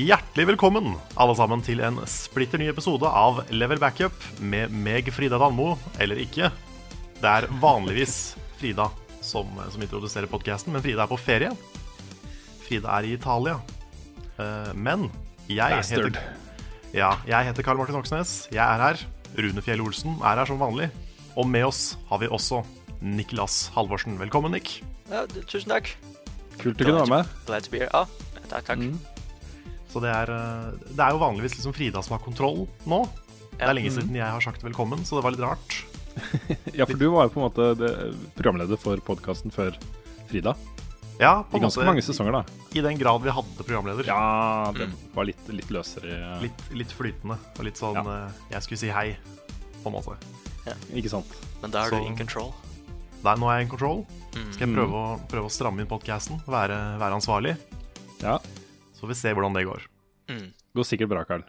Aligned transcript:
Hjertelig 0.00 0.46
velkommen 0.52 0.94
alle 1.20 1.34
sammen 1.36 1.62
til 1.64 1.82
en 1.84 1.98
splitter 2.08 2.60
ny 2.60 2.70
episode 2.70 3.08
av 3.08 3.42
Level 3.52 3.80
Backup 3.82 4.16
med 4.40 4.72
meg, 4.72 5.10
Frida 5.12 5.38
Danmo, 5.40 5.74
eller 6.00 6.20
ikke. 6.22 6.50
Det 7.20 7.28
er 7.28 7.48
vanligvis 7.60 8.14
Frida 8.60 8.88
som, 9.24 9.50
som 9.72 9.84
introduserer 9.84 10.30
podkasten, 10.30 10.72
men 10.72 10.84
Frida 10.84 11.04
er 11.04 11.10
på 11.10 11.18
ferie. 11.20 11.52
Frida 12.64 12.94
er 12.96 13.08
i 13.10 13.14
Italia. 13.18 13.58
Eh, 14.40 14.72
men 14.78 15.08
jeg 15.50 15.82
heter 15.82 16.20
Ja, 16.96 17.12
jeg 17.28 17.50
heter 17.50 17.66
Karl 17.66 17.80
Martin 17.80 18.00
Oksnes. 18.00 18.46
Jeg 18.54 18.64
er 18.64 18.84
her. 18.86 19.04
Rune 19.36 19.62
Fjell 19.62 19.84
Olsen 19.84 20.16
er 20.22 20.40
her 20.40 20.48
som 20.48 20.62
vanlig. 20.62 20.90
Og 21.36 21.46
med 21.46 21.68
oss 21.68 21.94
har 22.08 22.22
vi 22.22 22.30
også 22.30 22.64
Niklas 23.00 23.68
Halvorsen. 23.76 24.18
Velkommen, 24.22 24.56
Nick. 24.56 24.80
Ja, 25.10 25.26
tusen 25.44 25.70
takk. 25.70 25.92
Kult 26.60 26.80
å 26.80 26.84
kunne 26.88 27.00
være 27.04 27.16
med. 27.18 27.38
Glad 27.48 27.68
to 27.68 27.72
be 27.74 27.84
here. 27.84 27.92
Ja, 27.94 28.44
takk, 28.50 28.70
takk. 28.72 29.09
Så 29.90 30.00
det 30.04 30.10
er, 30.14 30.30
eh, 30.30 30.70
det 30.94 31.00
er 31.02 31.10
jo 31.16 31.18
vanligvis 31.22 31.56
liksom 31.58 31.74
Frida 31.74 32.02
som 32.02 32.16
har 32.16 32.24
kontroll 32.24 32.66
nå. 32.86 33.00
Det 33.58 33.66
er 33.68 33.74
lenge 33.74 33.90
siden 33.92 34.14
jeg 34.16 34.24
har 34.24 34.40
sagt 34.40 34.62
velkommen, 34.64 35.02
så 35.04 35.18
det 35.18 35.24
var 35.26 35.34
litt 35.36 35.44
rart. 35.44 35.80
Ja, 36.74 36.84
for 36.86 36.98
du 36.98 37.06
var 37.12 37.28
jo 37.28 37.32
på 37.34 37.40
en 37.40 37.46
måte 37.46 37.66
programleder 38.36 38.78
for 38.80 38.96
podkasten 39.06 39.52
før 39.54 39.76
Frida. 40.30 40.54
Ja, 41.20 41.42
på 41.44 41.58
I 41.58 41.60
ganske 41.60 41.82
måte 41.82 41.86
mange 41.90 42.02
sesonger, 42.02 42.32
da. 42.32 42.40
i 42.72 42.80
den 42.80 42.96
grad 42.98 43.20
vi 43.22 43.30
hadde 43.34 43.66
programleder. 43.66 44.06
Ja, 44.08 44.72
det 44.72 44.88
var 45.14 45.26
litt, 45.28 45.42
litt 45.52 45.68
løsere, 45.74 46.40
Litt, 46.40 46.62
litt 46.72 46.92
flytende 46.96 47.36
og 47.58 47.62
litt 47.66 47.76
sånn 47.76 47.98
Ja. 48.00 48.06
eh, 48.26 48.40
Jeg 48.56 48.62
skulle 48.64 48.78
si 48.80 48.88
hei, 48.88 49.16
på 49.84 49.90
en 49.90 49.92
måte. 49.98 50.16
ikke 50.94 51.10
sant? 51.12 51.26
Men 51.62 51.70
da 51.70 51.84
er 51.84 51.90
Så- 51.90 52.00
du 52.00 52.06
in 52.06 52.16
control. 52.16 52.54
Nei, 53.22 53.34
nå 53.36 53.50
er 53.52 53.58
jeg 53.58 53.64
in 53.66 53.70
control. 53.76 54.06
Mm. 54.32 54.52
Skal 54.54 54.66
jeg 54.66 54.76
prøve 54.76 54.94
å, 54.96 55.20
prøve 55.28 55.44
å 55.44 55.50
stramme 55.52 55.80
inn 55.80 55.86
podkasten, 55.86 56.40
være, 56.46 56.78
være 56.98 57.18
ansvarlig. 57.20 57.56
Ja. 58.22 58.38
Så 59.00 59.06
får 59.06 59.14
vi 59.14 59.18
se 59.22 59.32
hvordan 59.32 59.56
det 59.56 59.64
går. 59.64 59.86
Mm. 60.28 60.44
Går 60.76 60.86
sikkert 60.86 61.08
bra, 61.08 61.22
Karl. 61.24 61.46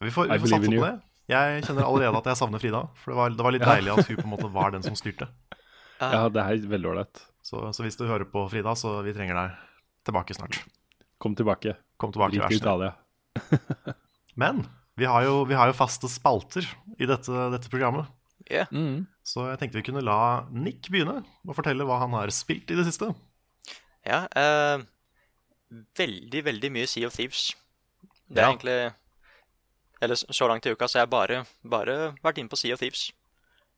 Vi 0.00 0.08
får, 0.10 0.30
vi 0.32 0.38
får 0.40 0.50
satse 0.54 0.70
på 0.72 0.80
det. 0.86 0.94
Jeg 1.30 1.60
kjenner 1.64 1.84
allerede 1.86 2.18
at 2.20 2.26
jeg 2.32 2.40
savner 2.40 2.60
Frida. 2.60 2.80
For 3.00 3.12
det 3.12 3.18
var, 3.20 3.34
det 3.36 3.44
var 3.46 3.54
litt 3.54 3.62
Ja. 3.64 3.74
deilig 3.76 3.92
at 3.92 4.08
hun 4.08 4.16
på 4.18 4.24
en 4.26 4.32
måte 4.32 4.50
var 4.56 4.72
den 4.74 4.82
som 4.84 4.96
styrte. 4.98 5.28
Ja, 6.00 6.24
det 6.32 6.40
er 6.42 6.64
veldig 6.72 6.90
ålreit. 6.90 7.20
Så, 7.44 7.60
så 7.76 7.84
hvis 7.84 7.96
du 8.00 8.06
hører 8.08 8.24
på 8.28 8.42
Frida, 8.52 8.72
så 8.76 8.96
vi 9.04 9.12
trenger 9.16 9.36
deg 9.38 9.54
tilbake 10.08 10.36
snart. 10.36 10.58
Kom 11.22 11.36
tilbake. 11.38 11.76
Kom 12.00 12.12
tilbake, 12.12 12.40
Drit 12.40 12.56
i. 12.56 12.60
Italia. 12.60 12.92
Men 14.40 14.64
vi 14.96 15.04
har, 15.08 15.24
jo, 15.28 15.44
vi 15.48 15.56
har 15.56 15.70
jo 15.70 15.76
faste 15.76 16.08
spalter 16.10 16.66
i 16.98 17.08
dette, 17.08 17.32
dette 17.54 17.70
programmet. 17.72 18.08
Yeah. 18.50 18.68
Mm. 18.74 19.06
Så 19.24 19.46
jeg 19.48 19.60
tenkte 19.62 19.78
vi 19.80 19.86
kunne 19.86 20.02
la 20.04 20.18
Nick 20.52 20.90
begynne 20.92 21.22
og 21.48 21.54
fortelle 21.56 21.86
hva 21.88 22.02
han 22.02 22.12
har 22.18 22.32
spilt 22.34 22.68
i 22.70 22.76
det 22.76 22.84
siste. 22.90 23.08
Ja, 24.04 24.26
eh, 24.36 24.82
veldig, 25.70 26.44
veldig 26.44 26.70
mye 26.72 26.86
Sea 26.90 27.06
of 27.06 27.14
Thieves. 27.16 27.54
Det 28.28 28.38
er 28.38 28.46
Ja. 28.46 28.52
egentlig 28.52 28.94
Eller 30.02 30.14
så 30.16 30.48
langt 30.48 30.66
i 30.66 30.70
uka 30.70 30.84
så 30.88 30.98
har 30.98 31.06
jeg 31.06 31.10
bare, 31.10 31.46
bare 31.64 32.14
vært 32.22 32.38
inne 32.38 32.48
på 32.50 32.58
Sea 32.58 32.74
of 32.74 32.80
Thieves. 32.80 33.12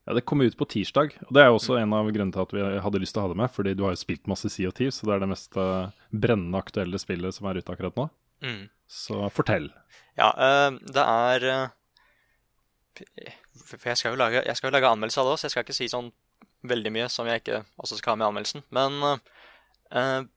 Ja, 0.07 0.13
Det 0.13 0.25
kom 0.25 0.41
ut 0.41 0.57
på 0.57 0.65
tirsdag, 0.67 1.13
og 1.27 1.33
det 1.33 1.43
er 1.43 1.49
også 1.51 1.77
en 1.81 1.93
av 1.93 2.05
grunnene 2.11 2.33
til 2.33 2.41
at 2.41 2.51
vi 2.51 2.79
hadde 2.81 2.99
lyst 2.99 3.13
til 3.13 3.21
å 3.21 3.27
ha 3.27 3.27
det 3.33 3.37
med. 3.37 3.51
Fordi 3.51 3.73
du 3.75 3.83
har 3.83 3.91
jo 3.91 4.01
spilt 4.01 4.27
masse 4.27 4.49
Sea 4.49 4.67
of 4.67 4.73
Thieves, 4.73 4.95
så 4.99 5.05
det 5.05 5.13
er 5.15 5.19
det 5.19 5.29
mest 5.29 5.55
eh, 5.55 5.89
brennende 6.11 6.57
aktuelle 6.59 6.99
spillet 6.99 7.33
som 7.33 7.47
er 7.47 7.59
ute 7.61 7.71
akkurat 7.71 7.95
nå. 7.95 8.09
Mm. 8.41 8.69
Så 8.87 9.29
fortell. 9.31 9.69
Ja, 10.17 10.31
eh, 10.35 10.71
det 10.71 11.03
er 11.05 11.43
eh, 11.43 11.67
For 13.67 13.77
jeg 13.89 13.97
skal 13.97 14.11
jo 14.15 14.17
lage, 14.17 14.43
jeg 14.45 14.55
skal 14.57 14.71
jo 14.71 14.75
lage 14.77 14.89
anmeldelse 14.91 15.19
av 15.21 15.25
det 15.27 15.33
òg, 15.33 15.39
så 15.39 15.45
jeg 15.45 15.51
skal 15.51 15.63
ikke 15.67 15.75
si 15.77 15.87
sånn 15.91 16.11
veldig 16.67 16.91
mye 16.91 17.09
som 17.09 17.27
jeg 17.27 17.41
ikke 17.43 17.65
også 17.77 17.97
skal 17.99 18.11
ha 18.11 18.15
med 18.15 18.25
i 18.25 18.29
anmeldelsen. 18.31 18.63
Men 18.71 20.29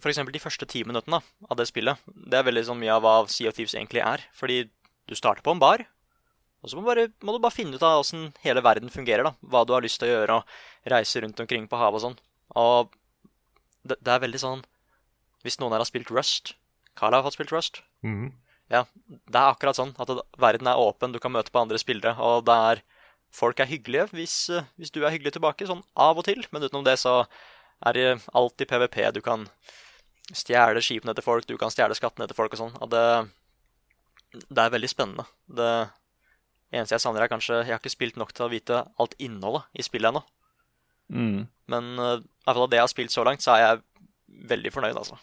for 0.00 0.10
eksempel 0.10 0.34
de 0.34 0.42
første 0.42 0.66
ti 0.70 0.84
minuttene 0.86 1.20
av 1.22 1.58
det 1.58 1.68
spillet, 1.70 2.00
det 2.06 2.38
er 2.38 2.46
veldig 2.46 2.64
sånn 2.68 2.80
mye 2.80 2.94
av 2.96 3.04
hva 3.04 3.14
Sea 3.30 3.50
of 3.50 3.58
Thieves 3.58 3.76
egentlig 3.76 4.02
er. 4.04 4.24
Fordi 4.36 4.64
du 5.08 5.14
starter 5.18 5.44
på 5.44 5.54
en 5.54 5.62
bar, 5.62 5.84
og 6.64 6.72
så 6.72 6.78
må, 6.78 6.86
bare, 6.86 7.10
må 7.20 7.34
du 7.34 7.42
bare 7.44 7.52
finne 7.52 7.76
ut 7.76 7.84
av 7.84 8.00
åssen 8.00 8.30
hele 8.40 8.62
verden 8.64 8.92
fungerer. 8.92 9.26
da, 9.26 9.34
Hva 9.52 9.66
du 9.68 9.74
har 9.76 9.84
lyst 9.84 10.00
til 10.00 10.08
å 10.08 10.14
gjøre, 10.14 10.38
og 10.40 10.90
reise 10.94 11.20
rundt 11.20 11.40
omkring 11.44 11.68
på 11.68 11.80
havet 11.80 12.00
og 12.00 12.04
sånn. 12.06 12.20
Og 12.60 12.94
det, 13.84 13.98
det 14.00 14.12
er 14.14 14.22
veldig 14.22 14.40
sånn 14.40 14.62
Hvis 15.44 15.58
noen 15.60 15.74
her 15.74 15.82
har 15.82 15.88
spilt 15.88 16.12
Rust 16.12 16.54
Carl 16.96 17.16
har 17.16 17.34
spilt 17.34 17.52
Rust. 17.52 17.82
Mm. 18.06 18.32
Ja, 18.72 18.84
det 19.10 19.36
er 19.36 19.50
akkurat 19.50 19.76
sånn 19.76 19.92
at 20.00 20.10
verden 20.40 20.68
er 20.70 20.80
åpen, 20.80 21.12
du 21.12 21.20
kan 21.20 21.34
møte 21.34 21.52
på 21.52 21.60
andre 21.60 21.80
spillere, 21.80 22.14
og 22.16 22.46
det 22.48 22.58
er 22.70 22.84
Folk 23.34 23.58
er 23.58 23.66
hyggelige 23.66 24.04
hvis, 24.14 24.34
hvis 24.78 24.92
du 24.94 25.00
er 25.02 25.10
hyggelig 25.10 25.32
tilbake, 25.34 25.66
sånn 25.66 25.80
av 25.98 26.20
og 26.20 26.22
til, 26.22 26.44
men 26.54 26.62
utenom 26.62 26.84
det 26.86 26.92
så 27.02 27.24
er 27.86 27.92
det 27.96 28.06
alltid 28.34 28.68
PVP. 28.70 28.96
Du 29.14 29.20
kan 29.24 29.46
stjele 30.32 30.80
skipene 30.84 31.14
til 31.14 31.22
folk, 31.26 31.46
du 31.46 31.56
kan 31.60 31.70
stjele 31.70 31.94
skattene 31.98 32.26
til 32.30 32.36
folk 32.38 32.54
og 32.56 32.60
sånn. 32.62 32.76
Det, 32.90 33.04
det 34.48 34.62
er 34.64 34.72
veldig 34.72 34.88
spennende. 34.90 35.26
Det 35.46 35.70
eneste 36.74 36.96
jeg 36.96 37.04
savner, 37.04 37.22
er 37.22 37.30
kanskje 37.30 37.60
Jeg 37.62 37.74
har 37.74 37.78
ikke 37.82 37.92
spilt 37.92 38.16
nok 38.18 38.32
til 38.34 38.46
å 38.46 38.50
vite 38.50 38.80
alt 38.98 39.14
innholdet 39.22 39.68
i 39.78 39.82
spillet 39.86 40.10
ennå, 40.14 40.24
Mm. 41.12 41.42
men 41.68 41.84
uh, 42.00 42.14
i 42.16 42.22
hvert 42.46 42.56
fall 42.56 42.62
av 42.64 42.70
det 42.72 42.78
jeg 42.78 42.82
har 42.86 42.88
spilt 42.88 43.12
så 43.12 43.24
langt, 43.28 43.42
så 43.44 43.52
er 43.52 43.60
jeg 43.60 43.82
veldig 44.48 44.70
fornøyd, 44.72 44.96
altså. 44.96 45.18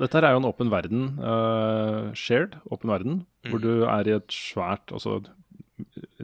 Dette 0.00 0.16
her 0.16 0.24
er 0.24 0.32
jo 0.32 0.38
en 0.40 0.46
åpen 0.48 0.70
verden, 0.72 1.02
uh, 1.20 2.08
shared 2.16 2.56
åpen 2.72 2.88
verden, 2.88 3.18
hvor 3.44 3.60
Mm. 3.60 3.66
du 3.66 3.84
er 3.84 4.08
i 4.08 4.14
et 4.16 4.32
svært 4.32 4.88
Altså, 4.96 5.18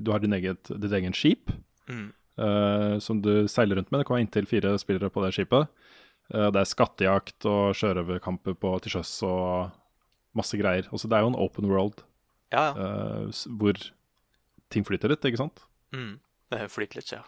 du 0.00 0.10
har 0.10 0.18
din 0.24 0.32
eget, 0.32 0.64
ditt 0.80 0.90
eget 0.96 1.14
skip 1.20 1.52
Mm. 1.86 2.08
Eh, 2.38 2.96
som 3.02 3.20
du 3.22 3.46
seiler 3.50 3.80
rundt 3.80 3.90
med. 3.92 4.00
Det 4.00 4.08
kan 4.08 4.16
være 4.16 4.26
inntil 4.26 4.48
fire 4.50 4.74
spillere 4.82 5.10
på 5.12 5.24
det 5.24 5.32
skipet. 5.36 5.70
Uh, 6.26 6.48
det 6.50 6.58
er 6.58 6.66
skattejakt 6.66 7.46
og 7.46 7.76
sjørøverkamper 7.78 8.56
på 8.58 8.72
til 8.82 8.96
sjøs 8.96 9.12
og 9.28 9.70
masse 10.34 10.58
greier. 10.58 10.88
Også 10.90 11.06
det 11.10 11.18
er 11.18 11.22
jo 11.22 11.30
en 11.30 11.38
open 11.38 11.68
world 11.70 12.02
Ja, 12.50 12.72
ja. 12.74 12.88
Uh, 13.28 13.44
hvor 13.60 13.78
ting 14.74 14.82
flyter 14.86 15.12
litt, 15.12 15.22
ikke 15.22 15.38
sant? 15.38 15.62
Mm. 15.94 16.16
Det 16.50 16.66
flyter 16.74 16.98
litt, 16.98 17.12
ja. 17.14 17.22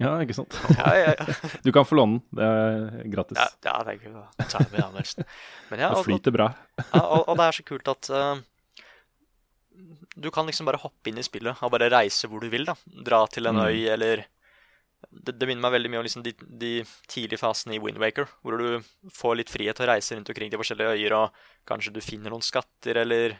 Ja, 0.00 0.14
ikke 0.24 0.34
sant? 0.34 0.56
Ja, 0.80 0.90
ja, 0.96 1.12
ja. 1.14 1.34
Du 1.66 1.70
kan 1.76 1.86
få 1.86 1.98
låne 1.98 2.18
den, 2.18 2.38
det 2.40 2.48
er 2.48 3.08
gratis. 3.12 3.38
Ja, 3.38 3.48
ja 3.68 3.76
det 3.86 3.94
er 3.94 4.02
kult. 4.02 4.40
Det 4.40 4.66
med 4.72 4.82
anmeldelsen. 4.86 5.26
Men 5.70 5.82
ja, 5.84 5.90
det 5.92 6.00
og, 6.00 6.06
flyter 6.08 6.34
bra. 6.34 6.50
ja, 6.80 7.02
og, 7.04 7.28
og 7.28 7.38
det 7.38 7.46
er 7.46 7.58
så 7.60 7.66
kult 7.68 7.90
at 7.92 8.10
uh, 8.10 8.42
du 10.20 10.30
kan 10.34 10.48
liksom 10.48 10.66
bare 10.68 10.80
hoppe 10.82 11.12
inn 11.12 11.20
i 11.20 11.24
spillet 11.24 11.62
og 11.62 11.72
bare 11.74 11.90
reise 11.92 12.28
hvor 12.28 12.42
du 12.42 12.50
vil. 12.52 12.66
da. 12.68 12.74
Dra 13.06 13.22
til 13.30 13.46
en 13.46 13.60
Mm. 13.60 13.66
øy 13.68 13.86
eller 13.94 14.26
det, 15.10 15.34
det 15.38 15.46
minner 15.48 15.64
meg 15.66 15.72
veldig 15.74 15.90
mye 15.90 16.00
om 16.00 16.06
liksom 16.06 16.22
de, 16.22 16.32
de 16.38 16.72
tidlige 17.10 17.40
fasene 17.42 17.74
i 17.76 17.80
Windwaker, 17.82 18.28
hvor 18.46 18.56
du 18.60 19.10
får 19.10 19.36
litt 19.40 19.50
frihet 19.50 19.76
til 19.76 19.86
å 19.88 19.90
reise 19.92 20.14
rundt 20.16 20.30
omkring 20.30 20.50
til 20.52 20.60
forskjellige 20.62 20.96
øyer, 20.96 21.14
og 21.18 21.40
kanskje 21.66 21.92
du 21.96 22.00
finner 22.04 22.30
noen 22.30 22.44
skatter, 22.46 23.00
eller 23.02 23.34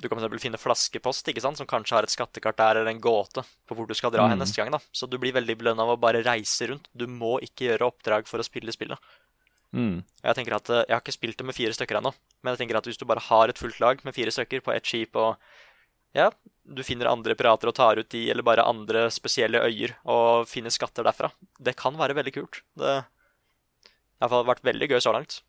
du 0.00 0.08
kan 0.08 0.16
eksempel 0.18 0.40
finne 0.40 0.58
flaskepost, 0.58 1.28
ikke 1.28 1.42
sant, 1.44 1.58
som 1.60 1.68
kanskje 1.68 1.94
har 1.98 2.06
et 2.06 2.12
skattekart 2.14 2.56
der, 2.56 2.78
eller 2.80 2.90
en 2.94 3.00
gåte 3.04 3.42
på 3.68 3.76
hvor 3.76 3.86
du 3.86 3.92
skal 3.94 4.10
dra 4.14 4.24
hen 4.26 4.38
Mm. 4.38 4.42
neste 4.46 4.56
gang. 4.56 4.70
da. 4.72 4.78
Så 4.96 5.06
du 5.10 5.18
blir 5.18 5.34
veldig 5.36 5.58
belønna 5.60 5.82
av 5.84 5.90
å 5.94 6.00
bare 6.00 6.22
reise 6.24 6.70
rundt. 6.70 6.88
Du 6.96 7.06
må 7.06 7.36
ikke 7.44 7.68
gjøre 7.68 7.86
oppdrag 7.90 8.26
for 8.26 8.40
å 8.40 8.46
spille 8.46 8.72
spillet. 8.72 8.96
Mm. 9.76 10.02
Jeg 10.24 10.34
tenker 10.34 10.56
at 10.56 10.70
eh, 10.70 10.84
jeg 10.88 10.94
har 10.96 11.02
ikke 11.04 11.14
spilt 11.14 11.36
det 11.38 11.46
med 11.46 11.54
fire 11.54 11.72
stykker 11.76 12.00
ennå, 12.00 12.14
men 12.42 12.54
jeg 12.56 12.62
tenker 12.64 12.78
at 12.80 12.88
hvis 12.88 12.98
du 12.98 13.04
bare 13.06 13.20
har 13.28 13.48
et 13.52 13.58
fullt 13.60 13.78
lag 13.78 14.00
med 14.02 14.16
fire 14.16 14.32
stykker 14.34 14.64
på 14.64 14.72
ett 14.74 14.88
skip, 14.88 15.14
og 15.20 15.36
ja, 16.16 16.30
du 16.64 16.82
finner 16.86 17.10
andre 17.10 17.36
pirater 17.38 17.70
og 17.70 17.76
tar 17.76 18.00
ut 18.00 18.10
de, 18.12 18.24
eller 18.32 18.46
bare 18.46 18.66
andre 18.66 19.08
spesielle 19.14 19.62
øyer, 19.66 19.96
og 20.08 20.48
finner 20.50 20.72
skatter 20.74 21.06
derfra, 21.06 21.32
det 21.58 21.76
kan 21.78 21.98
være 21.98 22.16
veldig 22.18 22.34
kult. 22.36 22.62
Det 22.78 22.98
har 24.20 24.44
vært 24.48 24.66
veldig 24.66 24.90
gøy 24.92 25.00
så 25.02 25.14
langt. 25.16 25.40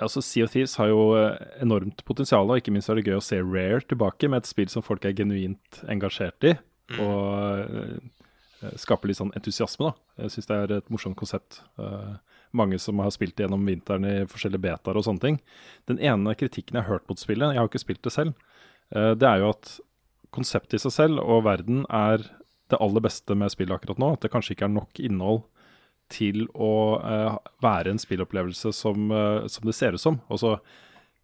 Altså, 0.00 0.22
Sea 0.24 0.46
of 0.46 0.52
Thieves 0.54 0.78
har 0.80 0.88
jo 0.88 1.12
eh, 1.18 1.36
enormt 1.60 2.00
potensial, 2.08 2.48
og 2.48 2.60
ikke 2.60 2.72
minst 2.72 2.88
er 2.88 2.96
det 2.96 3.04
gøy 3.10 3.18
å 3.18 3.24
se 3.24 3.42
Rare 3.44 3.82
tilbake 3.84 4.30
med 4.30 4.40
et 4.40 4.48
spill 4.48 4.70
som 4.72 4.84
folk 4.84 5.04
er 5.04 5.16
genuint 5.16 5.82
engasjert 5.92 6.48
i. 6.48 6.54
Mm. 6.92 7.00
Og 7.04 7.74
eh, 7.82 8.76
skaper 8.80 9.10
litt 9.10 9.20
sånn 9.20 9.34
entusiasme. 9.36 9.90
da. 9.90 10.24
Jeg 10.24 10.36
syns 10.36 10.48
det 10.48 10.58
er 10.62 10.74
et 10.78 10.92
morsomt 10.92 11.18
konsept. 11.18 11.60
Uh, 11.80 12.14
mange 12.56 12.78
som 12.80 13.00
har 13.02 13.10
spilt 13.12 13.34
det 13.36 13.46
gjennom 13.46 13.64
vinteren 13.66 14.06
i 14.06 14.14
forskjellige 14.28 14.62
betaer 14.62 14.98
og 14.98 15.06
sånne 15.06 15.24
ting. 15.24 15.38
Den 15.90 16.00
ene 16.00 16.36
kritikken 16.38 16.78
jeg 16.78 16.86
har 16.86 16.98
hørt 16.98 17.08
mot 17.10 17.20
spillet, 17.20 17.52
jeg 17.52 17.60
har 17.60 17.66
jo 17.66 17.72
ikke 17.72 17.82
spilt 17.82 18.02
det 18.06 18.14
selv, 18.14 18.36
det 18.92 19.24
er 19.28 19.40
jo 19.40 19.50
at 19.54 19.70
konseptet 20.32 20.78
i 20.78 20.82
seg 20.82 20.92
selv 20.94 21.22
og 21.22 21.44
verden 21.46 21.82
er 21.88 22.24
det 22.72 22.80
aller 22.80 23.04
beste 23.04 23.36
med 23.36 23.52
spillet 23.52 23.74
akkurat 23.76 24.00
nå. 24.00 24.14
At 24.16 24.24
det 24.24 24.32
kanskje 24.32 24.54
ikke 24.56 24.68
er 24.68 24.74
nok 24.76 25.00
innhold 25.00 25.42
til 26.12 26.46
å 26.52 26.72
uh, 27.00 27.36
være 27.64 27.92
en 27.92 28.00
spillopplevelse 28.00 28.72
som, 28.76 29.10
uh, 29.12 29.44
som 29.48 29.68
det 29.68 29.76
ser 29.76 29.96
ut 29.96 30.02
som. 30.02 30.18
Og 30.32 30.40
så 30.42 30.56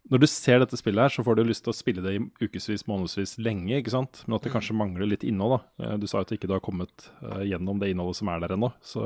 når 0.09 0.23
du 0.23 0.27
ser 0.31 0.61
dette 0.61 0.77
spillet 0.79 1.03
her, 1.03 1.13
så 1.13 1.25
får 1.25 1.37
du 1.37 1.43
lyst 1.45 1.65
til 1.65 1.73
å 1.73 1.77
spille 1.77 2.01
det 2.01 2.15
i 2.17 2.21
ukevis, 2.41 2.87
månedsvis, 2.89 3.35
lenge. 3.45 3.75
ikke 3.77 3.93
sant? 3.93 4.23
Men 4.25 4.39
at 4.39 4.47
det 4.47 4.53
kanskje 4.55 4.77
mangler 4.77 5.09
litt 5.11 5.25
innhold. 5.27 5.59
da. 5.59 5.85
Eh, 5.85 5.97
Du 6.01 6.07
sa 6.09 6.23
at 6.23 6.31
ikke 6.33 6.49
du 6.49 6.55
har 6.55 6.63
kommet 6.65 7.09
uh, 7.21 7.43
gjennom 7.45 7.81
det 7.81 7.91
innholdet 7.91 8.17
som 8.17 8.31
er 8.33 8.41
der 8.41 8.55
ennå. 8.55 8.71
Så, 8.81 9.03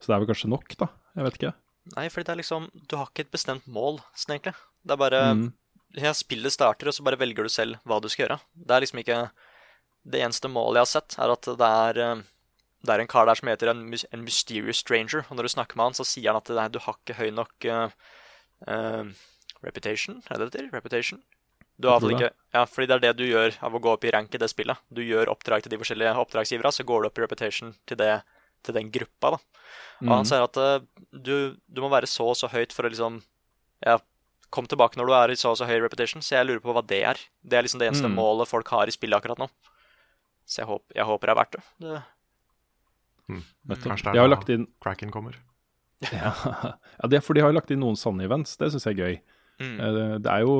så 0.00 0.08
det 0.08 0.16
er 0.16 0.24
vel 0.24 0.30
kanskje 0.32 0.50
nok, 0.50 0.74
da. 0.80 0.88
Jeg 1.14 1.28
vet 1.28 1.38
ikke. 1.38 1.52
Nei, 1.94 2.08
fordi 2.10 2.26
det 2.26 2.32
er 2.32 2.40
liksom 2.40 2.66
Du 2.88 2.96
har 2.96 3.10
ikke 3.12 3.26
et 3.26 3.34
bestemt 3.36 3.66
mål, 3.70 4.00
sånn 4.18 4.38
egentlig. 4.38 4.56
Det 4.82 4.96
er 4.96 5.02
bare 5.04 5.22
Mm. 5.36 5.46
Ja, 5.94 6.12
Spillet 6.16 6.54
starter, 6.54 6.90
og 6.90 6.96
så 6.96 7.04
bare 7.06 7.18
velger 7.20 7.46
du 7.46 7.52
selv 7.52 7.80
hva 7.86 8.00
du 8.02 8.08
skal 8.10 8.26
gjøre. 8.26 8.38
Det 8.54 8.76
er 8.76 8.84
liksom 8.84 9.02
ikke 9.02 9.18
Det 10.04 10.20
eneste 10.20 10.50
målet 10.52 10.82
jeg 10.82 10.84
har 10.84 10.90
sett, 10.90 11.14
er 11.16 11.30
at 11.32 11.46
det 11.48 11.68
er 11.88 12.00
eh, 12.04 12.24
det 12.84 12.92
er 12.92 13.00
en 13.00 13.08
kar 13.08 13.28
der 13.28 13.38
som 13.38 13.48
heter 13.48 13.70
en, 13.72 13.86
en 13.94 14.24
mysterious 14.24 14.82
stranger. 14.84 15.24
Og 15.30 15.38
når 15.38 15.48
du 15.48 15.52
snakker 15.54 15.78
med 15.80 15.90
han, 15.90 15.96
så 15.96 16.04
sier 16.04 16.32
han 16.32 16.40
at 16.40 16.50
er, 16.52 16.72
du 16.72 16.82
har 16.84 16.98
ikke 16.98 17.16
høy 17.16 17.30
nok 17.32 17.66
uh, 17.72 17.88
uh, 18.68 19.08
reputation. 19.64 20.20
Er 20.28 20.42
det 20.42 20.50
det 20.50 20.60
heter? 20.60 20.68
Reputation? 20.74 21.22
Du 21.80 21.88
har 21.88 22.04
ikke 22.06 22.30
Ja, 22.54 22.66
fordi 22.70 22.86
det 22.86 22.96
er 22.96 23.04
det 23.06 23.14
du 23.18 23.24
gjør 23.26 23.56
av 23.66 23.74
å 23.74 23.80
gå 23.82 23.94
opp 23.96 24.04
i 24.06 24.12
rank 24.14 24.36
i 24.36 24.40
det 24.40 24.50
spillet. 24.52 24.78
Du 24.92 25.00
gjør 25.02 25.32
oppdrag 25.32 25.64
til 25.64 25.72
de 25.72 25.80
forskjellige 25.80 26.12
oppdragsgiverne, 26.20 26.72
så 26.76 26.86
går 26.86 27.02
du 27.02 27.08
opp 27.08 27.18
i 27.18 27.24
reputation 27.24 27.72
til, 27.88 27.98
det, 27.98 28.12
til 28.62 28.76
den 28.76 28.92
gruppa, 28.94 29.34
da. 29.34 29.64
Og 30.04 30.12
han 30.12 30.28
sier 30.28 30.44
at 30.44 30.60
uh, 30.60 31.06
du, 31.10 31.56
du 31.56 31.80
må 31.82 31.88
være 31.90 32.10
så 32.10 32.28
og 32.34 32.38
så 32.38 32.52
høyt 32.52 32.74
for 32.76 32.86
å 32.86 32.92
liksom 32.92 33.22
Ja, 33.84 33.98
kom 34.54 34.68
tilbake 34.70 34.96
når 35.00 35.10
du 35.10 35.14
er 35.18 35.32
i 35.34 35.38
så 35.40 35.50
og 35.52 35.58
så 35.58 35.66
høy 35.68 35.80
repetition. 35.82 36.22
Så 36.22 36.36
jeg 36.38 36.46
lurer 36.48 36.62
på 36.62 36.74
hva 36.76 36.82
det 36.86 37.00
er. 37.10 37.20
Det 37.42 37.58
er 37.58 37.66
liksom 37.66 37.82
det 37.82 37.88
eneste 37.90 38.06
Mm. 38.10 38.14
målet 38.20 38.48
folk 38.50 38.68
har 38.70 38.86
i 38.90 38.94
spillet 38.94 39.18
akkurat 39.18 39.40
nå. 39.42 39.48
Så 40.46 40.60
jeg, 40.62 40.68
håper, 40.70 40.94
jeg 40.94 41.06
håper 41.08 41.26
det 41.26 41.32
er 41.34 41.40
verdt 41.42 41.56
det. 41.58 41.64
det 41.80 42.02
Mm. 43.28 43.42
du. 43.66 43.74
Kanskje 43.74 44.12
det 44.12 44.20
har 44.20 44.26
er 44.28 44.28
lagt 44.34 44.46
da 44.48 44.52
inn 44.58 44.66
Cracken 44.84 45.10
kommer. 45.10 45.36
ja, 46.12 46.32
det 47.08 47.16
er 47.16 47.22
fordi 47.24 47.40
de 47.40 47.44
har 47.46 47.54
lagt 47.56 47.70
inn 47.72 47.80
noen 47.80 47.96
sanne 47.96 48.24
events. 48.26 48.56
Det 48.60 48.68
syns 48.72 48.84
jeg 48.84 48.98
er 48.98 49.04
gøy. 49.04 49.14
Mm. 49.64 49.76
Eh, 49.80 50.18
Det 50.20 50.30
er 50.30 50.40
jo 50.44 50.56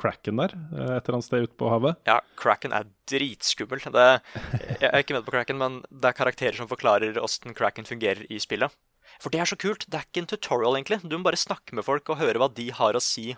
Kraken 0.00 0.38
der, 0.40 0.54
eh, 0.72 0.96
et 0.96 1.04
eller 1.04 1.18
annet 1.18 1.26
sted 1.26 1.42
ute 1.44 1.56
på 1.60 1.68
havet. 1.68 1.98
Ja, 2.08 2.20
Kraken 2.40 2.72
er 2.72 2.86
dritskummel. 3.06 3.82
Det, 3.92 4.06
jeg 4.80 4.88
er 4.88 5.02
ikke 5.04 5.12
med 5.18 5.26
på 5.26 5.34
Kraken, 5.34 5.58
men 5.60 5.82
det 5.92 6.08
er 6.08 6.16
karakterer 6.16 6.56
som 6.56 6.66
forklarer 6.70 7.20
åssen 7.20 7.52
Kraken 7.54 7.84
fungerer 7.84 8.24
i 8.32 8.38
spillet. 8.40 8.72
For 9.22 9.32
det 9.32 9.42
er 9.42 9.50
så 9.52 9.58
kult. 9.60 9.86
Det 9.86 9.98
er 9.98 10.06
ikke 10.08 10.24
en 10.24 10.30
tutorial, 10.32 10.76
egentlig. 10.78 11.00
Du 11.06 11.14
må 11.16 11.26
bare 11.28 11.38
snakke 11.38 11.76
med 11.78 11.86
folk 11.86 12.10
og 12.10 12.18
høre 12.18 12.42
hva 12.42 12.50
de 12.52 12.68
har 12.74 12.98
å 12.98 13.02
si 13.02 13.32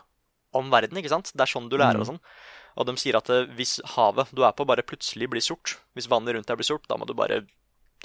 om 0.57 0.71
verden. 0.73 0.97
ikke 1.01 1.13
sant? 1.13 1.33
Det 1.35 1.45
er 1.45 1.51
sånn 1.51 1.69
du 1.69 1.77
lærer 1.81 2.01
og 2.01 2.09
sånn. 2.09 2.23
Og 2.81 2.89
de 2.89 2.95
sier 2.99 3.19
at 3.19 3.29
eh, 3.31 3.51
hvis 3.59 3.77
havet 3.95 4.33
du 4.35 4.43
er 4.47 4.55
på, 4.57 4.67
bare 4.67 4.87
plutselig 4.87 5.29
blir 5.31 5.45
sort, 5.45 5.77
hvis 5.95 6.09
vannet 6.11 6.35
rundt 6.37 6.49
deg 6.51 6.59
blir 6.59 6.67
sort, 6.67 6.87
da 6.91 6.99
må 6.99 7.07
du 7.07 7.15
bare 7.17 7.45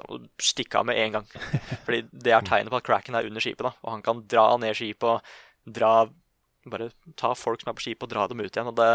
må 0.08 0.20
du 0.22 0.28
stikke 0.44 0.80
av 0.80 0.88
med 0.88 1.00
en 1.02 1.18
gang. 1.18 1.30
Fordi 1.86 2.04
det 2.12 2.34
er 2.36 2.46
tegnet 2.48 2.72
på 2.72 2.80
at 2.80 2.88
Kraken 2.88 3.18
er 3.18 3.28
under 3.28 3.44
skipet, 3.44 3.66
da. 3.66 3.74
Og 3.84 3.94
han 3.96 4.04
kan 4.06 4.22
dra 4.32 4.46
ned 4.62 4.78
skipet 4.78 5.16
og 5.16 5.74
dra 5.80 5.94
Bare 6.70 6.90
ta 7.18 7.30
folk 7.40 7.62
som 7.64 7.70
er 7.72 7.76
på 7.78 7.82
skipet, 7.86 8.04
og 8.04 8.12
dra 8.12 8.26
dem 8.28 8.42
ut 8.44 8.52
igjen. 8.52 8.68
Og 8.68 8.76
det 8.78 8.90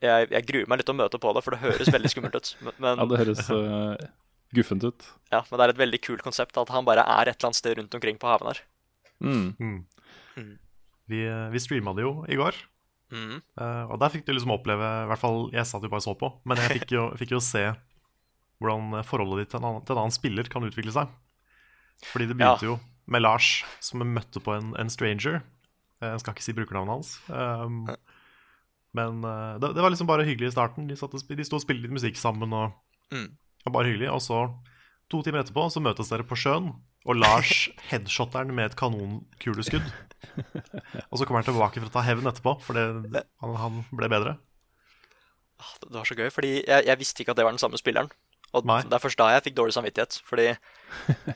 jeg, 0.00 0.28
jeg 0.30 0.46
gruer 0.48 0.68
meg 0.70 0.80
litt 0.80 0.86
til 0.88 0.94
å 0.94 1.00
møte 1.02 1.18
på 1.20 1.32
det, 1.34 1.42
for 1.44 1.52
det 1.52 1.64
høres 1.64 1.90
veldig 1.92 2.10
skummelt 2.12 2.38
ut. 2.38 2.50
Men, 2.62 2.94
Ja, 3.02 3.06
det 3.10 3.18
høres 3.20 3.42
eh, 3.52 4.04
guffent 4.54 4.84
ut. 4.86 5.06
ja, 5.32 5.40
men 5.50 5.58
det 5.60 5.64
er 5.66 5.72
et 5.74 5.80
veldig 5.82 6.00
kult 6.04 6.22
konsept 6.24 6.56
at 6.60 6.70
han 6.74 6.86
bare 6.86 7.02
er 7.04 7.28
et 7.30 7.36
eller 7.38 7.50
annet 7.50 7.58
sted 7.60 7.76
rundt 7.78 7.94
omkring 7.98 8.18
på 8.22 8.30
haven 8.30 8.52
her. 8.52 8.60
Mm. 9.24 9.48
Mm. 9.58 9.80
Mm. 10.36 10.52
Vi, 11.10 11.20
eh, 11.28 11.48
vi 11.52 11.60
streama 11.62 11.94
det 11.96 12.06
jo 12.06 12.14
i 12.28 12.38
går, 12.40 12.54
Mhm. 13.14 13.42
Uh, 13.60 13.84
og 13.92 13.98
der 14.00 14.08
fikk 14.10 14.24
du 14.26 14.32
liksom 14.32 14.50
oppleve 14.50 14.82
I 15.04 15.06
hvert 15.06 15.20
fall 15.20 15.50
jeg 15.52 15.66
satt 15.68 15.84
jo 15.84 15.90
bare 15.92 16.00
og 16.00 16.06
så 16.06 16.14
på, 16.18 16.30
men 16.48 16.56
jeg 16.58 16.80
fikk 16.80 16.94
jo, 16.96 17.02
fikk 17.20 17.34
jo 17.36 17.38
se 17.44 17.62
hvordan 18.58 19.04
forholdet 19.04 19.44
ditt 19.44 19.50
til 19.52 19.60
en, 19.60 19.66
annen, 19.68 19.84
til 19.84 19.94
en 19.94 20.00
annen 20.06 20.14
spiller 20.14 20.48
kan 20.50 20.64
utvikle 20.64 20.90
seg. 20.94 21.12
Fordi 22.10 22.26
det 22.30 22.36
begynte 22.40 22.64
jo 22.66 22.78
med 23.06 23.22
Lars, 23.22 23.62
som 23.84 24.00
møtte 24.00 24.40
på 24.42 24.54
en, 24.56 24.72
en 24.80 24.90
stranger. 24.90 25.42
Eh, 26.00 26.08
Jeg 26.14 26.22
skal 26.24 26.34
ikke 26.34 26.46
si 26.46 26.54
brukernavnet 26.56 26.94
hans. 26.96 27.12
Um, 27.28 27.84
men 28.96 29.20
uh, 29.26 29.58
det, 29.60 29.74
det 29.76 29.84
var 29.84 29.92
liksom 29.92 30.08
bare 30.08 30.24
hyggelig 30.26 30.48
i 30.52 30.56
starten. 30.56 30.88
De, 30.88 30.96
satt 30.98 31.14
og, 31.14 31.22
de 31.28 31.44
sto 31.46 31.58
og 31.60 31.62
spilte 31.66 31.84
litt 31.86 31.94
musikk 32.00 32.18
sammen. 32.18 32.50
Og, 32.56 32.72
Mm. 33.12 33.28
Og 33.64 33.72
bare 33.74 33.90
hyggelig 33.90 34.10
Og 34.12 34.20
så, 34.24 34.40
to 35.10 35.22
timer 35.24 35.42
etterpå, 35.44 35.66
så 35.72 35.82
møtes 35.84 36.10
dere 36.12 36.26
på 36.28 36.36
sjøen. 36.38 36.72
Og 37.04 37.16
Lars 37.20 37.68
headshotter 37.90 38.44
den 38.44 38.56
med 38.56 38.70
et 38.72 38.76
kanonkuleskudd. 38.80 39.86
og 41.10 41.18
så 41.18 41.24
kommer 41.26 41.42
han 41.42 41.48
tilbake 41.50 41.80
for 41.80 41.88
å 41.90 41.94
ta 41.94 42.04
hevn 42.06 42.28
etterpå, 42.30 42.56
for 42.64 42.78
han, 42.80 43.56
han 43.60 43.82
ble 43.92 44.08
bedre. 44.12 44.36
Ah, 45.60 45.74
Det 45.84 45.94
var 45.96 46.08
så 46.08 46.16
gøy, 46.18 46.30
fordi 46.34 46.54
jeg, 46.64 46.86
jeg 46.88 47.00
visste 47.00 47.22
ikke 47.22 47.34
at 47.34 47.40
det 47.40 47.44
var 47.46 47.54
den 47.54 47.62
samme 47.62 47.78
spilleren. 47.80 48.08
Og 48.54 48.66
Nei. 48.68 48.80
det 48.86 48.94
er 48.94 49.02
først 49.02 49.18
da 49.18 49.32
jeg 49.34 49.42
fikk 49.48 49.56
dårlig 49.58 49.74
samvittighet, 49.74 50.16
fordi 50.28 50.44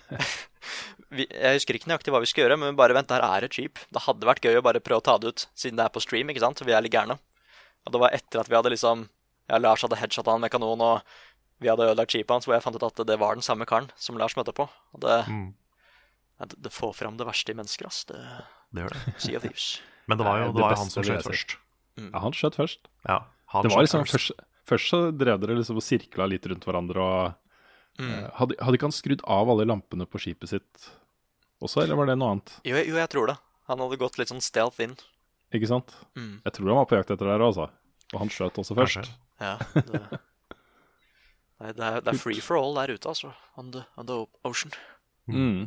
vi, 1.17 1.25
Jeg 1.27 1.57
husker 1.59 1.79
ikke 1.79 1.91
nøyaktig 1.91 2.13
hva 2.15 2.21
vi 2.23 2.29
skal 2.31 2.45
gjøre, 2.45 2.59
men 2.63 2.77
bare 2.79 2.95
vent, 2.97 3.11
der 3.11 3.25
er 3.27 3.47
et 3.47 3.57
skip. 3.57 3.81
Det 3.95 4.05
hadde 4.05 4.29
vært 4.29 4.45
gøy 4.45 4.61
å 4.61 4.65
bare 4.65 4.83
prøve 4.85 5.03
å 5.03 5.07
ta 5.09 5.17
det 5.19 5.33
ut, 5.33 5.47
siden 5.59 5.81
det 5.81 5.87
er 5.89 5.95
på 5.95 6.03
stream, 6.05 6.31
ikke 6.31 6.45
sant? 6.45 6.63
Vi 6.65 6.75
er 6.77 6.85
litt 6.85 6.95
gærne. 6.95 7.19
Og 7.87 7.95
det 7.95 8.03
var 8.03 8.15
etter 8.15 8.43
at 8.43 8.51
vi 8.51 8.59
hadde 8.59 8.75
liksom 8.75 9.07
Ja, 9.49 9.57
Lars 9.63 9.81
hadde 9.81 9.97
headshotta 9.97 10.35
han 10.35 10.43
med 10.45 10.53
kanon, 10.53 10.83
og 10.85 11.01
vi 11.61 11.69
hadde 11.71 11.87
ødelagt 11.89 12.13
skipet 12.15 12.31
hans, 12.31 12.47
hvor 12.47 12.55
jeg 12.55 12.63
fant 12.63 12.77
ut 12.79 12.87
at 12.87 13.01
det 13.09 13.17
var 13.19 13.35
den 13.35 13.43
samme 13.43 13.67
karen 13.67 13.89
som 13.99 14.19
Lars 14.21 14.37
møtte 14.39 14.55
på. 14.55 14.69
Og 14.95 15.01
det, 15.03 15.17
Mm, 15.29 15.55
det, 16.39 16.55
det 16.69 16.73
får 16.73 16.93
fram 16.95 17.17
det 17.19 17.27
verste 17.27 17.51
i 17.51 17.57
mennesker, 17.59 17.87
ass. 17.91 18.05
Det 18.07 18.19
det 18.73 18.85
gjør 18.85 18.95
det. 18.95 19.15
Sea 19.25 19.37
of 19.41 19.43
Thieves. 19.43 19.81
Men 20.07 20.19
det 20.19 20.27
var 20.29 20.39
jo, 20.39 20.45
Det 20.45 20.51
er 20.51 20.55
det 20.55 20.63
var 20.67 20.77
han 20.77 20.91
som 20.93 21.03
skjøt 21.03 21.27
først. 21.27 21.57
Mm. 21.99 22.11
Ja, 22.15 22.19
han 22.23 22.33
skjøt 22.37 22.55
først. 22.61 22.81
Ja, 23.09 23.19
han 23.55 23.63
Det 23.67 23.73
var 23.75 23.83
liksom 23.83 24.05
først, 24.07 24.33
først 24.69 24.89
så 24.93 25.01
drev 25.17 25.41
dere 25.43 25.57
liksom 25.59 25.77
og 25.81 25.85
sirkla 25.85 26.29
litt 26.31 26.47
rundt 26.47 26.65
hverandre 26.69 27.03
og 27.03 27.45
Mm. 27.99 28.13
eh, 28.15 28.31
hadde, 28.39 28.55
hadde 28.63 28.77
ikke 28.79 28.87
han 28.87 28.93
skrudd 28.95 29.23
av 29.27 29.49
alle 29.51 29.65
lampene 29.67 30.05
på 30.07 30.21
skipet 30.23 30.47
sitt 30.53 30.85
også, 31.61 31.81
eller 31.83 31.97
var 31.99 32.07
det 32.07 32.15
noe 32.21 32.31
annet? 32.37 32.53
Jo, 32.63 32.77
jo, 32.79 32.95
jeg 32.95 33.11
tror 33.11 33.27
det. 33.27 33.35
Han 33.67 33.81
hadde 33.83 33.97
gått 33.99 34.19
litt 34.21 34.31
sånn 34.31 34.39
stealth 34.45 34.79
inn. 34.85 34.93
Ikke 35.51 35.67
sant? 35.67 35.91
Mm. 36.15 36.37
Jeg 36.45 36.53
tror 36.55 36.69
han 36.71 36.79
var 36.79 36.87
på 36.87 36.95
jakt 37.01 37.11
etter 37.11 37.27
dere, 37.27 37.43
altså. 37.49 37.67
Og 38.15 38.21
han 38.23 38.31
skjøt 38.31 38.61
også 38.63 38.77
først. 38.79 39.01
Kanskje. 39.01 39.17
Ja, 39.43 39.57
det, 39.75 40.21
Nei, 41.59 41.73
det, 41.75 41.83
er, 41.83 42.03
det 42.07 42.13
er 42.13 42.21
free 42.21 42.43
for 42.45 42.61
all 42.61 42.77
der 42.79 42.95
ute, 42.95 43.11
altså. 43.11 43.33
On 43.59 43.73
the, 43.75 43.83
on 43.99 44.07
the 44.07 44.19
ocean. 44.47 44.75
Mm. 45.27 45.67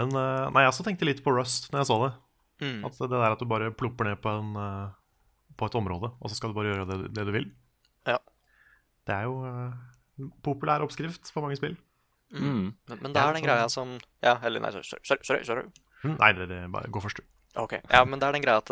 Men 0.00 0.16
eh, 0.16 0.46
nei, 0.54 0.64
jeg 0.64 0.72
også 0.72 0.86
tenkte 0.86 1.06
litt 1.08 1.22
på 1.24 1.34
Rust 1.36 1.70
når 1.70 1.82
jeg 1.82 1.90
så 1.90 1.98
det. 2.04 2.10
Mm. 2.60 2.80
At 2.88 2.98
det 2.98 3.10
der 3.12 3.34
at 3.34 3.40
du 3.40 3.48
bare 3.48 3.70
plopper 3.72 4.10
ned 4.10 4.20
på, 4.24 4.32
en, 4.40 4.56
eh, 4.58 5.52
på 5.60 5.68
et 5.70 5.76
område, 5.78 6.10
og 6.18 6.32
så 6.32 6.38
skal 6.38 6.52
du 6.52 6.58
bare 6.58 6.72
gjøre 6.72 6.88
det, 6.88 6.98
det 7.16 7.26
du 7.28 7.32
vil. 7.36 7.46
Ja. 8.08 8.18
Det 9.06 9.16
er 9.16 9.28
jo 9.28 9.38
uh, 9.44 10.26
populær 10.44 10.84
oppskrift 10.84 11.30
på 11.32 11.44
mange 11.44 11.58
spill. 11.60 11.78
Mm. 12.34 12.74
Men, 12.88 12.98
men 13.00 13.14
det 13.14 13.22
er 13.22 13.34
den 13.34 13.42
greia 13.42 13.64
som 13.72 13.96
Ja, 14.22 14.36
eller 14.46 14.62
nei, 14.62 14.70
sorry, 14.70 14.86
sorry, 15.02 15.24
sorry, 15.26 15.46
sorry. 15.48 15.64
Mm, 16.04 16.14
Nei, 16.14 16.28
det, 16.36 16.46
det, 16.48 16.60
bare 16.72 16.90
gå 16.92 17.02
først, 17.02 17.18
du. 17.18 17.26
Ok. 17.58 17.74
Ja, 17.90 18.04
men 18.06 18.20
det 18.22 18.28
er 18.28 18.36
den 18.36 18.44
greia 18.44 18.62
at 18.62 18.70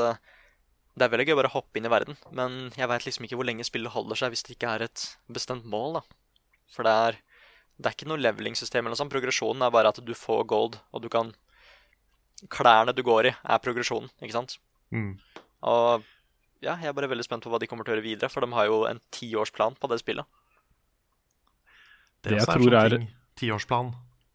det 0.99 1.07
er 1.07 1.11
veldig 1.13 1.27
gøy 1.29 1.35
å 1.35 1.41
bare 1.41 1.51
hoppe 1.53 1.79
inn 1.79 1.87
i 1.87 1.93
verden, 1.93 2.17
men 2.35 2.57
jeg 2.75 2.89
veit 2.91 3.05
liksom 3.07 3.27
ikke 3.27 3.39
hvor 3.39 3.47
lenge 3.47 3.67
spillet 3.67 3.93
holder 3.95 4.19
seg 4.19 4.33
hvis 4.35 4.45
det 4.47 4.57
ikke 4.57 4.71
er 4.77 4.87
et 4.89 5.05
bestemt 5.31 5.67
mål, 5.69 6.01
da. 6.01 6.19
For 6.75 6.87
det 6.87 6.93
er 6.93 7.19
Det 7.79 7.87
er 7.87 7.95
ikke 7.95 8.09
noe 8.11 8.19
leveling-system 8.19 8.81
eller 8.83 8.91
noe 8.97 8.99
sånt. 8.99 9.13
Progresjonen 9.13 9.63
er 9.63 9.71
bare 9.71 9.93
at 9.93 10.01
du 10.03 10.11
får 10.19 10.45
gold, 10.51 10.81
og 10.93 11.03
du 11.03 11.09
kan 11.09 11.33
Klærne 12.51 12.93
du 12.95 13.03
går 13.03 13.27
i, 13.27 13.33
er 13.35 13.59
progresjonen, 13.63 14.11
ikke 14.23 14.35
sant? 14.35 14.59
Mm. 14.95 15.17
Og 15.67 16.05
ja, 16.63 16.77
jeg 16.79 16.87
er 16.91 16.95
bare 16.95 17.09
veldig 17.11 17.25
spent 17.27 17.43
på 17.43 17.51
hva 17.51 17.59
de 17.59 17.67
kommer 17.71 17.83
til 17.87 17.93
å 17.93 17.97
gjøre 17.97 18.05
videre, 18.05 18.31
for 18.31 18.43
de 18.47 18.51
har 18.55 18.67
jo 18.71 18.85
en 18.87 19.01
tiårsplan 19.15 19.75
på 19.79 19.91
det 19.91 19.99
spillet. 20.03 20.27
Det, 22.23 22.31
Det 22.31 22.37
jeg 22.39 22.47
er 22.47 22.53
tror 22.55 22.77
er- 22.79 23.07
Tiårsplan. 23.39 23.93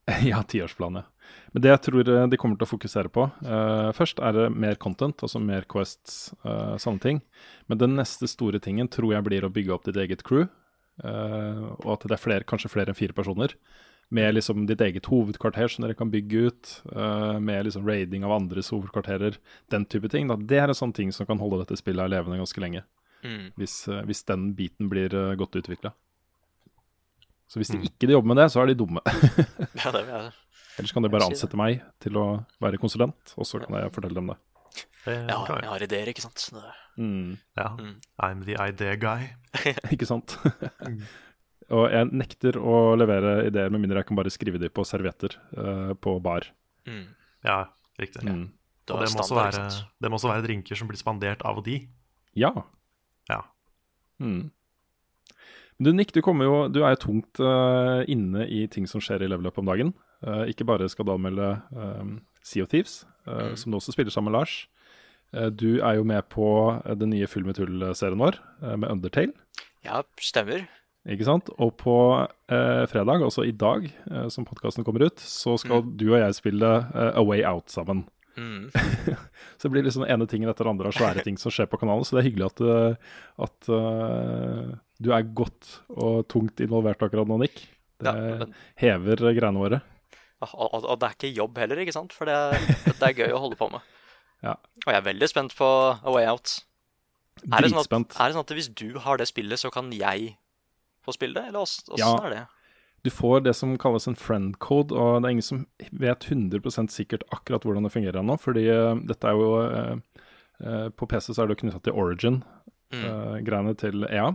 Ja, 0.27 0.41
tiårsplan, 0.43 0.95
ja. 0.99 1.03
Men 1.53 1.61
det 1.63 1.69
jeg 1.71 1.81
tror 1.85 2.09
eh, 2.11 2.27
de 2.27 2.37
kommer 2.37 2.57
til 2.59 2.65
å 2.67 2.71
fokusere 2.73 3.07
på 3.13 3.23
uh, 3.47 3.91
Først 3.95 4.19
er 4.19 4.33
det 4.35 4.49
mer 4.51 4.75
content, 4.75 5.23
altså 5.23 5.39
mer 5.39 5.63
quests, 5.63 6.33
uh, 6.43 6.75
sånne 6.75 6.99
ting. 6.99 7.21
Men 7.71 7.79
den 7.79 7.95
neste 7.95 8.27
store 8.27 8.59
tingen 8.59 8.89
tror 8.91 9.13
jeg 9.15 9.23
blir 9.23 9.47
å 9.47 9.51
bygge 9.53 9.71
opp 9.75 9.85
ditt 9.87 9.95
eget 10.03 10.23
crew. 10.27 10.49
Eh, 11.01 11.63
og 11.79 11.89
at 11.95 12.05
det 12.07 12.17
er 12.17 12.21
flere, 12.21 12.47
kanskje 12.47 12.71
flere 12.73 12.93
enn 12.93 12.99
fire 12.99 13.15
personer. 13.17 13.55
Med 14.13 14.35
liksom 14.35 14.67
ditt 14.69 14.81
eget 14.83 15.07
hovedkvarter 15.09 15.71
som 15.71 15.85
dere 15.85 15.97
kan 15.97 16.11
bygge 16.13 16.49
ut. 16.49 16.73
Uh, 16.91 17.39
med 17.41 17.65
liksom 17.65 17.87
raiding 17.87 18.25
av 18.27 18.35
andres 18.35 18.69
hovedkvarterer. 18.69 19.39
Den 19.73 19.87
type 19.89 20.11
ting. 20.11 20.27
Da. 20.29 20.37
Det 20.37 20.59
er 20.59 20.69
en 20.69 20.77
sånn 20.77 20.93
ting 20.93 21.09
som 21.15 21.25
kan 21.25 21.41
holde 21.41 21.63
dette 21.63 21.79
spillet 21.79 22.11
levende 22.13 22.37
ganske 22.37 22.61
lenge. 22.61 22.83
Mm. 23.23 23.55
Hvis, 23.57 23.79
uh, 23.89 24.03
hvis 24.05 24.21
den 24.29 24.51
biten 24.59 24.91
blir 24.91 25.15
godt 25.39 25.57
utvikla. 25.63 25.95
Så 27.49 27.61
hvis 27.61 27.73
de 27.73 27.81
ikke 27.85 28.11
jobber 28.11 28.33
med 28.33 28.43
det, 28.43 28.47
så 28.53 28.61
er 28.61 28.69
de 28.69 28.77
dumme. 28.77 29.01
Ja, 29.81 29.89
det 29.93 30.05
er 30.05 30.31
Ellers 30.77 30.93
kan 30.93 31.05
de 31.05 31.09
bare 31.13 31.27
ansette 31.29 31.57
meg 31.59 31.83
til 32.01 32.17
å 32.17 32.25
være 32.63 32.79
konsulent, 32.81 33.33
og 33.37 33.45
så 33.45 33.59
kan 33.61 33.77
jeg 33.77 33.91
fortelle 33.93 34.17
dem 34.17 34.31
det. 34.31 34.39
Det 35.03 35.17
jeg. 35.19 35.67
har 35.69 35.85
ideer, 35.85 36.09
ikke 36.09 36.23
sant. 36.23 36.47
Det, 36.49 36.63
Mm. 36.97 37.37
Ja. 37.57 37.73
Mm. 37.79 37.93
I'm 38.17 38.43
the 38.45 38.57
idea 38.59 38.95
guy. 38.95 39.29
Ikke 39.93 40.07
sant? 40.09 40.37
Og 41.73 41.87
jeg 41.89 42.09
nekter 42.11 42.57
å 42.59 42.93
levere 42.99 43.47
ideer 43.47 43.71
med 43.73 43.81
mindre 43.81 44.01
jeg 44.01 44.09
kan 44.09 44.19
bare 44.19 44.33
skrive 44.33 44.59
de 44.61 44.69
på 44.69 44.83
servietter 44.85 45.37
uh, 45.57 45.93
på 45.95 46.17
bar. 46.21 46.49
Mm. 46.85 47.05
Ja, 47.47 47.63
riktig. 48.01 48.25
Mm. 48.27 48.49
Det 48.83 48.93
Og 48.93 48.99
det 48.99 49.13
må, 49.13 49.21
også 49.23 49.29
standard, 49.31 49.55
være, 49.55 49.85
det 50.03 50.11
må 50.11 50.19
også 50.19 50.29
være 50.33 50.45
drinker 50.45 50.77
som 50.77 50.89
blir 50.91 50.99
spandert 50.99 51.45
av 51.47 51.61
og 51.61 51.65
de. 51.65 51.77
Ja. 52.37 52.51
Ja. 53.31 53.39
Mm. 54.19 54.51
Men 55.77 55.87
Du 55.87 55.93
Nick, 55.95 56.11
du, 56.13 56.19
jo, 56.19 56.57
du 56.67 56.83
er 56.83 56.93
jo 56.93 57.01
tungt 57.07 57.39
uh, 57.39 58.03
inne 58.11 58.45
i 58.45 58.65
ting 58.67 58.85
som 58.89 59.01
skjer 59.01 59.23
i 59.23 59.31
Level 59.31 59.47
Up 59.47 59.57
om 59.57 59.71
dagen. 59.71 59.95
Uh, 60.19 60.43
ikke 60.51 60.67
bare 60.67 60.91
skal 60.91 61.07
du 61.07 61.15
anmelde 61.15 61.55
um, 61.71 62.19
Sea 62.43 62.63
of 62.63 62.69
Thieves, 62.69 63.05
eh, 63.25 63.55
som 63.55 63.71
du 63.71 63.77
også 63.79 63.93
spiller 63.95 64.11
sammen 64.11 64.31
med 64.31 64.39
Lars. 64.39 64.67
Eh, 65.33 65.49
du 65.49 65.81
er 65.81 65.97
jo 65.99 66.05
med 66.07 66.25
på 66.33 66.47
eh, 66.85 66.95
den 66.99 67.13
nye 67.13 67.27
Full 67.29 67.45
med 67.47 67.57
tull-serien 67.57 68.21
vår 68.21 68.39
eh, 68.61 68.75
med 68.77 68.89
Undertale. 68.93 69.33
Ja, 69.83 70.03
stemmer. 70.21 70.65
Ikke 71.09 71.25
sant? 71.27 71.49
Og 71.59 71.73
på 71.81 71.93
eh, 72.23 72.83
fredag, 72.87 73.25
altså 73.25 73.43
i 73.43 73.51
dag, 73.51 73.89
eh, 74.07 74.27
som 74.31 74.45
podkasten 74.47 74.85
kommer 74.87 75.03
ut, 75.09 75.19
så 75.19 75.57
skal 75.59 75.83
du 75.99 76.05
og 76.13 76.19
jeg 76.21 76.37
spille 76.37 76.69
eh, 76.93 77.09
A 77.19 77.23
Way 77.27 77.43
Out 77.49 77.73
sammen. 77.73 78.05
Mm. 78.37 78.71
Så 79.61 79.67
det 79.67 79.69
blir 79.75 79.83
liksom 79.85 80.07
ene 80.09 80.25
tingen 80.25 80.49
etter 80.49 80.65
andre 80.65 80.89
av 80.89 80.95
svære 80.97 81.21
ting 81.21 81.35
som 81.37 81.53
skjer 81.53 81.67
på 81.69 81.77
kanalen. 81.77 82.01
Så 82.07 82.15
det 82.15 82.23
er 82.23 82.27
hyggelig 82.31 82.47
at, 82.47 82.63
eh, 82.65 83.11
at 83.45 83.67
uh, 83.69 84.71
du 84.97 85.11
er 85.13 85.27
godt 85.37 85.75
og 85.93 86.23
tungt 86.33 86.63
involvert 86.65 87.03
akkurat 87.05 87.29
nå, 87.29 87.37
Nick. 87.43 87.61
Det 88.01 88.09
Ja, 88.09 88.39
men- 88.41 88.55
hever 88.81 89.21
greiene 89.37 89.61
våre. 89.61 89.81
Og, 90.43 90.55
og, 90.65 90.79
og 90.81 90.97
det 90.99 91.07
er 91.11 91.13
ikke 91.19 91.35
jobb 91.37 91.61
heller, 91.61 91.83
ikke 91.85 91.93
sant? 91.95 92.15
For 92.17 92.25
det, 92.27 92.39
det 92.89 93.05
er 93.11 93.19
gøy 93.21 93.35
å 93.37 93.43
holde 93.45 93.59
på 93.59 93.69
med. 93.71 93.85
Ja. 94.43 94.57
Og 94.83 94.91
jeg 94.91 94.99
er 94.99 95.05
veldig 95.07 95.29
spent 95.31 95.55
på 95.57 95.67
A 95.95 96.13
Way 96.13 96.27
Out. 96.27 96.59
Er 97.49 97.63
det, 97.63 97.71
sånn 97.73 97.81
at, 97.81 97.93
er 98.19 98.29
det 98.29 98.35
sånn 98.35 98.45
at 98.45 98.53
hvis 98.55 98.69
du 98.69 98.99
har 99.03 99.19
det 99.19 99.27
spillet, 99.29 99.59
så 99.59 99.71
kan 99.73 99.89
jeg 99.95 100.35
få 101.03 101.15
spille 101.15 101.35
det? 101.39 101.49
Eller 101.49 101.63
åssen 101.63 101.97
Ja. 101.99 102.13
er 102.23 102.29
det? 102.29 102.43
Du 103.03 103.09
får 103.11 103.43
det 103.43 103.53
som 103.55 103.77
kalles 103.77 104.07
en 104.07 104.15
friend 104.15 104.59
code, 104.59 104.95
og 104.95 105.21
det 105.21 105.27
er 105.27 105.33
ingen 105.35 105.43
som 105.43 105.65
vet 105.91 106.23
100% 106.23 106.87
sikkert 106.87 107.25
akkurat 107.35 107.65
hvordan 107.67 107.83
det 107.83 107.91
fungerer 107.91 108.21
ennå. 108.21 108.37
Fordi 108.39 108.63
uh, 108.71 108.95
dette 108.95 109.27
er 109.27 109.35
jo 109.35 109.49
uh, 109.59 109.97
uh, 110.63 110.87
På 110.95 111.05
PC 111.05 111.33
så 111.33 111.43
er 111.43 111.51
det 111.51 111.59
knytta 111.59 111.81
til 111.83 111.97
Origin-greiene 111.99 113.75
til 113.75 114.07
EA. 114.07 114.31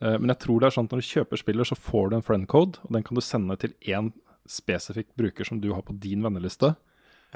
Men 0.00 0.28
jeg 0.28 0.40
tror 0.42 0.60
det 0.60 0.66
er 0.66 0.74
sånn 0.74 0.88
at 0.90 0.92
når 0.92 1.00
du 1.00 1.08
kjøper 1.08 1.40
spiller, 1.40 1.64
så 1.64 1.76
får 1.78 2.10
du 2.10 2.16
en 2.16 2.24
friend 2.24 2.44
code, 2.52 2.82
og 2.84 2.90
den 2.92 3.04
kan 3.06 3.16
du 3.16 3.22
sende 3.24 3.54
til 3.56 3.72
én 3.88 4.10
spesifikk 4.44 5.08
bruker 5.16 5.46
som 5.48 5.60
du 5.62 5.70
har 5.72 5.80
på 5.86 5.94
din 5.96 6.20
venneliste. 6.26 6.74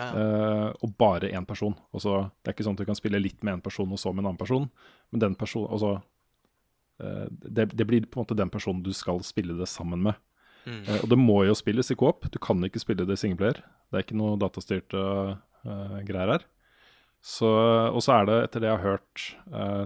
Ja. 0.00 0.06
eh, 0.16 0.68
og 0.80 0.94
bare 1.00 1.28
én 1.28 1.44
person. 1.48 1.74
Også, 1.92 2.30
det 2.40 2.50
er 2.50 2.56
ikke 2.56 2.66
sånn 2.66 2.78
at 2.78 2.82
du 2.82 2.88
kan 2.88 2.98
spille 2.98 3.20
litt 3.20 3.42
med 3.44 3.58
én 3.58 3.64
person 3.64 3.90
og 3.92 4.00
så 4.00 4.12
med 4.14 4.24
en 4.24 4.30
annen 4.32 4.40
person. 4.40 4.70
Men 5.12 5.24
den 5.26 5.36
person, 5.36 5.66
altså, 5.68 5.98
eh, 7.02 7.26
det, 7.30 7.70
det 7.76 7.86
blir 7.86 8.06
på 8.08 8.20
en 8.20 8.24
måte 8.24 8.38
den 8.38 8.52
personen 8.52 8.82
du 8.86 8.92
skal 8.96 9.20
spille 9.26 9.58
det 9.58 9.68
sammen 9.68 10.02
med. 10.08 10.16
Mm. 10.64 10.80
Eh, 10.86 11.02
og 11.02 11.10
det 11.12 11.18
må 11.20 11.42
jo 11.48 11.56
spilles 11.58 11.92
i 11.92 11.98
coop. 12.00 12.24
Du 12.32 12.40
kan 12.42 12.62
ikke 12.64 12.82
spille 12.82 13.04
det 13.08 13.18
i 13.18 13.22
singleplayer. 13.24 13.60
Det 13.90 13.98
er 13.98 14.06
ikke 14.06 14.18
noe 14.20 14.38
datastyrte 14.38 15.00
uh, 15.02 16.00
greier 16.06 16.36
her. 16.36 16.46
Så, 17.20 17.48
og 17.90 18.00
så 18.04 18.20
er 18.20 18.28
det, 18.28 18.36
etter 18.46 18.62
det 18.62 18.68
jeg 18.70 18.78
har 18.78 18.94
hørt, 18.94 19.24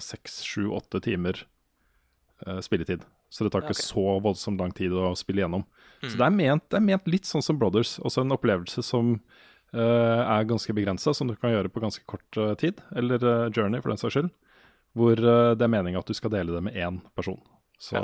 seks, 0.04 0.36
sju, 0.46 0.68
åtte 0.76 1.00
timer 1.02 1.40
uh, 2.46 2.60
spilletid. 2.62 3.02
Så 3.32 3.42
det 3.42 3.50
tar 3.50 3.64
ikke 3.64 3.74
okay. 3.74 3.86
så 3.88 4.04
voldsomt 4.22 4.60
lang 4.62 4.70
tid 4.76 4.92
å 4.94 5.08
spille 5.18 5.42
gjennom. 5.42 5.64
Så 6.04 6.12
Mm. 6.12 6.18
det 6.18 6.26
er, 6.26 6.34
ment, 6.36 6.64
det 6.70 6.76
er 6.78 6.84
ment 6.84 7.08
litt 7.10 7.26
sånn 7.26 7.42
som 7.42 7.58
Brothers. 7.58 7.96
Også 8.04 8.22
en 8.22 8.34
opplevelse 8.36 8.84
som 8.84 9.16
er 9.80 10.46
ganske 10.48 10.74
begrensa, 10.76 11.14
som 11.14 11.28
du 11.30 11.34
kan 11.36 11.52
gjøre 11.54 11.70
på 11.72 11.82
ganske 11.82 12.04
kort 12.06 12.38
eh, 12.40 12.54
tid. 12.60 12.80
Eller 12.96 13.18
eh, 13.22 13.50
Journey, 13.54 13.80
for 13.82 13.90
den 13.92 14.00
saks 14.00 14.14
skyld. 14.18 14.30
Hvor 14.94 15.18
eh, 15.18 15.52
det 15.58 15.66
er 15.66 15.72
meninga 15.72 16.00
at 16.02 16.10
du 16.10 16.14
skal 16.14 16.32
dele 16.34 16.54
det 16.54 16.62
med 16.68 16.78
én 16.78 17.00
person. 17.18 17.40
Så 17.82 17.98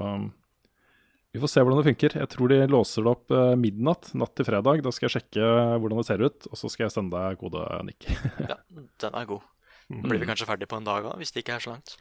vi 1.30 1.38
får 1.38 1.50
se 1.52 1.62
hvordan 1.62 1.78
det 1.78 1.86
funker. 1.92 2.14
Jeg 2.18 2.28
tror 2.32 2.50
de 2.50 2.56
låser 2.66 3.06
det 3.06 3.10
opp 3.12 3.30
eh, 3.30 3.54
midnatt 3.60 4.10
natt 4.18 4.34
til 4.34 4.48
fredag. 4.48 4.82
Da 4.82 4.90
skal 4.94 5.06
jeg 5.06 5.14
sjekke 5.20 5.50
hvordan 5.78 6.00
det 6.02 6.06
ser 6.08 6.24
ut, 6.26 6.48
og 6.50 6.58
så 6.58 6.70
skal 6.72 6.88
jeg 6.88 6.94
sende 6.96 7.14
deg 7.14 7.38
kode, 7.38 7.64
Nick. 7.86 8.08
Ja, 8.50 8.58
den 8.74 9.14
er 9.22 9.28
god. 9.30 9.46
Da 9.90 10.06
blir 10.10 10.22
vi 10.22 10.26
kanskje 10.30 10.46
ferdig 10.46 10.66
på 10.70 10.78
en 10.78 10.86
dag 10.86 11.06
òg, 11.06 11.18
hvis 11.18 11.30
det 11.34 11.44
ikke 11.44 11.56
er 11.58 11.62
så 11.62 11.74
langt. 11.74 11.96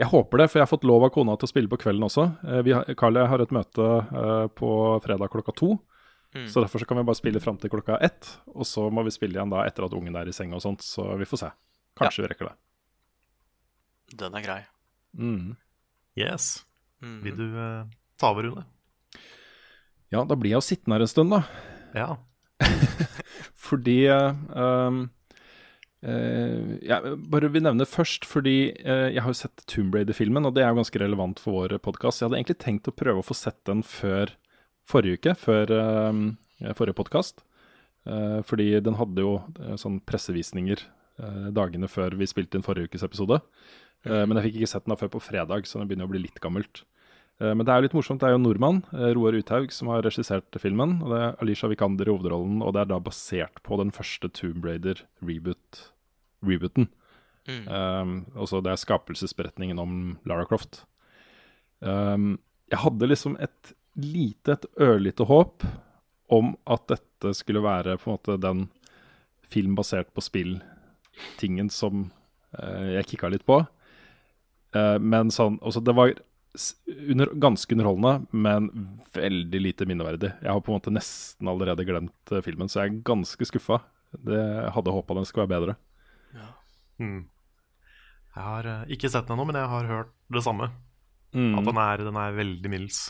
Jeg 0.00 0.08
håper 0.08 0.40
det, 0.40 0.46
for 0.48 0.58
jeg 0.58 0.64
har 0.64 0.70
fått 0.72 0.86
lov 0.88 1.04
av 1.04 1.12
kona 1.12 1.34
til 1.36 1.48
å 1.48 1.52
spille 1.52 1.68
på 1.68 1.78
kvelden 1.84 2.06
også. 2.08 2.24
Eh, 2.48 2.62
Vi 2.64 2.72
Carl 2.96 3.16
og 3.18 3.26
jeg 3.26 3.32
har 3.34 3.44
et 3.44 3.52
møte 3.58 3.88
eh, 4.00 4.46
på 4.56 4.70
fredag 5.04 5.32
klokka 5.32 5.52
to. 5.60 5.74
Mm. 6.34 6.48
Så 6.48 6.62
derfor 6.64 6.80
så 6.80 6.88
kan 6.88 6.96
vi 6.96 7.04
bare 7.04 7.18
spille 7.18 7.40
fram 7.40 7.58
til 7.60 7.70
klokka 7.72 7.98
ett. 8.00 8.28
Og 8.56 8.66
så 8.66 8.88
må 8.90 9.04
vi 9.04 9.12
spille 9.14 9.36
igjen 9.36 9.52
da 9.52 9.66
etter 9.68 9.86
at 9.86 9.96
ungen 9.96 10.16
er 10.16 10.30
i 10.30 10.36
senga 10.36 10.56
og 10.56 10.64
sånt. 10.64 10.84
Så 10.84 11.04
vi 11.20 11.28
får 11.28 11.44
se. 11.44 11.50
Kanskje 11.98 12.24
vi 12.24 12.32
rekker 12.32 12.50
det. 12.50 12.56
Den 14.22 14.36
er 14.36 14.44
grei. 14.44 14.60
Mm. 15.18 15.56
Yes. 16.18 16.64
Mm. 17.04 17.18
Vil 17.24 17.36
du 17.36 17.46
uh, 17.56 17.88
ta 18.20 18.32
over, 18.32 18.48
Rune? 18.48 18.64
Ja, 20.12 20.24
da 20.28 20.36
blir 20.36 20.52
jeg 20.52 20.60
jo 20.60 20.66
sittende 20.66 20.98
her 20.98 21.06
en 21.06 21.10
stund, 21.10 21.32
da. 21.32 21.42
Ja. 21.96 22.08
Fordi 23.66 23.96
um, 24.12 24.98
eh, 26.04 26.76
Jeg 26.84 27.16
bare 27.32 27.48
vil 27.50 27.64
nevne 27.64 27.86
først, 27.88 28.26
fordi 28.28 28.72
uh, 28.84 29.08
jeg 29.10 29.22
har 29.24 29.32
jo 29.32 29.38
sett 29.38 29.64
Tomb 29.70 29.94
Raider-filmen, 29.96 30.46
og 30.46 30.54
det 30.54 30.64
er 30.64 30.70
jo 30.70 30.80
ganske 30.82 31.00
relevant 31.00 31.40
for 31.42 31.62
vår 31.62 31.78
podkast. 31.82 32.20
Jeg 32.20 32.28
hadde 32.28 32.40
egentlig 32.42 32.60
tenkt 32.62 32.90
å 32.90 32.94
prøve 32.94 33.22
å 33.22 33.26
få 33.26 33.36
sett 33.38 33.58
den 33.68 33.82
før 33.86 34.34
forrige 34.88 35.20
uke, 35.20 35.36
før 35.38 35.76
eh, 35.78 36.74
forrige 36.78 36.98
podkast. 36.98 37.44
fordi 38.44 38.80
den 38.82 38.96
hadde 38.98 39.22
jo 39.22 39.36
eh, 39.60 39.76
sånn 39.78 40.00
pressevisninger 40.02 40.80
eh, 41.22 41.50
dagene 41.54 41.86
før 41.86 42.16
vi 42.18 42.26
spilte 42.26 42.58
inn 42.58 42.66
forrige 42.66 42.90
ukes 42.90 43.04
episode. 43.06 43.38
Eh, 44.06 44.24
men 44.26 44.38
jeg 44.38 44.48
fikk 44.48 44.56
ikke 44.60 44.72
sett 44.72 44.86
den 44.86 44.94
da 44.94 44.98
før 44.98 45.12
på 45.14 45.22
fredag, 45.22 45.68
så 45.68 45.78
den 45.78 45.90
begynner 45.90 46.08
å 46.08 46.12
bli 46.12 46.24
litt 46.24 46.40
gammelt. 46.42 46.82
Eh, 47.40 47.54
Men 47.54 47.64
det 47.64 47.72
er 47.72 47.80
jo 47.80 47.86
litt 47.86 47.98
morsomt. 47.98 48.20
Det 48.20 48.28
er 48.28 48.34
jo 48.34 48.40
en 48.40 48.46
nordmann, 48.46 48.82
eh, 48.92 49.12
Roar 49.14 49.38
Uthaug, 49.38 49.72
som 49.72 49.88
har 49.88 50.02
regissert 50.02 50.58
filmen. 50.58 51.02
og 51.02 51.08
Det 51.10 51.20
er 51.22 51.36
Alicia 51.40 51.68
Vikander 51.68 52.08
i 52.08 52.12
hovedrollen, 52.12 52.62
og 52.62 52.74
det 52.74 52.80
er 52.82 52.90
da 52.90 52.98
basert 52.98 53.62
på 53.62 53.78
den 53.78 53.90
første 53.90 54.28
Tomb 54.28 54.64
Raider-rebooten. 54.64 56.88
Mm. 57.42 57.66
Um, 57.66 58.24
det 58.62 58.70
er 58.70 58.78
skapelsesberetningen 58.78 59.78
om 59.78 60.18
Lara 60.24 60.46
Croft. 60.46 60.84
Um, 61.80 62.38
jeg 62.70 62.78
hadde 62.78 63.08
liksom 63.08 63.36
et 63.40 63.74
lite, 63.98 64.56
et 64.56 64.66
ørlite 64.80 65.26
håp 65.28 65.66
om 66.32 66.54
at 66.64 66.86
dette 66.88 67.34
skulle 67.36 67.62
være 67.64 67.98
på 68.00 68.08
en 68.08 68.16
måte 68.16 68.38
den 68.40 68.66
film 69.52 69.76
basert 69.76 70.12
på 70.16 70.24
spill-tingen 70.24 71.68
som 71.72 72.06
eh, 72.56 72.96
jeg 72.96 73.12
kikka 73.12 73.32
litt 73.32 73.44
på. 73.48 73.60
Eh, 74.72 74.98
men 74.98 75.32
sånn 75.34 75.58
Altså, 75.60 75.82
det 75.84 75.94
var 75.96 76.14
under, 76.52 77.30
ganske 77.40 77.72
underholdende, 77.72 78.26
men 78.32 78.68
veldig 79.14 79.60
lite 79.60 79.86
minneverdig. 79.88 80.32
Jeg 80.42 80.52
har 80.52 80.60
på 80.60 80.72
en 80.72 80.80
måte 80.80 80.92
nesten 80.92 81.48
allerede 81.48 81.86
glemt 81.88 82.32
eh, 82.32 82.44
filmen, 82.44 82.68
så 82.68 82.82
jeg 82.82 82.90
er 82.90 83.04
ganske 83.08 83.48
skuffa. 83.48 83.80
Det, 84.12 84.36
jeg 84.36 84.72
hadde 84.76 84.92
håpa 84.92 85.16
den 85.16 85.28
skulle 85.28 85.46
være 85.46 85.54
bedre. 85.56 85.76
Mm. 87.00 87.22
Jeg 88.32 88.44
har 88.46 88.68
eh, 88.68 88.92
ikke 88.96 89.10
sett 89.12 89.28
den 89.28 89.36
ennå, 89.36 89.48
men 89.48 89.58
jeg 89.60 89.70
har 89.72 89.88
hørt 89.90 90.12
det 90.32 90.44
samme. 90.44 90.70
Mm. 91.32 91.56
At 91.58 91.68
den 91.68 91.80
er, 91.80 92.04
den 92.08 92.20
er 92.20 92.36
veldig 92.36 92.72
middels. 92.72 93.00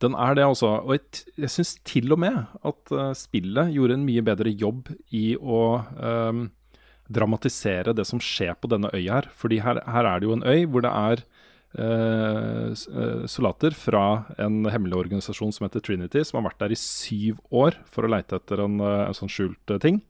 Den 0.00 0.16
er 0.16 0.36
det, 0.38 0.46
altså. 0.46 0.72
Og 0.80 0.96
jeg, 0.96 1.24
jeg 1.44 1.52
syns 1.52 1.74
til 1.86 2.14
og 2.14 2.22
med 2.22 2.38
at 2.66 2.94
uh, 2.94 3.10
spillet 3.16 3.74
gjorde 3.74 3.98
en 3.98 4.06
mye 4.06 4.24
bedre 4.24 4.52
jobb 4.52 4.88
i 5.12 5.34
å 5.36 5.60
ehm, 6.00 6.48
dramatisere 7.10 7.92
det 7.96 8.06
som 8.08 8.22
skjer 8.22 8.54
på 8.56 8.70
denne 8.72 8.92
øya 8.96 9.20
her. 9.20 9.30
Fordi 9.36 9.60
her, 9.64 9.82
her 9.84 10.08
er 10.08 10.20
det 10.20 10.28
jo 10.30 10.36
en 10.38 10.46
øy 10.46 10.64
hvor 10.70 10.86
det 10.86 10.92
er 10.94 11.24
uh, 11.80 13.26
soldater 13.28 13.76
fra 13.76 14.04
en 14.40 14.62
hemmelig 14.72 15.02
organisasjon 15.02 15.52
som 15.52 15.68
heter 15.68 15.84
Trinity, 15.84 16.24
som 16.24 16.40
har 16.40 16.48
vært 16.48 16.62
der 16.64 16.76
i 16.76 16.80
syv 16.80 17.42
år 17.52 17.76
for 17.90 18.06
å 18.06 18.12
leite 18.14 18.40
etter 18.40 18.64
en, 18.64 18.80
en 18.80 19.16
sånn 19.16 19.32
skjult 19.32 19.76
ting. 19.84 20.00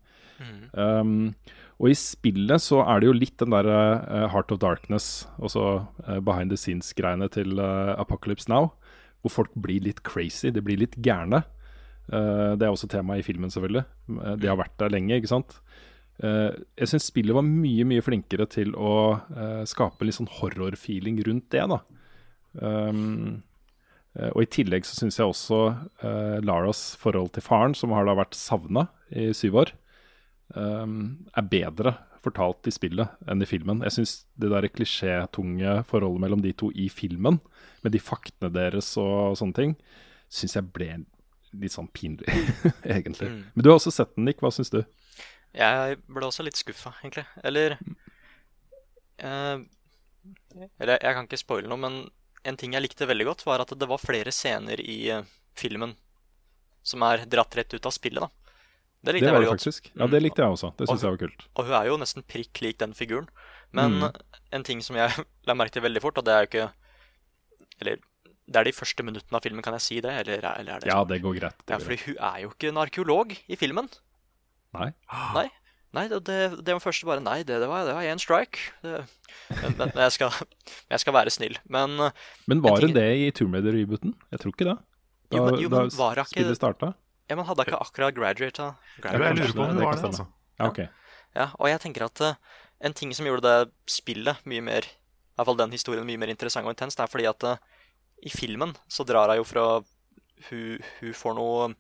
Um, 0.73 1.35
og 1.81 1.93
i 1.93 1.97
spillet 1.97 2.63
så 2.63 2.83
er 2.85 3.01
det 3.01 3.09
jo 3.09 3.17
litt 3.17 3.37
den 3.41 3.55
der 3.55 3.69
uh, 3.69 4.27
Heart 4.33 4.53
of 4.55 4.61
Darkness, 4.61 5.27
altså 5.41 5.87
uh, 6.05 6.21
behind 6.21 6.53
the 6.53 6.59
scenes-greiene 6.61 7.29
til 7.33 7.57
uh, 7.61 7.97
Apocalypse 8.01 8.51
Now, 8.53 8.75
hvor 9.21 9.35
folk 9.35 9.57
blir 9.59 9.83
litt 9.85 10.03
crazy, 10.07 10.51
de 10.53 10.63
blir 10.65 10.81
litt 10.81 10.97
gærne. 11.03 11.43
Eh, 12.11 12.53
det 12.59 12.67
er 12.67 12.73
også 12.73 12.91
tema 12.91 13.19
i 13.19 13.25
filmen, 13.27 13.53
selvfølgelig. 13.53 13.85
Eh, 14.17 14.35
de 14.41 14.51
har 14.51 14.59
vært 14.61 14.79
der 14.81 14.93
lenge, 14.93 15.19
ikke 15.19 15.33
sant. 15.33 15.59
Eh, 16.21 16.57
jeg 16.81 16.91
syns 16.91 17.09
spillet 17.11 17.37
var 17.37 17.47
mye, 17.47 17.87
mye 17.89 18.05
flinkere 18.05 18.49
til 18.51 18.75
å 18.77 19.21
skape 19.69 20.07
litt 20.07 20.19
sånn 20.19 20.33
horror-feeling 20.41 21.21
rundt 21.29 21.49
det, 21.55 21.67
da. 21.71 21.81
Um, 22.61 23.43
og 24.35 24.41
i 24.43 24.49
tillegg 24.51 24.83
så 24.83 24.97
syns 24.99 25.21
jeg 25.21 25.31
også 25.31 25.59
uh, 26.03 26.39
Laras 26.43 26.97
forhold 26.99 27.29
til 27.37 27.45
faren, 27.47 27.77
som 27.79 27.93
har 27.95 28.09
da 28.09 28.17
vært 28.19 28.35
savna 28.35 28.89
i 29.15 29.29
syv 29.39 29.61
år, 29.63 29.71
um, 30.57 30.97
er 31.31 31.47
bedre 31.47 31.93
fortalt 32.25 32.69
i 32.69 32.75
spillet 32.75 33.31
enn 33.31 33.43
i 33.43 33.49
filmen. 33.49 33.83
Jeg 33.87 33.97
syns 33.97 34.15
det 34.41 34.51
der 34.53 34.69
klisjétunge 34.73 35.81
forholdet 35.89 36.25
mellom 36.25 36.45
de 36.45 36.53
to 36.57 36.71
i 36.75 36.89
filmen, 36.93 37.41
med 37.85 37.95
de 37.95 38.03
faktene 38.03 38.53
deres 38.53 38.93
og 39.01 39.39
sånne 39.41 39.57
ting, 39.57 39.75
syns 40.29 40.57
jeg 40.59 40.71
ble 40.75 40.91
litt 41.61 41.75
sånn 41.75 41.91
pinlig, 41.93 42.29
egentlig. 42.85 43.31
Mm. 43.31 43.43
Men 43.55 43.65
du 43.65 43.71
har 43.71 43.81
også 43.81 43.93
sett 43.95 44.15
den, 44.15 44.29
Nick. 44.29 44.43
Hva 44.43 44.53
syns 44.55 44.73
du? 44.75 44.83
Jeg 45.57 45.99
ble 46.07 46.29
også 46.29 46.47
litt 46.47 46.61
skuffa, 46.61 46.93
egentlig. 47.01 47.25
Eller 47.43 47.75
eh, 49.19 49.57
Eller 50.79 51.01
jeg 51.01 51.17
kan 51.17 51.27
ikke 51.27 51.41
spoile 51.41 51.71
noe, 51.71 51.81
men 51.81 52.03
en 52.47 52.57
ting 52.61 52.77
jeg 52.77 52.85
likte 52.85 53.09
veldig 53.09 53.27
godt, 53.33 53.47
var 53.49 53.65
at 53.65 53.75
det 53.77 53.89
var 53.91 54.03
flere 54.03 54.33
scener 54.35 54.81
i 54.81 55.01
eh, 55.17 55.27
filmen 55.59 55.97
som 56.87 57.03
er 57.05 57.27
dratt 57.29 57.57
rett 57.59 57.75
ut 57.75 57.87
av 57.87 57.93
spillet. 57.93 58.23
da. 58.23 58.40
Det 59.03 59.15
likte 59.15 59.25
Det 59.25 59.31
jeg 59.33 59.37
veldig 59.39 59.49
godt. 59.49 59.61
faktisk. 59.65 59.91
Ja, 59.97 60.07
det 60.13 60.21
likte 60.23 60.43
jeg 60.45 60.51
også. 60.53 60.71
Det 60.77 60.89
syns 60.91 61.01
jeg 61.07 61.11
var 61.15 61.21
kult. 61.23 61.47
Og 61.57 61.65
hun 61.65 61.73
er 61.79 61.87
jo 61.89 61.97
nesten 61.97 62.23
prikk 62.29 62.61
lik 62.61 62.79
den 62.79 62.93
figuren. 62.93 63.29
Men 63.73 64.01
Mm. 64.01 64.13
en 64.53 64.63
ting 64.67 64.83
som 64.83 64.97
jeg 64.97 65.11
la 65.47 65.55
merke 65.55 65.73
til 65.73 65.83
veldig 65.83 66.03
fort, 66.03 66.19
og 66.19 66.25
det 66.25 66.33
er 66.35 66.41
jo 66.45 66.49
ikke 66.51 66.73
Eller 67.81 67.97
det 68.51 68.57
er 68.59 68.65
de 68.67 68.73
første 68.75 69.05
minuttene 69.07 69.37
av 69.39 69.43
filmen, 69.45 69.63
kan 69.63 69.73
jeg 69.79 69.81
si 69.85 70.01
det? 70.03 70.11
Eller, 70.11 70.43
eller 70.59 70.73
er 70.75 70.81
det 70.83 70.89
Ja, 70.91 70.99
sånn? 71.05 71.09
det 71.09 71.21
går 71.23 71.37
greit. 71.39 71.59
Det 71.67 71.71
Ja, 71.71 71.79
fordi 71.79 71.99
hun 72.05 72.17
er 72.19 72.39
jo 72.43 72.49
ikke 72.51 72.69
en 72.69 72.81
arkeolog 72.83 73.37
i 73.49 73.57
filmen. 73.57 73.89
Nei. 74.75 74.89
Nei. 75.35 75.49
Nei, 75.95 76.05
det, 76.09 76.21
det, 76.27 76.67
var 76.75 76.79
første 76.83 77.07
bare 77.07 77.23
Nei, 77.23 77.43
det, 77.43 77.57
det 77.63 77.69
var 77.71 77.85
det 77.87 77.95
var 77.95 78.03
én 78.07 78.19
strike. 78.23 78.59
Det, 78.83 79.05
men, 79.63 79.75
men 79.79 79.93
jeg, 80.03 80.13
skal, 80.19 80.31
jeg 80.93 81.01
skal 81.01 81.15
være 81.15 81.31
snill. 81.31 81.57
Men 81.69 81.97
Men 82.47 82.61
var 82.63 82.81
det 82.83 82.93
det 82.95 83.07
i 83.23 83.31
Tomb 83.31 83.55
Raider-rebooten? 83.55 84.15
Jeg 84.31 84.41
tror 84.43 84.53
ikke 84.55 84.69
det. 84.69 84.77
Da, 85.31 85.37
Jo, 85.39 85.45
men- 85.47 85.61
jo, 85.63 85.69
men 85.71 85.89
da 85.95 86.25
spillet 86.27 86.57
starta? 86.59 86.93
Ja, 87.31 87.37
men 87.39 87.47
hadde 87.47 87.63
jeg 87.63 87.71
ikke 87.71 87.83
akkurat 87.87 88.17
graduata. 88.17 88.73
Jeg, 88.99 89.21
lurer 89.39 89.55
på 89.55 89.65
om 89.65 89.77
det 89.77 89.85
var 89.87 89.97
det. 89.97 90.09
altså. 90.11 90.27
Ja, 90.59 90.67
ok. 90.67 90.81
Ja, 91.37 91.47
og 91.55 91.71
jeg 91.71 91.81
tenker 91.85 92.09
at 92.09 92.23
uh, 92.27 92.59
en 92.83 92.97
ting 92.97 93.15
som 93.15 93.29
gjorde 93.29 93.47
det 93.47 93.71
spillet 93.91 94.41
mye 94.51 94.65
mer 94.67 94.89
I 94.89 95.39
hvert 95.39 95.47
fall 95.47 95.61
den 95.61 95.75
historien 95.77 96.09
mye 96.09 96.19
mer 96.19 96.33
interessant 96.33 96.67
og 96.67 96.75
intens, 96.75 96.99
det 96.99 97.05
er 97.05 97.13
fordi 97.13 97.29
at 97.31 97.47
uh, 97.47 97.61
i 98.27 98.33
filmen 98.35 98.75
så 98.91 99.07
drar 99.09 99.31
hun 99.31 99.41
jo 99.41 99.47
fra 99.49 99.67
hun, 100.51 100.83
hun 101.01 101.17
får 101.17 101.37
noe 101.39 101.71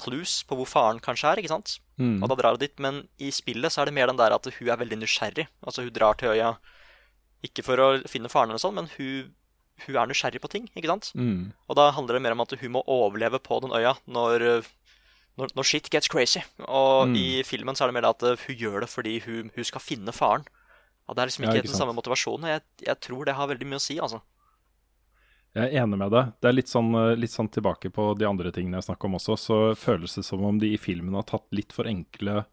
clues 0.00 0.38
på 0.48 0.56
hvor 0.56 0.68
faren 0.68 1.02
kanskje 1.02 1.28
er, 1.28 1.42
ikke 1.42 1.52
sant? 1.52 1.76
Mm. 2.00 2.22
Og 2.22 2.30
da 2.30 2.38
drar 2.38 2.56
hun 2.56 2.62
dit. 2.62 2.74
Men 2.80 3.02
i 3.20 3.32
spillet 3.34 3.74
så 3.74 3.82
er 3.82 3.90
det 3.90 3.96
mer 3.98 4.08
den 4.08 4.20
der 4.20 4.34
at 4.36 4.48
hun 4.48 4.70
er 4.70 4.80
veldig 4.80 5.02
nysgjerrig. 5.02 5.48
Altså 5.66 5.84
hun 5.84 5.92
drar 5.92 6.16
til 6.20 6.32
øya 6.32 6.54
ikke 7.42 7.64
for 7.66 7.82
å 7.82 7.88
finne 8.10 8.30
faren 8.30 8.52
eller 8.52 8.62
sånn, 8.62 8.78
men 8.78 8.88
hun, 8.94 9.32
hun 9.84 9.98
er 9.98 10.08
nysgjerrig 10.08 10.40
på 10.44 10.50
ting, 10.52 10.68
ikke 10.78 10.90
sant? 10.92 11.10
Mm. 11.18 11.50
Og 11.66 11.78
da 11.78 11.88
handler 11.96 12.16
det 12.16 12.24
mer 12.24 12.36
om 12.36 12.44
at 12.44 12.54
hun 12.54 12.74
må 12.76 12.84
overleve 12.86 13.42
på 13.42 13.58
den 13.64 13.74
øya 13.74 13.96
når, 14.06 14.46
uh, 14.62 14.70
når, 15.38 15.54
når 15.56 15.64
shit 15.64 15.88
gets 15.90 16.08
crazy. 16.12 16.42
Og 16.66 17.08
Mm. 17.08 17.16
i 17.16 17.42
filmen 17.42 17.74
så 17.74 17.84
er 17.84 17.92
det 17.92 17.96
mer 18.00 18.10
at 18.10 18.20
hun 18.20 18.56
gjør 18.56 18.80
det 18.84 18.90
fordi 18.92 19.20
hun, 19.24 19.50
hun 19.54 19.64
skal 19.64 19.80
finne 19.80 20.12
faren. 20.12 20.44
Og 21.08 21.16
det 21.16 21.22
er 21.22 21.30
liksom 21.30 21.44
Ja, 21.44 21.50
ikke, 21.50 21.64
ikke 21.64 21.72
den 21.72 21.80
samme 21.80 21.96
motivasjonen. 21.96 22.48
Jeg, 22.48 22.62
jeg 22.86 23.00
tror 23.00 23.24
det 23.26 23.34
har 23.34 23.48
veldig 23.50 23.66
mye 23.66 23.80
å 23.80 23.84
si, 23.84 23.98
altså. 23.98 24.20
Jeg 25.52 25.68
er 25.68 25.82
enig 25.82 25.98
med 26.00 26.12
deg. 26.14 26.32
Det 26.40 26.48
er 26.48 26.54
litt 26.56 26.70
sånn, 26.70 26.92
eh, 26.96 27.14
litt 27.18 27.32
sånn 27.32 27.50
tilbake 27.52 27.90
på 27.92 28.06
de 28.16 28.24
andre 28.24 28.52
tingene 28.54 28.78
jeg 28.80 28.86
snakka 28.88 29.08
om 29.08 29.18
også. 29.18 29.36
Så 29.36 29.56
føles 29.76 30.14
det 30.16 30.24
som 30.24 30.44
om 30.48 30.60
de 30.62 30.70
i 30.72 30.80
filmen 30.80 31.16
har 31.18 31.26
tatt 31.28 31.44
litt 31.52 31.74
for 31.76 31.84
enkle 31.90 32.46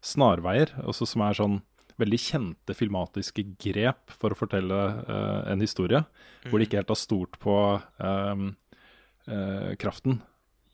snarveier. 0.00 0.72
Også 0.88 1.08
som 1.08 1.24
er 1.26 1.36
sånn 1.36 1.58
veldig 2.00 2.20
kjente 2.20 2.76
filmatiske 2.76 3.44
grep 3.60 4.12
for 4.12 4.32
å 4.32 4.38
fortelle 4.38 4.80
uh, 5.08 5.42
en 5.48 5.60
historie. 5.64 6.02
Hvor 6.44 6.60
de 6.60 6.66
ikke 6.68 6.80
helt 6.80 6.92
har 6.92 7.00
stolt 7.00 7.38
på 7.40 7.54
um, 8.00 8.50
uh, 9.28 9.72
kraften 9.80 10.20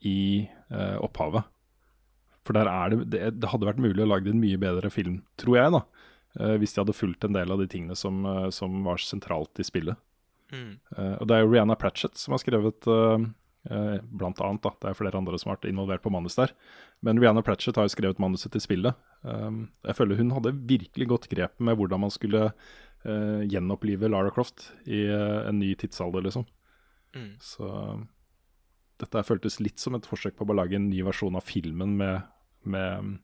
i 0.03 0.49
uh, 0.71 0.99
opphavet. 1.03 1.47
For 2.43 2.55
der 2.57 2.69
er 2.69 2.91
det, 2.91 3.05
det 3.13 3.21
Det 3.39 3.51
hadde 3.51 3.67
vært 3.69 3.83
mulig 3.83 4.03
å 4.03 4.09
lage 4.09 4.31
en 4.31 4.41
mye 4.41 4.59
bedre 4.59 4.91
film, 4.93 5.21
tror 5.39 5.59
jeg, 5.59 5.75
da. 5.77 5.83
Uh, 6.33 6.55
hvis 6.57 6.73
de 6.73 6.81
hadde 6.81 6.97
fulgt 6.97 7.25
en 7.27 7.35
del 7.35 7.53
av 7.53 7.61
de 7.61 7.69
tingene 7.69 7.95
som, 7.97 8.23
uh, 8.25 8.49
som 8.53 8.81
var 8.87 9.01
sentralt 9.01 9.59
i 9.61 9.65
spillet. 9.67 9.99
Mm. 10.53 10.79
Uh, 10.97 11.15
og 11.21 11.27
det 11.29 11.35
er 11.35 11.43
jo 11.43 11.51
Rihanna 11.51 11.77
Pratchett 11.79 12.17
som 12.19 12.35
har 12.35 12.43
skrevet 12.43 12.89
blant 13.63 14.41
annet, 14.43 14.59
da. 14.59 14.73
Det 14.75 14.89
er 14.89 14.95
flere 14.97 15.15
andre 15.15 15.37
som 15.39 15.47
har 15.47 15.55
vært 15.55 15.69
involvert 15.69 16.03
på 16.03 16.11
manus 16.11 16.35
der. 16.35 16.51
Men 16.99 17.15
Rihanna 17.21 17.39
Pratchett 17.47 17.77
har 17.79 17.85
jo 17.87 17.93
skrevet 17.93 18.19
manuset 18.19 18.51
til 18.51 18.59
spillet. 18.59 18.97
Um, 19.23 19.69
jeg 19.87 19.95
føler 19.95 20.19
hun 20.19 20.33
hadde 20.35 20.51
virkelig 20.67 21.07
godt 21.07 21.29
grep 21.31 21.55
med 21.63 21.79
hvordan 21.79 22.03
man 22.03 22.11
skulle 22.11 22.49
gjenopplive 23.03 24.07
Lara 24.07 24.29
Croft 24.31 24.69
i 24.87 25.01
en 25.11 25.57
ny 25.59 25.73
tidsalder, 25.75 26.23
liksom. 26.23 26.45
Mm. 27.11 27.33
Så 27.43 27.67
dette 29.01 29.23
føltes 29.27 29.59
litt 29.59 29.81
som 29.81 29.97
et 29.97 30.07
forsøk 30.07 30.37
på 30.39 30.47
å 30.47 30.55
lage 30.55 30.77
en 30.77 30.87
ny 30.87 31.01
versjon 31.03 31.35
av 31.35 31.43
filmen 31.43 31.97
med, 31.99 32.23
med 32.69 33.17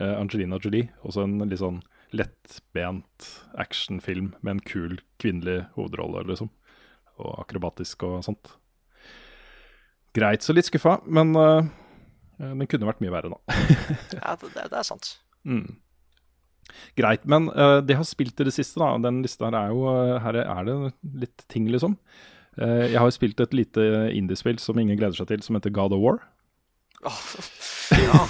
eh, 0.00 0.14
Angelina 0.16 0.58
Jolie. 0.62 0.90
Også 1.06 1.24
en 1.24 1.38
litt 1.44 1.62
sånn 1.62 1.82
lettbent 2.14 3.30
actionfilm 3.58 4.34
med 4.40 4.56
en 4.56 4.62
kul 4.66 5.00
kvinnelig 5.20 5.64
hovedrolle, 5.76 6.24
liksom. 6.28 6.50
Og 7.22 7.32
akrobatisk 7.42 8.04
og 8.06 8.20
sånt. 8.26 8.52
Greit 10.16 10.44
så 10.44 10.54
litt 10.56 10.68
skuffa, 10.68 10.98
men 11.04 11.34
uh, 11.36 11.66
den 12.40 12.68
kunne 12.70 12.88
vært 12.88 13.02
mye 13.04 13.12
verre, 13.12 13.34
da. 13.34 13.58
Ja, 14.16 14.36
det, 14.40 14.52
det, 14.54 14.70
er 14.70 14.86
sant. 14.86 15.16
Mm. 15.44 15.76
Greit, 16.96 17.26
men 17.28 17.50
uh, 17.52 17.82
det 17.84 17.98
har 17.98 18.08
spilt 18.08 18.40
i 18.40 18.48
det 18.48 18.54
siste, 18.56 18.80
da. 18.80 18.94
Den 19.02 19.20
lista 19.24 19.50
her 19.50 19.58
er 19.58 19.74
jo 19.74 19.84
Her 20.24 20.40
er 20.44 20.68
det 20.68 20.78
litt 21.26 21.46
ting, 21.52 21.68
liksom. 21.72 21.98
Uh, 22.56 22.86
jeg 22.88 23.00
har 23.00 23.12
spilt 23.12 23.40
et 23.44 23.56
lite 23.56 23.84
indiespill 24.16 24.60
som 24.62 24.78
ingen 24.80 24.96
gleder 24.96 25.18
seg 25.18 25.28
til, 25.32 25.44
som 25.44 25.58
heter 25.58 25.74
God 25.74 25.96
of 25.96 26.04
War. 26.04 26.22
Ja, 28.06 28.26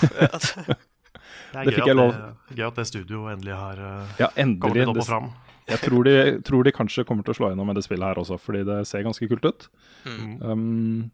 Det 1.53 1.61
er 1.63 1.65
Det 1.71 1.75
gøy, 1.79 1.97
at 1.97 2.17
det, 2.51 2.57
gøy 2.59 2.67
at 2.67 2.79
det 2.81 2.87
studioet 2.91 3.37
endelig 3.37 3.55
har 3.57 3.79
uh, 3.81 4.17
Ja, 4.21 4.29
kommet 4.29 4.43
endelig. 4.43 4.81
litt 4.83 4.91
opp 4.93 5.01
og 5.01 5.07
fram. 5.09 5.29
jeg 5.71 5.79
tror 5.85 6.05
de, 6.09 6.17
tror 6.45 6.67
de 6.67 6.73
kanskje 6.75 7.05
kommer 7.09 7.25
til 7.25 7.33
å 7.33 7.39
slå 7.39 7.51
gjennom 7.53 7.71
med 7.71 7.79
det 7.79 7.85
spillet 7.87 8.11
her 8.11 8.21
også, 8.21 8.37
fordi 8.43 8.65
det 8.69 8.81
ser 8.91 9.07
ganske 9.07 9.29
kult 9.31 9.47
ut. 9.47 9.69
Mm. 10.05 10.35
Um, 10.43 11.11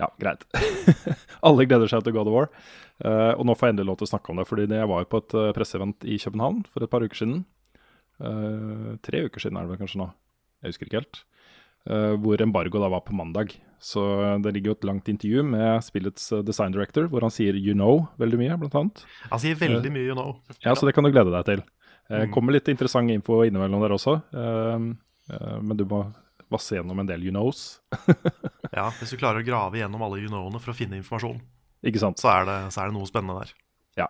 ja, 0.00 0.08
greit. 0.20 0.44
Alle 1.46 1.66
gleder 1.68 1.90
seg 1.90 2.04
til 2.04 2.14
God 2.16 2.28
of 2.30 2.36
War. 2.36 2.50
Uh, 3.02 3.32
og 3.38 3.46
nå 3.48 3.56
får 3.56 3.68
jeg 3.70 3.74
endelig 3.76 3.90
lov 3.90 3.98
til 4.02 4.08
å 4.10 4.12
snakke 4.12 4.32
om 4.34 4.38
det, 4.42 4.46
fordi 4.50 4.68
jeg 4.68 4.90
var 4.92 5.02
jo 5.02 5.10
på 5.10 5.22
et 5.22 5.38
uh, 5.38 5.48
presseevent 5.56 6.06
i 6.06 6.18
København 6.22 6.62
for 6.70 6.84
et 6.84 6.92
par 6.92 7.04
uker 7.06 7.18
siden. 7.22 7.42
Uh, 8.22 8.92
tre 9.02 9.24
uker 9.26 9.42
siden 9.42 9.58
er 9.58 9.66
det 9.66 9.72
vel 9.74 9.80
kanskje 9.82 10.02
nå, 10.02 10.10
jeg 10.62 10.74
husker 10.74 10.90
ikke 10.90 11.00
helt. 11.00 11.22
Eh, 11.90 12.14
hvor 12.22 12.40
embargo 12.40 12.78
da 12.78 12.88
var 12.88 13.00
på 13.02 13.14
mandag. 13.18 13.56
Så 13.82 13.98
det 14.44 14.52
ligger 14.54 14.70
jo 14.70 14.76
et 14.78 14.84
langt 14.86 15.08
intervju 15.10 15.42
med 15.42 15.82
spillets 15.82 16.28
eh, 16.32 16.42
design 16.46 16.70
director, 16.72 17.08
hvor 17.10 17.20
han 17.26 17.30
sier 17.34 17.54
'you 17.58 17.74
know' 17.74 18.06
veldig 18.18 18.38
mye, 18.38 18.56
blant 18.60 18.74
annet. 18.78 19.04
Han 19.30 19.38
sier 19.42 19.56
veldig 19.58 19.90
mye, 19.90 20.06
you 20.06 20.14
know. 20.14 20.36
Ja, 20.62 20.74
så 20.74 20.86
det 20.86 20.94
kan 20.94 21.02
du 21.04 21.10
glede 21.10 21.32
deg 21.34 21.44
til. 21.44 21.62
Eh, 22.10 22.26
Mm. 22.26 22.32
kommer 22.32 22.52
litt 22.52 22.68
interessant 22.68 23.10
info 23.10 23.42
innimellom 23.42 23.80
der 23.80 23.90
også, 23.96 24.22
eh, 24.34 24.94
eh, 25.34 25.60
men 25.60 25.76
du 25.76 25.84
må 25.84 26.12
vasse 26.50 26.76
gjennom 26.76 27.00
en 27.00 27.06
del 27.06 27.22
you 27.24 27.30
knows. 27.30 27.80
Ja, 28.72 28.90
Hvis 28.90 29.10
du 29.10 29.16
klarer 29.16 29.42
å 29.42 29.44
grave 29.44 29.74
gjennom 29.76 30.00
alle 30.02 30.20
you 30.20 30.28
know-ene 30.28 30.60
for 30.60 30.72
å 30.72 30.76
finne 30.76 30.96
informasjon, 30.96 31.40
Ikke 31.84 31.98
sant? 31.98 32.16
så 32.18 32.28
er, 32.30 32.44
det, 32.46 32.72
så 32.72 32.80
er 32.82 32.86
det 32.90 32.94
noe 32.94 33.06
spennende 33.06 33.40
der. 33.40 33.52
Ja. 33.98 34.08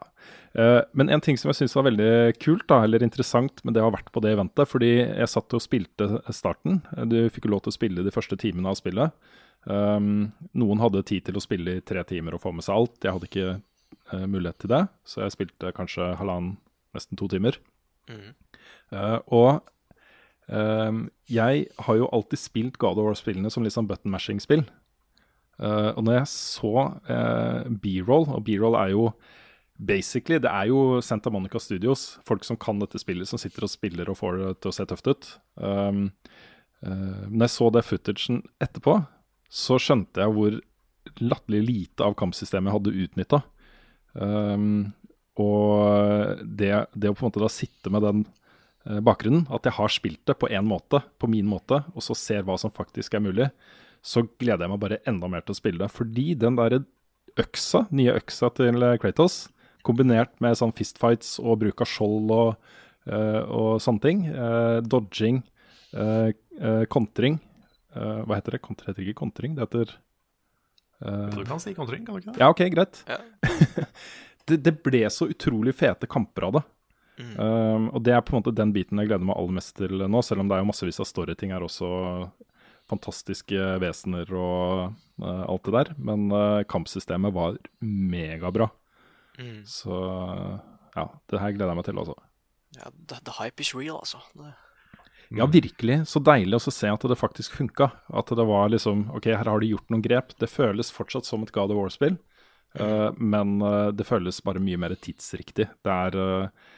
Eh, 0.52 0.80
men 0.92 1.10
en 1.10 1.22
ting 1.24 1.38
som 1.40 1.50
jeg 1.50 1.62
syns 1.62 1.74
var 1.76 1.86
veldig 1.88 2.38
kult, 2.42 2.66
da, 2.70 2.82
eller 2.84 3.04
interessant 3.04 3.62
med 3.66 3.74
det 3.74 3.82
å 3.82 3.88
ha 3.88 3.94
vært 3.96 4.12
på 4.14 4.22
det 4.24 4.34
eventet, 4.36 4.68
fordi 4.68 4.92
jeg 5.00 5.30
satt 5.32 5.56
og 5.56 5.64
spilte 5.64 6.08
starten. 6.34 6.82
Du 7.08 7.18
fikk 7.32 7.48
jo 7.48 7.54
lov 7.56 7.64
til 7.64 7.72
å 7.72 7.78
spille 7.78 8.04
de 8.06 8.14
første 8.14 8.38
timene 8.40 8.72
av 8.72 8.78
spillet. 8.78 9.16
Um, 9.64 10.32
noen 10.58 10.80
hadde 10.82 11.04
tid 11.06 11.28
til 11.28 11.38
å 11.38 11.42
spille 11.42 11.78
i 11.78 11.84
tre 11.86 12.02
timer 12.06 12.34
og 12.34 12.42
få 12.42 12.54
med 12.54 12.66
seg 12.66 12.74
alt. 12.74 12.96
Jeg 13.02 13.14
hadde 13.14 13.28
ikke 13.30 13.50
uh, 13.54 14.26
mulighet 14.26 14.58
til 14.62 14.72
det, 14.74 14.82
så 15.06 15.22
jeg 15.24 15.36
spilte 15.36 15.74
kanskje 15.76 16.14
halvannen, 16.18 16.56
nesten 16.96 17.18
to 17.18 17.28
timer. 17.30 17.58
Mm. 18.10 18.32
Uh, 18.92 19.18
og 19.32 19.50
um, 20.50 21.06
jeg 21.30 21.68
har 21.86 22.00
jo 22.00 22.10
alltid 22.12 22.42
spilt 22.42 22.80
God 22.82 22.98
of 23.00 23.06
War-spillene 23.08 23.52
som 23.54 23.64
litt 23.64 23.76
sånn 23.76 23.88
button 23.88 24.12
mashing-spill. 24.12 24.66
Uh, 25.62 25.94
og 25.94 26.02
når 26.04 26.18
jeg 26.18 26.32
så 26.32 26.88
B-roll, 27.84 28.26
og 28.34 28.42
B-roll 28.48 28.76
er 28.80 28.92
jo 28.96 29.06
basically 29.82 30.38
Det 30.42 30.50
er 30.50 30.70
jo 30.70 31.00
Santa 31.04 31.30
Monica 31.32 31.60
Studios, 31.60 32.18
folk 32.28 32.44
som 32.46 32.58
kan 32.60 32.80
dette 32.82 33.00
spillet, 33.00 33.28
som 33.28 33.40
sitter 33.40 33.66
og 33.66 33.72
spiller 33.72 34.10
og 34.10 34.18
får 34.20 34.38
det 34.38 34.50
til 34.62 34.72
å 34.72 34.76
se 34.76 34.86
tøft 34.88 35.10
ut. 35.10 35.30
Um, 35.56 36.04
uh, 36.86 37.26
når 37.28 37.46
jeg 37.46 37.54
så 37.56 37.70
det 37.74 37.84
footagen 37.86 38.42
etterpå, 38.62 39.00
så 39.52 39.78
skjønte 39.82 40.22
jeg 40.22 40.36
hvor 40.36 40.58
latterlig 41.20 41.62
lite 41.66 42.06
av 42.06 42.14
kampsystemet 42.18 42.70
jeg 42.70 42.78
hadde 42.78 43.06
utnytta. 43.06 43.42
Um, 44.14 44.92
og 45.40 46.44
det, 46.44 46.72
det 46.92 47.10
å 47.10 47.16
på 47.16 47.24
en 47.24 47.30
måte 47.30 47.42
da 47.42 47.50
sitte 47.52 47.92
med 47.92 48.04
den 48.04 48.18
eh, 48.84 48.98
bakgrunnen, 49.00 49.46
at 49.48 49.64
jeg 49.64 49.76
har 49.78 49.92
spilt 49.92 50.20
det 50.28 50.36
på 50.36 50.50
én 50.52 50.66
måte, 50.68 51.00
på 51.16 51.30
min 51.32 51.48
måte, 51.48 51.78
og 51.96 52.04
så 52.04 52.16
ser 52.18 52.44
hva 52.44 52.58
som 52.60 52.74
faktisk 52.74 53.16
er 53.16 53.24
mulig, 53.24 53.46
så 54.04 54.26
gleder 54.26 54.66
jeg 54.66 54.74
meg 54.74 54.82
bare 54.82 55.00
enda 55.08 55.30
mer 55.32 55.44
til 55.46 55.56
å 55.56 55.58
spille 55.58 55.80
det. 55.80 55.88
Fordi 55.94 56.26
den 56.36 56.58
derre 56.60 56.82
øksa, 57.40 57.86
nye 57.96 58.18
øksa 58.18 58.52
til 58.58 58.84
Kratos, 59.00 59.46
kombinert 59.86 60.34
med 60.44 60.58
sånn 60.58 60.74
fistfights 60.76 61.36
og 61.42 61.60
bruk 61.62 61.84
av 61.84 61.90
skjold 61.90 62.34
og, 62.34 62.74
eh, 63.06 63.40
og 63.42 63.82
sånne 63.82 64.04
ting, 64.04 64.26
eh, 64.30 64.78
dodging, 64.86 65.42
eh, 65.92 66.32
eh, 66.60 66.84
kontring 66.92 67.40
eh, 67.94 68.20
Hva 68.24 68.38
heter 68.38 68.56
det? 68.56 68.62
Kontring 68.64 68.92
heter 68.92 69.06
ikke 69.06 69.20
kontring, 69.22 69.56
det 69.56 69.66
heter 69.66 69.96
eh, 71.04 71.34
Du 71.36 71.44
kan 71.48 71.60
si 71.62 71.74
kontring, 71.74 72.06
kan 72.06 72.16
du 72.16 72.22
ikke 72.22 72.32
det? 72.32 72.40
Ja, 72.40 72.52
OK, 72.52 72.64
greit. 72.74 73.02
Ja. 73.08 73.20
det, 74.48 74.62
det 74.64 74.78
ble 74.84 75.04
så 75.12 75.28
utrolig 75.30 75.76
fete 75.78 76.10
kamper 76.10 76.48
av 76.48 76.56
det. 76.60 76.64
Mm. 77.20 77.32
Um, 77.36 77.88
og 77.92 78.02
det 78.06 78.14
er 78.16 78.22
på 78.24 78.32
en 78.32 78.40
måte 78.40 78.54
den 78.56 78.72
biten 78.74 79.00
jeg 79.00 79.10
gleder 79.10 79.26
meg 79.26 79.36
aller 79.36 79.58
mest 79.58 79.74
til 79.76 80.00
nå, 80.00 80.22
selv 80.24 80.42
om 80.42 80.48
det 80.48 80.56
er 80.56 80.62
jo 80.62 80.68
massevis 80.70 81.00
av 81.02 81.08
storyting 81.08 81.52
her 81.54 81.64
også. 81.66 81.88
Fantastiske 82.90 83.66
vesener 83.80 84.28
og 84.36 84.94
uh, 85.22 85.44
alt 85.46 85.68
det 85.68 85.74
der. 85.76 85.92
Men 86.02 86.26
uh, 86.32 86.64
kampsystemet 86.68 87.34
var 87.34 87.60
megabra. 87.80 88.70
Mm. 89.42 89.62
Så 89.68 89.96
ja, 90.94 91.06
det 91.30 91.40
her 91.42 91.56
gleder 91.56 91.72
jeg 91.72 91.80
meg 91.80 91.88
til, 91.88 91.98
altså. 92.02 92.18
Ja, 92.78 92.92
the, 93.10 93.18
the 93.26 93.34
hype 93.36 93.60
is 93.60 93.74
real, 93.76 93.98
altså. 94.00 94.22
Det, 94.38 94.52
Ja, 95.32 95.46
virkelig. 95.46 96.02
Så 96.08 96.20
deilig 96.20 96.58
å 96.58 96.72
se 96.72 96.90
at 96.92 97.04
det 97.08 97.16
faktisk 97.16 97.56
funka. 97.56 97.88
At 98.12 98.32
det 98.36 98.44
var 98.48 98.68
liksom 98.72 99.06
OK, 99.16 99.30
her 99.32 99.48
har 99.48 99.62
de 99.62 99.70
gjort 99.70 99.88
noen 99.92 100.04
grep. 100.04 100.34
Det 100.40 100.50
føles 100.50 100.92
fortsatt 100.92 101.28
som 101.28 101.44
et 101.44 101.52
God 101.54 101.72
of 101.72 101.80
War-spill, 101.80 102.18
uh, 102.80 103.10
men 103.16 103.56
uh, 103.64 103.88
det 103.94 104.06
føles 104.08 104.42
bare 104.44 104.62
mye 104.62 104.80
mer 104.80 104.96
tidsriktig. 105.00 105.70
Det 105.84 105.94
er 106.08 106.18
uh, 106.18 106.68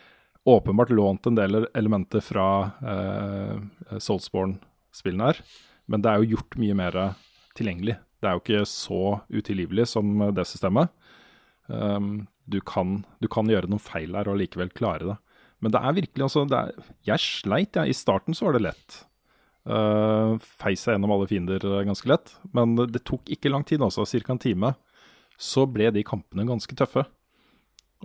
åpenbart 0.47 0.93
lånt 0.95 1.27
en 1.27 1.39
del 1.39 1.65
elementer 1.73 2.21
fra 2.21 2.47
Soulsborne-spillene 3.97 5.31
her, 5.31 5.39
men 5.89 6.03
det 6.05 6.11
er 6.11 6.21
jo 6.21 6.35
gjort 6.35 6.59
mye 6.61 6.75
mer 6.77 6.99
tilgjengelig. 7.57 7.95
Det 8.21 8.29
er 8.29 8.37
jo 8.37 8.43
ikke 8.43 8.67
så 8.69 9.01
utilgivelig 9.33 9.87
som 9.89 10.21
det 10.37 10.45
systemet. 10.51 10.93
Um, 11.65 12.27
du, 12.51 12.61
kan, 12.61 13.03
du 13.21 13.29
kan 13.31 13.49
gjøre 13.51 13.71
noen 13.71 13.83
feil 13.83 14.15
her 14.17 14.29
og 14.31 14.39
likevel 14.41 14.73
klare 14.75 15.09
det. 15.13 15.17
Men 15.65 15.73
det 15.73 15.81
er 15.81 15.97
virkelig 15.97 16.27
altså 16.27 16.45
er, 16.53 16.73
Jeg 17.09 17.23
sleit, 17.23 17.77
jeg. 17.79 17.89
I 17.89 17.97
starten 17.97 18.37
så 18.37 18.49
var 18.49 18.57
det 18.57 18.67
lett. 18.67 19.01
Uh, 19.65 20.37
feis 20.61 20.83
seg 20.85 20.99
gjennom 20.99 21.15
alle 21.15 21.29
fiender 21.31 21.63
ganske 21.89 22.09
lett. 22.11 22.35
Men 22.57 22.77
det, 22.77 23.05
tok 23.09 23.31
ikke 23.33 23.53
lang 23.53 23.65
tid, 23.69 23.85
altså. 23.85 24.05
Ca. 24.05 24.35
en 24.35 24.43
time. 24.43 24.75
Så 25.41 25.65
ble 25.71 25.89
de 25.95 26.05
kampene 26.07 26.47
ganske 26.49 26.77
tøffe. 26.77 27.07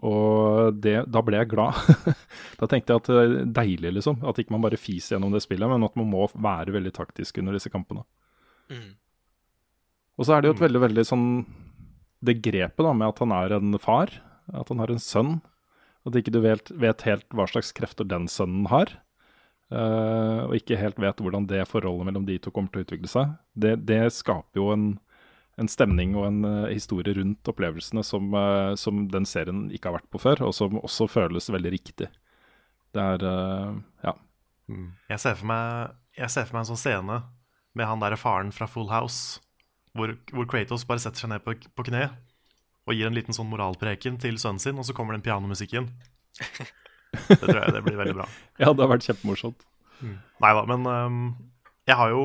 Og 0.06 0.78
det, 0.80 1.02
da 1.12 1.24
ble 1.26 1.42
jeg 1.42 1.52
glad. 1.52 1.76
da 2.62 2.70
tenkte 2.70 2.96
jeg 2.96 3.04
at 3.04 3.12
det 3.12 3.20
er 3.26 3.36
deilig, 3.60 3.94
liksom. 3.98 4.24
At 4.24 4.40
ikke 4.40 4.56
man 4.56 4.64
bare 4.64 4.80
fiser 4.80 5.18
gjennom 5.18 5.36
det 5.36 5.44
spillet, 5.44 5.68
men 5.68 5.84
at 5.84 6.00
man 6.00 6.08
må 6.12 6.30
være 6.32 6.78
veldig 6.78 6.96
taktisk 6.96 7.42
under 7.42 7.58
disse 7.58 7.72
kampene. 7.74 8.06
Mm. 8.72 8.94
Og 10.20 10.28
så 10.28 10.36
er 10.36 10.42
det 10.42 10.52
jo 10.52 10.56
et 10.58 10.62
veldig, 10.62 10.82
veldig 10.84 11.04
sånn 11.08 11.28
Det 12.28 12.36
grepet 12.44 12.84
da 12.86 12.92
med 12.94 13.08
at 13.08 13.22
han 13.24 13.32
er 13.34 13.56
en 13.56 13.78
far, 13.82 14.12
at 14.56 14.72
han 14.72 14.82
har 14.82 14.92
en 14.94 15.02
sønn, 15.02 15.38
at 16.08 16.16
ikke 16.16 16.34
du 16.34 16.42
vet, 16.44 16.72
vet 16.80 17.06
helt 17.08 17.28
hva 17.36 17.46
slags 17.50 17.72
krefter 17.76 18.08
den 18.08 18.28
sønnen 18.32 18.70
har. 18.72 18.96
Uh, 19.70 20.48
og 20.48 20.56
ikke 20.58 20.80
helt 20.82 20.98
vet 20.98 21.20
hvordan 21.22 21.46
det 21.50 21.68
forholdet 21.70 22.08
mellom 22.08 22.24
de 22.26 22.40
to 22.42 22.50
kommer 22.54 22.72
til 22.74 22.82
å 22.82 22.88
utvikle 22.88 23.12
seg. 23.12 23.36
Det, 23.54 23.76
det 23.86 24.02
skaper 24.16 24.58
jo 24.58 24.72
en, 24.74 24.88
en, 25.62 25.70
stemning 25.70 26.16
og 26.18 26.26
en 26.26 26.40
uh, 26.48 26.72
historie 26.72 27.14
rundt 27.14 27.52
opplevelsene 27.52 28.02
som, 28.06 28.32
uh, 28.34 28.74
som, 28.80 29.04
den 29.14 29.30
serien 29.30 29.68
ikke 29.70 29.92
har 29.92 30.00
vært 30.00 30.10
på 30.10 30.24
før, 30.24 30.48
og 30.48 30.56
som 30.58 30.80
også 30.82 31.10
føles 31.12 31.52
veldig 31.54 31.74
riktig. 31.76 32.10
Det 32.90 33.04
er 33.04 33.22
ja. 34.02 34.16
Mm. 34.66 34.88
Jeg, 35.12 35.22
ser 35.22 35.44
meg, 35.46 35.94
jeg, 36.18 36.32
ser 36.34 36.48
for 36.48 36.58
meg, 36.58 36.64
en 36.64 36.72
sånn 36.72 36.82
scene 36.82 37.20
med 37.78 37.86
han 37.86 38.02
der 38.02 38.18
faren 38.18 38.50
fra 38.56 38.66
Full 38.66 38.90
House, 38.90 39.38
hvor, 39.94 40.16
hvor 40.34 40.50
Kratos 40.50 40.88
bare 40.90 41.04
setter 41.04 41.28
seg 41.28 41.30
ned 41.36 41.46
på, 41.46 41.54
på 41.78 41.86
kne 41.86 42.08
og 42.90 42.98
gir 42.98 43.10
en 43.10 43.16
liten 43.18 43.36
sånn 43.36 43.50
moralpreken 43.52 44.18
til 44.22 44.40
sønnen 44.42 44.62
sin, 44.62 44.80
og 44.82 44.88
så 44.88 44.96
kommer 44.98 45.16
den 45.16 45.26
pianomusikken. 45.26 45.90
Det 47.10 47.40
tror 47.42 47.58
jeg 47.58 47.74
det 47.74 47.80
blir 47.82 47.98
veldig 47.98 48.20
bra. 48.20 48.26
ja, 48.62 48.70
det 48.70 48.84
har 48.84 48.90
vært 48.92 49.06
kjempemorsomt. 49.08 49.64
Mm. 49.98 50.12
Nei 50.44 50.52
da, 50.54 50.60
men 50.70 50.84
um, 50.86 51.24
jeg 51.90 51.98
har 51.98 52.12
jo 52.14 52.20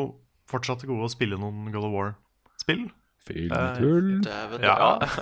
fortsatt 0.50 0.83
til 0.83 0.90
gode 0.90 1.09
å 1.09 1.12
spille 1.12 1.38
noen 1.40 1.70
God 1.72 1.87
of 1.88 1.94
War-spill. 1.94 2.83
Filmtull. 3.24 4.11
Uh, 4.29 4.59
ja, 4.61 4.74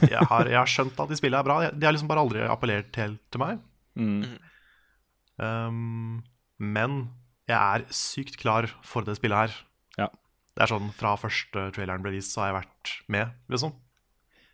jeg 0.02 0.26
har, 0.32 0.50
jeg 0.50 0.58
har, 0.58 0.70
skjønt 0.72 0.98
at 0.98 1.12
de 1.12 1.18
spillene 1.20 1.44
er 1.44 1.46
bra. 1.46 1.58
De 1.70 1.86
har 1.86 1.94
liksom 1.94 2.10
bare 2.10 2.24
aldri 2.26 2.42
appellert 2.42 2.98
helt 2.98 3.22
til 3.30 3.44
meg. 3.44 3.62
Mm. 3.94 4.24
Um, 5.38 6.24
men 6.58 6.98
jeg 7.46 7.58
er 7.58 7.86
sykt 7.94 8.40
klar 8.42 8.66
for 8.86 9.06
det 9.06 9.14
spillet 9.20 9.44
her. 9.44 9.56
Ja. 10.00 10.10
Det 10.52 10.64
er 10.64 10.72
sånn 10.72 10.90
Fra 10.96 11.14
første 11.20 11.68
traileren 11.76 12.02
ble 12.04 12.16
vist, 12.16 12.34
så 12.34 12.42
har 12.42 12.50
jeg 12.50 12.58
vært 12.60 12.94
med, 13.14 13.38
liksom. 13.52 13.76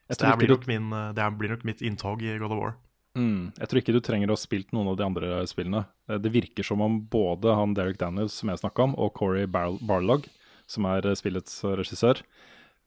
Det, 0.09 0.37
blir 0.39 0.49
nok 0.49 0.67
min, 0.67 0.93
eh, 0.93 1.13
det 1.13 1.31
blir 1.31 1.53
nok 1.53 1.65
mitt 1.65 1.83
inntog 1.83 2.23
i 2.23 2.39
God 2.39 2.53
of 2.53 2.59
War. 2.59 2.77
Mm, 3.19 3.53
jeg 3.59 3.69
tror 3.69 3.81
ikke 3.81 3.95
du 3.97 4.01
trenger 4.05 4.31
å 4.31 4.37
ha 4.37 4.41
spilt 4.41 4.71
noen 4.73 4.93
av 4.93 4.97
de 4.97 5.05
andre 5.05 5.41
spillene. 5.51 5.85
Eh, 6.09 6.21
det 6.23 6.33
virker 6.33 6.65
som 6.65 6.81
om 6.85 7.01
både 7.13 7.53
han 7.57 7.75
Derek 7.77 7.99
Daniels 8.01 8.37
som 8.41 8.49
jeg 8.49 8.63
snakka 8.63 8.89
om, 8.89 8.95
og 8.97 9.13
Corey 9.19 9.47
Bar 9.47 9.77
Barlog, 9.85 10.29
som 10.71 10.89
er 10.89 11.05
eh, 11.05 11.19
spillets 11.19 11.61
regissør, 11.65 12.23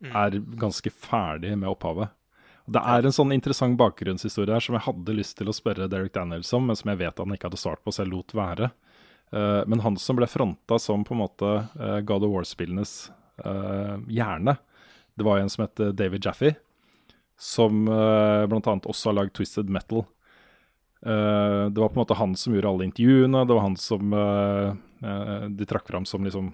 mm. 0.02 0.16
er 0.18 0.40
ganske 0.64 0.94
ferdig 0.94 1.54
med 1.54 1.70
opphavet. 1.70 2.10
Det 2.72 2.82
er 2.94 3.06
en 3.06 3.14
sånn 3.14 3.34
interessant 3.36 3.78
bakgrunnshistorie 3.78 4.56
her 4.56 4.64
som 4.64 4.78
jeg 4.78 4.86
hadde 4.88 5.18
lyst 5.18 5.38
til 5.38 5.50
å 5.50 5.56
spørre 5.56 5.90
Derek 5.92 6.14
Daniels 6.16 6.54
om, 6.58 6.70
men 6.70 6.78
som 6.78 6.90
jeg 6.94 7.02
vet 7.02 7.22
han 7.22 7.34
ikke 7.36 7.50
hadde 7.50 7.60
svart 7.60 7.82
på, 7.84 7.94
så 7.94 8.06
jeg 8.06 8.14
lot 8.14 8.36
være. 8.38 8.70
Men 9.32 9.82
han 9.82 9.98
som 10.00 10.20
ble 10.20 10.28
fronta 10.30 10.78
som 10.80 11.04
på 11.08 11.16
en 11.16 11.22
måte 11.24 11.50
God 12.06 12.28
of 12.28 12.32
War-spillenes 12.32 12.94
hjerne, 14.08 14.56
det 15.18 15.26
var 15.26 15.42
en 15.42 15.52
som 15.52 15.66
het 15.66 15.82
David 15.98 16.30
Jaffe 16.30 16.54
som 17.42 17.88
uh, 17.90 18.46
bl.a. 18.46 18.74
også 18.86 19.10
har 19.10 19.18
lagd 19.18 19.34
Twisted 19.38 19.70
Metal. 19.74 20.06
Uh, 21.02 21.72
det 21.74 21.82
var 21.82 21.90
på 21.90 21.98
en 21.98 22.04
måte 22.04 22.20
han 22.20 22.36
som 22.38 22.54
gjorde 22.54 22.70
alle 22.70 22.86
intervjuene, 22.86 23.46
det 23.48 23.58
var 23.58 23.66
han 23.66 23.78
som 23.82 24.14
uh, 24.14 24.76
uh, 25.02 25.48
de 25.50 25.68
trakk 25.70 25.90
fram 25.90 26.06
som 26.06 26.28
liksom 26.28 26.52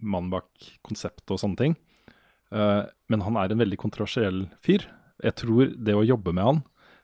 mann 0.00 0.30
bak 0.32 0.48
konseptet 0.86 1.28
og 1.34 1.40
sånne 1.42 1.58
ting. 1.58 1.72
men 2.50 3.22
han 3.26 3.36
er 3.36 3.50
en 3.50 3.58
veldig 3.58 3.76
kontroversiell 3.78 4.44
fyr. 4.62 4.84
Jeg 5.22 5.34
tror 5.36 5.72
det 5.76 5.96
å 5.98 6.06
jobbe 6.06 6.32
med 6.32 6.46
han 6.46 6.60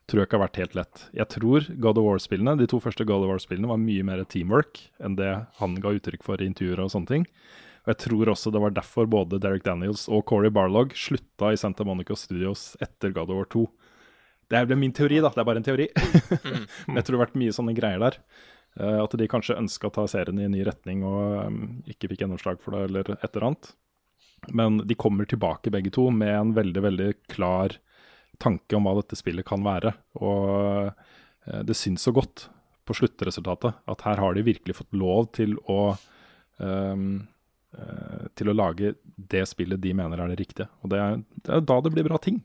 tror 0.07 0.23
jeg 0.23 0.29
ikke 0.29 0.39
har 0.39 0.45
vært 0.45 0.61
helt 0.61 0.77
lett. 0.79 1.05
Jeg 1.19 1.29
tror 1.35 1.67
God 1.83 1.99
of 1.99 2.07
War-spillene, 2.07 2.55
de 2.59 2.69
to 2.71 2.79
første 2.83 3.05
God 3.07 3.27
of 3.27 3.33
War-spillene 3.33 3.71
var 3.71 3.83
mye 3.83 4.07
mer 4.07 4.23
teamwork 4.31 4.85
enn 5.03 5.19
det 5.19 5.33
han 5.59 5.75
ga 5.83 5.93
uttrykk 5.99 6.23
for 6.27 6.43
i 6.43 6.47
intervjuer 6.47 6.85
og 6.85 6.93
sånne 6.95 7.11
ting. 7.11 7.27
Og 7.87 7.93
Jeg 7.95 8.03
tror 8.03 8.33
også 8.33 8.51
det 8.51 8.59
var 8.59 8.73
derfor 8.75 9.07
både 9.07 9.39
Derek 9.39 9.63
Daniels 9.63 10.09
og 10.11 10.25
Corey 10.27 10.51
Barlog 10.51 10.91
slutta 10.99 11.53
i 11.55 11.59
Santa 11.61 11.85
Monica 11.87 12.17
Studios 12.19 12.73
etter 12.83 13.13
God 13.15 13.31
of 13.31 13.39
War 13.39 13.47
2. 13.55 13.63
Det 14.51 14.63
ble 14.67 14.79
min 14.79 14.95
teori, 14.95 15.21
da. 15.23 15.31
Det 15.31 15.43
er 15.43 15.47
bare 15.47 15.61
en 15.63 15.67
teori. 15.67 15.87
Mm. 15.95 16.65
Men 16.89 16.99
jeg 16.99 17.07
tror 17.07 17.15
det 17.15 17.21
har 17.21 17.25
vært 17.25 17.39
mye 17.39 17.55
sånne 17.55 17.75
greier 17.79 18.03
der. 18.03 18.19
Uh, 18.75 18.99
at 19.05 19.15
de 19.15 19.29
kanskje 19.31 19.59
ønska 19.59 19.87
å 19.87 19.95
ta 19.95 20.07
serien 20.11 20.41
i 20.43 20.49
en 20.49 20.53
ny 20.55 20.65
retning 20.67 21.05
og 21.07 21.47
um, 21.47 21.61
ikke 21.87 22.11
fikk 22.11 22.25
gjennomslag 22.25 22.59
for 22.63 22.75
det, 22.75 22.89
eller 22.91 23.13
et 23.15 23.29
eller 23.31 23.47
annet. 23.53 23.71
Men 24.51 24.81
de 24.83 24.99
kommer 24.99 25.31
tilbake 25.31 25.71
begge 25.75 25.95
to 25.95 26.09
med 26.11 26.35
en 26.35 26.53
veldig, 26.59 26.83
veldig 26.89 27.09
klar 27.31 27.79
tanke 28.43 28.77
om 28.77 28.85
hva 28.85 28.97
dette 28.99 29.19
spillet 29.19 29.47
kan 29.47 29.63
være. 29.63 29.95
Og 30.19 30.91
uh, 30.91 31.63
det 31.63 31.79
syns 31.79 32.03
så 32.03 32.15
godt 32.15 32.49
på 32.87 32.99
sluttresultatet 32.99 33.79
at 33.87 34.05
her 34.07 34.21
har 34.23 34.35
de 34.35 34.47
virkelig 34.47 34.75
fått 34.83 34.93
lov 34.95 35.31
til 35.39 35.55
å 35.71 35.95
um, 36.59 37.09
Eh, 37.17 37.36
til 38.39 38.51
å 38.51 38.57
lage 38.57 38.95
det 39.17 39.43
spillet 39.49 39.81
de 39.83 39.93
mener 39.97 40.21
er 40.23 40.31
det 40.33 40.39
riktige. 40.41 40.69
Og 40.81 40.93
det 40.93 41.01
er, 41.03 41.19
det 41.45 41.53
er 41.59 41.65
da 41.67 41.77
det 41.85 41.93
blir 41.95 42.07
bra 42.09 42.21
ting. 42.23 42.41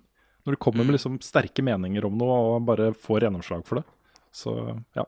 Når 0.46 0.56
du 0.56 0.62
kommer 0.64 0.82
med 0.82 0.94
mm. 0.94 0.98
liksom 0.98 1.18
sterke 1.24 1.64
meninger 1.66 2.06
om 2.08 2.18
noe 2.18 2.38
og 2.50 2.68
bare 2.68 2.92
får 2.98 3.28
gjennomslag 3.28 3.66
for 3.68 3.82
det. 3.82 3.86
Så 4.34 4.56
ja. 4.98 5.06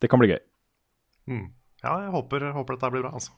Det 0.00 0.08
kan 0.08 0.22
bli 0.22 0.30
gøy. 0.32 0.40
Mm. 1.30 1.46
Ja, 1.82 1.94
jeg 2.06 2.12
håper, 2.14 2.50
håper 2.56 2.76
dette 2.76 2.92
blir 2.94 3.04
bra, 3.04 3.14
altså. 3.18 3.36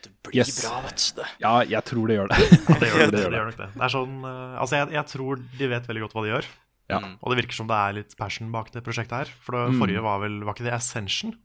Det 0.00 0.10
blir 0.24 0.40
yes. 0.40 0.62
bra, 0.62 0.80
vet 0.86 1.06
du. 1.16 1.22
Ja, 1.42 1.52
jeg 1.68 1.84
tror 1.88 2.08
det 2.08 2.16
gjør 2.16 2.30
det. 2.32 2.40
ja, 2.40 2.76
det 2.80 2.88
gjør, 2.88 2.98
det, 3.12 3.12
det, 3.12 3.22
gjør 3.36 3.48
nok 3.50 3.60
det. 3.60 3.68
det 3.74 3.84
er 3.86 3.92
sånn, 3.92 4.18
uh, 4.24 4.56
altså 4.62 4.78
jeg, 4.78 4.90
jeg, 4.96 5.08
tror 5.12 5.42
de 5.60 5.70
vet 5.74 5.88
veldig 5.90 6.04
godt 6.06 6.16
hva 6.16 6.24
de 6.24 6.32
gjør. 6.32 6.50
Ja. 6.90 7.00
Og 7.20 7.32
det 7.32 7.38
virker 7.42 7.60
som 7.60 7.68
det 7.70 7.78
er 7.78 7.96
litt 8.00 8.16
passion 8.18 8.48
bak 8.52 8.72
det 8.74 8.82
prosjektet 8.86 9.16
her. 9.16 9.32
For 9.44 9.56
det 9.56 9.76
mm. 9.76 9.80
forrige 9.82 10.04
var 10.04 10.22
vel 10.24 10.40
Var 10.42 10.56
ikke 10.56 10.66
det 10.66 10.74
Ascension? 10.74 11.36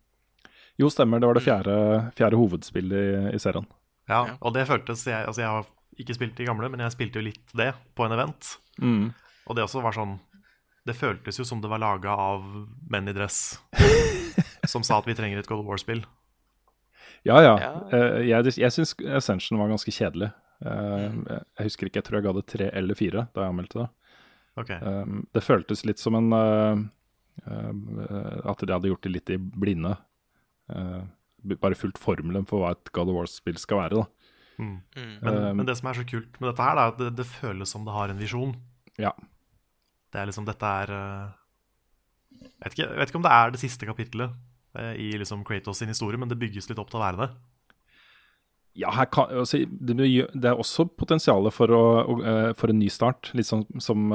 Jo, 0.81 0.89
stemmer. 0.91 1.19
Det 1.19 1.29
var 1.29 1.37
det 1.37 1.45
fjerde, 1.45 1.75
fjerde 2.17 2.39
hovedspillet 2.39 2.97
i, 2.99 3.35
i, 3.35 3.39
serien. 3.39 3.67
Ja, 4.11 4.25
og 4.41 4.53
det 4.53 4.67
føltes 4.69 5.05
jeg, 5.07 5.23
Altså, 5.25 5.41
jeg 5.41 5.49
har 5.49 5.69
ikke 6.01 6.17
spilt 6.17 6.37
de 6.37 6.47
gamle, 6.47 6.69
men 6.71 6.83
jeg 6.83 6.93
spilte 6.93 7.21
jo 7.21 7.27
litt 7.29 7.55
det 7.55 7.71
på 7.95 8.05
en 8.05 8.15
event. 8.15 8.57
Mm. 8.81 9.13
Og 9.45 9.55
det 9.55 9.63
også 9.63 9.79
var 9.85 9.95
sånn 9.95 10.17
Det 10.85 10.97
føltes 10.97 11.39
jo 11.39 11.45
som 11.47 11.61
det 11.63 11.69
var 11.71 11.79
laga 11.79 12.11
av 12.19 12.43
menn 12.91 13.07
i 13.07 13.13
dress 13.15 13.55
som 14.71 14.83
sa 14.83 14.99
at 14.99 15.07
vi 15.07 15.15
trenger 15.17 15.39
et 15.39 15.47
God 15.49 15.63
of 15.63 15.69
War-spill. 15.69 16.03
Ja, 17.25 17.39
ja. 17.41 17.53
ja. 17.61 17.71
Uh, 17.89 18.19
jeg 18.21 18.53
jeg 18.59 18.73
syns 18.73 18.93
Ascension 19.17 19.57
var 19.57 19.71
ganske 19.71 19.93
kjedelig. 19.93 20.29
Uh, 20.61 21.23
jeg 21.57 21.69
husker 21.69 21.89
ikke, 21.89 22.01
jeg 22.01 22.07
tror 22.07 22.19
jeg 22.19 22.27
ga 22.27 22.33
det 22.37 22.45
tre 22.51 22.67
eller 22.73 22.97
fire 22.97 23.25
da 23.33 23.45
jeg 23.45 23.53
anmeldte 23.53 23.81
det. 23.81 23.87
Okay. 24.61 24.77
Um, 24.79 25.23
det 25.33 25.43
føltes 25.43 25.83
litt 25.87 25.99
som 25.99 26.15
en 26.15 26.29
uh, 26.31 26.77
At 28.47 28.61
de 28.61 28.71
hadde 28.71 28.87
gjort 28.91 29.03
det 29.03 29.11
litt 29.15 29.33
i 29.33 29.39
blinde. 29.39 29.95
Uh, 30.71 31.03
bare 31.61 31.77
fulgt 31.77 32.01
formelen 32.01 32.47
for 32.49 32.63
hva 32.63 32.73
et 32.73 32.91
God 32.95 33.11
of 33.11 33.19
War-spill 33.19 33.59
skal 33.61 33.83
være. 33.83 34.01
da. 34.01 34.25
Mm. 34.57 34.75
Mm. 34.95 35.15
Men, 35.21 35.37
um, 35.37 35.57
men, 35.59 35.65
det 35.67 35.77
som 35.79 35.89
er 35.89 35.99
så 35.99 36.05
kult 36.07 36.39
med 36.39 36.49
dette, 36.49 36.65
her, 36.65 36.79
er 36.79 36.93
at 36.93 36.99
det, 37.01 37.13
det, 37.19 37.27
føles 37.27 37.71
som 37.71 37.85
det 37.85 37.95
har 37.95 38.11
en 38.11 38.21
visjon. 38.21 38.53
Ja. 39.01 39.11
Det 40.13 40.21
er 40.21 40.29
liksom, 40.29 40.47
dette 40.47 40.75
er 40.83 40.93
uh, 40.95 41.33
jeg, 42.35 42.51
vet 42.63 42.77
ikke, 42.77 42.85
jeg 42.85 43.01
vet 43.01 43.11
ikke 43.11 43.21
om 43.21 43.25
det 43.27 43.33
er 43.35 43.51
det 43.51 43.63
siste 43.63 43.89
kapittelet 43.89 44.37
uh, 44.79 44.93
i 44.93 45.11
liksom 45.19 45.43
Kratos 45.47 45.83
sin 45.83 45.91
historie, 45.91 46.19
men 46.19 46.31
det 46.31 46.39
bygges 46.39 46.69
litt 46.71 46.79
opp 46.81 46.93
til 46.93 47.01
å 47.01 47.05
være 47.05 47.25
det. 47.25 47.29
Ja, 48.75 48.91
kan, 49.07 49.29
altså, 49.31 49.61
det, 49.63 49.95
det, 49.95 50.49
er 50.49 50.59
også 50.59 50.83
potensialet 50.99 51.53
for, 51.55 51.71
for, 52.59 52.71
en 52.71 52.81
ny 52.81 52.89
start. 52.91 53.29
Litt 53.31 53.47
sånn 53.47 53.63
som, 53.79 54.11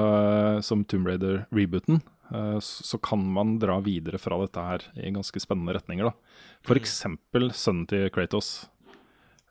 som 0.61 0.83
Tomb 0.85 1.09
Raider-rebooten. 1.09 2.03
Eh, 2.31 2.59
så 2.61 2.99
kan 2.99 3.23
man 3.33 3.59
dra 3.59 3.81
videre 3.85 4.19
fra 4.23 4.39
dette 4.43 4.63
her 4.65 4.85
i 4.97 5.13
ganske 5.15 5.43
spennende 5.43 5.75
retninger. 5.77 6.11
da. 6.11 6.13
F.eks. 6.65 6.99
Mm. 7.07 7.51
sønnen 7.53 7.87
til 7.91 8.11
Kratos. 8.15 8.69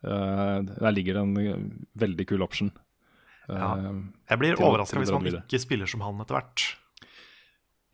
Uh, 0.00 0.64
der 0.64 0.94
ligger 0.96 1.18
det 1.18 1.22
en 1.26 1.82
veldig 1.92 2.24
kul 2.30 2.40
option. 2.42 2.70
Ja. 3.50 3.76
Eh, 3.76 3.98
jeg 4.30 4.40
blir 4.40 4.62
overraska 4.62 4.96
hvis 5.02 5.12
man 5.12 5.26
ikke 5.28 5.60
spiller 5.60 5.90
som 5.90 6.00
han 6.06 6.22
etter 6.22 6.38
hvert. 6.38 6.64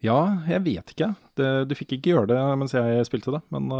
Ja, 0.04 0.44
jeg 0.46 0.62
vet 0.62 0.92
ikke. 0.92 1.08
Det, 1.34 1.48
du 1.66 1.74
fikk 1.74 1.96
ikke 1.96 2.12
gjøre 2.12 2.28
det 2.30 2.38
mens 2.60 2.76
jeg 2.76 3.08
spilte 3.08 3.32
det. 3.34 3.40
Men, 3.50 3.72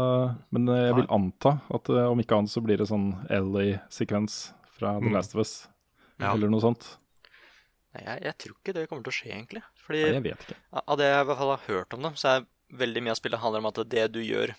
men 0.51 0.71
jeg 0.73 0.95
vil 0.97 1.07
anta 1.13 1.59
at 1.71 1.91
om 1.93 2.19
ikke 2.19 2.41
annet 2.41 2.51
så 2.51 2.63
blir 2.65 2.81
det 2.81 2.89
sånn 2.89 3.13
LA-sekvens 3.29 4.39
fra 4.75 4.97
The 4.99 5.07
Mm. 5.07 5.13
Last 5.13 5.35
of 5.35 5.45
Us. 5.45 5.67
Ja. 6.19 6.33
Eller 6.33 6.49
noe 6.49 6.59
sånt. 6.59 6.97
Nei, 7.93 8.03
jeg, 8.03 8.23
jeg 8.25 8.37
tror 8.43 8.57
ikke 8.57 8.75
det 8.75 8.87
kommer 8.89 9.05
til 9.05 9.13
å 9.13 9.17
skje, 9.21 9.29
egentlig. 9.31 9.63
Fordi 9.87 10.03
Nei, 10.03 10.13
jeg 10.17 10.23
vet 10.27 10.41
ikke. 10.45 10.57
av 10.83 10.97
det 10.99 11.05
jeg 11.07 11.21
i 11.23 11.27
hvert 11.29 11.39
fall 11.41 11.53
har 11.55 11.65
hørt 11.67 11.93
om 11.95 12.01
det, 12.03 12.11
så 12.19 12.31
er 12.35 12.45
veldig 12.77 13.03
mye 13.05 13.13
av 13.15 13.19
spillet 13.21 13.39
handler 13.39 13.63
om 13.63 13.69
at 13.71 13.81
det 13.89 14.05
du 14.11 14.19
gjør, 14.19 14.51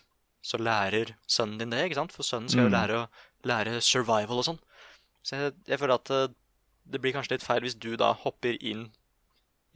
så 0.43 0.57
lærer 0.63 1.11
sønnen 1.29 1.59
din 1.61 1.71
det, 1.75 1.83
ikke 1.91 1.99
sant? 2.01 2.15
For 2.17 2.25
sønnen 2.25 2.49
skal 2.49 2.65
jo 2.65 2.71
Mm. 2.73 2.77
lære 2.79 2.97
å 3.03 3.09
lære 3.45 3.81
survival 3.85 4.39
og 4.41 4.47
sånn. 4.47 4.59
Så 5.23 5.37
jeg, 5.37 5.53
jeg 5.69 5.79
føler 5.83 5.95
at 5.99 6.11
eh, 6.11 6.29
det 6.89 7.01
blir 7.03 7.13
kanskje 7.13 7.35
litt 7.37 7.45
feil 7.45 7.61
hvis 7.61 7.77
du 7.79 7.97
da 8.01 8.15
hopper 8.15 8.57
inn 8.65 8.87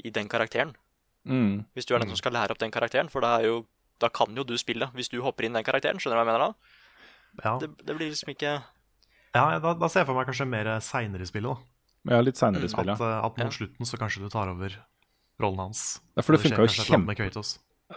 i 0.03 0.09
den 0.11 0.29
karakteren. 0.33 0.73
Mm. 1.29 1.67
Hvis 1.77 1.85
du 1.87 1.95
er 1.95 2.01
den 2.01 2.09
som 2.09 2.17
skal 2.17 2.33
lære 2.33 2.51
opp 2.55 2.59
den 2.63 2.73
karakteren, 2.73 3.11
for 3.13 3.21
da, 3.21 3.35
er 3.39 3.51
jo, 3.51 3.67
da 4.01 4.09
kan 4.09 4.33
jo 4.35 4.43
du 4.49 4.57
spille 4.59 4.89
hvis 4.97 5.11
du 5.13 5.21
hopper 5.21 5.45
inn 5.45 5.53
i 5.53 5.61
den 5.61 5.67
karakteren. 5.69 6.01
Skjønner 6.01 6.17
du 6.17 6.23
hva 6.23 6.25
jeg 6.25 6.33
mener 6.33 6.47
da? 6.47 6.55
Ja, 7.45 7.59
Det, 7.61 7.69
det 7.85 7.95
blir 7.99 8.09
liksom 8.11 8.33
ikke 8.33 8.63
ja 9.33 9.59
da, 9.65 9.71
da 9.81 9.89
ser 9.89 10.03
jeg 10.03 10.09
for 10.11 10.17
meg 10.19 10.27
kanskje 10.29 10.45
mer 10.49 10.69
seinere 10.85 11.25
i 11.25 11.29
spillet. 11.29 11.57
da 12.05 12.17
Ja, 12.17 12.21
litt 12.25 12.37
seinere 12.37 12.65
i 12.65 12.69
Mm, 12.69 12.75
spillet. 12.75 12.97
At, 12.97 13.01
eh, 13.01 13.25
at 13.27 13.39
Ja. 13.39 13.45
mot 13.45 13.53
slutten 13.53 13.87
så 13.89 13.97
kanskje 14.01 14.21
du 14.25 14.29
tar 14.29 14.49
over 14.49 14.75
rollen 15.45 15.67
hans. 15.69 15.83
Ja, 16.17 16.23
for 16.25 16.35
det 16.37 16.41
skjer 16.43 16.55
funka 16.57 16.67
jo 16.67 16.87
kjempe, 16.87 17.17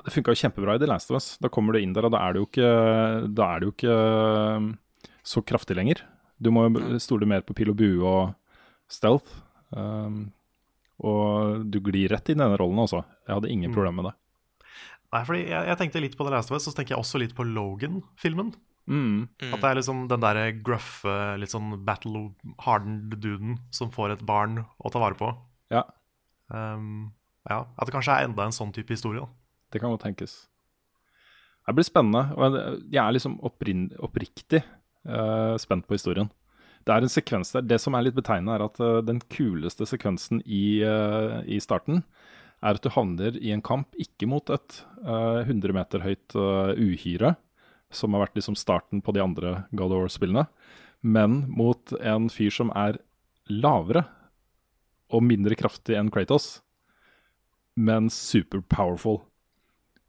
det 0.05 0.12
funka 0.12 0.34
jo 0.34 0.39
kjempebra 0.41 0.75
i 0.75 0.81
The 0.81 0.89
Last 0.91 1.12
of 1.12 1.15
Us. 1.19 1.27
Da 1.39 1.47
kommer 1.53 1.73
du 1.75 1.79
inn 1.79 1.93
der, 1.95 2.08
og 2.10 2.12
da 2.15 2.19
er 2.25 2.36
det 2.36 2.41
jo 2.43 2.47
ikke, 2.49 2.71
da 3.38 3.45
er 3.55 3.62
det 3.63 3.69
jo 3.69 3.73
ikke 3.75 3.95
um, 4.60 4.67
så 5.23 5.43
kraftig 5.47 5.77
lenger. 5.79 6.01
Du 6.41 6.51
må 6.51 6.65
jo 6.67 6.99
stole 6.99 7.27
mer 7.29 7.45
på 7.47 7.55
pil 7.55 7.71
og 7.71 7.77
bue 7.79 8.03
og 8.03 8.34
stealth. 8.91 9.31
Um, 9.71 10.34
og 10.99 11.63
du 11.71 11.79
glir 11.84 12.12
rett 12.12 12.27
inn 12.31 12.39
i 12.39 12.43
denne 12.43 12.60
rollen 12.60 12.84
også. 12.84 13.01
Jeg 13.27 13.38
hadde 13.38 13.51
ingen 13.51 13.71
Mm. 13.71 13.75
problemer 13.75 14.01
med 14.01 14.10
det. 14.12 14.15
Nei, 15.15 15.23
fordi 15.23 15.41
jeg, 15.47 15.67
jeg 15.69 15.77
tenkte 15.79 16.01
litt 16.03 16.17
på 16.19 16.25
The 16.27 16.31
Last 16.36 16.51
of 16.51 16.58
Us, 16.60 16.67
og 16.67 16.73
så 16.73 16.77
tenker 16.81 16.95
jeg 16.95 17.01
også 17.03 17.19
litt 17.21 17.36
på 17.36 17.45
Logan-filmen. 17.47 18.53
Mm. 18.88 19.29
At 19.47 19.62
det 19.63 19.69
er 19.69 19.77
liksom 19.79 20.08
den 20.12 20.21
der 20.21 20.39
gruffe, 20.62 21.15
litt 21.39 21.49
sånn 21.55 21.71
battle-hardened 21.88 23.15
duden 23.23 23.55
som 23.73 23.89
får 23.93 24.12
et 24.17 24.25
barn 24.27 24.60
å 24.84 24.91
ta 24.91 24.99
vare 24.99 25.15
på. 25.19 25.31
Ja, 25.73 25.86
Um, 26.45 27.10
ja, 27.49 27.65
At 27.77 27.88
det 27.88 27.93
kanskje 27.95 28.15
er 28.15 28.29
enda 28.29 28.45
en 28.45 28.55
sånn 28.55 28.73
type 28.73 28.93
historie. 28.93 29.21
da 29.21 29.29
det 29.73 29.81
kan 29.81 29.91
godt 29.91 30.05
tenkes. 30.05 30.47
Det 31.65 31.73
blir 31.75 31.84
spennende. 31.84 32.29
og 32.38 32.53
Jeg 32.93 33.01
er 33.01 33.12
liksom 33.12 33.39
oppriktig 33.43 34.62
uh, 35.10 35.58
spent 35.58 35.88
på 35.88 35.97
historien. 35.97 36.29
Det 36.86 36.93
er 36.93 37.01
en 37.01 37.10
sekvens 37.10 37.51
der. 37.51 37.65
Det 37.65 37.81
som 37.81 37.95
er 37.97 38.05
litt 38.05 38.15
betegnende, 38.15 38.55
er 38.55 38.65
at 38.69 38.79
uh, 38.79 39.01
den 39.03 39.19
kuleste 39.19 39.88
sekvensen 39.89 40.39
i, 40.45 40.79
uh, 40.86 41.41
i 41.43 41.60
starten 41.60 42.03
er 42.65 42.77
at 42.77 42.86
du 42.86 42.91
havner 42.93 43.38
i 43.41 43.51
en 43.53 43.63
kamp 43.65 43.93
ikke 43.99 44.27
mot 44.29 44.49
et 44.53 44.79
eh, 45.05 45.41
100 45.45 45.75
meter 45.75 46.01
høyt 46.01 46.36
eh, 46.39 46.71
uhyre, 46.79 47.36
som 47.93 48.15
har 48.15 48.25
vært 48.25 48.39
liksom 48.39 48.58
starten 48.58 49.03
på 49.05 49.13
de 49.15 49.21
andre 49.21 49.51
God 49.75 49.93
of 49.93 50.05
War-spillene, 50.05 50.47
men 51.05 51.43
mot 51.51 51.93
en 51.99 52.29
fyr 52.34 52.53
som 52.53 52.71
er 52.73 52.97
lavere 53.51 54.05
og 55.13 55.21
mindre 55.27 55.58
kraftig 55.60 55.97
enn 55.99 56.10
Kratos, 56.13 56.64
men 57.75 58.09
super 58.09 58.63
powerful. 58.71 59.21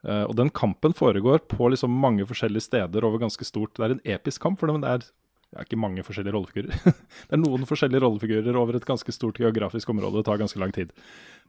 Uh, 0.07 0.22
og 0.29 0.37
den 0.38 0.52
kampen 0.55 0.94
foregår 0.94 1.42
på 1.50 1.68
liksom 1.72 1.90
mange 1.90 2.26
forskjellige 2.29 2.68
steder 2.68 3.05
over 3.07 3.22
ganske 3.22 3.46
stort. 3.46 3.74
Det 3.74 3.87
er 3.87 3.96
en 3.96 4.05
episk 4.16 4.44
kamp, 4.44 4.61
for 4.61 4.70
det, 4.70 4.76
men 4.76 4.85
det 4.85 4.92
er, 4.92 5.07
det 5.50 5.59
er 5.59 5.66
ikke 5.66 5.81
mange 5.83 6.05
forskjellige 6.07 6.37
rollefigurer. 6.37 6.79
det 7.26 7.35
er 7.35 7.42
noen 7.42 7.66
forskjellige 7.66 8.05
rollefigurer 8.05 8.59
over 8.61 8.79
et 8.79 8.87
ganske 8.87 9.14
stort 9.14 9.40
geografisk 9.42 9.90
område. 9.90 10.20
Det 10.20 10.29
tar 10.29 10.42
ganske 10.42 10.62
lang 10.62 10.74
tid. 10.76 10.94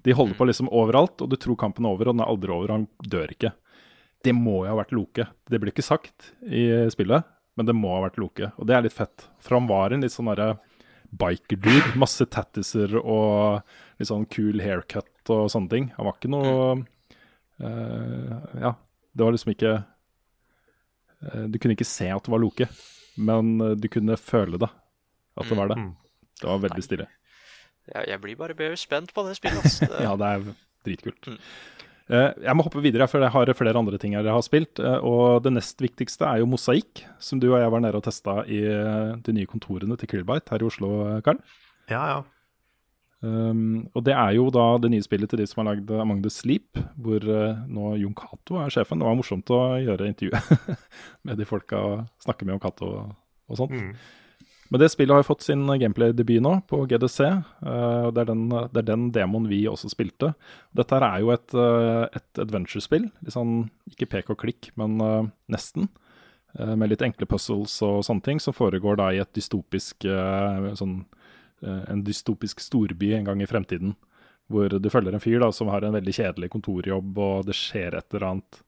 De 0.08 0.15
holder 0.17 0.39
på 0.39 0.49
liksom 0.49 0.71
overalt, 0.73 1.21
og 1.21 1.30
du 1.30 1.38
tror 1.38 1.60
kampen 1.60 1.86
er 1.86 1.93
over, 1.93 2.10
og 2.10 2.17
den 2.17 2.25
er 2.25 2.34
aldri 2.34 2.56
over. 2.56 2.73
Han 2.73 2.88
dør 3.06 3.36
ikke. 3.38 3.53
Det 4.25 4.34
må 4.34 4.63
jo 4.65 4.71
ha 4.71 4.80
vært 4.80 4.95
Loke. 4.97 5.27
Det 5.45 5.62
blir 5.62 5.73
ikke 5.73 5.86
sagt 5.86 6.32
i 6.49 6.65
spillet, 6.93 7.27
men 7.58 7.69
det 7.69 7.77
må 7.77 7.93
ha 7.93 8.08
vært 8.08 8.17
Loke. 8.21 8.49
Og 8.58 8.69
det 8.69 8.73
er 8.73 8.88
litt 8.88 8.97
fett. 8.97 9.27
For 9.43 9.60
han 9.60 9.69
var 9.69 9.93
en 9.93 10.01
litt 10.01 10.15
sånn 10.15 10.32
derre 10.32 10.56
biker-dude. 11.17 11.93
Masse 11.99 12.25
tattiser 12.25 12.97
og 12.99 13.62
litt 13.97 14.10
sånn 14.10 14.27
cool 14.33 14.62
haircut 14.63 15.31
og 15.33 15.49
sånne 15.51 15.71
ting. 15.73 15.89
Han 15.97 16.07
var 16.07 16.17
ikke 16.17 16.31
noe 16.31 16.57
uh, 17.63 18.33
Ja, 18.62 18.73
det 19.17 19.25
var 19.25 19.33
liksom 19.36 19.53
ikke 19.55 19.73
uh, 19.81 21.45
Du 21.49 21.57
kunne 21.60 21.77
ikke 21.77 21.88
se 21.88 22.10
at 22.13 22.27
det 22.27 22.33
var 22.33 22.43
Loke, 22.43 22.69
men 23.17 23.55
eh, 23.63 23.73
du 23.79 23.88
kunne 23.89 24.13
føle 24.21 24.60
det. 24.62 24.69
At 25.38 25.49
det 25.49 25.57
var 25.57 25.71
det. 25.71 25.79
Mm. 25.81 25.95
Det 26.38 26.45
var 26.45 26.60
veldig 26.67 26.83
stille. 26.86 27.07
Jeg, 27.88 28.03
jeg 28.12 28.21
blir 28.21 28.38
bare 28.38 28.53
mer 28.57 28.75
spent 28.77 29.10
på 29.15 29.23
det 29.25 29.33
spillet. 29.39 29.65
Altså. 29.65 29.89
Ja, 30.05 30.13
det 30.19 30.29
er 30.29 30.45
dritkult. 30.86 31.29
Mm. 31.31 31.39
Eh, 32.13 32.29
jeg 32.45 32.55
må 32.55 32.67
hoppe 32.67 32.83
videre, 32.86 33.07
for 33.10 33.25
jeg 33.25 33.33
har 33.33 33.53
flere 33.57 33.81
andre 33.81 33.97
ting 34.01 34.13
jeg 34.13 34.29
har 34.29 34.45
spilt. 34.45 34.77
og 34.77 35.41
det 35.47 35.55
nest 35.57 35.81
viktigste 35.81 36.29
er 36.29 36.43
jo 36.43 36.49
Mosaikk, 36.53 37.07
som 37.17 37.41
du 37.41 37.49
og 37.49 37.57
jeg 37.57 37.73
var 37.73 37.81
nede 37.81 37.97
og 37.97 38.05
testa 38.05 38.43
i 38.45 38.62
de 39.25 39.38
nye 39.39 39.49
kontorene 39.49 39.97
til 39.97 40.13
Krillbite 40.13 40.53
her 40.53 40.62
i 40.62 40.69
Oslo, 40.69 40.91
Karl. 41.25 41.41
Ja, 41.89 42.05
ja. 42.13 42.21
Um, 43.25 43.88
og 43.97 44.03
det 44.06 44.13
er 44.13 44.36
jo 44.36 44.45
da 44.53 44.75
det 44.77 44.91
nye 44.93 45.01
spillet 45.01 45.32
til 45.32 45.41
de 45.41 45.47
som 45.49 45.63
har 45.63 45.71
lagd 45.71 45.89
Among 45.89 46.21
the 46.21 46.30
Sleep, 46.30 46.77
hvor 47.01 47.23
uh, 47.25 47.58
nå 47.65 47.95
Jon 48.01 48.15
Cato 48.17 48.60
er 48.62 48.73
sjefen. 48.73 49.01
Det 49.01 49.08
var 49.08 49.17
morsomt 49.17 49.49
å 49.53 49.62
gjøre 49.82 50.12
intervjuet 50.12 50.77
med 51.25 51.41
de 51.41 51.49
folka 51.49 51.82
og 51.82 52.06
snakke 52.23 52.45
med 52.45 52.56
Jon 52.56 52.63
Cato 52.67 52.91
og, 52.91 53.17
og 53.49 53.62
sånt. 53.63 53.73
Mm. 53.73 53.91
Men 54.67 54.82
det 54.84 54.89
spillet 54.91 55.15
har 55.15 55.21
jo 55.23 55.30
fått 55.30 55.45
sin 55.45 55.63
gameplay-debut 55.63 56.41
nå, 56.43 56.58
på 56.67 56.82
GDC. 56.91 57.21
Uh, 57.63 58.10
og 58.10 58.12
det, 58.13 58.25
er 58.25 58.32
den, 58.34 58.47
det 58.51 58.82
er 58.84 58.89
den 58.91 59.08
demoen 59.15 59.47
vi 59.49 59.63
også 59.71 59.89
spilte. 59.89 60.34
Dette 60.77 60.99
her 60.99 61.08
er 61.08 61.23
jo 61.23 61.32
et, 61.34 61.56
uh, 61.56 62.06
et 62.12 62.43
adventure-spill. 62.43 63.08
Sånn, 63.34 63.63
ikke 63.89 64.12
pek 64.17 64.36
og 64.36 64.43
klikk, 64.43 64.69
men 64.77 64.99
eh, 65.01 65.32
nesten. 65.56 65.88
Eh, 66.60 66.75
med 66.75 66.89
litt 66.89 67.03
enkle 67.06 67.27
puzzles 67.30 67.75
og 67.86 68.01
sånne 68.06 68.23
ting, 68.25 68.39
som 68.41 68.56
foregår 68.56 68.97
da 68.97 69.12
i 69.13 69.21
et 69.21 69.34
dystopisk 69.36 70.08
eh, 70.10 70.69
sånn, 70.80 71.01
eh, 71.03 71.16
En 71.63 72.04
dystopisk 72.06 72.60
storby 72.62 73.13
en 73.17 73.24
gang 73.26 73.41
i 73.41 73.48
fremtiden. 73.50 73.96
Hvor 74.48 74.70
du 74.80 74.89
følger 74.89 75.13
en 75.13 75.20
fyr 75.20 75.39
da 75.41 75.52
som 75.52 75.67
har 75.67 75.82
en 75.84 75.93
veldig 75.96 76.13
kjedelig 76.13 76.50
kontorjobb, 76.54 77.17
og 77.17 77.46
det 77.50 77.56
skjer 77.58 77.98
et 77.98 78.13
eller 78.13 78.28
annet 78.30 78.60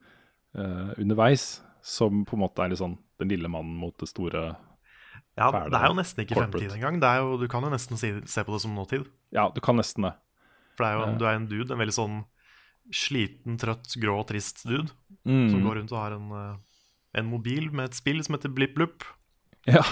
uh, 0.58 0.90
underveis 1.00 1.62
som 1.86 2.26
på 2.26 2.36
en 2.36 2.42
måte 2.44 2.60
er 2.66 2.70
litt 2.74 2.82
sånn 2.82 2.98
den 3.22 3.30
lille 3.32 3.48
mannen 3.48 3.78
mot 3.80 3.96
det 4.02 4.10
store 4.10 4.56
ja 5.38 5.48
Ferdig. 5.54 5.72
det 5.72 5.80
er 5.80 5.88
jo 5.88 5.96
nesten 5.96 6.24
ikke 6.26 6.36
Corporate. 6.36 6.52
fremtid 6.66 6.76
engang. 6.76 6.98
Det 7.00 7.08
er 7.08 7.22
jo, 7.24 7.38
du 7.40 7.48
kan 7.48 7.64
jo 7.64 7.70
nesten 7.72 7.98
si, 8.02 8.10
se 8.28 8.44
på 8.44 8.52
det 8.58 8.62
som 8.66 8.74
nåtid. 8.76 9.06
Ja, 9.32 9.46
du 9.56 9.62
kan 9.64 9.78
nesten 9.80 10.04
det. 10.10 10.14
For 10.76 10.84
det 10.84 10.90
er 10.90 10.98
jo, 10.98 11.06
Ja. 11.06 11.18
du 11.22 11.26
er 11.30 11.36
en 11.38 11.48
dude, 11.48 11.72
en 11.72 11.80
veldig 11.80 11.96
sånn 11.96 12.18
sliten, 12.92 13.56
trøtt, 13.62 13.96
grå 14.02 14.18
og 14.20 14.28
trist 14.28 14.66
dude, 14.68 14.90
Mm. 15.28 15.50
som 15.52 15.62
går 15.64 15.76
rundt 15.80 15.92
og 15.94 16.00
har 16.02 16.12
en, 16.18 16.32
eh, 16.32 16.58
en 17.20 17.26
mobil 17.30 17.72
med 17.72 17.86
et 17.92 17.94
spill 17.96 18.20
som 18.24 18.36
heter 18.36 18.50
Blipp 18.54 18.76
Blupp, 18.76 19.04
Ja. 19.68 19.84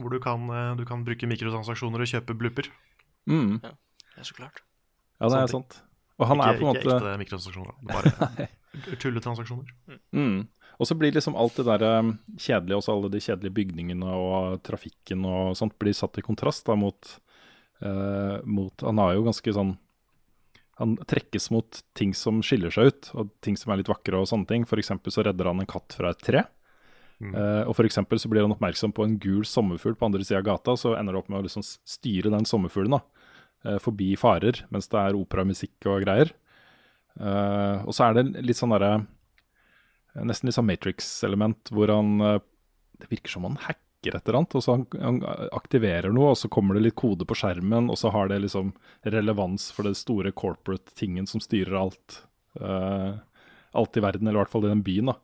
Hvor 0.00 0.10
du 0.10 0.20
kan, 0.22 0.48
eh, 0.50 0.74
du 0.78 0.84
kan 0.88 1.04
bruke 1.06 1.28
mikrotransaksjoner 1.30 2.02
og 2.02 2.10
kjøpe 2.10 2.36
blooper. 2.38 2.70
Mm. 3.30 3.60
Ja, 3.62 4.22
så 4.22 4.36
klart. 4.36 4.62
ja, 5.20 5.28
det 5.28 5.42
er 5.42 5.52
sant. 5.52 5.80
Og 6.18 6.28
han 6.30 6.38
ikke, 6.38 6.50
er 6.50 6.60
på 6.60 6.66
en 6.68 6.76
ikke 6.78 6.96
ekte 6.96 7.14
mikrotransaksjoner, 7.22 7.78
bare 7.90 8.48
tulletransaksjoner. 9.02 9.72
mm. 10.14 10.42
Og 10.82 10.88
så 10.88 10.96
blir 10.98 11.14
liksom 11.14 11.36
alt 11.38 11.54
det 11.60 11.66
der 11.68 11.84
um, 12.00 12.16
kjedelige, 12.34 12.80
også 12.80 12.94
alle 12.96 13.10
de 13.12 13.22
kjedelige 13.22 13.54
bygningene 13.54 14.10
og 14.18 14.62
trafikken 14.66 15.22
og 15.28 15.54
sånt, 15.58 15.76
blir 15.78 15.94
satt 15.94 16.18
i 16.18 16.24
kontrast 16.26 16.66
da 16.66 16.74
mot, 16.78 17.12
uh, 17.84 18.40
mot 18.42 18.82
Han 18.82 18.98
har 18.98 19.14
jo 19.14 19.22
ganske 19.28 19.54
sånn 19.54 19.76
Han 20.80 20.96
trekkes 21.06 21.46
mot 21.54 21.78
ting 21.94 22.10
som 22.18 22.42
skiller 22.42 22.74
seg 22.74 22.90
ut, 22.90 23.12
og 23.14 23.30
ting 23.46 23.58
som 23.58 23.70
er 23.70 23.82
litt 23.82 23.92
vakre 23.92 24.18
og 24.18 24.26
sånne 24.26 24.50
ting. 24.50 24.66
For 24.66 24.82
eksempel 24.82 25.14
så 25.14 25.22
redder 25.22 25.52
han 25.52 25.62
en 25.62 25.70
katt 25.70 25.94
fra 25.94 26.10
et 26.10 26.26
tre. 26.26 26.42
Eh, 27.22 27.62
og 27.64 27.76
for 27.76 27.86
så 28.18 28.30
blir 28.30 28.44
han 28.44 28.54
oppmerksom 28.54 28.92
på 28.94 29.04
en 29.06 29.18
gul 29.22 29.44
sommerfugl 29.46 29.96
på 29.98 30.08
andre 30.08 30.24
sida 30.24 30.40
av 30.42 30.48
gata, 30.48 30.76
så 30.76 30.96
ender 30.98 31.14
det 31.14 31.22
opp 31.22 31.30
med 31.32 31.40
å 31.40 31.46
liksom 31.46 31.64
styre 31.64 32.32
den 32.34 32.48
sommerfuglen 32.48 32.96
da, 32.96 33.02
eh, 33.64 33.78
forbi 33.82 34.14
farer 34.18 34.64
mens 34.74 34.90
det 34.90 35.00
er 35.00 35.18
operamusikk 35.18 35.90
og 35.90 36.04
greier. 36.06 36.34
Uh, 37.14 37.78
og 37.86 37.94
så 37.94 38.08
er 38.08 38.16
det 38.16 38.42
litt 38.42 38.58
sånn 38.58 38.72
derre 38.74 39.04
Nesten 40.26 40.48
litt 40.48 40.56
sånn 40.56 40.66
Matrix-element, 40.66 41.70
hvor 41.70 41.90
han 41.90 42.18
Det 42.18 43.06
virker 43.06 43.30
som 43.30 43.44
han 43.46 43.54
hacker 43.62 44.16
et 44.16 44.26
eller 44.26 44.38
annet, 44.40 44.54
og 44.58 44.62
så 44.62 44.74
han, 44.74 44.82
han 44.98 45.20
aktiverer 45.54 46.10
noe, 46.10 46.32
og 46.32 46.38
så 46.38 46.50
kommer 46.50 46.74
det 46.74 46.84
litt 46.88 46.96
kode 46.98 47.26
på 47.26 47.36
skjermen, 47.38 47.86
og 47.90 47.98
så 47.98 48.10
har 48.14 48.30
det 48.30 48.40
liksom 48.42 48.72
relevans 49.06 49.68
for 49.74 49.86
det 49.86 49.94
store 49.98 50.30
corporate-tingen 50.34 51.26
som 51.30 51.42
styrer 51.42 51.78
alt. 51.78 52.18
alt 53.74 53.98
i 53.98 54.04
verden, 54.04 54.26
eller 54.26 54.38
i 54.38 54.42
hvert 54.44 54.54
fall 54.54 54.66
i 54.66 54.70
den 54.74 54.84
byen. 54.86 55.10
da. 55.10 55.18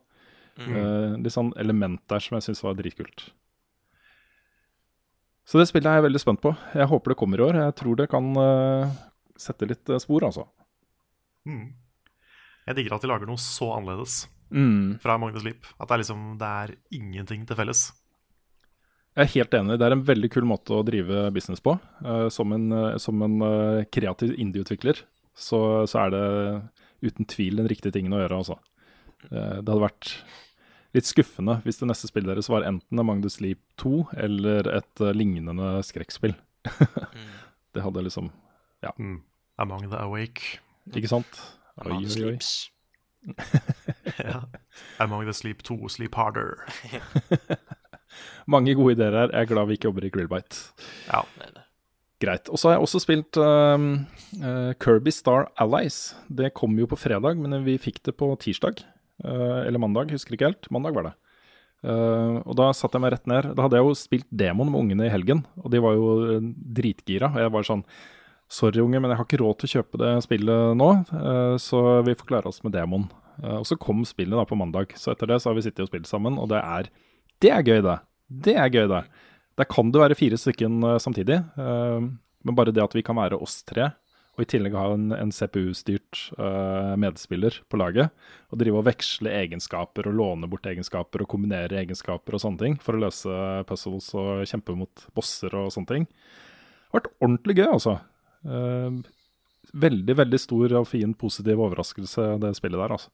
Eh, 0.69 1.19
litt 1.21 1.33
sånn 1.33 1.53
element 1.61 2.01
der 2.11 2.23
som 2.23 2.37
jeg 2.37 2.49
syns 2.49 2.63
var 2.65 2.77
dritkult. 2.79 3.29
Så 5.47 5.59
det 5.59 5.67
spillet 5.67 5.89
er 5.89 5.99
jeg 5.99 6.07
veldig 6.07 6.21
spent 6.21 6.41
på. 6.43 6.53
Jeg 6.77 6.87
håper 6.87 7.13
det 7.13 7.19
kommer 7.19 7.41
i 7.41 7.45
år. 7.47 7.57
Jeg 7.65 7.77
tror 7.81 7.97
det 7.99 8.09
kan 8.11 8.27
uh, 8.37 8.91
sette 9.39 9.67
litt 9.67 9.89
eh, 9.89 9.99
spor, 9.99 10.23
altså. 10.27 10.45
Mm. 11.49 11.73
Jeg 12.69 12.77
digger 12.77 12.95
at 12.95 13.03
de 13.03 13.09
lager 13.09 13.27
noe 13.27 13.41
så 13.41 13.73
annerledes 13.75 14.23
Mm. 14.51 14.99
fra 14.99 15.17
Magnus 15.17 15.45
Leap. 15.47 15.63
At 15.79 15.87
det 15.87 15.95
er 15.95 16.01
liksom, 16.03 16.23
det 16.39 16.47
er 16.47 16.73
ingenting 16.91 17.45
til 17.47 17.55
felles. 17.55 17.85
Jeg 19.15 19.23
er 19.23 19.31
helt 19.33 19.55
enig. 19.55 19.77
Det 19.79 19.87
er 19.87 19.95
en 19.95 20.03
veldig 20.07 20.29
kul 20.31 20.47
måte 20.47 20.75
å 20.75 20.83
drive 20.87 21.29
business 21.35 21.63
på. 21.63 21.77
Uh, 22.03 22.27
som 22.31 22.51
en, 22.55 22.67
uh, 22.71 22.97
som 22.99 23.21
en 23.23 23.37
uh, 23.43 23.83
kreativ 23.91 24.35
indie-utvikler 24.39 24.99
så, 25.31 25.87
så 25.87 26.05
er 26.05 26.13
det 26.15 26.25
uten 27.07 27.27
tvil 27.31 27.59
den 27.61 27.71
riktige 27.71 27.95
tingen 27.95 28.13
å 28.13 28.19
gjøre, 28.21 28.43
altså. 28.43 28.59
Det 29.21 29.69
hadde 29.69 29.81
vært 29.83 30.09
litt 30.95 31.07
skuffende 31.07 31.59
hvis 31.65 31.79
det 31.81 31.89
neste 31.89 32.09
spillet 32.09 32.33
deres 32.33 32.49
var 32.51 32.65
enten 32.67 33.01
Among 33.01 33.23
the 33.23 33.31
Sleep 33.31 33.61
2 33.81 34.11
eller 34.25 34.67
et 34.75 35.03
uh, 35.03 35.11
lignende 35.15 35.73
skrekkspill. 35.87 36.35
det 37.73 37.85
hadde 37.85 38.05
liksom 38.07 38.31
Ja. 38.81 38.93
Mm. 38.97 39.21
Among 39.61 39.89
the 39.91 39.97
Awake. 40.01 40.59
Ikke 40.95 41.11
sant? 41.11 41.41
Oi, 41.85 41.91
oi, 41.91 41.97
oi. 42.01 42.09
Sleeps. 42.09 42.71
ja. 44.17 44.41
Among 44.97 45.27
the 45.27 45.33
Sleep 45.33 45.63
2, 45.63 45.89
Sleep 45.89 46.15
Harder. 46.15 46.65
Mange 48.49 48.73
gode 48.75 48.97
ideer 48.97 49.15
her. 49.15 49.33
Jeg 49.33 49.45
er 49.45 49.51
glad 49.51 49.69
vi 49.69 49.77
ikke 49.77 49.91
jobber 49.91 50.07
i 50.07 50.11
Grillbite. 50.13 50.71
Ja. 51.07 51.21
Greit. 52.21 52.49
Og 52.49 52.59
så 52.59 52.69
har 52.69 52.77
jeg 52.77 52.85
også 52.85 53.01
spilt 53.01 53.37
um, 53.41 54.05
uh, 54.41 54.73
Kirby 54.81 55.13
Star 55.13 55.47
Allies. 55.61 56.15
Det 56.29 56.53
kom 56.57 56.77
jo 56.79 56.89
på 56.89 56.99
fredag, 56.99 57.39
men 57.41 57.63
vi 57.65 57.77
fikk 57.81 58.01
det 58.05 58.15
på 58.19 58.29
tirsdag. 58.41 58.83
Uh, 59.21 59.61
eller 59.65 59.81
mandag, 59.81 60.13
husker 60.13 60.35
ikke 60.35 60.49
helt. 60.49 60.71
Mandag 60.73 60.95
var 60.97 61.09
det. 61.09 61.13
Uh, 61.81 62.41
og 62.45 62.55
da 62.59 62.69
satte 62.77 62.97
jeg 62.97 63.05
meg 63.05 63.13
rett 63.15 63.29
ned. 63.29 63.51
Da 63.57 63.65
hadde 63.65 63.79
jeg 63.79 63.87
jo 63.87 63.97
spilt 63.97 64.27
demoen 64.29 64.71
med 64.73 64.81
ungene 64.83 65.07
i 65.07 65.13
helgen, 65.13 65.45
og 65.61 65.69
de 65.73 65.81
var 65.83 65.97
jo 65.97 66.39
dritgira. 66.79 67.31
Og 67.33 67.45
jeg 67.45 67.53
var 67.57 67.69
sånn 67.69 67.85
Sorry, 68.51 68.81
unge, 68.83 68.99
men 68.99 69.13
jeg 69.13 69.15
har 69.15 69.23
ikke 69.29 69.37
råd 69.39 69.61
til 69.61 69.69
å 69.69 69.71
kjøpe 69.77 69.99
det 70.01 70.09
spillet 70.25 70.73
nå, 70.75 70.87
så 71.63 71.77
vi 72.03 72.15
får 72.19 72.27
klare 72.27 72.49
oss 72.49 72.57
med 72.65 72.73
demoen. 72.75 73.05
og 73.47 73.63
så 73.63 73.77
kom 73.79 74.01
spillet 74.03 74.35
da 74.35 74.43
på 74.43 74.57
mandag, 74.59 74.91
så 74.99 75.13
etter 75.13 75.29
det 75.31 75.37
så 75.39 75.47
har 75.47 75.55
vi 75.55 75.63
sittet 75.63 75.85
og 75.85 75.87
spilt 75.87 76.09
sammen, 76.09 76.35
og 76.35 76.49
det 76.51 76.59
er 76.59 76.89
Det 77.39 77.53
er 77.55 77.63
gøy, 77.63 77.79
det. 77.85 77.95
Det 78.27 78.57
er 78.59 78.67
gøy, 78.67 78.89
det. 78.91 78.99
Der 79.55 79.69
kan 79.71 79.93
det 79.95 80.03
være 80.03 80.19
fire 80.19 80.35
stykker 80.35 80.99
samtidig, 80.99 81.39
men 81.55 82.57
bare 82.59 82.75
det 82.75 82.83
at 82.83 82.91
vi 82.99 83.05
kan 83.07 83.15
være 83.15 83.39
oss 83.39 83.61
tre, 83.63 83.93
og 84.41 84.47
i 84.47 84.49
tillegg 84.55 84.73
ha 84.73 84.87
en, 84.95 85.11
en 85.13 85.31
CPU-styrt 85.33 86.23
uh, 86.39 86.97
medspiller 86.97 87.59
på 87.69 87.77
laget. 87.77 88.09
Og 88.49 88.57
drive 88.57 88.79
og 88.79 88.87
veksle 88.87 89.29
egenskaper 89.37 90.09
og 90.09 90.17
låne 90.17 90.49
bort 90.49 90.65
egenskaper 90.71 91.21
og 91.21 91.29
kombinere 91.29 91.77
egenskaper 91.83 92.35
og 92.35 92.41
sånne 92.41 92.63
ting 92.63 92.77
for 92.81 92.97
å 92.97 93.03
løse 93.03 93.37
puzzles 93.69 94.09
og 94.17 94.41
kjempe 94.49 94.75
mot 94.79 95.05
bosser 95.13 95.53
og 95.59 95.69
sånne 95.75 95.91
ting. 95.93 96.07
Det 96.09 96.89
har 96.89 97.03
vært 97.03 97.11
ordentlig 97.21 97.57
gøy, 97.59 97.67
altså. 97.69 97.95
Uh, 98.41 98.97
veldig, 99.85 100.17
veldig 100.23 100.41
stor 100.41 100.77
og 100.81 100.89
fin 100.89 101.13
positiv 101.13 101.61
overraskelse, 101.67 102.27
det 102.41 102.55
spillet 102.57 102.81
der, 102.81 102.97
altså. 102.97 103.13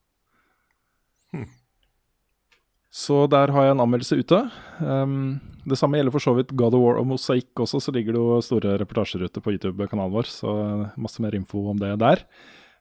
Hmm. 1.36 1.50
Så 2.98 3.28
der 3.30 3.52
har 3.54 3.68
jeg 3.68 3.76
en 3.76 3.82
anmeldelse 3.84 4.18
ute. 4.18 4.38
Um, 4.82 5.38
det 5.70 5.78
samme 5.78 6.00
gjelder 6.00 6.14
for 6.16 6.24
så 6.24 6.34
vidt 6.38 6.54
God 6.58 6.74
of 6.74 6.82
War 6.82 7.02
og 7.02 7.06
Mosaikk 7.12 7.62
også, 7.62 7.82
så 7.84 7.94
ligger 7.94 8.16
det 8.16 8.24
jo 8.24 8.40
store 8.42 8.78
reportasjer 8.82 9.28
ute 9.28 9.44
på 9.44 9.54
YouTube-kanalen 9.54 10.16
vår. 10.16 10.30
Så 10.32 10.54
masse 10.98 11.22
mer 11.22 11.38
info 11.38 11.68
om 11.70 11.78
det 11.82 11.92
der. 12.02 12.24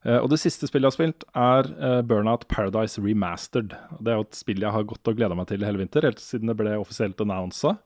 Uh, 0.07 0.23
og 0.23 0.31
det 0.33 0.41
siste 0.41 0.71
spillet 0.71 0.89
jeg 0.89 0.95
har 0.95 0.97
spilt, 0.97 1.29
er 1.37 1.69
uh, 1.77 2.01
Burnout 2.07 2.49
Paradise 2.49 3.03
Remastered. 3.03 3.77
Det 4.01 4.15
er 4.15 4.21
jo 4.23 4.25
et 4.25 4.41
spill 4.41 4.65
jeg 4.65 4.73
har 4.79 4.89
gått 4.89 5.13
og 5.13 5.21
gleda 5.21 5.37
meg 5.37 5.51
til 5.51 5.61
i 5.61 5.69
hele 5.69 5.85
vinter, 5.85 6.09
helt 6.09 6.23
siden 6.23 6.49
det 6.49 6.57
ble 6.63 6.79
offisielt 6.81 7.21
annonsa. 7.21 7.77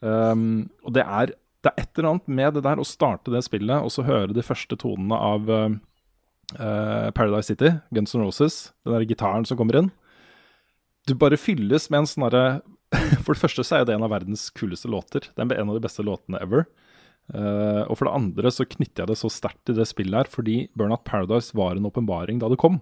Um, 0.00 0.70
og 0.86 0.96
det 0.96 1.04
er, 1.04 1.36
det 1.60 1.74
er, 1.74 1.84
et 1.84 1.98
eller 1.98 2.14
annet 2.14 2.36
med 2.40 2.56
det 2.56 2.64
der 2.64 2.80
å 2.80 2.88
starte 2.88 3.34
det 3.34 3.44
spillet 3.44 3.84
og 3.84 3.92
så 3.92 4.06
høre 4.08 4.32
de 4.32 4.42
første 4.42 4.78
tonene 4.80 5.20
av 5.20 5.52
uh, 5.52 5.74
Paradise 7.12 7.52
City, 7.52 7.76
Guns 7.92 8.16
N' 8.16 8.24
Roses, 8.24 8.70
den 8.86 8.96
der 8.96 9.04
gitaren 9.12 9.44
som 9.44 9.60
kommer 9.60 9.84
inn 9.84 9.92
du 11.08 11.14
bare 11.18 11.40
fylles 11.40 11.88
med 11.90 12.04
en 12.04 12.10
sånn 12.10 12.62
For 13.24 13.32
det 13.32 13.40
første 13.40 13.64
så 13.64 13.78
er 13.78 13.86
det 13.88 13.96
en 13.96 14.04
av 14.04 14.12
verdens 14.12 14.50
kuleste 14.52 14.90
låter. 14.92 15.24
Det 15.32 15.44
er 15.44 15.60
en 15.62 15.70
av 15.72 15.78
de 15.78 15.84
beste 15.84 16.04
låtene 16.04 16.40
ever. 16.44 16.66
Uh, 17.32 17.86
og 17.86 17.96
for 17.96 18.08
det 18.08 18.16
andre 18.18 18.50
så 18.52 18.66
knytter 18.68 19.04
jeg 19.04 19.12
det 19.12 19.18
så 19.20 19.30
sterkt 19.32 19.62
til 19.68 19.76
det 19.78 19.86
spillet 19.88 20.24
her 20.24 20.28
fordi 20.28 20.56
Burnout 20.76 21.04
Paradise 21.06 21.54
var 21.56 21.78
en 21.78 21.86
åpenbaring 21.88 22.40
da 22.42 22.50
det 22.52 22.58
kom. 22.60 22.80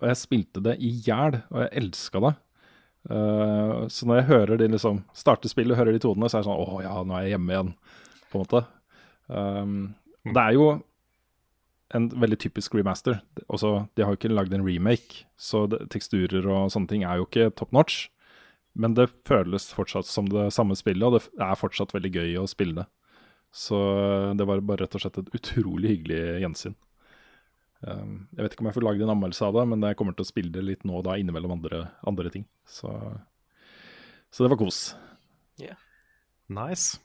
Og 0.00 0.08
jeg 0.08 0.20
spilte 0.20 0.62
det 0.64 0.78
i 0.82 0.94
hjel, 1.04 1.40
og 1.52 1.60
jeg 1.64 1.72
elska 1.82 2.22
det. 2.24 2.32
Uh, 3.10 3.84
så 3.92 4.08
når 4.08 4.20
jeg 4.20 4.28
hører 4.30 4.62
de 4.62 4.70
liksom 4.72 5.02
starter 5.16 5.52
spillet 5.52 5.74
og 5.74 5.82
hører 5.82 5.98
de 5.98 6.02
tonene, 6.06 6.30
så 6.30 6.38
er 6.38 6.44
det 6.44 6.48
sånn 6.48 6.62
Å 6.64 6.80
ja, 6.86 6.96
nå 7.04 7.18
er 7.18 7.26
jeg 7.26 7.34
hjemme 7.34 7.54
igjen, 7.54 7.74
på 8.30 8.38
en 8.38 8.46
måte. 8.46 8.64
Um, 9.28 9.76
det 10.24 10.40
er 10.40 10.56
jo 10.56 10.68
en 11.94 12.08
veldig 12.08 12.38
typisk 12.40 12.74
remaster. 12.74 13.20
Også, 13.52 13.86
de 13.94 14.04
har 14.04 14.14
jo 14.14 14.18
ikke 14.18 14.32
lagd 14.32 14.54
en 14.56 14.64
remake, 14.66 15.26
så 15.36 15.66
det, 15.70 15.84
teksturer 15.92 16.46
og 16.48 16.72
sånne 16.72 16.90
ting 16.90 17.04
er 17.04 17.20
jo 17.20 17.28
ikke 17.28 17.50
top 17.58 17.74
notch. 17.76 18.06
Men 18.74 18.96
det 18.96 19.12
føles 19.28 19.68
fortsatt 19.76 20.08
som 20.08 20.26
det 20.30 20.48
samme 20.54 20.74
spillet, 20.78 21.04
og 21.06 21.18
det 21.18 21.44
er 21.44 21.58
fortsatt 21.58 21.94
veldig 21.94 22.10
gøy 22.16 22.38
å 22.40 22.48
spille 22.50 22.82
det. 22.82 22.86
Så 23.54 23.78
det 24.34 24.46
var 24.48 24.64
bare 24.66 24.82
rett 24.82 24.96
og 24.98 25.04
slett 25.04 25.20
et 25.20 25.30
utrolig 25.38 25.92
hyggelig 25.92 26.40
gjensyn. 26.42 26.74
Um, 27.84 28.24
jeg 28.32 28.40
vet 28.40 28.54
ikke 28.56 28.64
om 28.64 28.70
jeg 28.70 28.76
får 28.78 28.86
lagd 28.86 29.04
en 29.04 29.12
anmeldelse 29.12 29.46
av 29.46 29.58
det, 29.58 29.64
men 29.70 29.84
jeg 29.84 29.98
kommer 30.00 30.16
til 30.16 30.24
å 30.24 30.30
spille 30.30 30.50
det 30.54 30.64
litt 30.64 30.86
nå 30.88 30.96
og 30.98 31.04
da 31.06 31.14
innimellom 31.20 31.54
andre, 31.54 31.84
andre 32.08 32.32
ting. 32.34 32.46
Så, 32.66 32.90
så, 34.32 34.42
det 34.42 34.50
var 34.50 34.58
kos. 34.58 34.80
Yeah. 35.60 35.78
Nice. 36.50 36.98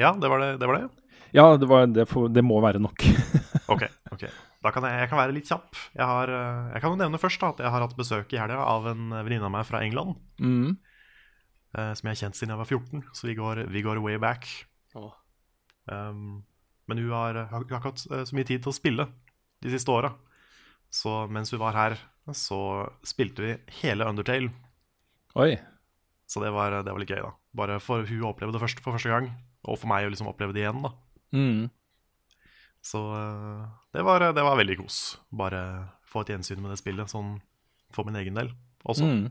Ja, 0.00 0.14
det 0.16 0.30
var 0.30 0.40
det. 0.40 0.54
det, 0.62 0.70
var 0.70 0.78
det. 0.78 1.09
Ja, 1.36 1.46
det, 1.56 1.68
var, 1.70 1.86
det, 1.86 2.06
for, 2.10 2.30
det, 2.32 2.42
må 2.42 2.58
være 2.62 2.82
nok. 2.82 3.04
ok, 3.72 3.84
ok. 4.14 4.24
Da 4.60 4.72
kan 4.74 4.84
jeg, 4.88 4.98
jeg, 5.04 5.10
kan 5.12 5.20
være 5.20 5.34
litt 5.36 5.48
kjapp. 5.48 5.68
Jeg, 5.94 6.06
har, 6.10 6.32
eh, 6.34 6.70
jeg 6.74 6.82
kan 6.82 6.94
jo 6.94 7.00
nevne 7.00 7.20
først 7.22 7.42
da, 7.42 7.52
at 7.54 7.62
jeg 7.64 7.74
har 7.74 7.84
hatt 7.86 7.96
besøk 7.98 8.34
i 8.34 8.40
helga 8.40 8.60
av 8.66 8.88
en 8.90 9.10
venninne 9.20 9.46
av 9.46 9.54
meg 9.54 9.66
fra 9.68 9.82
England. 9.86 10.18
Mm. 10.42 10.74
Eh, 11.70 11.92
som 11.94 12.08
jeg 12.08 12.16
har 12.16 12.20
kjent 12.24 12.38
siden 12.38 12.54
jeg 12.54 12.60
var 12.60 12.70
14, 12.70 13.04
så 13.14 13.28
vi 13.28 13.36
går, 13.38 13.64
vi 13.70 13.82
går 13.86 14.02
way 14.02 14.18
back. 14.22 14.48
Oh. 14.98 15.12
Um, 15.86 16.42
men 16.90 16.98
hun 16.98 17.12
har, 17.14 17.44
har, 17.52 17.64
ikke 17.64 17.82
hatt 17.84 18.02
eh, 18.10 18.24
så 18.26 18.36
mye 18.36 18.48
tid 18.48 18.64
til 18.64 18.72
å 18.72 18.76
spille 18.76 19.06
de 19.62 19.72
siste 19.72 19.94
åra. 19.94 20.12
Så 20.90 21.12
mens 21.30 21.54
hun 21.54 21.62
var 21.62 21.78
her, 21.78 21.98
så 22.34 22.88
spilte 23.06 23.44
vi 23.44 23.52
hele 23.80 24.08
Undertale. 24.10 24.50
Oi. 25.38 25.54
Så 26.30 26.42
det 26.42 26.50
var, 26.54 26.74
det 26.82 26.90
var 26.90 27.02
litt 27.02 27.10
gøy, 27.10 27.22
da. 27.22 27.30
Bare 27.58 27.78
for 27.82 28.02
hun 28.06 28.24
å 28.24 28.32
oppleve 28.32 28.54
det 28.54 28.62
først, 28.62 28.82
for 28.82 28.94
første 28.94 29.10
gang, 29.12 29.30
og 29.66 29.78
for 29.78 29.90
meg 29.90 30.06
å 30.06 30.10
liksom 30.10 30.30
oppleve 30.30 30.54
det 30.56 30.64
igjen, 30.64 30.82
da. 30.82 30.92
Mm. 31.36 31.68
Så 32.84 33.00
eh, 33.16 33.64
det 33.92 34.04
var, 34.06 34.24
det 34.34 34.44
var, 34.44 34.56
veldig 34.60 34.78
kos. 34.80 35.18
Bare 35.30 35.62
få 36.08 36.24
et 36.24 36.34
gjensyn 36.34 36.62
med 36.62 36.72
det 36.72 36.80
spillet, 36.80 37.12
sånn 37.12 37.38
for 37.94 38.06
min 38.06 38.18
egen 38.20 38.38
del 38.38 38.52
også. 38.88 39.06
Mm. 39.06 39.26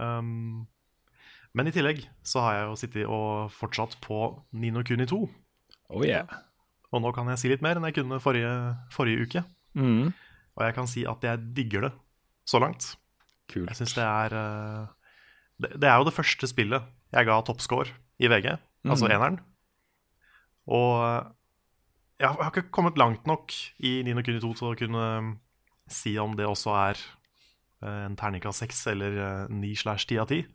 Um, 0.00 0.66
men 1.52 1.68
i 1.68 1.74
tillegg 1.74 2.04
så 2.24 2.44
har 2.44 2.56
jeg 2.56 2.68
jo 2.68 2.78
sittet 2.80 3.10
og 3.10 3.52
fortsatt 3.52 3.98
på 4.04 4.20
Nino 4.56 4.84
Kuni 4.86 5.06
2. 5.08 5.20
Oh 5.92 6.04
yeah. 6.06 6.28
Og 6.92 7.02
nå 7.04 7.12
kan 7.16 7.28
jeg 7.32 7.40
si 7.40 7.50
litt 7.52 7.64
mer 7.64 7.76
enn 7.76 7.88
jeg 7.88 7.98
kunne 7.98 8.20
forrige, 8.22 8.52
forrige 8.92 9.26
uke. 9.26 9.44
Mm. 9.76 10.12
Og 10.56 10.64
jeg 10.66 10.76
kan 10.76 10.88
si 10.88 11.04
at 11.08 11.24
jeg 11.24 11.52
digger 11.56 11.88
det 11.88 11.92
så 12.48 12.60
langt. 12.62 12.94
Kult. 13.52 13.68
Jeg 13.68 13.80
syns 13.80 13.96
det 13.96 14.04
er 14.06 14.36
uh, 14.36 14.90
det, 15.60 15.74
det, 15.76 15.88
er 15.88 16.00
jo 16.00 16.08
det 16.08 16.16
første 16.16 16.48
spillet 16.48 16.88
jeg 17.12 17.28
ga 17.28 17.40
toppscore 17.44 17.92
i 18.22 18.28
VG, 18.30 18.54
mm. 18.56 18.92
altså 18.92 19.08
eneren. 19.10 19.40
Og 20.70 21.32
jeg 22.22 22.28
har 22.28 22.52
ikke 22.52 22.70
kommet 22.74 23.00
langt 23.00 23.26
nok 23.26 23.54
i 23.82 23.96
Nino 24.06 24.22
Kuni 24.22 24.42
2 24.42 24.52
til 24.58 24.68
å 24.68 24.78
kunne 24.78 25.06
um, 25.18 25.32
si 25.90 26.14
om 26.22 26.36
det 26.38 26.46
også 26.46 26.76
er 26.78 27.02
en 27.82 28.14
terning 28.14 28.44
av 28.46 28.54
6 28.54 28.84
eller 28.92 29.16
ni 29.50 29.72
slash 29.74 30.06
ti 30.06 30.14
av 30.22 30.30
10. 30.30 30.46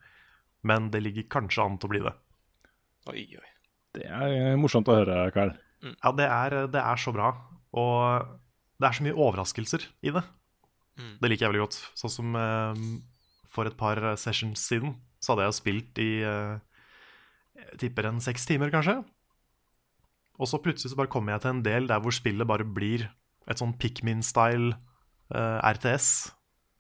Men 0.64 0.90
det 0.94 1.04
ligger 1.04 1.28
kanskje 1.32 1.66
an 1.66 1.76
til 1.76 1.90
å 1.90 1.92
bli 1.92 2.02
det. 2.06 2.14
Oi, 3.12 3.24
oi. 3.40 3.50
Det 3.98 4.06
er 4.08 4.36
eh, 4.36 4.58
morsomt 4.60 4.90
å 4.92 4.98
høre, 4.98 5.20
Karl. 5.36 5.54
Mm. 5.84 5.94
Ja, 5.94 6.14
det 6.18 6.28
er, 6.28 6.58
det 6.74 6.82
er, 6.82 7.02
så 7.02 7.14
bra. 7.16 7.32
Og 7.78 8.32
det 8.78 8.90
er 8.90 8.98
så 8.98 9.06
mye 9.06 9.18
overraskelser 9.18 9.86
i 10.06 10.14
det. 10.16 10.24
Mm. 10.98 11.14
Det 11.22 11.32
liker 11.32 11.46
jeg 11.46 11.54
veldig 11.54 11.66
godt. 11.66 11.80
Sånn 12.00 12.14
som 12.14 12.38
uh, 12.38 12.74
for 13.54 13.70
et 13.70 13.78
par 13.80 14.02
sessions 14.20 14.64
siden 14.70 14.98
så 15.24 15.34
hadde 15.34 15.48
jeg 15.48 15.58
spilt 15.58 16.02
i 16.02 16.12
uh, 16.26 16.58
Jeg 17.58 17.80
tipper 17.86 18.10
en 18.10 18.22
seks 18.24 18.46
timer, 18.50 18.74
kanskje. 18.74 19.00
Og 20.38 20.50
så 20.50 20.60
plutselig 20.62 20.94
så 20.94 21.00
bare 21.00 21.12
kommer 21.12 21.34
jeg 21.34 21.44
til 21.44 21.56
en 21.56 21.64
del 21.66 21.88
der 21.90 22.02
hvor 22.04 22.14
spillet 22.14 22.48
bare 22.50 22.66
blir 22.66 23.08
et 23.50 23.62
sånn 23.62 23.74
Pikmin-style 23.80 24.76
uh, 25.34 25.60
RTS, 25.66 26.10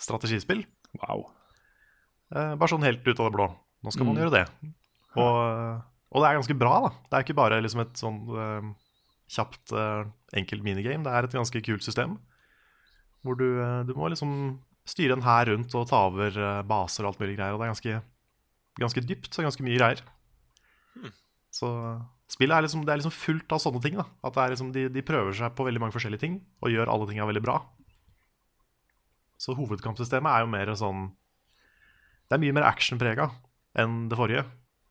strategispill. 0.04 0.64
Wow. 1.02 1.30
Uh, 2.34 2.54
bare 2.60 2.70
sånn 2.70 2.86
helt 2.86 3.06
ut 3.08 3.16
av 3.16 3.30
det 3.30 3.36
blå. 3.38 3.48
Nå 3.86 3.94
skal 3.94 4.06
mm. 4.06 4.12
man 4.12 4.22
gjøre 4.22 4.36
det. 4.36 4.44
Og, 5.18 5.38
og, 6.12 6.20
det 6.20 6.28
er 6.28 6.38
ganske 6.38 6.58
bra, 6.60 6.74
da. 6.86 6.92
Det 7.08 7.18
er 7.18 7.26
ikke 7.26 7.40
bare 7.40 7.62
liksom 7.64 7.82
et 7.86 8.02
sånn 8.02 8.20
uh, 8.36 8.68
kjapt, 9.34 9.74
enkelt 10.38 10.66
minigame. 10.66 11.04
Det 11.08 11.14
er 11.14 11.28
et 11.28 11.38
ganske 11.40 11.64
kult 11.66 11.86
system. 11.86 12.18
Hvor 13.26 13.40
du, 13.40 13.48
du 13.88 13.96
må 13.98 14.12
liksom 14.12 14.60
styre 14.88 15.18
en 15.18 15.26
hær 15.26 15.50
rundt 15.50 15.74
og 15.76 15.88
ta 15.90 16.06
over 16.08 16.38
baser 16.68 17.04
og 17.04 17.12
alt 17.12 17.24
mulig 17.24 17.36
greier. 17.40 17.56
Og 17.56 17.60
det 17.60 17.66
er 17.66 17.74
ganske, 17.74 17.98
ganske 18.80 19.04
dypt, 19.04 19.34
og 19.34 19.50
ganske 19.50 19.66
mye 19.66 19.80
greier. 19.82 20.04
Mm. 20.96 21.12
Så 21.58 21.72
Spillet 22.28 22.58
er 22.58 22.66
liksom, 22.66 22.84
det 22.84 22.92
er 22.92 23.00
liksom 23.00 23.16
fullt 23.16 23.54
av 23.56 23.62
sånne 23.64 23.82
ting. 23.84 23.96
da 24.00 24.06
At 24.28 24.38
liksom, 24.52 24.74
de, 24.76 24.88
de, 24.92 25.04
prøver 25.06 25.36
seg 25.36 25.54
på 25.56 25.68
veldig 25.68 25.82
mange 25.84 25.96
forskjellige 25.96 26.24
ting 26.26 26.42
og 26.60 26.74
gjør 26.74 26.92
alle 26.92 27.08
tinga 27.08 27.28
veldig 27.30 27.44
bra. 27.46 27.62
Så 29.40 29.56
hovedkampsystemet 29.56 30.34
er 30.34 30.44
jo 30.44 30.50
mer 30.50 30.74
sånn 30.76 31.12
Det 32.28 32.36
er 32.36 32.42
mye 32.42 32.56
mer 32.58 32.68
actionprega 32.68 33.30
enn 33.78 34.08
det 34.12 34.18
forrige. 34.20 34.44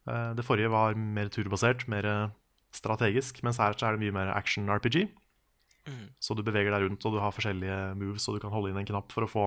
Eh, 0.08 0.32
det 0.38 0.46
forrige 0.46 0.72
var 0.72 0.96
mer 0.96 1.28
turbasert, 1.34 1.84
mer 1.92 2.30
strategisk, 2.72 3.42
mens 3.44 3.60
her 3.60 3.76
så 3.76 3.88
er 3.88 3.96
det 3.96 4.04
mye 4.04 4.14
mer 4.14 4.32
action-RPG. 4.32 5.08
Mm. 5.86 6.06
Så 6.22 6.34
du 6.34 6.42
beveger 6.46 6.72
deg 6.72 6.86
rundt, 6.86 7.04
og 7.04 7.14
du 7.14 7.20
har 7.22 7.34
forskjellige 7.34 7.76
moves, 7.98 8.26
og 8.28 8.36
du 8.36 8.42
kan 8.42 8.54
holde 8.54 8.72
inn 8.72 8.80
en 8.80 8.88
knapp 8.88 9.12
for 9.14 9.26
å 9.26 9.30
få 9.30 9.46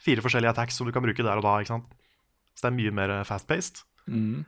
fire 0.00 0.22
forskjellige 0.24 0.54
attacks 0.54 0.78
som 0.78 0.88
du 0.88 0.94
kan 0.94 1.04
bruke 1.04 1.24
der 1.24 1.40
og 1.40 1.44
da. 1.44 1.58
ikke 1.60 1.74
sant? 1.74 1.90
Så 2.54 2.64
det 2.64 2.70
er 2.70 2.78
mye 2.78 2.94
mer 2.96 3.14
fast-paced. 3.28 3.82
Mm. 4.06 4.46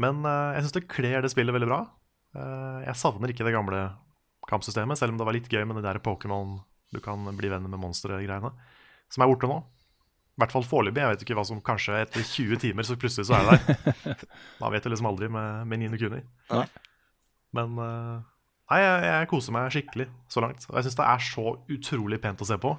Men 0.00 0.22
eh, 0.24 0.52
jeg 0.56 0.64
syns 0.66 0.76
det 0.78 0.86
kler 0.90 1.20
det 1.24 1.30
spillet 1.32 1.54
veldig 1.56 1.68
bra. 1.70 1.80
Eh, 2.36 2.78
jeg 2.88 2.96
savner 3.00 3.32
ikke 3.34 3.44
det 3.46 3.54
gamle 3.56 3.82
kampsystemet, 4.50 4.98
selv 4.98 5.12
om 5.14 5.20
det 5.20 5.26
var 5.28 5.36
litt 5.36 5.50
gøy 5.52 5.66
med 5.68 5.78
det 5.80 5.84
der 5.86 6.00
Pokémon 6.02 6.58
du 6.90 6.98
kan 7.04 7.22
bli 7.38 7.50
venner 7.52 7.70
med 7.70 7.78
monstre-greiene, 7.78 8.50
som 9.12 9.22
er 9.22 9.28
borte 9.30 9.46
nå. 9.50 9.60
I 9.60 10.40
hvert 10.42 10.54
fall 10.54 10.64
foreløpig. 10.66 11.02
Jeg 11.04 11.12
vet 11.12 11.22
ikke 11.26 11.36
hva 11.36 11.44
som 11.46 11.60
kanskje 11.62 11.98
etter 12.00 12.24
20 12.24 12.58
timer 12.62 12.86
så 12.88 12.96
plutselig 12.98 13.28
så 13.28 13.36
er 13.36 13.50
det 13.50 13.76
der. 13.84 14.24
Man 14.62 14.72
vet 14.72 14.86
jo 14.88 14.90
liksom 14.94 15.10
aldri 15.10 15.28
med, 15.30 15.66
med 15.70 15.82
Nino 15.82 15.98
Kuni. 16.00 16.22
Nei. 16.50 16.64
Men 17.54 17.76
eh, 17.84 18.16
nei, 18.72 18.78
jeg, 18.80 19.04
jeg 19.10 19.28
koser 19.34 19.54
meg 19.54 19.68
skikkelig 19.74 20.06
så 20.32 20.42
langt. 20.42 20.64
Og 20.70 20.78
jeg 20.80 20.88
syns 20.88 20.98
det 21.02 21.08
er 21.12 21.26
så 21.28 21.46
utrolig 21.76 22.20
pent 22.24 22.42
å 22.42 22.48
se 22.48 22.56
på. 22.62 22.72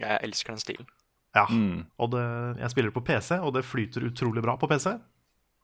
Jeg 0.00 0.18
elsker 0.26 0.52
den 0.56 0.62
stilen. 0.64 0.90
Ja, 1.32 1.46
Mm. 1.48 1.86
og 1.96 2.10
det, 2.12 2.22
jeg 2.60 2.70
spiller 2.74 2.92
på 2.92 3.00
PC, 3.06 3.38
og 3.40 3.54
det 3.56 3.62
flyter 3.64 4.04
utrolig 4.10 4.42
bra 4.44 4.58
på 4.60 4.68
PC. 4.68 4.90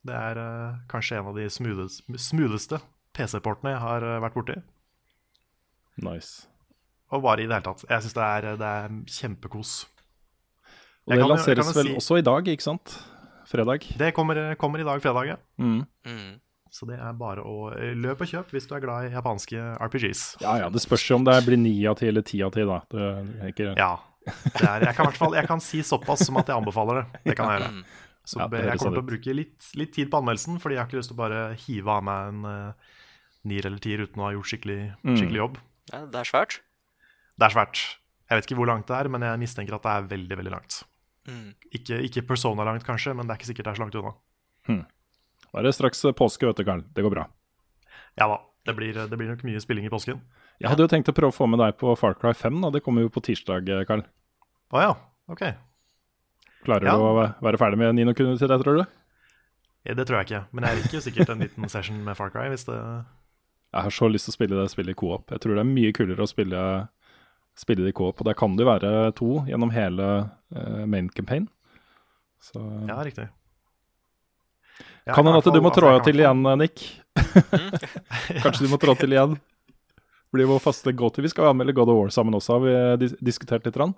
Det 0.06 0.14
er 0.14 0.38
uh, 0.38 0.76
kanskje 0.88 1.18
en 1.18 1.26
av 1.32 1.36
de 1.36 1.48
smootheste 1.50 2.78
PC-portene 3.18 3.72
jeg 3.74 3.80
har 3.82 4.04
eh, 4.06 4.20
vært 4.22 4.36
borti. 4.38 4.54
Nice. 6.04 6.46
Og 7.10 7.22
bare 7.24 7.42
i 7.42 7.46
det 7.48 7.56
hele 7.56 7.64
tatt. 7.66 7.82
Jeg 7.88 8.04
syns 8.04 8.14
det, 8.14 8.26
er- 8.26 8.58
det 8.60 8.68
er 8.68 8.92
kjempekos. 9.10 9.72
Og 11.08 11.14
det 11.14 11.20
kan 11.22 11.32
lanseres 11.32 11.72
vel 11.74 11.88
si- 11.88 11.96
også 11.98 12.18
i 12.20 12.24
dag, 12.26 12.50
ikke 12.52 12.62
sant? 12.66 12.98
Fredag. 13.48 13.86
Det 13.98 14.12
kommer, 14.14 14.54
kommer 14.60 14.78
i 14.80 14.84
dag, 14.86 15.00
fredag. 15.02 15.26
ja. 15.32 15.36
Mm. 15.58 15.86
Mm. 16.06 16.36
Så 16.70 16.84
det 16.86 16.98
er 17.00 17.14
bare 17.16 17.40
å 17.48 17.70
eh, 17.72 17.94
løpe 17.96 18.26
og 18.26 18.28
kjøpe 18.28 18.52
hvis 18.52 18.66
du 18.68 18.74
er 18.76 18.82
glad 18.84 19.08
i 19.08 19.14
japanske 19.16 19.56
RPGs. 19.88 20.36
Ja 20.44 20.58
ja, 20.60 20.68
det 20.68 20.82
spørs 20.84 21.06
jo 21.08 21.16
om 21.16 21.24
det 21.24 21.38
blir 21.46 21.56
ni 21.56 21.72
av 21.88 21.96
ti 21.96 22.10
eller 22.10 22.22
ti 22.28 22.42
av 22.44 22.52
ti, 22.54 22.66
da. 22.68 22.82
Det 22.92 23.06
er 23.40 23.54
ikke... 23.54 23.70
Ja. 23.80 23.94
Det 24.28 24.60
er, 24.68 24.82
jeg, 24.84 24.92
kan 24.98 25.06
hvert 25.08 25.16
fall, 25.16 25.32
jeg 25.38 25.48
kan 25.48 25.62
si 25.64 25.80
såpass 25.80 26.26
som 26.28 26.36
at 26.36 26.50
jeg 26.52 26.60
anbefaler 26.60 27.00
det. 27.00 27.20
Det 27.30 27.36
kan 27.38 27.48
jeg 27.54 27.62
gjøre. 27.64 27.84
Mm. 28.28 28.32
Så 28.32 28.40
Ja, 28.42 28.48
jeg 28.52 28.78
kommer 28.78 28.78
til 28.78 28.88
å 28.92 29.00
sånn 29.00 29.08
bruke 29.08 29.34
litt, 29.34 29.68
litt 29.80 29.92
tid 29.96 30.10
på 30.12 30.18
anmeldelsen, 30.20 30.58
fordi 30.60 30.76
jeg 30.76 30.82
har 30.82 30.88
ikke 30.90 30.98
lyst 31.00 31.08
til 31.12 31.16
å 31.16 31.22
bare 31.22 31.42
hive 31.64 31.88
av 31.94 32.02
meg 32.04 32.28
en 32.28 32.44
uh, 32.44 32.72
nier 33.48 33.64
eller 33.66 33.80
tier 33.80 34.02
uten 34.04 34.20
å 34.20 34.26
ha 34.28 34.32
gjort 34.36 34.50
skikkelig, 34.52 34.80
Mm. 35.04 35.16
skikkelig 35.16 35.40
jobb. 35.40 35.56
Ja, 35.92 36.02
det 36.04 36.20
er 36.20 36.28
svært. 36.28 36.58
Det 37.38 37.46
er 37.48 37.54
svært. 37.54 37.80
Jeg 38.28 38.36
vet 38.36 38.44
ikke 38.50 38.58
hvor 38.60 38.68
langt 38.68 38.86
det 38.90 38.96
er, 38.98 39.08
men 39.08 39.24
jeg 39.24 39.40
mistenker 39.40 39.74
at 39.78 39.82
det 39.86 39.92
er 39.94 40.08
veldig 40.12 40.36
veldig 40.42 40.52
langt. 40.52 40.82
Mm. 41.28 41.54
Ikke, 41.72 42.02
ikke 42.04 42.26
Persona 42.28 42.64
langt, 42.68 42.84
kanskje, 42.84 43.14
men 43.16 43.26
det 43.26 43.32
er 43.32 43.40
ikke 43.40 43.48
sikkert 43.48 43.64
det 43.64 43.72
er 43.72 43.78
så 43.80 43.84
langt 43.86 43.96
unna. 43.96 44.12
Da 45.48 45.60
er 45.60 45.64
det 45.64 45.72
straks 45.74 46.02
påske, 46.12 46.44
vet 46.44 46.56
du, 46.60 46.64
Karl. 46.68 46.82
Det 46.92 47.02
går 47.04 47.14
bra. 47.14 47.24
Ja 48.20 48.28
da, 48.28 48.42
det 48.68 48.74
blir, 48.76 48.92
det 48.92 49.16
blir 49.16 49.30
nok 49.30 49.44
mye 49.48 49.60
spilling 49.64 49.86
i 49.88 49.92
påsken. 49.92 50.20
Jeg 50.60 50.68
hadde 50.68 50.84
jo 50.84 50.90
tenkt 50.92 51.08
å 51.08 51.14
prøve 51.16 51.32
å 51.32 51.36
få 51.36 51.46
med 51.48 51.60
deg 51.62 51.78
på 51.80 51.94
Far 51.96 52.18
Cry 52.18 52.34
5, 52.36 52.60
da. 52.60 52.70
Det 52.74 52.82
kommer 52.84 53.06
jo 53.06 53.08
på 53.08 53.22
tirsdag, 53.24 53.64
Karl. 53.88 54.02
Å 54.74 54.82
ja, 54.82 54.92
ok. 55.32 55.46
Klarer 56.66 56.84
Ja. 56.88 56.96
du 56.96 57.04
å 57.06 57.12
være 57.44 57.58
ferdig 57.60 57.78
med 57.78 57.94
Nino 57.94 58.14
Kuni 58.14 58.36
til 58.38 58.48
det, 58.50 58.58
tror 58.62 58.80
du? 58.80 58.84
Ja, 59.86 59.94
det 59.94 60.06
tror 60.08 60.18
jeg 60.20 60.26
ikke, 60.28 60.40
men 60.52 60.64
jeg 60.64 60.82
rekker 60.82 61.00
sikkert 61.04 61.30
en 61.32 61.38
liten 61.44 61.68
session 61.70 62.00
med 62.04 62.16
Far 62.18 62.30
Cry 62.34 62.48
hvis 62.50 62.64
det 62.66 62.76
Jeg 62.76 63.82
har 63.86 63.90
så 63.94 64.08
lyst 64.10 64.26
til 64.26 64.32
å 64.32 64.36
spille 64.38 64.58
det 64.58 64.70
spillet 64.72 64.90
i 64.96 64.98
co-op. 64.98 65.30
Jeg 65.30 65.40
tror 65.40 65.54
det 65.54 65.60
er 65.62 65.68
mye 65.70 65.92
kulere 65.92 66.24
å 66.24 66.28
spille, 66.28 66.88
spille 67.56 67.84
det 67.84 67.92
i 67.92 67.96
co-op. 67.96 68.20
Og 68.20 68.24
der 68.26 68.34
kan 68.34 68.56
det 68.56 68.64
jo 68.64 68.70
være 68.72 68.92
to 69.14 69.28
gjennom 69.46 69.70
hele 69.70 70.06
uh, 70.56 70.84
main 70.86 71.08
campaign. 71.10 71.48
Så 72.40 72.58
Ja, 72.88 72.96
riktig. 73.04 73.28
Ja, 75.06 75.14
kan 75.14 75.24
hende 75.26 75.38
at 75.40 75.44
du 75.52 75.60
må 75.60 75.70
trå 75.72 75.88
fall- 75.92 76.04
til 76.04 76.20
igjen, 76.20 76.42
Nick. 76.58 76.82
Kanskje 78.42 78.64
du 78.66 78.68
må 78.72 78.78
trå 78.80 78.94
til 78.98 79.12
igjen. 79.14 79.38
Blir 80.32 80.48
vår 80.50 80.60
faste 80.60 80.92
go-to. 80.92 81.22
Vi 81.24 81.28
skal 81.32 81.52
anmelde 81.52 81.72
God 81.76 81.88
of 81.88 81.96
War 81.96 82.10
sammen 82.12 82.34
også, 82.36 82.58
har 82.58 82.98
vi 82.98 83.08
diskutert 83.24 83.64
litt. 83.64 83.76
Rann. 83.80 83.94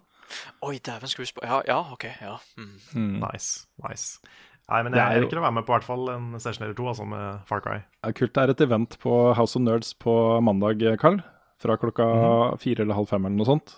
Oi, 0.66 0.78
dæven, 0.78 1.08
skal 1.10 1.24
vi 1.24 1.28
sp... 1.32 1.40
Ja, 1.42 1.60
ja, 1.66 1.78
OK. 1.92 2.04
Ja. 2.20 2.36
Mm. 2.58 2.70
Mm. 2.94 3.18
Nice, 3.24 3.66
nice. 3.88 4.20
Nei, 4.70 4.82
men 4.86 4.94
jeg, 4.94 5.02
er 5.02 5.18
jeg 5.18 5.24
jo- 5.32 5.40
å 5.40 5.42
være 5.42 5.56
med 5.56 5.66
på 5.66 5.74
hvert 5.74 5.86
fall 5.86 6.08
en 6.12 6.26
session 6.38 6.62
eller 6.64 6.76
to, 6.78 6.84
altså 6.86 7.06
med 7.08 7.40
Far 7.48 7.60
Cry. 7.64 7.80
Ja, 8.04 8.12
kult. 8.14 8.32
Det 8.36 8.42
er 8.44 8.52
et 8.54 8.60
event 8.62 8.96
på 9.02 9.14
House 9.34 9.56
of 9.58 9.64
Nerds 9.64 9.92
på 9.98 10.14
mandag, 10.46 10.84
Carl. 11.02 11.18
Fra 11.60 11.74
klokka 11.76 12.06
fire 12.62 12.84
eller 12.86 12.94
halv 12.96 13.08
fem 13.10 13.26
eller 13.26 13.36
noe 13.36 13.48
sånt. 13.48 13.74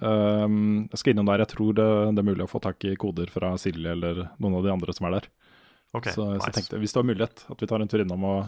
Um, 0.00 0.88
jeg 0.90 0.98
skal 0.98 1.12
innom 1.14 1.28
der. 1.28 1.44
Jeg 1.44 1.52
tror 1.52 1.76
det, 1.76 1.84
det 2.16 2.22
er 2.24 2.26
mulig 2.26 2.42
å 2.46 2.50
få 2.50 2.58
tak 2.64 2.82
i 2.88 2.96
koder 2.98 3.30
fra 3.30 3.52
Silje 3.60 3.92
eller 3.94 4.24
noen 4.42 4.56
av 4.58 4.64
de 4.66 4.72
andre 4.72 4.94
som 4.96 5.06
er 5.06 5.18
der. 5.20 5.28
Ok, 5.94 6.08
så, 6.10 6.16
så 6.16 6.30
nice. 6.32 6.48
jeg 6.48 6.56
tenkte, 6.56 6.80
hvis 6.82 6.94
det 6.96 6.98
var 6.98 7.06
mulighet, 7.12 7.44
at 7.54 7.60
vi 7.62 7.68
tar 7.70 7.84
en 7.84 7.92
tur 7.92 8.02
innom 8.02 8.24
og 8.26 8.40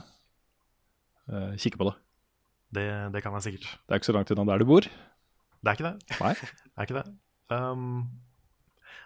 uh, 1.30 1.52
kikker 1.60 1.78
på 1.78 1.90
det. 1.90 1.94
Det, 2.74 2.86
det 3.14 3.22
kan 3.22 3.36
jeg 3.38 3.46
sikkert. 3.46 3.68
Det 3.86 3.94
er 3.94 4.00
ikke 4.00 4.10
så 4.10 4.16
langt 4.16 4.32
unna 4.34 4.48
der 4.50 4.64
du 4.64 4.66
bor. 4.72 4.88
Det 5.62 5.70
er 5.70 5.78
ikke 5.78 5.86
det. 5.92 6.18
Nei. 6.24 6.32
Det 6.34 6.74
er 6.80 6.88
ikke 6.88 6.98
det. 6.98 7.06
Um, 7.52 8.04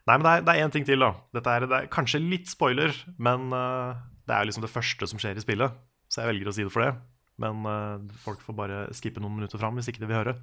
nei, 0.09 0.17
men 0.17 0.27
det 0.27 0.55
er, 0.55 0.65
én 0.65 0.73
ting 0.75 0.87
til, 0.89 1.03
da. 1.03 1.13
Dette 1.37 1.55
er, 1.55 1.67
det 1.71 1.79
er 1.79 1.93
kanskje 1.93 2.23
litt 2.23 2.51
spoiler, 2.51 2.95
men 3.21 3.49
uh, 3.55 3.97
det 4.29 4.37
er 4.37 4.49
liksom 4.49 4.65
det 4.65 4.73
første 4.73 5.09
som 5.11 5.21
skjer 5.21 5.39
i 5.39 5.45
spillet. 5.45 5.79
Så 6.11 6.23
jeg 6.23 6.33
velger 6.33 6.51
å 6.51 6.55
si 6.57 6.67
det 6.67 6.75
for 6.75 6.87
det. 6.87 6.93
Men 7.41 7.65
uh, 7.67 8.13
folk 8.25 8.43
får 8.45 8.59
bare 8.59 8.83
skippe 8.97 9.23
noen 9.23 9.39
minutter 9.39 9.61
fram 9.61 9.79
hvis 9.79 9.91
ikke 9.93 10.05
de 10.05 10.11
vil 10.11 10.21
høre. 10.21 10.37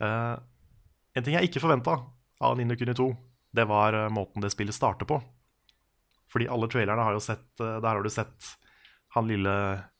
Uh, 0.00 0.36
en 1.16 1.26
ting 1.26 1.36
jeg 1.36 1.50
ikke 1.50 1.62
forventa 1.62 1.98
av 2.40 2.56
Nino 2.56 2.76
Kuni 2.78 2.94
2, 2.96 3.10
det 3.58 3.66
var 3.66 3.96
måten 4.14 4.42
det 4.44 4.52
spillet 4.54 4.76
starter 4.76 5.08
på. 5.10 5.18
Fordi 6.30 6.46
alle 6.46 6.68
trailerne 6.70 7.02
har 7.02 7.16
jo 7.16 7.22
sett 7.24 7.58
Der 7.58 7.82
har 7.82 8.04
du 8.04 8.08
sett 8.12 8.52
han 9.16 9.26
lille, 9.26 9.54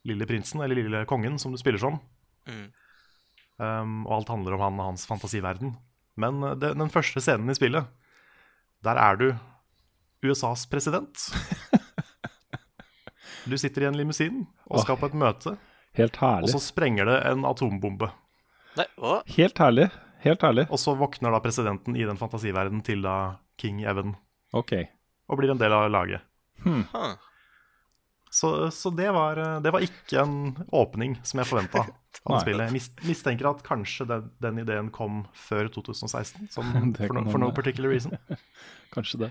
lille 0.07 0.27
prinsen, 0.27 0.63
eller 0.63 0.79
lille 0.79 1.03
kongen, 1.11 1.35
som 1.43 1.51
du 1.51 1.59
spiller 1.59 1.83
som. 1.83 1.97
Mm. 2.47 2.69
Um, 3.61 3.97
og 4.07 4.21
alt 4.21 4.31
handler 4.33 4.55
om 4.57 4.63
han 4.65 4.79
og 4.79 4.87
hans 4.93 5.07
fantasiverden. 5.11 5.75
Men 6.21 6.43
uh, 6.45 6.55
det, 6.59 6.75
den 6.79 6.93
første 6.93 7.23
scenen 7.25 7.51
i 7.53 7.57
spillet, 7.57 7.89
der 8.85 9.01
er 9.01 9.21
du 9.21 9.29
USAs 10.27 10.67
president. 10.71 11.29
Du 13.45 13.57
sitter 13.59 13.83
i 13.83 13.89
en 13.89 13.97
limousin 13.97 14.43
og 14.69 14.83
skal 14.85 14.99
på 15.01 15.09
et 15.09 15.17
møte, 15.17 15.55
Helt 15.99 16.19
herlig. 16.21 16.47
og 16.47 16.53
så 16.53 16.61
sprenger 16.63 17.09
det 17.09 17.17
en 17.31 17.47
atombombe. 17.49 18.11
Nei, 18.79 18.87
å? 19.01 19.21
Helt 19.35 19.59
herlig. 19.59 19.89
Helt 20.21 20.45
herlig. 20.45 20.67
Og 20.71 20.79
så 20.79 20.95
våkner 20.99 21.33
da 21.35 21.41
presidenten 21.43 21.97
i 21.97 22.05
den 22.07 22.21
fantasiverdenen 22.21 22.85
til 22.87 23.03
da 23.03 23.41
King 23.61 23.81
Evan 23.89 24.15
OK. 24.57 24.75
og 25.27 25.41
blir 25.41 25.55
en 25.55 25.61
del 25.61 25.73
av 25.75 25.89
laget. 25.91 26.27
Huh. 26.63 27.17
Så, 28.31 28.53
så 28.71 28.93
det, 28.95 29.09
var, 29.17 29.41
uh, 29.41 29.57
det 29.65 29.73
var 29.75 29.83
ikke 29.83 30.21
en 30.23 30.37
åpning 30.77 31.17
som 31.27 31.41
jeg 31.41 31.51
forventa 31.51 31.87
av 32.25 32.35
Nei. 32.35 32.41
spillet. 32.43 32.73
Jeg 32.73 33.07
mistenker 33.09 33.49
at 33.51 33.63
kanskje 33.67 34.07
den, 34.11 34.31
den 34.43 34.59
ideen 34.65 34.91
kom 34.95 35.23
før 35.37 35.69
2016, 35.77 36.49
som, 36.53 36.73
for, 36.99 37.15
no, 37.17 37.25
for 37.31 37.43
no 37.43 37.51
particular 37.57 37.93
reason. 37.93 38.17
Kanskje 38.95 39.25
det. 39.27 39.31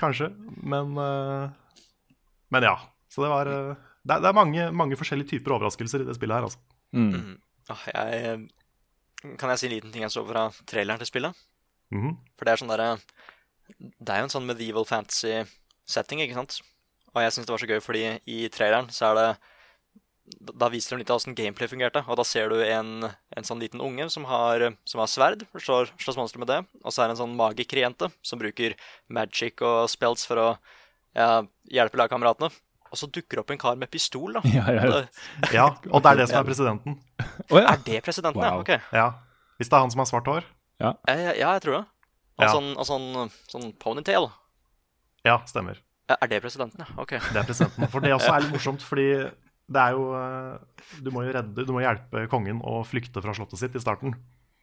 Kanskje, 0.00 0.30
men 0.64 0.94
eh, 0.96 1.50
Men 2.54 2.62
ja. 2.70 2.76
Så 3.12 3.22
det 3.22 3.28
var 3.30 3.46
eh, 3.50 3.74
Det 4.02 4.14
er, 4.16 4.20
det 4.24 4.28
er 4.30 4.36
mange, 4.36 4.68
mange 4.72 4.96
forskjellige 4.96 5.34
typer 5.34 5.56
overraskelser 5.58 6.02
i 6.02 6.06
det 6.08 6.14
spillet 6.16 6.38
her, 6.38 6.46
altså. 6.48 6.58
Mm. 6.94 7.10
Mm. 7.14 7.34
Ah, 7.72 7.82
jeg 7.90 9.34
Kan 9.40 9.50
jeg 9.52 9.58
si 9.60 9.66
en 9.68 9.72
liten 9.74 9.92
ting 9.92 10.04
jeg 10.06 10.12
så 10.14 10.22
fra 10.28 10.46
traileren 10.68 11.00
til 11.02 11.10
spillet? 11.10 11.42
Mhm. 11.94 12.14
For 12.38 12.46
det 12.46 12.52
er 12.54 12.60
sånn 12.62 12.72
derre 12.72 12.88
Det 13.80 14.12
er 14.14 14.22
jo 14.22 14.28
en 14.28 14.32
sånn 14.34 14.46
medieval 14.48 14.84
fantasy-setting, 14.88 16.20
ikke 16.24 16.36
sant? 16.38 16.58
Og 17.14 17.22
jeg 17.22 17.32
syns 17.34 17.46
det 17.48 17.54
var 17.54 17.62
så 17.62 17.68
gøy, 17.70 17.80
fordi 17.84 18.02
i 18.30 18.38
traileren 18.52 18.88
så 18.92 19.10
er 19.12 19.18
det 19.20 19.28
Da 20.24 20.70
viser 20.72 20.94
de 20.96 21.02
litt 21.02 21.10
av 21.12 21.18
åssen 21.20 21.34
gameplay 21.36 21.68
fungerte, 21.68 22.00
og 22.08 22.16
da 22.16 22.24
ser 22.24 22.48
du 22.48 22.56
en, 22.64 23.04
en 23.36 23.44
sånn 23.44 23.60
liten 23.60 23.80
unge 23.84 24.06
som 24.10 24.24
har, 24.24 24.62
som 24.88 25.02
har 25.02 25.10
sverd, 25.12 25.42
slår, 25.60 25.90
slåss 26.00 26.16
monstre 26.16 26.40
med 26.40 26.48
det, 26.48 26.60
og 26.80 26.94
så 26.94 27.02
er 27.04 27.10
det 27.10 27.16
en 27.18 27.20
sånn 27.26 27.34
magikerjente 27.36 28.08
som 28.24 28.40
bruker 28.40 28.72
magic 29.12 29.60
og 29.60 29.84
spells 29.92 30.24
for 30.24 30.40
å 30.40 30.46
ja, 31.14 31.42
hjelpe 31.68 32.00
lagkameratene. 32.00 32.48
Og 32.94 32.96
så 33.00 33.08
dukker 33.10 33.36
det 33.36 33.42
opp 33.44 33.50
en 33.52 33.60
kar 33.60 33.76
med 33.76 33.90
pistol, 33.92 34.32
da. 34.38 34.40
Ja, 34.54 34.64
ja, 34.72 34.84
ja. 34.86 35.02
Det- 35.02 35.52
Ja, 35.52 35.66
og 35.90 36.00
det 36.06 36.10
er 36.14 36.20
det 36.22 36.28
som 36.32 36.40
er 36.40 36.48
presidenten. 36.48 36.96
Ja. 37.52 37.66
Er 37.74 37.84
det 37.84 38.00
presidenten, 38.06 38.40
Wow. 38.40 38.62
ja? 38.64 38.64
Ok. 38.64 38.92
Ja. 38.96 39.06
Hvis 39.60 39.68
det 39.68 39.76
er 39.76 39.84
han 39.84 39.92
som 39.92 40.00
har 40.04 40.08
svart 40.08 40.26
hår. 40.30 40.46
Ja, 40.80 40.94
ja, 41.10 41.14
ja, 41.36 41.52
jeg 41.58 41.62
tror 41.66 41.80
det. 41.82 41.84
Og 42.40 42.44
Ja. 42.48 42.52
sånn, 42.54 42.72
og 42.80 42.86
sånn, 42.88 43.30
sånn 43.52 43.72
ponytail. 43.78 44.30
Ja, 45.26 45.36
stemmer. 45.50 45.78
Er 46.08 46.28
det 46.32 46.40
presidenten, 46.44 46.80
ja? 46.80 46.88
Ok. 47.00 47.12
Det 47.20 47.36
er 47.42 47.46
presidenten. 47.48 47.88
For 47.92 48.00
det 48.04 48.12
også 48.16 48.32
er 48.34 48.44
litt 48.46 48.52
morsomt, 48.56 48.82
fordi 48.84 49.06
det 49.72 49.80
er 49.80 49.94
jo 49.96 50.10
eh, 50.18 50.84
Du 51.00 51.08
må 51.14 51.22
jo 51.24 51.32
redde 51.32 51.64
Du 51.64 51.72
må 51.72 51.80
hjelpe 51.80 52.26
kongen 52.32 52.60
å 52.60 52.82
flykte 52.84 53.22
fra 53.24 53.32
slottet 53.36 53.62
sitt 53.62 53.76
i 53.78 53.82
starten. 53.82 54.12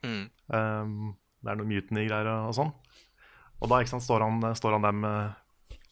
Mm. 0.05 0.23
Um, 0.53 1.13
det 1.41 1.53
er 1.53 1.57
noe 1.57 1.69
mutiny-greier 1.69 2.29
og 2.33 2.53
sånn. 2.57 2.69
Og 3.61 3.69
da 3.69 3.79
ikke 3.81 3.95
sant, 3.95 4.05
står, 4.05 4.25
han, 4.25 4.43
står 4.57 4.75
han 4.77 4.85
der 4.85 4.93
med 4.97 5.39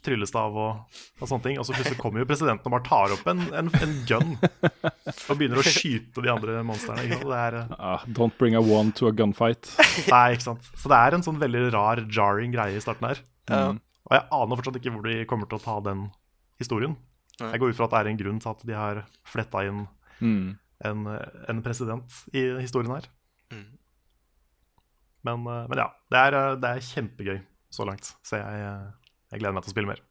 tryllestav 0.05 0.55
og, 0.55 0.99
og 1.19 1.27
sånne 1.27 1.45
ting. 1.45 1.57
Og 1.61 1.65
så 1.67 1.73
plutselig 1.75 1.99
kommer 1.99 2.23
jo 2.23 2.29
presidenten 2.29 2.69
og 2.69 2.75
bare 2.77 2.85
tar 2.87 3.13
opp 3.15 3.25
en, 3.29 3.41
en, 3.57 3.69
en 3.81 3.97
gun 4.09 4.31
og 4.39 5.33
begynner 5.35 5.59
å 5.61 5.65
skyte 5.65 6.23
de 6.23 6.31
andre 6.31 6.61
monstrene. 6.65 7.03
Eh, 7.09 7.59
Ah, 7.75 8.05
don't 8.07 8.37
bring 8.39 8.55
a 8.57 8.61
one 8.63 8.93
to 8.97 9.09
a 9.09 9.13
gunfight. 9.13 9.69
nei, 10.13 10.37
ikke 10.37 10.47
sant? 10.51 10.71
Så 10.77 10.89
det 10.91 11.01
er 11.01 11.17
en 11.17 11.25
sånn 11.25 11.41
veldig 11.41 11.67
rar, 11.75 12.05
jarring 12.13 12.53
greie 12.55 12.77
i 12.77 12.83
starten 12.83 13.09
her. 13.09 13.21
Mm. 13.49 13.81
Og 14.09 14.15
jeg 14.17 14.25
aner 14.39 14.59
fortsatt 14.61 14.79
ikke 14.79 14.95
hvor 14.95 15.05
de 15.09 15.19
kommer 15.29 15.49
til 15.49 15.59
å 15.59 15.65
ta 15.65 15.77
den 15.89 16.07
historien. 16.61 16.95
Jeg 17.39 17.59
går 17.61 17.69
ut 17.71 17.77
fra 17.79 17.85
at 17.87 17.91
det 17.95 17.99
er 18.01 18.09
en 18.11 18.17
grunn 18.19 18.39
til 18.43 18.49
at 18.51 18.65
de 18.67 18.73
har 18.75 19.03
fletta 19.23 19.61
inn 19.67 19.85
Mm. 20.19 20.57
en, 20.83 21.05
en 21.47 21.61
president 21.63 22.03
i 22.35 22.41
historien 22.59 22.91
her. 22.91 23.05
Mm. 23.53 23.65
Men, 25.23 25.45
eh, 25.47 25.65
men 25.71 25.77
ja, 25.79 25.87
det 26.11 26.19
er, 26.25 26.35
eh, 26.35 26.55
det 26.59 26.69
er 26.73 26.83
kjempegøy 26.89 27.39
så 27.71 27.85
langt. 27.87 28.11
Så 28.27 28.35
jeg, 28.41 28.63
eh, 28.65 28.91
jeg 29.31 29.39
gleder 29.39 29.55
meg 29.55 29.63
til 29.63 29.71
å 29.71 29.75
spille 29.77 29.91
mer. 29.93 30.03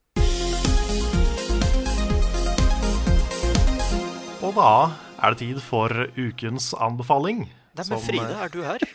Og 4.39 4.55
da 4.55 4.71
er 5.19 5.35
det 5.35 5.41
tid 5.43 5.61
for 5.65 5.91
ukens 6.17 6.71
anbefaling. 6.79 7.43
Nei, 7.49 7.85
men 7.85 7.87
som, 7.89 8.01
Fride, 8.05 8.31
eh, 8.33 8.45
er 8.47 8.53
du 8.55 8.61
her? 8.65 8.85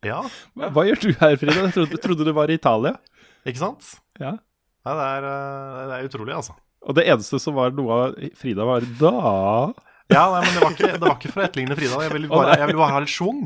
Ja, 0.00 0.22
Hva, 0.56 0.82
gjør 0.88 0.96
du 1.02 1.10
her, 1.20 1.34
Frida? 1.36 1.58
Jeg 1.66 1.74
trodde, 1.76 1.98
trodde 2.00 2.24
du 2.24 2.32
var 2.32 2.48
i 2.48 2.54
Italia. 2.56 2.94
ikke 3.44 3.60
sant? 3.60 3.84
Ja. 4.18 4.30
Nei, 4.86 4.94
det, 4.96 5.08
er, 5.12 5.26
eh, 5.28 5.80
det 5.90 5.96
er 5.98 6.06
utrolig, 6.08 6.32
altså. 6.36 6.54
Og 6.88 6.96
det 6.96 7.04
eneste 7.12 7.38
som 7.42 7.54
var 7.58 7.72
noe 7.76 7.96
av 7.96 8.14
Frida, 8.40 8.64
var 8.64 8.84
da 9.00 9.12
Ja, 10.10 10.24
nei, 10.32 10.40
men 10.42 10.54
det 10.56 10.62
var 10.64 10.72
ikke, 10.74 10.88
det 10.96 11.04
var 11.06 11.16
ikke 11.18 11.30
for 11.30 11.42
å 11.42 11.44
etterligne 11.46 11.76
Frida. 11.78 11.98
Jeg 12.02 12.12
ville 12.16 12.30
bare, 12.32 12.56
jeg 12.58 12.66
ville 12.70 12.80
bare 12.80 12.94
ha 12.96 13.02
litt 13.04 13.12
schwung. 13.12 13.44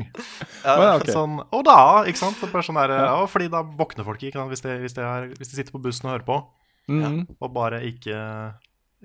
Ja, 0.63 0.95
okay. 0.95 1.13
Sånn, 1.13 1.35
og 1.53 1.65
da, 1.67 1.75
ikke 2.09 2.21
sant? 2.23 2.39
Bare 2.49 2.65
sånn 2.65 2.79
der, 2.79 2.93
ja, 3.05 3.19
fordi 3.29 3.49
da 3.53 3.61
våkner 3.61 4.07
folk 4.07 4.23
ikke? 4.25 4.47
Hvis, 4.49 4.63
de, 4.65 4.77
hvis, 4.81 4.95
de 4.97 5.03
er, 5.05 5.27
hvis 5.37 5.51
de 5.51 5.59
sitter 5.59 5.75
på 5.75 5.83
bussen 5.83 6.07
og 6.09 6.15
hører 6.17 6.25
på, 6.31 6.39
Mhm. 6.85 7.23
og 7.41 7.49
bare 7.53 7.79
ikke, 7.81 8.17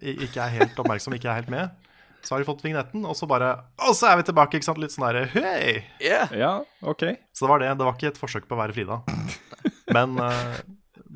ikke 0.05 0.41
er 0.45 0.51
helt 0.53 0.77
oppmerksom, 0.83 1.15
ikke 1.17 1.31
er 1.33 1.39
helt 1.43 1.49
med. 1.53 1.71
Så 2.23 2.35
har 2.35 2.43
de 2.43 2.45
fått 2.49 2.61
vignetten, 2.61 3.07
og 3.09 3.15
så 3.17 3.25
bare 3.29 3.55
Og 3.81 3.95
så 3.97 4.11
er 4.11 4.19
vi 4.21 4.27
tilbake, 4.29 4.59
ikke 4.59 4.67
sant? 4.69 4.77
Litt 4.83 4.93
sånn 4.93 5.07
derre 5.09 5.23
hei! 5.33 5.85
Yeah. 6.05 6.29
Ja, 6.37 6.51
OK. 6.85 7.07
Så 7.33 7.47
det 7.47 7.49
var 7.49 7.63
det. 7.63 7.71
Det 7.81 7.87
var 7.89 7.97
ikke 7.97 8.11
et 8.13 8.21
forsøk 8.21 8.45
på 8.49 8.57
å 8.57 8.61
være 8.61 8.77
Frida. 8.77 8.99
Men, 9.97 10.19
eh, 10.21 10.61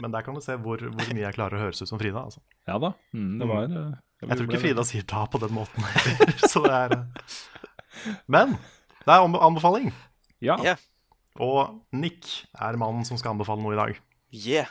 men 0.01 0.15
der 0.15 0.25
kan 0.27 0.37
du 0.37 0.43
se 0.45 0.57
hvor, 0.61 0.81
hvor 0.83 1.11
mye 1.15 1.23
jeg 1.25 1.37
klarer 1.37 1.59
å 1.59 1.63
høres 1.67 1.83
ut 1.83 1.91
som 1.91 2.01
Frida. 2.01 2.25
Altså. 2.27 2.43
Ja 2.69 2.79
da. 2.83 2.93
Mm, 3.15 3.35
det 3.41 3.49
var 3.51 3.67
eh, 3.69 3.93
Jeg 4.25 4.39
tror 4.39 4.49
ikke 4.51 4.63
Frida 4.65 4.85
sier 4.89 5.07
da 5.11 5.25
på 5.31 5.41
den 5.43 5.55
måten 5.57 5.87
heller. 5.87 6.35
Så 6.53 6.65
det 6.65 6.73
er 6.75 6.97
eh. 6.99 7.37
Men 8.31 8.57
det 9.05 9.13
er 9.15 9.27
anbefaling. 9.49 9.93
Ja. 10.45 10.57
Yeah. 10.65 10.81
Og 11.41 11.79
Nick 11.95 12.29
er 12.55 12.79
mannen 12.81 13.07
som 13.07 13.19
skal 13.21 13.35
anbefale 13.35 13.63
noe 13.63 13.77
i 13.77 13.81
dag. 13.81 14.01
yeah. 14.35 14.71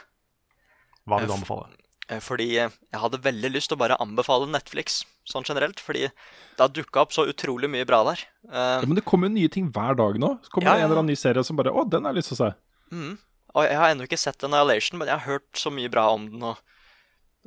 Hva 1.04 1.18
vil 1.20 1.28
du 1.28 1.34
anbefale? 1.36 1.68
Eh, 2.08 2.20
Fordi 2.24 2.46
eh, 2.60 2.72
jeg 2.92 3.00
hadde 3.00 3.20
veldig 3.24 3.50
lyst 3.52 3.70
til 3.72 3.76
å 3.78 3.82
bare 3.82 3.98
anbefale 4.00 4.48
Netflix 4.50 5.02
sånn 5.28 5.44
generelt. 5.46 5.80
Fordi 5.84 6.06
det 6.08 6.60
har 6.60 6.72
dukka 6.72 7.04
opp 7.04 7.12
så 7.16 7.26
utrolig 7.28 7.70
mye 7.72 7.86
bra 7.88 8.02
der. 8.10 8.24
Eh, 8.48 8.78
Ja, 8.80 8.88
men 8.88 8.96
det 8.98 9.04
kommer 9.08 9.28
jo 9.30 9.36
nye 9.36 9.52
ting 9.52 9.70
hver 9.72 9.96
dag 10.00 10.18
nå. 10.20 10.34
Så 10.44 10.52
kommer 10.54 10.68
Ja, 10.70 10.76
det 10.76 10.84
en 10.84 10.90
eller 10.90 11.02
annen 11.02 11.12
ny 11.12 11.20
serie 11.20 11.44
som 11.44 11.56
bare 11.60 11.72
Å, 11.72 11.84
den 11.88 12.04
har 12.04 12.12
jeg 12.14 12.22
lyst 12.22 12.32
til 12.32 12.38
å 12.38 12.42
se. 12.44 12.50
mm. 12.96 13.14
Og 13.54 13.66
jeg 13.68 13.78
har 13.78 13.92
ennå 13.92 14.06
ikke 14.08 14.18
sett 14.18 14.42
Annihilation, 14.46 14.98
men 14.98 15.10
jeg 15.10 15.20
har 15.20 15.38
hørt 15.38 15.58
så 15.58 15.70
mye 15.70 15.90
bra 15.92 16.08
om 16.14 16.26
den. 16.30 16.46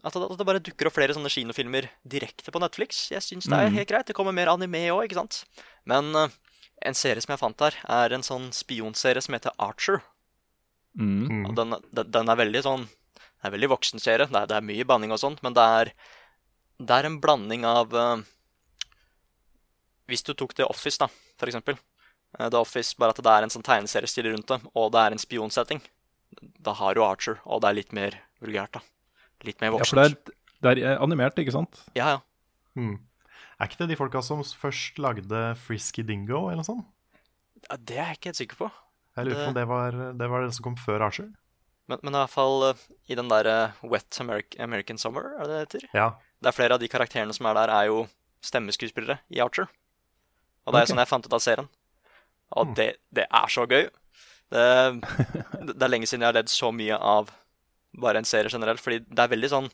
At 0.06 0.14
det, 0.14 0.46
bare 0.46 0.62
dukker 0.64 0.88
opp 0.88 0.96
flere 0.96 1.16
sånne 1.16 1.32
kinofilmer 1.34 1.90
direkte 2.08 2.54
på 2.54 2.62
Netflix. 2.64 3.08
Jeg 3.12 3.26
syns 3.26 3.50
det 3.50 3.58
er 3.58 3.74
helt 3.74 3.90
greit. 3.90 4.08
Det 4.08 4.16
kommer 4.16 4.36
mer 4.36 4.52
anime 4.52 4.86
òg, 4.94 5.08
ikke 5.08 5.18
sant. 5.20 5.42
Men 5.90 6.14
eh, 6.16 6.36
en 6.88 6.98
serie 6.98 7.24
som 7.24 7.34
jeg 7.34 7.42
fant 7.42 7.66
her, 7.66 7.80
er 7.90 8.14
en 8.16 8.26
sånn 8.26 8.52
spionserie 8.56 9.24
som 9.26 9.36
heter 9.36 9.56
Archer. 9.58 10.00
Mm. 10.98 11.50
Og 11.50 11.58
den, 11.58 11.76
den, 11.92 12.14
den 12.14 12.32
er 12.32 12.40
veldig 12.40 12.62
sånn 12.66 12.88
Det 12.88 13.46
er 13.46 13.54
veldig 13.54 13.70
voksen 13.76 14.02
serie. 14.02 14.30
Det 14.30 14.40
er, 14.40 14.48
det 14.50 14.56
er 14.58 14.66
mye 14.66 14.88
banning 14.88 15.14
og 15.14 15.22
sånt, 15.22 15.44
men 15.46 15.58
det 15.58 15.66
er, 15.82 15.92
det 16.80 16.96
er 16.96 17.10
en 17.10 17.20
blanding 17.22 17.68
av 17.70 17.94
uh, 17.94 18.24
Hvis 20.10 20.26
du 20.26 20.34
tok 20.34 20.56
The 20.58 20.66
Office, 20.66 20.98
da, 21.02 21.10
for 21.38 21.52
eksempel. 21.52 21.78
Eh, 22.38 22.48
The 22.48 22.62
Office, 22.62 22.96
bare 22.98 23.14
at 23.14 23.22
det 23.22 23.34
er 23.34 23.46
en 23.46 23.54
sånn 23.54 23.66
tegneseriestil 23.66 24.32
rundt 24.32 24.50
det, 24.54 24.62
og 24.74 24.92
det 24.96 25.04
er 25.04 25.16
en 25.16 25.22
spionsetting. 25.22 25.84
Da 26.62 26.74
har 26.78 26.98
du 26.98 27.04
Archer, 27.06 27.40
og 27.46 27.62
det 27.64 27.70
er 27.70 27.78
litt 27.80 27.94
mer 27.96 28.18
vulgært, 28.44 28.78
da. 28.78 28.82
Litt 29.48 29.62
mer 29.62 29.74
Ja, 29.78 29.86
for 29.86 30.02
det 30.02 30.06
er, 30.06 30.36
det 30.66 30.84
er 30.84 31.02
animert, 31.04 31.38
ikke 31.40 31.54
sant? 31.56 31.80
Ja, 31.98 32.18
ja. 32.18 32.20
Hmm. 32.78 32.98
Er 33.58 33.70
ikke 33.70 33.80
det 33.84 33.90
de 33.94 33.98
folka 33.98 34.22
som 34.22 34.44
først 34.46 35.00
lagde 35.02 35.56
Frisky 35.64 36.04
Dingo, 36.06 36.46
eller 36.50 36.62
noe 36.62 36.68
sånt? 36.68 36.86
Ja, 37.70 37.78
Det 37.78 37.98
er 37.98 38.06
jeg 38.12 38.20
ikke 38.20 38.30
helt 38.32 38.42
sikker 38.44 38.60
på. 38.66 38.70
Jeg 39.18 39.26
lurer 39.26 39.44
på 39.44 39.50
om 39.50 39.58
det 39.58 39.66
var, 39.70 39.98
det 40.14 40.30
var 40.30 40.46
det 40.46 40.54
som 40.54 40.68
kom 40.68 40.76
før 40.78 41.08
Archer. 41.08 41.32
Men, 41.90 42.00
men 42.04 42.14
i 42.14 42.20
hvert 42.20 42.34
fall 42.34 42.66
eh, 42.68 42.82
i 43.10 43.16
den 43.18 43.30
der 43.32 43.48
eh, 43.50 43.78
Wet 43.88 44.20
American, 44.22 44.62
American 44.62 44.98
Summer, 45.02 45.32
er 45.40 45.48
det 45.48 45.56
det 45.56 45.62
heter? 45.64 45.88
Ja. 45.96 46.08
Det 46.44 46.52
er 46.52 46.58
flere 46.58 46.76
av 46.78 46.84
de 46.84 46.90
karakterene 46.92 47.34
som 47.34 47.48
er 47.50 47.58
der, 47.58 47.72
er 47.74 47.88
jo 47.90 48.04
stemmeskuespillere 48.46 49.18
i 49.34 49.40
Archer. 49.42 49.70
Og 50.68 50.74
det 50.76 50.82
er 50.82 50.84
okay. 50.84 50.92
sånn 50.92 51.02
jeg 51.02 51.10
fant 51.10 51.26
ut 51.26 51.34
av 51.34 51.42
serien. 51.42 51.70
Og 52.54 52.68
Mm. 52.68 52.76
det, 52.76 52.88
det 53.16 53.26
er 53.26 53.48
så 53.50 53.66
gøy. 53.66 53.88
Det, 54.54 54.64
det 55.74 55.84
er 55.84 55.92
lenge 55.92 56.08
siden 56.08 56.24
jeg 56.24 56.32
har 56.32 56.38
ledd 56.38 56.52
så 56.52 56.72
mye 56.72 56.96
av 56.96 57.32
bare 57.98 58.22
en 58.22 58.28
serie 58.28 58.52
generelt, 58.52 58.82
fordi 58.84 59.02
det 59.04 59.24
er 59.24 59.32
veldig 59.32 59.50
sånn 59.52 59.68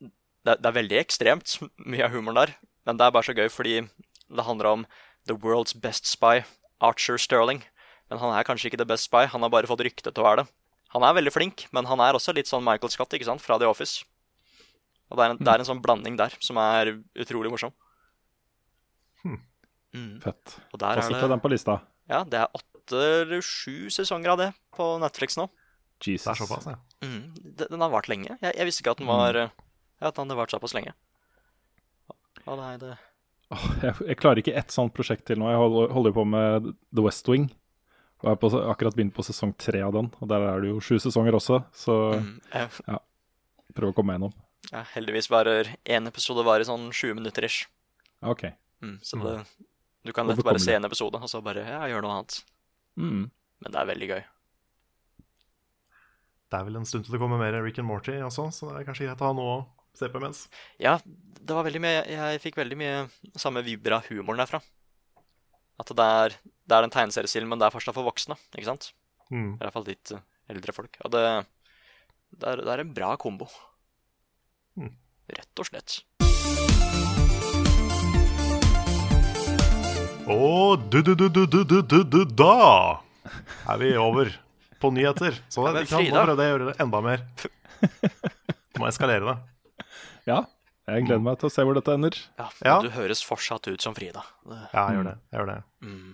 Det, 0.00 0.56
det 0.58 0.68
er 0.68 0.76
veldig 0.76 0.98
ekstremt, 1.00 1.58
mye 1.92 2.06
av 2.06 2.16
humoren 2.16 2.40
der, 2.42 2.54
men 2.88 2.98
det 3.00 3.06
er 3.06 3.14
bare 3.14 3.28
så 3.28 3.36
gøy 3.36 3.48
fordi 3.52 3.76
det 3.84 4.46
handler 4.48 4.70
om 4.70 4.88
the 5.28 5.36
world's 5.40 5.76
best 5.76 6.08
spy, 6.08 6.42
Archer 6.84 7.16
Sterling. 7.20 7.62
Men 8.10 8.20
han 8.20 8.34
er 8.36 8.44
kanskje 8.44 8.68
ikke 8.68 8.80
the 8.80 8.88
best 8.88 9.08
spy, 9.08 9.24
han 9.30 9.44
har 9.44 9.52
bare 9.52 9.68
fått 9.70 9.84
rykte 9.86 10.10
til 10.10 10.20
å 10.20 10.26
være 10.26 10.42
det. 10.42 10.50
Han 10.94 11.06
er 11.06 11.16
veldig 11.16 11.32
flink, 11.32 11.64
men 11.74 11.88
han 11.88 12.02
er 12.04 12.16
også 12.16 12.34
litt 12.36 12.50
sånn 12.50 12.64
Michael 12.64 12.92
Scott 12.92 13.16
ikke 13.16 13.26
sant, 13.26 13.42
fra 13.42 13.56
The 13.60 13.68
Office. 13.70 14.04
Og 15.10 15.18
det 15.18 15.24
er, 15.24 15.32
en, 15.32 15.40
det 15.40 15.50
er 15.52 15.62
en 15.62 15.68
sånn 15.68 15.82
blanding 15.84 16.18
der 16.18 16.36
som 16.44 16.58
er 16.60 16.92
utrolig 17.20 17.52
morsom. 17.52 17.72
Hmm. 19.24 19.40
Mm. 19.94 20.14
Fett. 20.22 20.58
Og 20.72 20.80
der 20.82 21.00
Hva 21.00 21.06
sitter 21.08 21.26
det 21.26 21.32
den 21.34 21.42
på 21.42 21.50
lista. 21.52 21.78
Ja, 22.10 22.22
det 22.28 22.40
er 22.42 22.48
åtte 22.52 22.73
eller 22.92 23.40
sju 23.44 23.90
sesonger 23.92 24.34
av 24.34 24.40
det 24.42 24.50
på 24.76 24.98
Netflix 25.02 25.38
nå. 25.40 25.48
Jesus. 26.04 26.26
Det 26.26 26.34
er 26.34 26.40
såpass, 26.42 26.68
ja. 26.68 26.76
Mm. 27.06 27.32
Den 27.56 27.80
har 27.80 27.92
vart 27.92 28.08
lenge. 28.10 28.36
Jeg, 28.40 28.52
jeg 28.52 28.68
visste 28.68 28.84
ikke 28.84 28.94
at 28.96 29.00
den 29.00 29.08
var 29.08 29.38
mm. 29.38 29.64
Ja, 30.02 30.10
at 30.10 30.16
den 30.16 30.26
hadde 30.26 30.36
vart 30.36 30.52
såpass 30.52 30.74
lenge. 30.76 30.92
Å 32.44 32.56
nei, 32.58 32.74
det 32.82 32.96
oh, 33.54 33.66
jeg, 33.82 33.94
jeg 34.10 34.18
klarer 34.20 34.42
ikke 34.42 34.56
ett 34.58 34.74
sånt 34.74 34.94
prosjekt 34.96 35.26
til 35.30 35.40
nå. 35.40 35.48
Jeg 35.52 35.60
holder, 35.60 35.92
holder 35.96 36.16
på 36.16 36.24
med 36.28 36.72
The 36.94 37.04
West 37.04 37.28
Wing. 37.30 37.48
Og 38.24 38.30
jeg 38.30 38.52
har 38.54 38.70
akkurat 38.72 38.96
begynt 38.96 39.14
på 39.16 39.24
sesong 39.26 39.52
tre 39.60 39.82
av 39.84 39.92
den. 39.96 40.08
Og 40.20 40.30
der 40.30 40.46
er 40.48 40.62
det 40.62 40.72
jo 40.72 40.80
sju 40.84 40.96
sesonger 41.02 41.36
også, 41.36 41.60
så 41.76 41.98
mm. 42.16 42.32
eh, 42.56 42.80
prøv 43.76 43.92
å 43.92 43.96
komme 43.96 44.16
gjennom. 44.16 44.32
ja, 44.70 44.84
Heldigvis 44.94 45.28
varer 45.32 45.74
én 45.84 46.08
episode 46.08 46.44
varer 46.46 46.64
sånn 46.68 46.88
20 46.90 47.20
minutter 47.20 47.44
ish. 47.48 47.66
OK. 48.24 48.46
Mm. 48.84 48.96
Så 49.04 49.20
det, 49.20 49.36
du 50.08 50.12
kan 50.16 50.28
lett 50.28 50.40
bare 50.44 50.62
se 50.62 50.76
en 50.76 50.88
episode, 50.88 51.20
og 51.20 51.30
så 51.30 51.42
bare 51.44 51.66
ja, 51.68 51.82
gjøre 51.92 52.06
noe 52.06 52.18
annet. 52.20 52.40
Mm. 53.00 53.26
Men 53.64 53.74
det 53.74 53.80
er 53.80 53.90
veldig 53.90 54.08
gøy. 54.12 54.22
Det 56.50 56.58
er 56.60 56.66
vel 56.68 56.78
en 56.78 56.86
stund 56.86 57.06
til 57.06 57.16
det 57.16 57.20
kommer 57.22 57.40
mer 57.40 57.56
Rick 57.64 57.80
and 57.82 57.88
Morty 57.88 58.14
også, 58.22 58.46
så 58.54 58.70
det 58.70 58.82
er 58.82 58.88
kanskje 58.88 59.08
greit 59.08 59.22
å 59.24 59.30
ha 59.30 59.36
noe 59.36 59.54
å 59.56 59.62
se 59.98 60.10
på 60.10 60.20
imens. 60.20 60.44
Ja, 60.82 60.98
det 61.04 61.56
var 61.56 61.66
veldig 61.66 61.80
mye 61.82 62.02
Jeg 62.08 62.40
fikk 62.42 62.58
veldig 62.60 62.78
mye 62.78 62.96
samme 63.40 63.62
vibra 63.66 64.00
humoren 64.08 64.42
derfra. 64.42 64.60
At 65.82 65.90
det 65.90 66.06
er, 66.20 66.36
det 66.44 66.76
er 66.76 66.86
den 66.86 66.94
tegneseriestilen, 66.94 67.50
men 67.50 67.58
det 67.58 67.66
er 67.66 67.74
fortsatt 67.74 67.96
for 67.96 68.06
voksne, 68.06 68.36
ikke 68.54 68.68
sant? 68.68 68.92
Mm. 69.32 69.56
I 69.56 69.62
hvert 69.64 69.74
fall 69.74 69.86
litt 69.88 70.12
eh, 70.14 70.22
eldre 70.54 70.74
folk. 70.76 70.98
Og 71.02 71.14
det, 71.14 71.22
det, 72.36 72.52
er, 72.52 72.62
det 72.62 72.74
er 72.76 72.82
en 72.84 72.92
bra 72.94 73.10
kombo. 73.18 73.48
Mm. 74.78 74.92
Rett 75.34 75.62
og 75.62 75.70
slett. 75.70 75.98
Og 80.30 80.80
du-du-du-du-du-du-du-da 80.90 82.54
er 83.72 83.78
vi 83.80 83.90
over 84.00 84.30
på 84.80 84.90
nyheter. 84.94 85.36
Så 85.52 85.64
det, 85.68 85.84
ikke 85.84 85.94
sant? 85.98 86.10
nå 86.12 86.22
prøvde 86.24 86.44
jeg 86.46 86.52
å 86.52 86.54
gjøre 86.54 86.68
det 86.70 86.76
enda 86.84 87.00
mer. 87.04 87.24
Må 88.80 88.88
eskalere 88.88 89.24
det. 89.28 89.36
Ja, 90.28 90.38
jeg 90.88 91.04
gleder 91.06 91.22
meg 91.24 91.38
til 91.40 91.48
å 91.50 91.52
se 91.52 91.64
hvor 91.66 91.76
dette 91.76 91.94
ender. 91.96 92.16
Ja, 92.40 92.48
Ja. 92.64 92.76
Du 92.84 92.88
høres 92.94 93.20
fortsatt 93.24 93.68
ut 93.68 93.84
som 93.84 93.96
Frida. 93.96 94.24
Det, 94.48 94.58
Ja, 94.72 94.86
jeg 94.88 94.98
gjør 94.98 95.08
det. 95.10 95.16
Jeg 95.30 95.40
gjør 95.40 95.50
det. 95.52 95.58
mm. 95.84 96.12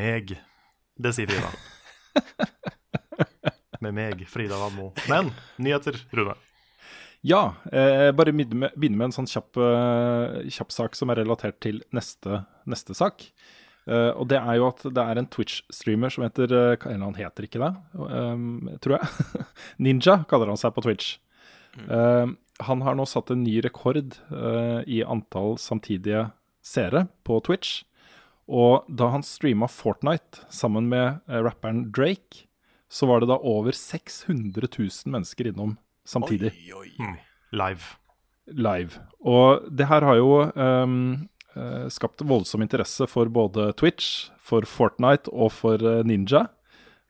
Meg. 0.00 0.32
Det 0.96 1.12
sier 1.14 1.28
Frida. 1.30 1.50
Med 3.84 3.92
meg, 3.94 4.24
Frida 4.32 4.56
Vadmo. 4.58 4.88
Men 5.12 5.28
nyheter, 5.60 5.98
Rune. 6.16 6.34
Ja, 7.26 7.56
eh, 7.72 8.12
bare 8.14 8.30
begynne 8.30 8.68
med, 8.68 8.76
med 8.78 9.08
en 9.08 9.14
sånn 9.16 9.26
kjapp, 9.26 9.58
eh, 9.58 10.46
kjapp 10.54 10.70
sak 10.70 10.94
som 10.94 11.10
er 11.10 11.24
relatert 11.24 11.58
til 11.64 11.80
neste, 11.96 12.44
neste 12.70 12.94
sak. 12.94 13.24
Eh, 13.86 14.10
og 14.18 14.26
det 14.30 14.38
er 14.38 14.58
jo 14.58 14.66
at 14.68 14.82
det 14.94 15.02
er 15.02 15.18
en 15.18 15.28
Twitch-streamer 15.30 16.10
som 16.10 16.24
heter 16.26 16.50
eh, 16.50 16.86
eller 16.90 17.04
Han 17.06 17.18
heter 17.18 17.46
ikke 17.46 17.62
det, 17.62 17.72
um, 17.94 18.70
tror 18.82 18.98
jeg. 18.98 19.44
Ninja 19.82 20.20
kaller 20.30 20.50
han 20.50 20.60
seg 20.60 20.74
på 20.74 20.82
Twitch. 20.86 21.16
Eh, 21.86 22.26
han 22.66 22.82
har 22.86 22.96
nå 22.98 23.06
satt 23.06 23.30
en 23.34 23.42
ny 23.44 23.58
rekord 23.60 24.14
i 24.88 25.02
antall 25.04 25.58
samtidige 25.60 26.30
seere 26.64 27.04
på 27.26 27.36
Twitch. 27.44 27.82
Og 28.46 28.86
da 28.88 29.10
han 29.12 29.26
streama 29.26 29.68
Fortnite 29.68 30.46
sammen 30.48 30.88
med 30.88 31.20
rapperen 31.28 31.90
Drake, 31.92 32.46
så 32.88 33.10
var 33.10 33.20
det 33.20 33.28
da 33.28 33.36
over 33.42 33.76
600 33.76 34.70
000 34.70 35.12
mennesker 35.12 35.50
innom 35.50 35.76
samtidig 36.06 36.52
Oi, 36.54 36.72
oi. 36.82 36.90
Mm. 37.02 37.16
Live. 37.56 37.96
live. 38.46 39.00
Og 39.26 39.66
det 39.70 39.88
her 39.90 40.04
har 40.06 40.18
jo 40.18 40.32
ehm, 40.50 41.28
eh, 41.56 41.86
skapt 41.92 42.22
voldsom 42.26 42.62
interesse 42.62 43.06
for 43.10 43.30
både 43.32 43.72
Twitch, 43.78 44.30
for 44.38 44.66
Fortnite 44.68 45.32
og 45.32 45.52
for 45.54 45.82
eh, 45.82 46.04
Ninja. 46.06 46.46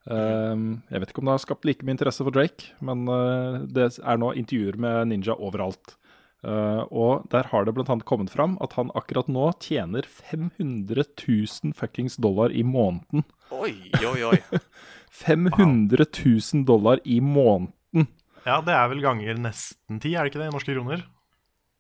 Um, 0.07 0.85
jeg 0.87 1.03
vet 1.03 1.11
ikke 1.11 1.19
om 1.19 1.27
det 1.27 1.35
har 1.35 1.43
skapt 1.43 1.67
like 1.67 1.83
mye 1.83 1.97
interesse 1.97 2.23
for 2.23 2.31
Drake, 2.31 2.69
men 2.79 3.09
uh, 3.11 3.65
det 3.67 3.89
er 3.99 4.21
nå 4.23 4.31
intervjuer 4.39 4.79
med 4.79 5.11
Ninja 5.11 5.35
overalt. 5.35 5.97
Uh, 6.47 6.87
og 6.95 7.25
der 7.33 7.49
har 7.51 7.67
det 7.67 7.75
bl.a. 7.75 7.97
kommet 8.07 8.31
fram 8.31 8.55
at 8.63 8.77
han 8.79 8.93
akkurat 8.95 9.27
nå 9.27 9.49
tjener 9.59 10.07
500 10.07 11.03
000 11.19 11.75
fuckings 11.75 12.21
dollar 12.23 12.55
i 12.55 12.63
måneden. 12.63 13.27
Oi, 13.51 13.75
oi, 13.99 14.21
oi. 14.31 14.39
500 15.27 16.07
000 16.07 16.67
dollar 16.69 17.03
i 17.03 17.19
måneden! 17.25 18.07
Ja, 18.47 18.61
det 18.63 18.75
er 18.79 18.89
vel 18.93 19.03
ganger 19.03 19.39
nesten 19.43 19.99
ti, 20.03 20.15
er 20.15 20.23
det 20.27 20.31
ikke 20.33 20.43
det, 20.45 20.49
i 20.53 20.55
norske 20.55 20.75
kroner? 20.77 21.03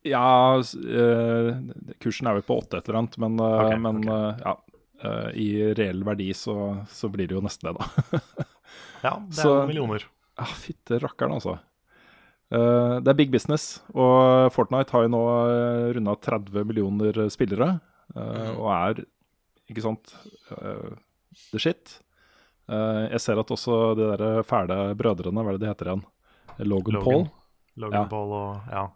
Ja, 0.06 0.58
eh, 0.58 1.50
kursen 2.02 2.26
er 2.30 2.36
vel 2.38 2.44
på 2.46 2.56
åtte 2.60 2.78
et 2.80 2.88
eller 2.88 3.00
annet, 3.04 3.16
men, 3.22 3.38
eh, 3.42 3.60
Ok, 3.66 3.76
men 3.82 4.00
okay. 4.02 4.16
eh, 4.16 4.42
ja. 4.46 4.56
I 5.36 5.46
reell 5.76 6.00
verdi 6.06 6.30
så, 6.34 6.54
så 6.88 7.10
blir 7.12 7.28
det 7.28 7.36
jo 7.36 7.42
nesten 7.44 7.68
det, 7.68 7.74
da. 7.76 8.20
Ja, 9.04 9.10
det 9.28 9.36
er 9.38 9.42
Så- 9.42 9.66
millioner. 9.68 10.06
Ja, 10.38 10.44
fytte 10.58 10.98
rakkeren, 11.02 11.34
altså. 11.36 11.58
Uh, 12.52 12.98
det 13.02 13.10
er 13.10 13.16
big 13.18 13.30
business, 13.32 13.80
og 13.94 14.50
Fortnite 14.54 14.92
har 14.94 15.04
jo 15.06 15.10
nå 15.12 15.20
uh, 15.26 15.86
runda 15.96 16.14
30 16.22 16.64
millioner 16.68 17.16
spillere. 17.32 17.80
eh, 18.14 18.50
Og 18.54 18.68
er, 18.70 19.00
ikke 19.70 19.82
sant, 19.82 20.12
uh, 20.54 20.92
the 21.52 21.58
shit. 21.62 21.96
Jeg 22.68 23.20
ser 23.22 23.38
at 23.38 23.50
også 23.54 23.94
de 23.98 24.06
der 24.16 24.42
fæle 24.46 24.76
brødrene, 24.98 25.42
hva 25.42 25.52
er 25.52 25.58
det 25.58 25.64
de 25.66 25.70
heter 25.70 25.90
igjen? 25.92 26.04
Logan, 26.58 26.98
Logan. 26.98 27.04
Paul. 27.04 27.26
Logan 27.76 28.00
Ja. 28.00 28.06
Paul 28.10 28.32
og 28.32 28.70
ja. 28.72 28.86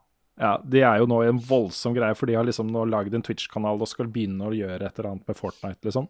Ja, 0.41 0.55
De 0.65 0.81
er 0.81 1.03
jo 1.03 1.09
nå 1.11 1.19
i 1.21 1.29
en 1.29 1.39
voldsom 1.45 1.93
greie, 1.93 2.17
for 2.17 2.31
de 2.31 2.39
har 2.39 2.47
liksom 2.49 2.71
nå 2.73 2.87
lagd 2.89 3.13
en 3.13 3.25
Twitch-kanal 3.25 3.83
og 3.83 3.91
skal 3.91 4.09
begynne 4.09 4.47
å 4.49 4.55
gjøre 4.57 4.87
et 4.87 4.97
eller 4.97 5.11
annet 5.11 5.29
med 5.29 5.37
Fortnite, 5.37 5.85
liksom. 5.85 6.09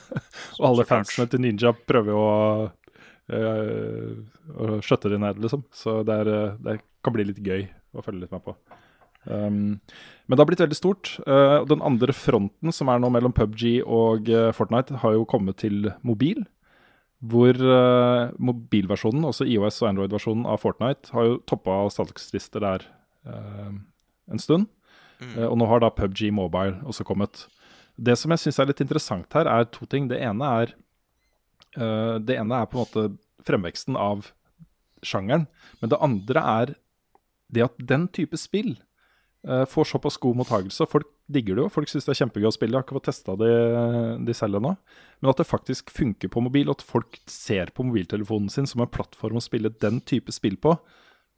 og 0.56 0.64
alle 0.70 0.86
fansene 0.88 1.28
til 1.28 1.42
Ninja 1.44 1.74
prøver 1.76 2.14
jo 2.14 2.22
å, 2.22 2.38
øh, 3.36 4.14
å 4.56 4.78
skjøtte 4.80 5.12
de 5.12 5.20
ned, 5.20 5.42
liksom. 5.44 5.66
Så 5.76 5.98
det, 6.08 6.16
er, 6.24 6.32
øh, 6.32 6.56
det 6.64 6.78
kan 7.04 7.16
bli 7.18 7.28
litt 7.28 7.42
gøy 7.44 7.66
å 7.92 8.06
følge 8.06 8.24
litt 8.24 8.32
med 8.32 8.46
på. 8.48 8.56
Um, 9.26 9.76
men 10.24 10.32
det 10.32 10.40
har 10.40 10.48
blitt 10.48 10.64
veldig 10.64 10.78
stort. 10.78 11.12
Uh, 11.26 11.60
den 11.68 11.84
andre 11.84 12.16
fronten, 12.16 12.72
som 12.72 12.88
er 12.88 13.02
nå 13.02 13.10
mellom 13.12 13.34
PubG 13.36 13.82
og 13.82 14.30
uh, 14.32 14.54
Fortnite, 14.56 15.02
har 15.02 15.18
jo 15.18 15.28
kommet 15.28 15.60
til 15.60 15.90
mobil. 16.06 16.46
Hvor 17.24 17.56
uh, 17.56 18.32
mobilversjonen, 18.36 19.24
også 19.24 19.46
IOS 19.48 19.80
og 19.82 19.90
Android-versjonen 19.90 20.46
av 20.48 20.60
Fortnite, 20.60 21.12
har 21.16 21.28
jo 21.28 21.36
toppa 21.48 21.78
salgslister 21.92 22.60
der 22.64 22.84
uh, 23.28 23.72
en 24.28 24.42
stund. 24.42 24.68
Uh, 25.22 25.46
og 25.48 25.56
nå 25.60 25.68
har 25.70 25.80
da 25.80 25.92
PubG 25.94 26.28
Mobile 26.34 26.82
også 26.84 27.06
kommet. 27.08 27.46
Det 27.96 28.18
som 28.20 28.34
jeg 28.34 28.44
syns 28.44 28.60
er 28.60 28.68
litt 28.68 28.82
interessant 28.84 29.38
her, 29.38 29.48
er 29.48 29.70
to 29.72 29.88
ting. 29.88 30.10
Det 30.10 30.20
ene 30.20 30.50
er, 30.62 30.74
det 32.20 32.34
ene 32.36 32.58
er 32.58 32.68
på 32.68 32.76
en 32.76 32.82
måte 32.82 33.04
fremveksten 33.48 33.96
av 33.96 34.28
sjangeren. 35.00 35.46
Men 35.80 35.92
det 35.92 36.02
andre 36.04 36.42
er 36.60 36.74
det 37.48 37.64
at 37.64 37.80
den 37.88 38.04
type 38.12 38.36
spill 38.40 38.74
får 39.46 39.86
såpass 39.92 40.16
god 40.18 40.40
mottagelse. 40.40 40.86
Folk 40.90 41.06
digger 41.30 41.54
det 41.54 41.62
jo, 41.62 41.70
folk 41.70 41.90
syns 41.90 42.06
det 42.06 42.14
er 42.14 42.18
kjempegøy 42.20 42.48
å 42.48 42.54
spille. 42.54 42.74
Jeg 42.74 42.80
har 42.80 42.86
ikke 42.86 42.96
fått 42.96 43.08
testa 43.10 43.36
de, 43.38 43.50
de 44.26 44.34
selv 44.34 44.58
ennå. 44.58 44.72
Men 45.20 45.30
at 45.30 45.40
det 45.40 45.46
faktisk 45.46 45.92
funker 45.94 46.30
på 46.32 46.42
mobil, 46.42 46.70
at 46.72 46.82
folk 46.82 47.18
ser 47.30 47.70
på 47.74 47.86
mobiltelefonen 47.86 48.50
sin 48.52 48.66
som 48.66 48.82
en 48.82 48.90
plattform 48.90 49.38
å 49.38 49.44
spille 49.44 49.70
den 49.82 50.00
type 50.02 50.34
spill 50.34 50.58
på, 50.58 50.74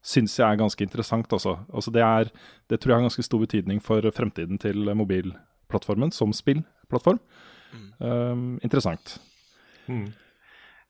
syns 0.05 0.39
jeg 0.39 0.47
er 0.47 0.61
ganske 0.61 0.85
interessant. 0.85 1.29
Altså. 1.37 1.59
Altså 1.69 1.93
det, 1.95 2.05
er, 2.05 2.33
det 2.71 2.81
tror 2.81 2.95
jeg 2.95 3.01
har 3.01 3.09
ganske 3.11 3.27
stor 3.27 3.45
betydning 3.45 3.83
for 3.85 4.09
fremtiden 4.17 4.61
til 4.63 4.89
mobilplattformen 4.97 6.15
som 6.15 6.33
spillplattform. 6.37 7.21
Um, 8.01 8.57
interessant. 8.65 9.19
Mm. 9.89 10.09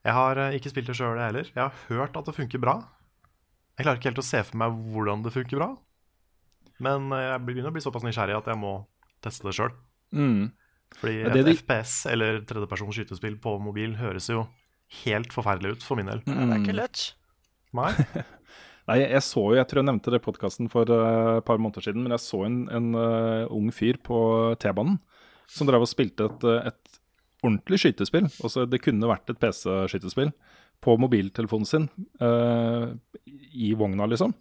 Jeg 0.06 0.14
har 0.14 0.38
eh, 0.40 0.56
ikke 0.58 0.70
spilt 0.72 0.90
det 0.90 0.96
sjøl, 0.98 1.18
jeg 1.18 1.32
heller. 1.32 1.50
Jeg 1.50 1.62
har 1.62 1.82
hørt 1.88 2.16
at 2.16 2.28
det 2.28 2.36
funker 2.36 2.62
bra. 2.62 2.78
Jeg 3.76 3.86
klarer 3.86 4.00
ikke 4.00 4.10
helt 4.12 4.22
å 4.22 4.26
se 4.26 4.42
for 4.46 4.60
meg 4.60 4.76
hvordan 4.92 5.24
det 5.24 5.34
funker 5.34 5.60
bra. 5.60 5.68
Men 6.84 7.10
eh, 7.14 7.26
jeg 7.32 7.44
begynner 7.46 7.72
å 7.72 7.76
bli 7.76 7.84
såpass 7.84 8.06
nysgjerrig 8.06 8.38
at 8.38 8.48
jeg 8.52 8.60
må 8.60 8.78
teste 9.24 9.48
det 9.48 9.56
sjøl. 9.58 9.74
Mm. 10.14 10.48
Fordi 10.98 11.20
et 11.26 11.36
det 11.36 11.58
FPS 11.58 12.00
eller 12.08 12.40
tredjepersons 12.48 12.96
skytespill 12.96 13.36
på 13.42 13.58
mobil 13.60 13.98
høres 13.98 14.30
jo 14.30 14.46
helt 15.02 15.34
forferdelig 15.34 15.76
ut 15.76 15.84
for 15.84 16.00
min 16.00 16.08
del. 16.08 16.22
Det 16.24 16.36
er 16.38 16.60
ikke 16.62 16.78
lett. 16.78 17.04
Nei? 17.76 17.92
Nei, 18.88 19.02
jeg 19.02 19.20
så 19.26 19.42
jo, 19.50 19.56
jeg 19.58 19.68
tror 19.68 19.82
jeg 19.82 19.88
nevnte 19.90 20.12
det 20.14 20.22
i 20.22 20.24
podkasten 20.24 20.70
for 20.72 20.88
eh, 20.88 21.32
et 21.38 21.44
par 21.48 21.60
måneder 21.60 21.84
siden, 21.84 22.00
men 22.04 22.14
jeg 22.16 22.24
så 22.24 22.40
en, 22.46 22.62
en 22.72 22.86
uh, 22.96 23.44
ung 23.52 23.68
fyr 23.74 23.98
på 24.00 24.20
T-banen 24.62 24.96
som 25.48 25.68
drev 25.68 25.84
og 25.84 25.90
spilte 25.90 26.24
et, 26.28 26.46
et 26.70 27.00
ordentlig 27.44 27.82
skytespill. 27.82 28.30
Også, 28.44 28.64
det 28.68 28.80
kunne 28.84 29.10
vært 29.10 29.28
et 29.28 29.40
PC-skytespill 29.40 30.32
på 30.84 30.94
mobiltelefonen 31.00 31.68
sin 31.68 31.88
uh, 32.22 32.94
i 33.28 33.74
vogna, 33.76 34.08
liksom. 34.08 34.32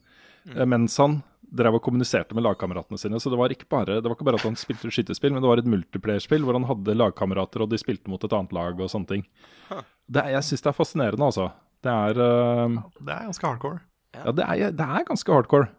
Mm. 0.47 0.61
mens 0.71 0.93
han 1.01 1.17
drev 1.47 1.77
og 1.77 1.83
kommuniserte 1.85 2.35
med 2.35 2.43
lagkameratene 2.43 2.99
sine. 2.99 3.19
Så 3.23 3.31
det 3.31 3.37
var, 3.39 3.53
ikke 3.53 3.67
bare, 3.71 4.01
det 4.01 4.07
var 4.09 4.15
ikke 4.17 4.25
bare 4.27 4.39
at 4.41 4.47
han 4.47 4.57
spilte 4.59 4.89
skytespill, 4.91 5.31
men 5.33 5.41
det 5.43 5.47
var 5.51 5.61
et 5.61 5.69
multiplayerspill 5.71 6.43
hvor 6.43 6.57
han 6.59 6.65
hadde 6.67 6.95
lagkamerater, 6.97 7.63
og 7.63 7.69
de 7.71 7.79
spilte 7.79 8.11
mot 8.11 8.23
et 8.27 8.33
annet 8.35 8.51
lag 8.57 8.79
og 8.83 8.89
sånne 8.91 9.07
ting. 9.13 9.23
Det, 9.71 10.21
er- 10.23 10.33
jeg 10.35 10.43
syns 10.49 10.65
det 10.65 10.71
er 10.73 10.77
fascinerende, 10.81 11.29
altså. 11.29 11.47
Det 11.85 11.93
er 11.93 12.17
uh, 12.19 12.75
Det 12.99 13.13
er 13.13 13.27
ganske 13.29 13.47
hardcore. 13.47 13.79
ja, 14.17 14.31
det 14.33 14.43
er, 14.49 14.71
det 14.75 14.87
er 14.97 15.07
ganske 15.07 15.31
hardcore. 15.37 15.69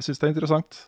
Jeg 0.00 0.06
syns 0.08 0.18
det 0.22 0.28
er 0.28 0.32
interessant. 0.36 0.80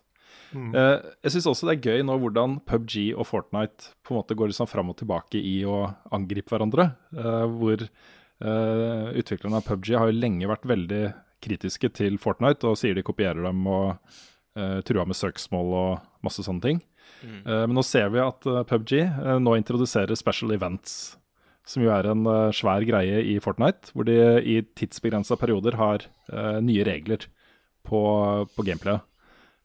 Mm. 0.55 0.68
Eh, 0.78 1.07
jeg 1.26 1.32
syns 1.35 1.47
også 1.51 1.66
det 1.66 1.72
er 1.74 1.87
gøy 1.91 2.03
nå 2.07 2.14
hvordan 2.22 2.53
PubG 2.62 3.09
og 3.18 3.26
Fortnite 3.26 3.89
på 4.07 4.14
en 4.14 4.20
måte 4.20 4.37
går 4.39 4.53
liksom 4.53 4.68
fram 4.70 4.93
og 4.93 4.97
tilbake 5.01 5.41
i 5.43 5.57
å 5.66 5.80
angripe 6.14 6.55
hverandre. 6.55 6.93
eh, 7.11 7.47
hvor 7.59 7.82
utviklerne 8.45 9.57
av 9.61 9.64
PubG 9.66 9.95
har 9.97 10.11
jo 10.11 10.16
lenge 10.18 10.49
vært 10.51 10.66
veldig 10.68 11.03
kritiske 11.45 11.92
til 12.01 12.16
Fortnite 12.22 12.66
og 12.70 12.78
sier 12.80 12.97
de 12.97 13.05
kopierer 13.07 13.45
dem 13.45 13.66
og 13.68 13.95
uh, 14.59 14.80
trua 14.88 15.05
med 15.09 15.18
søksmål 15.18 15.76
og 15.78 16.26
masse 16.26 16.45
sånne 16.47 16.64
ting. 16.64 16.82
Eh, 17.24 17.64
men 17.68 17.76
nå 17.76 17.84
ser 17.86 18.11
vi 18.12 18.20
at 18.20 18.47
uh, 18.49 18.62
PubG 18.68 18.97
eh, 19.01 19.36
nå 19.40 19.55
introduserer 19.59 20.16
special 20.18 20.53
events, 20.57 21.16
som 21.68 21.84
jo 21.84 21.92
er 21.95 22.09
en 22.11 22.26
eh, 22.28 22.53
svær 22.57 22.84
greie 22.84 23.22
i 23.24 23.38
Fortnite, 23.45 23.92
hvor 23.95 24.09
de 24.09 24.16
i 24.40 24.59
tidsbegrensa 24.76 25.38
perioder 25.40 25.78
har 25.80 26.05
eh, 26.05 26.59
nye 26.64 26.84
regler 26.84 27.24
på, 27.84 28.01
på 28.53 28.66
gameplayet. 28.66 29.05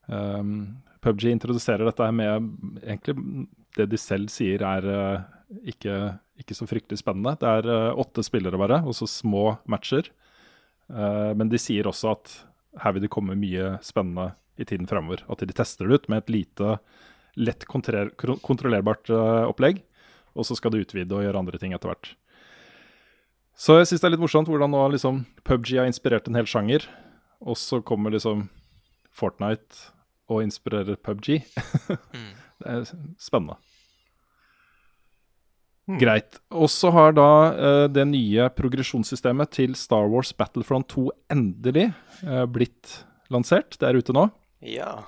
Um, 0.09 0.81
PubG 1.03 1.27
introduserer 1.29 1.85
dette 1.85 2.05
her 2.05 2.15
med 2.15 2.47
egentlig 2.81 3.15
det 3.77 3.85
de 3.91 3.99
selv 4.01 4.31
sier 4.33 4.63
er 4.65 4.87
eh, 4.89 5.27
ikke, 5.73 5.97
ikke 6.41 6.57
så 6.57 6.67
fryktelig 6.69 7.01
spennende. 7.01 7.35
Det 7.39 7.51
er 7.59 7.69
eh, 7.71 7.99
åtte 8.03 8.25
spillere 8.25 8.59
bare, 8.59 8.81
og 8.83 8.95
så 8.97 9.07
små 9.09 9.53
matcher. 9.69 10.09
Eh, 10.89 11.31
men 11.37 11.49
de 11.51 11.59
sier 11.61 11.87
også 11.89 12.13
at 12.15 12.35
her 12.83 12.95
vil 12.95 13.05
det 13.05 13.11
komme 13.13 13.37
mye 13.37 13.75
spennende 13.85 14.31
i 14.59 14.65
tiden 14.67 14.89
fremover. 14.89 15.23
At 15.31 15.41
de 15.45 15.55
tester 15.55 15.87
det 15.87 16.01
ut 16.01 16.09
med 16.11 16.23
et 16.23 16.33
lite, 16.33 16.77
lett 17.39 17.65
kontroller- 17.69 18.13
kontrollerbart 18.45 19.09
eh, 19.13 19.45
opplegg. 19.49 19.83
Og 20.37 20.45
så 20.45 20.57
skal 20.57 20.73
det 20.73 20.85
utvide 20.85 21.15
og 21.15 21.25
gjøre 21.25 21.41
andre 21.41 21.59
ting 21.61 21.73
etter 21.75 21.91
hvert. 21.91 22.13
Så 23.59 23.75
jeg 23.79 23.89
syns 23.89 24.01
det 24.03 24.07
er 24.07 24.13
litt 24.13 24.23
morsomt 24.23 24.47
hvordan 24.47 24.71
nå 24.71 24.85
liksom 24.93 25.23
PubG 25.43 25.73
har 25.81 25.89
inspirert 25.89 26.29
en 26.29 26.37
hel 26.39 26.47
sjanger. 26.47 26.85
Og 27.43 27.57
så 27.59 27.81
kommer 27.83 28.13
liksom 28.13 28.47
Fortnite 29.15 29.89
og 30.31 30.45
inspirerer 30.45 30.95
PubG. 31.01 31.41
det 32.61 32.69
er 32.69 32.85
spennende. 33.19 33.57
Greit. 35.97 36.37
Og 36.53 36.69
så 36.69 36.91
har 36.93 37.15
da 37.17 37.29
uh, 37.55 37.85
det 37.89 38.05
nye 38.11 38.49
progresjonssystemet 38.53 39.55
til 39.57 39.73
Star 39.79 40.09
Wars 40.11 40.33
Battlefront 40.37 40.91
2 40.93 41.07
endelig 41.33 41.87
uh, 42.27 42.45
blitt 42.45 42.99
lansert. 43.33 43.79
Det 43.79 43.89
er 43.89 43.97
ute 43.97 44.13
nå. 44.13 44.27
Ja. 44.65 44.99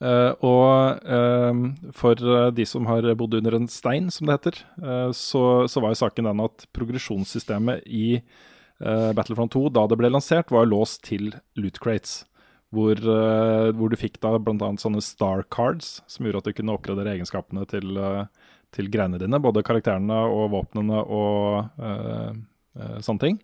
Uh, 0.00 0.32
og 0.40 1.02
uh, 1.04 1.90
for 1.92 2.16
de 2.56 2.64
som 2.64 2.86
har 2.88 3.04
bodd 3.20 3.36
under 3.36 3.58
en 3.58 3.68
stein, 3.68 4.08
som 4.08 4.28
det 4.28 4.38
heter, 4.38 4.62
uh, 4.80 5.10
så, 5.12 5.42
så 5.68 5.82
var 5.84 5.92
jo 5.92 6.00
saken 6.00 6.30
den 6.30 6.40
at 6.46 6.64
progresjonssystemet 6.76 7.84
i 7.86 8.22
Battlefront 8.80 9.52
2 9.52 9.66
da 9.76 9.82
det 9.92 9.96
ble 10.00 10.08
lansert, 10.08 10.48
var 10.48 10.64
låst 10.64 11.02
til 11.04 11.34
loot 11.60 11.76
crates. 11.84 12.22
Hvor, 12.72 12.96
hvor 13.76 13.92
du 13.92 13.96
fikk 14.00 14.14
da 14.22 14.30
bl.a. 14.40 14.70
sånne 14.80 15.02
star 15.04 15.42
cards, 15.52 15.98
som 16.08 16.24
gjorde 16.24 16.40
at 16.40 16.48
du 16.48 16.56
kunne 16.56 16.76
oppgradere 16.78 17.12
egenskapene 17.12 17.66
til, 17.68 17.98
eh, 18.00 18.39
til 18.74 18.90
greiene 18.92 19.20
dine. 19.20 19.40
Både 19.42 19.64
karakterene 19.66 20.18
og 20.30 20.50
våpnene 20.54 21.00
og 21.02 21.80
uh, 21.80 22.34
uh, 22.78 22.98
sånne 23.04 23.24
ting. 23.24 23.40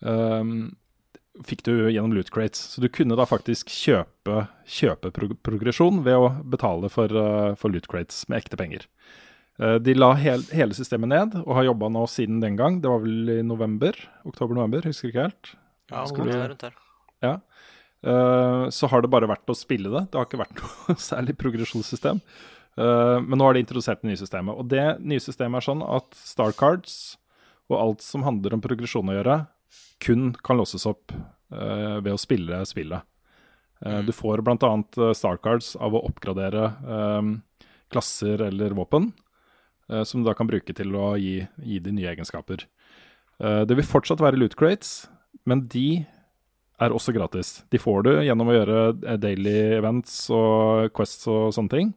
Um, 0.00 0.74
fikk 1.44 1.64
du 1.66 1.72
gjennom 1.90 2.14
loot 2.16 2.30
crates. 2.32 2.60
Så 2.72 2.82
du 2.82 2.88
kunne 2.92 3.16
da 3.18 3.26
faktisk 3.28 3.70
kjøpe, 3.72 4.46
kjøpe 4.68 5.12
prog 5.14 5.36
progresjon 5.46 6.02
ved 6.06 6.18
å 6.20 6.30
betale 6.48 6.90
for, 6.92 7.12
uh, 7.12 7.54
for 7.58 7.72
loot 7.72 7.88
crates 7.90 8.24
med 8.30 8.42
ekte 8.42 8.58
penger. 8.60 8.86
Uh, 9.60 9.76
de 9.80 9.96
la 9.96 10.12
hel, 10.20 10.44
hele 10.56 10.76
systemet 10.76 11.12
ned 11.12 11.38
og 11.42 11.54
har 11.58 11.70
jobba 11.70 11.90
nå 11.92 12.06
siden 12.12 12.42
den 12.44 12.58
gang. 12.60 12.80
Det 12.84 12.92
var 12.92 13.04
vel 13.04 13.38
i 13.38 13.40
november? 13.46 13.98
Oktober-november, 14.28 14.88
husker 14.88 15.12
ikke 15.12 15.28
helt. 15.28 15.54
Ja, 15.92 16.04
Skulle, 16.10 16.34
rundt 16.34 16.66
her. 16.66 16.74
rundt. 16.74 16.84
Ja. 17.24 17.38
Uh, 18.06 18.68
så 18.70 18.88
har 18.92 19.02
det 19.02 19.10
bare 19.10 19.28
vært 19.30 19.48
å 19.50 19.56
spille 19.56 19.90
det. 19.92 20.06
Det 20.10 20.20
har 20.20 20.28
ikke 20.28 20.44
vært 20.44 20.60
noe 20.62 21.00
særlig 21.00 21.36
progresjonssystem. 21.40 22.20
Uh, 22.20 22.55
men 22.76 23.38
nå 23.40 23.46
har 23.46 23.56
de 23.56 23.62
introdusert 23.64 24.02
det 24.02 24.10
nye 24.10 24.20
systemet. 24.20 24.52
Og 24.52 24.66
det 24.68 24.84
nye 25.00 25.22
systemet 25.22 25.62
er 25.62 25.64
sånn 25.64 25.84
at 25.86 26.16
Star 26.18 26.52
Cards 26.52 27.16
og 27.70 27.78
alt 27.80 28.04
som 28.04 28.26
handler 28.26 28.54
om 28.54 28.62
progresjon 28.62 29.08
å 29.08 29.14
gjøre, 29.16 29.36
kun 30.04 30.34
kan 30.44 30.60
låses 30.60 30.84
opp 30.86 31.14
uh, 31.14 31.96
ved 32.04 32.12
å 32.12 32.20
spille 32.20 32.60
spillet. 32.68 33.02
Eh, 33.84 34.02
Du 34.06 34.12
får 34.12 34.42
bl.a. 34.42 34.70
star 35.14 35.36
cards 35.42 35.74
av 35.76 35.94
å 35.94 36.04
oppgradere 36.08 36.70
um, 36.84 37.32
klasser 37.92 38.40
eller 38.48 38.70
våpen, 38.76 39.12
eh, 39.90 40.02
som 40.02 40.22
du 40.22 40.30
da 40.30 40.34
kan 40.34 40.48
bruke 40.48 40.74
til 40.76 40.94
å 40.96 41.14
gi, 41.20 41.42
gi 41.62 41.80
de 41.82 41.92
nye 41.92 42.12
egenskaper. 42.14 42.66
Eh, 43.40 43.62
det 43.68 43.76
vil 43.76 43.86
fortsatt 43.86 44.22
være 44.22 44.40
loot 44.40 44.56
crates, 44.56 45.06
men 45.44 45.66
de 45.68 46.06
er 46.80 46.92
også 46.92 47.14
gratis. 47.16 47.62
De 47.72 47.80
får 47.80 48.02
du 48.04 48.10
gjennom 48.24 48.48
å 48.52 48.56
gjøre 48.56 48.80
eh, 48.94 49.20
daily 49.20 49.56
events 49.78 50.26
og 50.34 50.92
quests 50.96 51.28
og 51.30 51.52
sånne 51.56 51.72
ting. 51.72 51.94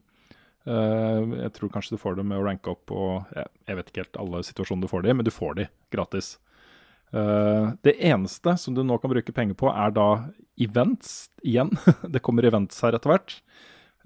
Eh, 0.69 1.39
jeg 1.45 1.53
tror 1.55 1.71
kanskje 1.73 1.95
du 1.97 2.01
får 2.01 2.19
det 2.19 2.27
med 2.29 2.37
å 2.37 2.45
ranke 2.45 2.69
opp 2.73 2.91
og 2.93 3.31
jeg, 3.33 3.49
jeg 3.69 3.79
vet 3.79 3.89
ikke 3.89 4.03
helt 4.03 4.21
alle 4.21 4.43
situasjoner 4.45 4.85
du 4.85 4.91
får 4.91 5.07
de, 5.07 5.15
men 5.17 5.27
du 5.27 5.33
får 5.33 5.57
de 5.57 5.65
gratis. 5.93 6.35
Eh, 7.11 7.71
det 7.81 7.95
eneste 8.05 8.53
som 8.61 8.75
du 8.77 8.83
nå 8.85 8.99
kan 9.01 9.11
bruke 9.13 9.33
penger 9.33 9.57
på, 9.57 9.71
er 9.71 9.95
da 9.95 10.09
events 10.61 11.31
igjen. 11.41 11.73
det 12.13 12.21
kommer 12.25 12.45
events 12.45 12.83
her 12.85 12.97
etter 12.97 13.13
hvert, 13.13 13.39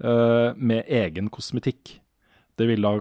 eh, 0.00 0.50
med 0.56 0.88
egen 0.88 1.28
kosmetikk. 1.32 1.98
Det 2.56 2.68
vil 2.70 2.86
da 2.86 2.96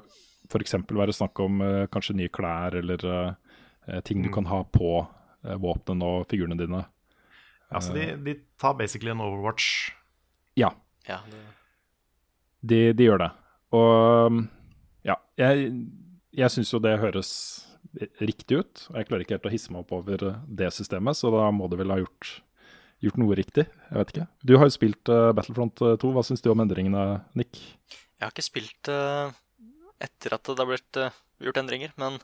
f.eks. 0.51 0.75
være 0.91 1.15
snakk 1.15 1.39
om 1.39 1.61
kanskje 1.93 2.17
nye 2.17 2.31
klær 2.33 2.75
eller 2.75 3.05
eh, 3.07 4.01
ting 4.05 4.25
du 4.25 4.29
kan 4.33 4.47
ha 4.49 4.63
på 4.67 4.89
uh, 5.03 5.55
våpnene 5.61 6.07
og 6.07 6.25
figurene 6.31 6.57
dine. 6.59 6.81
Altså, 7.73 7.93
de, 7.95 8.11
de 8.21 8.35
tar 8.61 8.75
basically 8.77 9.13
en 9.13 9.23
Overwatch. 9.23 9.93
Ja, 10.59 10.73
Ja, 11.07 11.17
det, 11.27 11.39
de, 12.61 12.77
de 12.95 13.07
gjør 13.07 13.23
det. 13.23 13.29
Og 13.73 14.39
ja, 15.07 15.15
jeg, 15.39 15.69
jeg 16.37 16.53
syns 16.53 16.71
jo 16.73 16.79
det 16.83 16.95
høres 17.01 17.31
riktig 18.23 18.61
ut. 18.63 18.85
Og 18.91 18.97
jeg 18.99 19.07
klarer 19.09 19.25
ikke 19.25 19.37
helt 19.37 19.49
å 19.49 19.53
hisse 19.53 19.73
meg 19.73 19.83
opp 19.83 19.93
over 19.99 20.25
det 20.47 20.69
systemet, 20.73 21.17
så 21.19 21.31
da 21.33 21.47
må 21.53 21.67
det 21.71 21.79
vel 21.81 21.93
ha 21.93 21.99
gjort, 22.01 22.31
gjort 23.03 23.19
noe 23.21 23.37
riktig. 23.37 23.67
Jeg 23.89 23.99
vet 23.99 24.13
ikke. 24.15 24.27
Du 24.45 24.55
har 24.57 24.69
jo 24.69 24.75
spilt 24.77 25.11
uh, 25.13 25.31
Battlefront 25.35 25.83
2. 26.01 26.13
Hva 26.15 26.23
syns 26.25 26.41
du 26.45 26.49
om 26.53 26.63
endringene, 26.63 27.03
Nick? 27.37 27.59
Jeg 27.91 28.25
har 28.27 28.33
ikke 28.33 28.45
spilt 28.45 28.89
uh, 28.93 29.33
etter 30.01 30.37
at 30.37 30.47
det 30.49 30.57
har 30.61 30.69
blitt 30.69 31.01
uh, 31.01 31.13
gjort 31.43 31.59
endringer, 31.63 31.93
men 32.01 32.17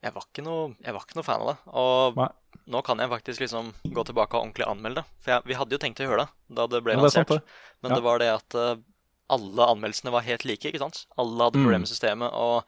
jeg 0.00 0.14
var, 0.16 0.24
ikke 0.30 0.44
noe, 0.46 0.68
jeg 0.80 0.96
var 0.96 1.04
ikke 1.04 1.18
noe 1.18 1.26
fan 1.26 1.42
av 1.44 1.50
det. 1.50 1.56
Og 1.76 2.20
Nei. 2.22 2.28
nå 2.72 2.80
kan 2.86 3.02
jeg 3.02 3.10
faktisk 3.12 3.42
liksom 3.44 3.72
gå 3.92 4.04
tilbake 4.08 4.32
og 4.38 4.46
ordentlig 4.46 4.64
anmelde 4.70 5.02
det. 5.02 5.18
For 5.20 5.34
jeg, 5.34 5.44
vi 5.50 5.58
hadde 5.60 5.76
jo 5.76 5.80
tenkt 5.82 6.00
å 6.00 6.06
gjøre 6.06 6.24
det 6.24 6.56
da 6.56 6.64
det 6.72 6.80
ble 6.86 6.94
Ja, 6.94 7.00
er 7.00 7.04
lansert. 7.04 7.34
det. 7.34 7.42
Men 7.84 7.92
Ja. 7.92 7.98
det 7.98 8.06
var 8.06 8.22
det 8.22 8.30
at 8.32 8.56
eh, 8.56 8.78
alle 9.32 9.66
anmeldelsene 9.72 10.12
var 10.14 10.26
helt 10.26 10.44
like, 10.48 10.68
ikke 10.70 10.82
sant? 10.82 11.04
Alle 11.18 11.46
hadde 11.46 11.58
Mm. 11.60 11.64
problemer 11.64 11.84
med 11.86 11.92
systemet. 11.92 12.32
Og 12.34 12.64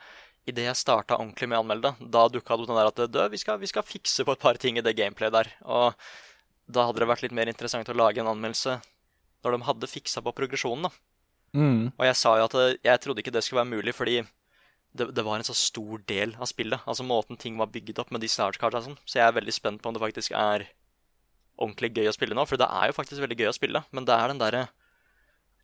idet 0.48 0.64
jeg 0.66 0.78
starta 0.80 1.18
ordentlig 1.18 1.48
med 1.48 1.58
å 1.58 1.62
anmelde 1.62 1.92
det, 1.98 2.10
da 2.10 2.26
dukka 2.28 2.56
det 2.56 2.64
opp 2.64 2.70
den 2.72 2.78
der 2.80 2.90
at 2.90 3.12
Dø, 3.12 3.28
vi 3.30 3.38
skal, 3.38 3.58
vi 3.62 3.70
skal 3.70 3.82
fikse 3.86 4.24
på 4.26 4.32
et 4.32 4.42
par 4.42 4.54
ting 4.58 4.78
i 4.78 4.82
det 4.82 4.96
gameplayet 4.96 5.32
der. 5.36 5.52
Og 5.64 5.94
da 6.70 6.86
hadde 6.88 6.98
det 7.02 7.08
vært 7.10 7.22
litt 7.22 7.32
mer 7.36 7.50
interessant 7.50 7.88
å 7.88 7.94
lage 7.98 8.18
en 8.22 8.30
anmeldelse 8.32 8.80
når 9.44 9.56
de 9.56 9.66
hadde 9.66 9.90
fiksa 9.90 10.22
på 10.22 10.32
progresjonen, 10.34 10.86
da. 10.86 10.90
Mm. 11.54 11.92
Og 11.98 12.04
jeg 12.06 12.16
sa 12.16 12.36
jo 12.38 12.44
at 12.46 12.54
eh, 12.54 12.76
jeg 12.86 13.00
trodde 13.02 13.20
ikke 13.20 13.32
det 13.34 13.42
skulle 13.44 13.60
være 13.64 13.74
mulig, 13.76 13.92
fordi 13.94 14.20
det, 14.94 15.08
det 15.14 15.24
var 15.24 15.36
en 15.40 15.44
så 15.44 15.54
stor 15.56 15.98
del 16.08 16.34
av 16.38 16.46
spillet. 16.48 16.80
Altså 16.86 17.04
måten 17.04 17.36
ting 17.36 17.56
var 17.58 17.66
bygget 17.72 17.98
opp 17.98 18.10
med 18.14 18.22
de 18.22 18.28
startkartene 18.30 18.80
og 18.80 18.86
sånn. 18.86 18.98
Så 19.04 19.18
jeg 19.18 19.26
er 19.26 19.34
veldig 19.36 19.52
spent 19.52 19.82
på 19.82 19.90
om 19.90 19.94
det 19.96 20.02
faktisk 20.04 20.32
er 20.32 20.66
ordentlig 21.58 21.92
gøy 21.96 22.08
å 22.08 22.14
spille 22.16 22.36
nå. 22.38 22.44
For 22.48 22.56
det 22.60 22.68
er 22.70 22.88
jo 22.90 22.96
faktisk 22.96 23.20
veldig 23.24 23.38
gøy 23.42 23.50
å 23.50 23.56
spille, 23.56 23.82
men 23.92 24.06
det 24.08 24.14
er 24.16 24.32
den 24.32 24.40
derre 24.40 24.62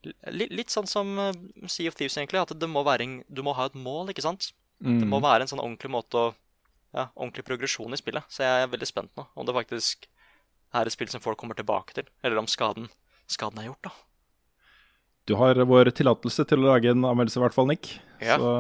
litt, 0.07 0.53
litt 0.55 0.71
sånn 0.73 0.89
som 0.91 1.15
eh, 1.19 1.33
Sea 1.71 1.91
of 1.91 1.97
Thieves, 1.99 2.17
egentlig. 2.19 2.41
At 2.43 2.55
det 2.59 2.71
må 2.71 2.85
en, 2.87 3.23
du 3.29 3.43
må 3.47 3.55
ha 3.59 3.67
et 3.69 3.79
mål, 3.79 4.13
ikke 4.13 4.25
sant? 4.25 4.53
Mm. 4.85 5.01
Det 5.03 5.09
må 5.11 5.21
være 5.25 5.45
en 5.45 5.51
sånn 5.51 5.63
ordentlig 5.65 5.91
måte 5.95 6.29
å 6.29 6.29
Ja, 6.97 7.11
ordentlig 7.21 7.45
progresjon 7.45 7.93
i 7.93 7.99
spillet. 8.01 8.25
Så 8.33 8.41
jeg 8.47 8.63
er 8.63 8.71
veldig 8.73 8.87
spent 8.89 9.11
nå 9.19 9.27
om 9.37 9.45
det 9.45 9.53
faktisk 9.53 10.07
er 10.73 10.89
et 10.89 10.95
spill 10.95 11.11
som 11.13 11.21
folk 11.21 11.37
kommer 11.41 11.55
tilbake 11.59 11.93
til. 11.93 12.07
Eller 12.25 12.41
om 12.41 12.47
skaden, 12.49 12.89
skaden 13.29 13.61
er 13.61 13.67
gjort, 13.69 13.91
da. 13.91 13.93
Du 15.29 15.35
har 15.37 15.61
vår 15.69 15.91
tillatelse 15.93 16.47
til 16.49 16.63
å 16.63 16.71
lage 16.71 16.89
en 16.89 17.05
anmeldelse, 17.05 17.37
i 17.37 17.43
hvert 17.45 17.57
fall, 17.57 17.69
Nick. 17.69 17.91
Ja. 18.25 18.39
Så 18.41 18.55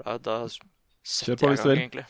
da, 0.00 0.16
da 0.16 0.36
Kjør 0.48 0.56
setter 1.04 1.36
på 1.36 1.50
jeg 1.50 1.52
hvis 1.52 1.66
du 1.66 1.68
vil. 1.68 1.82
egentlig. 1.82 2.06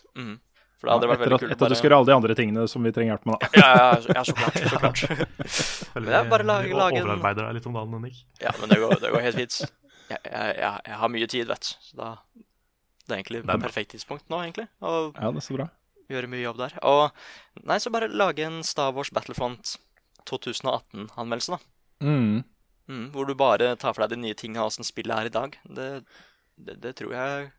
For 0.81 0.89
det 0.89 0.95
hadde 0.97 1.07
ja, 1.07 1.11
vært 1.13 1.21
veldig 1.21 1.37
at, 1.37 1.43
kult 1.45 1.53
etter 1.53 1.67
at 1.67 1.73
du 1.73 1.77
skulle 1.77 1.91
gjøre 1.91 1.99
alle 2.01 2.09
de 2.09 2.15
andre 2.17 2.35
tingene 2.39 2.63
som 2.73 2.87
vi 2.87 2.93
trenger 2.97 3.13
hjelp 3.13 3.27
med, 3.29 3.35
da. 3.37 3.49
Ja, 3.61 3.71
ja, 3.77 4.15
ja, 4.17 4.23
så 4.25 4.35
klart. 4.39 4.57
Så 4.57 4.79
klart. 4.81 5.03
Men 6.01 6.07
jeg 6.15 6.31
bare 6.33 6.47
å 6.47 6.49
lage- 6.51 6.79
lage 6.79 6.97
en- 7.03 7.05
overarbeider 7.05 7.45
deg 7.51 7.59
litt 7.59 7.67
om 7.69 7.77
dagen, 7.77 7.99
Nick. 8.07 8.23
Ja, 8.41 8.55
men 8.61 8.73
det 8.73 8.79
går, 8.81 8.95
det 9.03 9.11
går 9.13 9.27
helt 9.27 9.41
fint. 9.43 9.59
Jeg, 10.11 10.23
jeg, 10.25 10.55
jeg, 10.63 10.97
har 11.03 11.13
mye 11.13 11.29
tid, 11.35 11.45
vet 11.53 11.69
du. 11.69 11.85
Så 11.91 11.99
da 12.01 12.09
Det 12.33 13.13
er 13.13 13.19
egentlig 13.21 13.43
Det 13.45 13.53
er 13.55 13.63
perfekt 13.63 13.93
tidspunkt 13.93 14.25
nå, 14.33 14.41
egentlig. 14.47 14.67
Å 14.81 14.95
Ja, 15.19 15.29
det 15.35 15.43
er 15.43 15.47
så 15.51 15.59
bra. 15.59 15.69
gjøre 16.11 16.31
mye 16.33 16.43
jobb 16.47 16.59
der. 16.65 16.79
Og 16.89 17.67
nei, 17.69 17.77
så 17.85 17.93
bare 17.95 18.09
lage 18.11 18.43
en 18.49 18.63
Star 18.67 18.91
Wars 18.97 19.13
Battlefront 19.15 19.77
2018-anmeldelse, 20.31 21.57
da. 21.59 21.61
Mm. 22.07 22.41
Mm, 22.91 23.07
hvor 23.15 23.29
du 23.29 23.35
bare 23.39 23.75
tar 23.79 23.93
for 23.95 24.03
deg 24.07 24.17
de 24.17 24.23
nye 24.25 24.35
tinga 24.39 24.65
åssen 24.65 24.87
spillet 24.87 25.15
er 25.15 25.29
i 25.29 25.35
dag. 25.37 25.55
Det, 25.77 25.89
det, 26.57 26.79
det 26.83 26.97
tror 26.99 27.13
jeg 27.15 27.51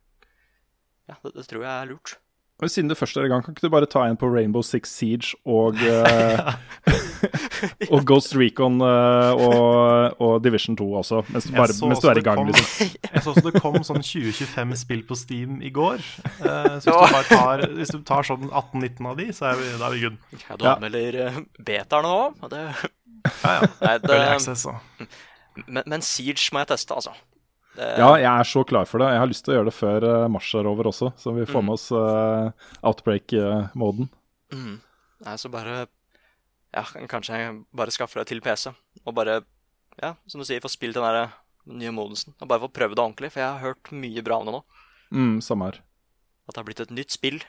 Ja, 1.07 1.15
det, 1.23 1.33
det 1.37 1.45
tror 1.47 1.63
jeg 1.63 1.71
er 1.71 1.89
lurt. 1.93 2.17
Og 2.61 2.69
Siden 2.69 2.91
du 2.91 2.95
først 2.95 3.17
er 3.17 3.25
i 3.25 3.31
gang, 3.31 3.41
kan 3.43 3.55
ikke 3.55 3.65
du 3.65 3.73
bare 3.73 3.87
ta 3.89 4.03
en 4.05 4.17
på 4.21 4.27
Rainbow 4.29 4.61
Six 4.61 4.91
Siege 4.93 5.33
og 5.49 5.79
uh, 5.89 6.53
Og 7.89 8.05
Ghost 8.05 8.35
Recon 8.37 8.77
uh, 8.81 9.33
og, 9.33 10.21
og 10.21 10.35
Division 10.45 10.77
2 10.77 10.87
også, 11.01 11.23
mens 11.29 11.47
du, 11.49 11.55
bare, 11.57 11.73
mens 11.89 12.03
du 12.03 12.07
er 12.11 12.21
i 12.21 12.25
gang, 12.25 12.41
kom- 12.41 12.51
liksom. 12.51 12.93
Jeg 13.13 13.23
så 13.25 13.33
også 13.33 13.45
det 13.49 13.61
kom 13.61 13.79
sånn 13.87 14.05
2025 14.05 14.77
spill 14.83 15.03
på 15.09 15.17
Steam 15.17 15.57
i 15.65 15.73
går. 15.73 16.05
Uh, 16.39 16.77
så 16.83 16.85
hvis 16.85 16.85
du, 16.85 17.15
bare 17.17 17.27
tar, 17.29 17.65
hvis 17.79 17.93
du 17.95 17.99
tar 18.07 18.29
sånn 18.29 18.47
18-19 18.49 19.11
av 19.11 19.19
de, 19.21 19.27
så 19.35 19.49
er 19.51 19.59
vi, 19.61 19.69
da 19.81 19.89
er 19.89 19.97
vi 19.97 20.03
good. 20.05 20.21
Ja, 20.45 20.57
du 20.57 20.67
anmelder 20.75 21.19
ja. 21.21 21.29
betaer 21.71 22.05
nå 22.07 22.15
òg. 22.27 22.49
Det, 22.53 22.65
Ja, 23.21 23.51
ja. 23.59 23.67
nei, 23.83 23.97
det, 24.01 24.15
access 24.31 24.63
men, 25.67 25.83
men 25.85 26.01
Siege 26.05 26.49
må 26.55 26.63
jeg 26.63 26.71
teste, 26.71 26.95
altså. 26.95 27.13
Det, 27.75 27.87
Ja, 28.01 28.09
jeg 28.19 28.29
er 28.29 28.47
så 28.47 28.63
klar 28.67 28.87
for 28.89 29.01
det. 29.01 29.11
Jeg 29.13 29.21
har 29.23 29.29
lyst 29.31 29.45
til 29.45 29.53
å 29.53 29.57
gjøre 29.59 29.69
det 29.69 29.77
før 29.77 30.07
eh, 30.09 30.27
mars 30.31 30.49
er 30.57 30.67
over 30.67 30.89
også, 30.91 31.13
så 31.19 31.33
vi 31.35 31.47
får 31.47 31.63
med 31.63 31.77
oss 31.77 31.87
uh, 31.95 32.51
outbreak-moden. 32.83 34.09
Mm. 34.51 34.75
Nei, 35.25 35.37
så 35.39 35.51
bare 35.53 35.85
Ja, 36.71 36.83
kanskje 37.11 37.39
jeg 37.39 37.55
bare 37.75 37.91
skaffer 37.91 38.21
det 38.21 38.29
til 38.31 38.43
PC. 38.43 38.69
Og 39.05 39.15
bare, 39.15 39.41
ja, 39.99 40.13
som 40.27 40.39
du 40.43 40.47
sier, 40.47 40.63
få 40.63 40.71
spilt 40.71 40.95
den 40.95 41.03
der 41.03 41.33
nye 41.71 41.91
modusen. 41.95 42.35
Og 42.39 42.47
bare 42.47 42.63
få 42.63 42.71
prøvd 42.71 42.95
det 42.95 43.03
ordentlig, 43.03 43.31
for 43.33 43.43
jeg 43.43 43.49
har 43.49 43.65
hørt 43.65 43.91
mye 43.91 44.23
bra 44.23 44.39
om 44.39 44.47
det 44.47 44.53
nå. 44.55 44.61
Mm, 45.11 45.33
samme 45.43 45.67
her. 45.67 45.81
At 46.47 46.55
det 46.55 46.61
har 46.61 46.69
blitt 46.69 46.83
et 46.83 46.95
nytt 46.95 47.11
spill. 47.11 47.41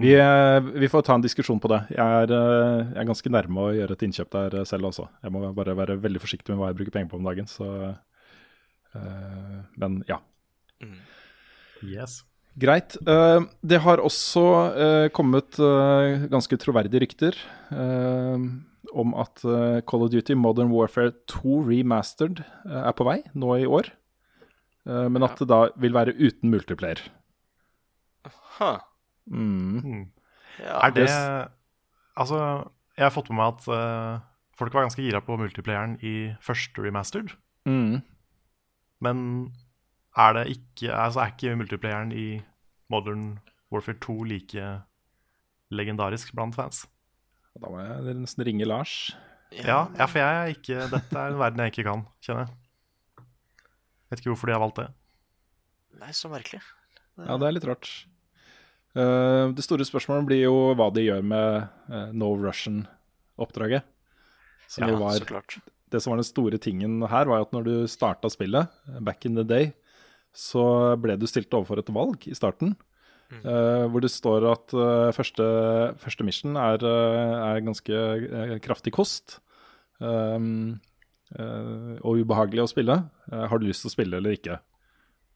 Vi, 0.00 0.14
eh, 0.16 0.60
vi 0.60 0.88
får 0.88 1.02
ta 1.02 1.14
en 1.14 1.24
diskusjon 1.24 1.60
på 1.60 1.68
det. 1.68 1.82
Jeg 1.92 2.00
er, 2.00 2.32
eh, 2.32 2.86
jeg 2.94 3.02
er 3.02 3.08
ganske 3.10 3.32
nærme 3.32 3.60
å 3.60 3.74
gjøre 3.76 3.92
et 3.92 4.04
innkjøp 4.06 4.30
der 4.32 4.54
eh, 4.60 4.64
selv 4.64 4.88
også. 4.88 5.08
Jeg 5.22 5.32
må 5.34 5.44
bare 5.54 5.76
være 5.76 5.98
veldig 6.00 6.22
forsiktig 6.22 6.54
med 6.54 6.62
hva 6.62 6.70
jeg 6.70 6.78
bruker 6.80 6.94
penger 6.96 7.10
på 7.12 7.20
om 7.20 7.28
dagen. 7.28 7.46
Så, 7.50 7.68
eh, 7.90 7.94
men 8.94 10.02
ja. 10.08 10.18
Yes. 11.82 12.22
Greit. 12.58 12.96
Eh, 13.08 13.40
det 13.64 13.78
har 13.80 14.02
også 14.04 14.42
eh, 14.76 15.06
kommet 15.16 15.56
eh, 15.58 16.26
ganske 16.30 16.58
troverdige 16.60 17.00
rykter 17.00 17.38
eh, 17.72 18.44
om 18.92 19.14
at 19.16 19.40
eh, 19.48 19.78
Call 19.88 20.04
of 20.04 20.10
Duty 20.12 20.36
Modern 20.36 20.68
Warfare 20.74 21.14
2 21.32 21.62
Remastered 21.70 22.42
eh, 22.44 22.82
er 22.82 22.92
på 22.98 23.06
vei 23.08 23.22
nå 23.32 23.54
i 23.56 23.64
år. 23.66 23.88
Eh, 24.84 25.08
men 25.08 25.24
at 25.24 25.40
det 25.40 25.48
da 25.48 25.62
vil 25.80 25.96
være 25.96 26.12
uten 26.18 26.52
multiplayer. 26.52 27.00
Huh. 28.58 28.78
Mm. 29.32 30.10
Ja, 30.60 30.80
Er 30.86 30.90
det 30.92 31.06
det- 31.08 31.48
Altså, 32.20 32.68
jeg 32.98 33.04
har 33.06 33.10
fått 33.14 33.30
med 33.30 33.38
meg 33.40 33.54
at 33.54 33.68
eh, 33.72 34.20
folk 34.58 34.74
var 34.74 34.84
ganske 34.84 35.00
gira 35.00 35.22
på 35.24 35.38
multiplayeren 35.40 35.94
i 36.04 36.34
første 36.44 36.82
remastered. 36.84 37.32
Mm. 37.64 38.02
Men 39.02 39.50
er 40.18 40.36
det 40.36 40.46
ikke 40.56 40.92
Altså, 40.94 41.24
er 41.24 41.34
ikke 41.34 41.56
multiplayeren 41.58 42.12
i 42.14 42.26
Modern 42.92 43.40
Warfare 43.72 43.98
2 44.04 44.16
like 44.28 44.64
legendarisk 45.72 46.34
blant 46.36 46.54
fans? 46.56 46.84
Da 47.56 47.68
må 47.68 47.80
jeg 47.80 48.16
nesten 48.20 48.44
ringe 48.46 48.68
Lars. 48.68 49.12
Ja, 49.52 49.86
ja, 49.98 50.06
for 50.08 50.20
jeg 50.20 50.36
er 50.36 50.52
ikke 50.54 50.86
Dette 50.92 51.18
er 51.18 51.32
en 51.32 51.40
verden 51.40 51.60
jeg 51.64 51.74
ikke 51.74 51.88
kan, 51.88 52.04
kjenner 52.24 52.46
jeg. 52.46 53.26
Vet 54.12 54.22
ikke 54.22 54.32
hvorfor 54.32 54.48
de 54.48 54.54
har 54.56 54.62
valgt 54.62 54.80
det. 54.80 54.88
Nei, 56.00 56.12
så 56.16 56.28
merkelig. 56.32 56.60
Ja, 57.20 57.36
det 57.40 57.48
er 57.48 57.54
litt 57.56 57.68
rart. 57.68 57.90
Uh, 58.92 59.52
det 59.56 59.64
store 59.64 59.86
spørsmålet 59.88 60.28
blir 60.28 60.42
jo 60.42 60.56
hva 60.76 60.90
de 60.92 61.04
gjør 61.06 61.22
med 61.24 61.68
uh, 61.88 62.10
No 62.16 62.32
Russian-oppdraget. 62.40 63.88
Som 64.68 64.84
Ja, 64.84 64.92
jo 64.92 65.00
var 65.00 65.16
så 65.16 65.28
klart. 65.28 65.56
Det 65.92 66.00
som 66.02 66.14
var 66.14 66.20
den 66.20 66.28
store 66.28 66.58
tingen 66.62 67.00
her, 67.08 67.28
var 67.30 67.44
at 67.44 67.52
når 67.54 67.68
du 67.68 67.74
starta 67.90 68.30
spillet, 68.32 68.72
back 69.04 69.26
in 69.28 69.36
the 69.38 69.44
day, 69.46 69.72
så 70.32 70.96
ble 71.00 71.18
du 71.20 71.28
stilt 71.28 71.52
overfor 71.52 71.82
et 71.82 71.92
valg 71.92 72.24
i 72.28 72.36
starten. 72.36 72.74
Uh, 73.40 73.88
hvor 73.88 74.02
det 74.04 74.10
står 74.12 74.44
at 74.50 74.74
uh, 74.76 75.08
første, 75.16 75.44
første 76.02 76.24
mission 76.26 76.56
er, 76.60 76.82
uh, 76.84 77.54
er 77.54 77.64
ganske 77.64 78.58
kraftig 78.64 78.92
kost. 78.98 79.38
um, 80.00 80.80
og 81.32 82.18
ubehagelig 82.20 82.60
å 82.60 82.68
spille. 82.68 82.94
Har 83.32 83.56
du 83.56 83.64
lyst 83.64 83.86
til 83.86 83.88
å 83.88 83.92
spille 83.94 84.18
eller 84.18 84.34
ikke? 84.36 84.58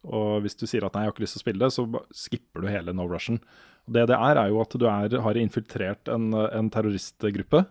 Og 0.05 0.43
hvis 0.45 0.59
du 0.61 0.67
sier 0.69 0.85
at 0.85 0.93
nei, 0.93 1.07
jeg 1.07 1.09
har 1.09 1.15
ikke 1.15 1.23
lyst 1.25 1.39
til 1.39 1.41
å 1.41 1.45
spille, 1.47 1.71
så 1.73 1.85
skipper 2.13 2.61
du 2.61 2.69
hele 2.69 2.93
No. 2.93 3.07
Og 3.07 3.95
det 3.97 4.03
det 4.11 4.19
er, 4.19 4.37
er 4.37 4.51
jo 4.53 4.61
at 4.61 4.77
du 4.77 4.85
er, 4.91 5.17
har 5.25 5.41
infiltrert 5.41 6.11
en, 6.13 6.35
en 6.37 6.69
terroristgruppe 6.69 7.63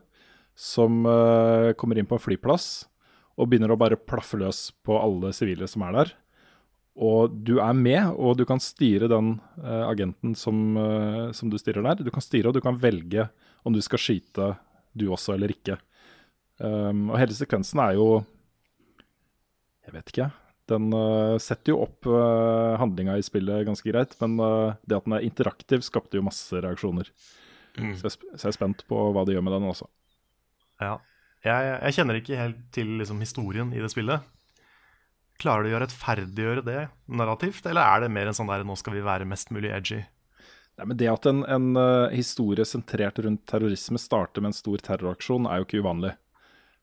som 0.56 1.04
uh, 1.06 1.74
kommer 1.76 2.00
inn 2.00 2.08
på 2.08 2.16
en 2.18 2.24
flyplass 2.24 2.86
og 3.36 3.50
begynner 3.52 3.74
å 3.74 3.80
bare 3.80 4.00
plaffe 4.00 4.40
løs 4.40 4.70
på 4.86 4.96
alle 4.96 5.34
sivile 5.36 5.68
som 5.68 5.84
er 5.88 5.98
der. 5.98 6.14
Og 6.96 7.34
du 7.44 7.58
er 7.60 7.76
med, 7.76 8.14
og 8.16 8.38
du 8.40 8.46
kan 8.48 8.62
styre 8.64 9.10
den 9.12 9.34
uh, 9.60 9.84
agenten 9.90 10.36
som, 10.40 10.62
uh, 10.80 11.34
som 11.36 11.52
du 11.52 11.58
styrer 11.60 11.84
der. 11.84 12.06
Du 12.08 12.12
kan 12.16 12.24
styre, 12.24 12.50
og 12.50 12.56
du 12.56 12.64
kan 12.64 12.80
velge 12.80 13.28
om 13.68 13.76
du 13.76 13.82
skal 13.84 14.00
skyte 14.00 14.54
du 14.96 15.10
også 15.12 15.36
eller 15.36 15.52
ikke. 15.52 15.76
Um, 16.56 17.10
og 17.12 17.20
hele 17.20 17.36
sekvensen 17.36 17.82
er 17.84 17.98
jo 17.98 18.24
Jeg 19.84 19.92
vet 19.92 20.12
ikke. 20.14 20.30
Den 20.72 20.88
uh, 20.96 21.36
setter 21.44 21.74
jo 21.74 21.82
opp 21.84 22.08
uh, 22.08 22.80
handlinga 22.80 23.18
i 23.20 23.26
spillet 23.28 23.68
ganske 23.68 23.92
greit, 23.92 24.16
men 24.24 24.40
det 24.88 24.96
at 24.96 25.06
den 25.06 25.18
er 25.18 25.28
interaktiv, 25.28 25.84
skapte 25.86 26.18
jo 26.18 26.24
masse 26.26 26.56
reaksjoner. 26.56 27.12
Mm. 27.76 27.92
Så, 28.00 28.08
jeg, 28.08 28.32
så 28.40 28.48
jeg 28.48 28.54
er 28.54 28.58
spent 28.62 28.88
på 28.88 29.04
hva 29.12 29.28
de 29.28 29.36
gjør 29.36 29.44
med 29.46 29.58
den 29.58 29.68
også. 29.68 29.92
Ja. 30.82 30.96
Jeg, 31.46 31.68
jeg 31.76 31.96
kjenner 32.00 32.18
ikke 32.20 32.40
helt 32.40 32.64
til 32.74 32.96
liksom, 33.00 33.22
historien 33.22 33.70
i 33.76 33.82
det 33.84 33.92
spillet. 33.94 34.26
Klarer 35.42 35.68
de 35.68 35.76
å 35.76 35.80
rettferdiggjøre 35.84 36.64
det 36.66 36.82
narrativt, 37.12 37.66
eller 37.68 37.84
er 37.84 38.06
det 38.06 38.14
mer 38.16 38.32
en 38.32 38.38
sånn 38.38 38.50
der 38.50 38.64
'nå 38.64 38.78
skal 38.80 38.96
vi 38.96 39.04
være 39.06 39.28
mest 39.30 39.52
mulig 39.52 39.74
edgy'? 39.76 40.06
Nei, 40.76 40.86
men 40.86 40.98
Det 40.98 41.08
at 41.08 41.26
en, 41.30 41.44
en 41.48 41.68
uh, 41.78 42.12
historie 42.12 42.66
sentrert 42.68 43.20
rundt 43.24 43.46
terrorisme 43.48 44.00
starter 44.00 44.44
med 44.44 44.52
en 44.52 44.58
stor 44.58 44.82
terroraksjon, 44.84 45.48
er 45.48 45.62
jo 45.62 45.68
ikke 45.68 45.84
uvanlig. 45.84 46.16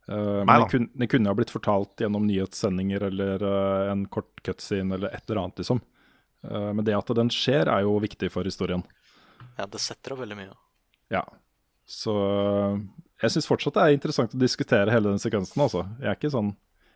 Uh, 0.09 0.43
men 0.45 0.53
det, 0.63 0.71
kun, 0.73 0.89
det 0.95 1.09
kunne 1.13 1.33
ha 1.33 1.37
blitt 1.37 1.53
fortalt 1.53 2.01
gjennom 2.01 2.25
nyhetssendinger 2.29 3.05
eller 3.11 3.45
uh, 3.45 3.91
en 3.93 4.07
kort 4.13 4.41
cutscene 4.45 4.97
eller 4.97 5.13
et 5.13 5.29
eller 5.29 5.45
annet, 5.45 5.61
liksom. 5.65 5.83
Uh, 6.43 6.73
men 6.73 6.85
det 6.89 6.97
at 6.97 7.13
den 7.17 7.31
skjer, 7.33 7.69
er 7.69 7.85
jo 7.85 7.99
viktig 8.03 8.33
for 8.33 8.49
historien. 8.49 8.85
Ja, 9.59 9.69
det 9.69 9.81
setter 9.85 10.15
opp 10.15 10.23
veldig 10.25 10.41
mye. 10.41 10.57
Ja. 11.13 11.23
Så 11.89 12.17
uh, 12.17 12.81
jeg 13.23 13.35
syns 13.35 13.49
fortsatt 13.49 13.79
det 13.79 13.87
er 13.87 13.97
interessant 13.97 14.35
å 14.35 14.41
diskutere 14.41 14.93
hele 14.93 15.13
den 15.13 15.23
sekvensen, 15.23 15.63
altså. 15.65 15.87
Jeg 16.03 16.11
er 16.11 16.19
ikke 16.19 16.33
sånn 16.35 16.53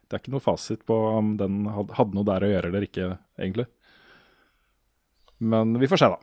Det 0.07 0.17
er 0.17 0.23
ikke 0.23 0.35
noe 0.37 0.45
fasit 0.45 0.85
på 0.87 0.97
om 1.17 1.35
den 1.41 1.65
hadde 1.73 2.15
noe 2.15 2.27
der 2.29 2.47
å 2.47 2.51
gjøre 2.53 2.71
eller 2.71 2.85
ikke, 2.87 3.09
egentlig. 3.41 3.67
Men 5.43 5.75
vi 5.83 5.89
får 5.91 6.03
se, 6.03 6.11
da. 6.13 6.21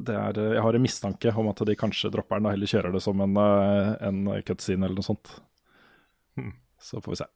Det 0.00 0.14
er, 0.16 0.38
uh, 0.40 0.54
jeg 0.56 0.62
har 0.64 0.78
en 0.78 0.84
mistanke 0.86 1.34
om 1.36 1.50
at 1.50 1.60
de 1.68 1.76
kanskje 1.76 2.08
dropper 2.14 2.40
den 2.40 2.48
og 2.48 2.54
heller 2.54 2.70
kjører 2.72 2.94
det 2.94 3.02
som 3.04 3.20
en, 3.20 3.36
uh, 3.36 3.90
en 4.00 4.22
cutscene 4.48 4.88
eller 4.88 4.96
noe 4.96 5.08
sånt. 5.10 5.34
Hmm. 6.40 6.54
Så 6.80 7.02
får 7.04 7.12
vi 7.12 7.20
se. 7.20 7.28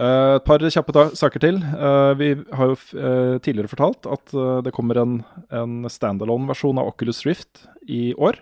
Eh, 0.00 0.34
et 0.38 0.46
par 0.46 0.62
kjappe 0.72 1.04
saker 1.18 1.42
til. 1.42 1.58
Eh, 1.60 2.12
vi 2.16 2.30
har 2.56 2.70
jo 2.70 2.76
eh, 2.96 3.36
tidligere 3.44 3.68
fortalt 3.68 4.08
at 4.08 4.32
eh, 4.32 4.62
det 4.64 4.72
kommer 4.72 5.02
en, 5.02 5.18
en 5.52 5.82
standalone-versjon 5.84 6.80
av 6.80 6.88
Oculus 6.94 7.24
Rift 7.28 7.66
i 7.84 8.14
år. 8.16 8.40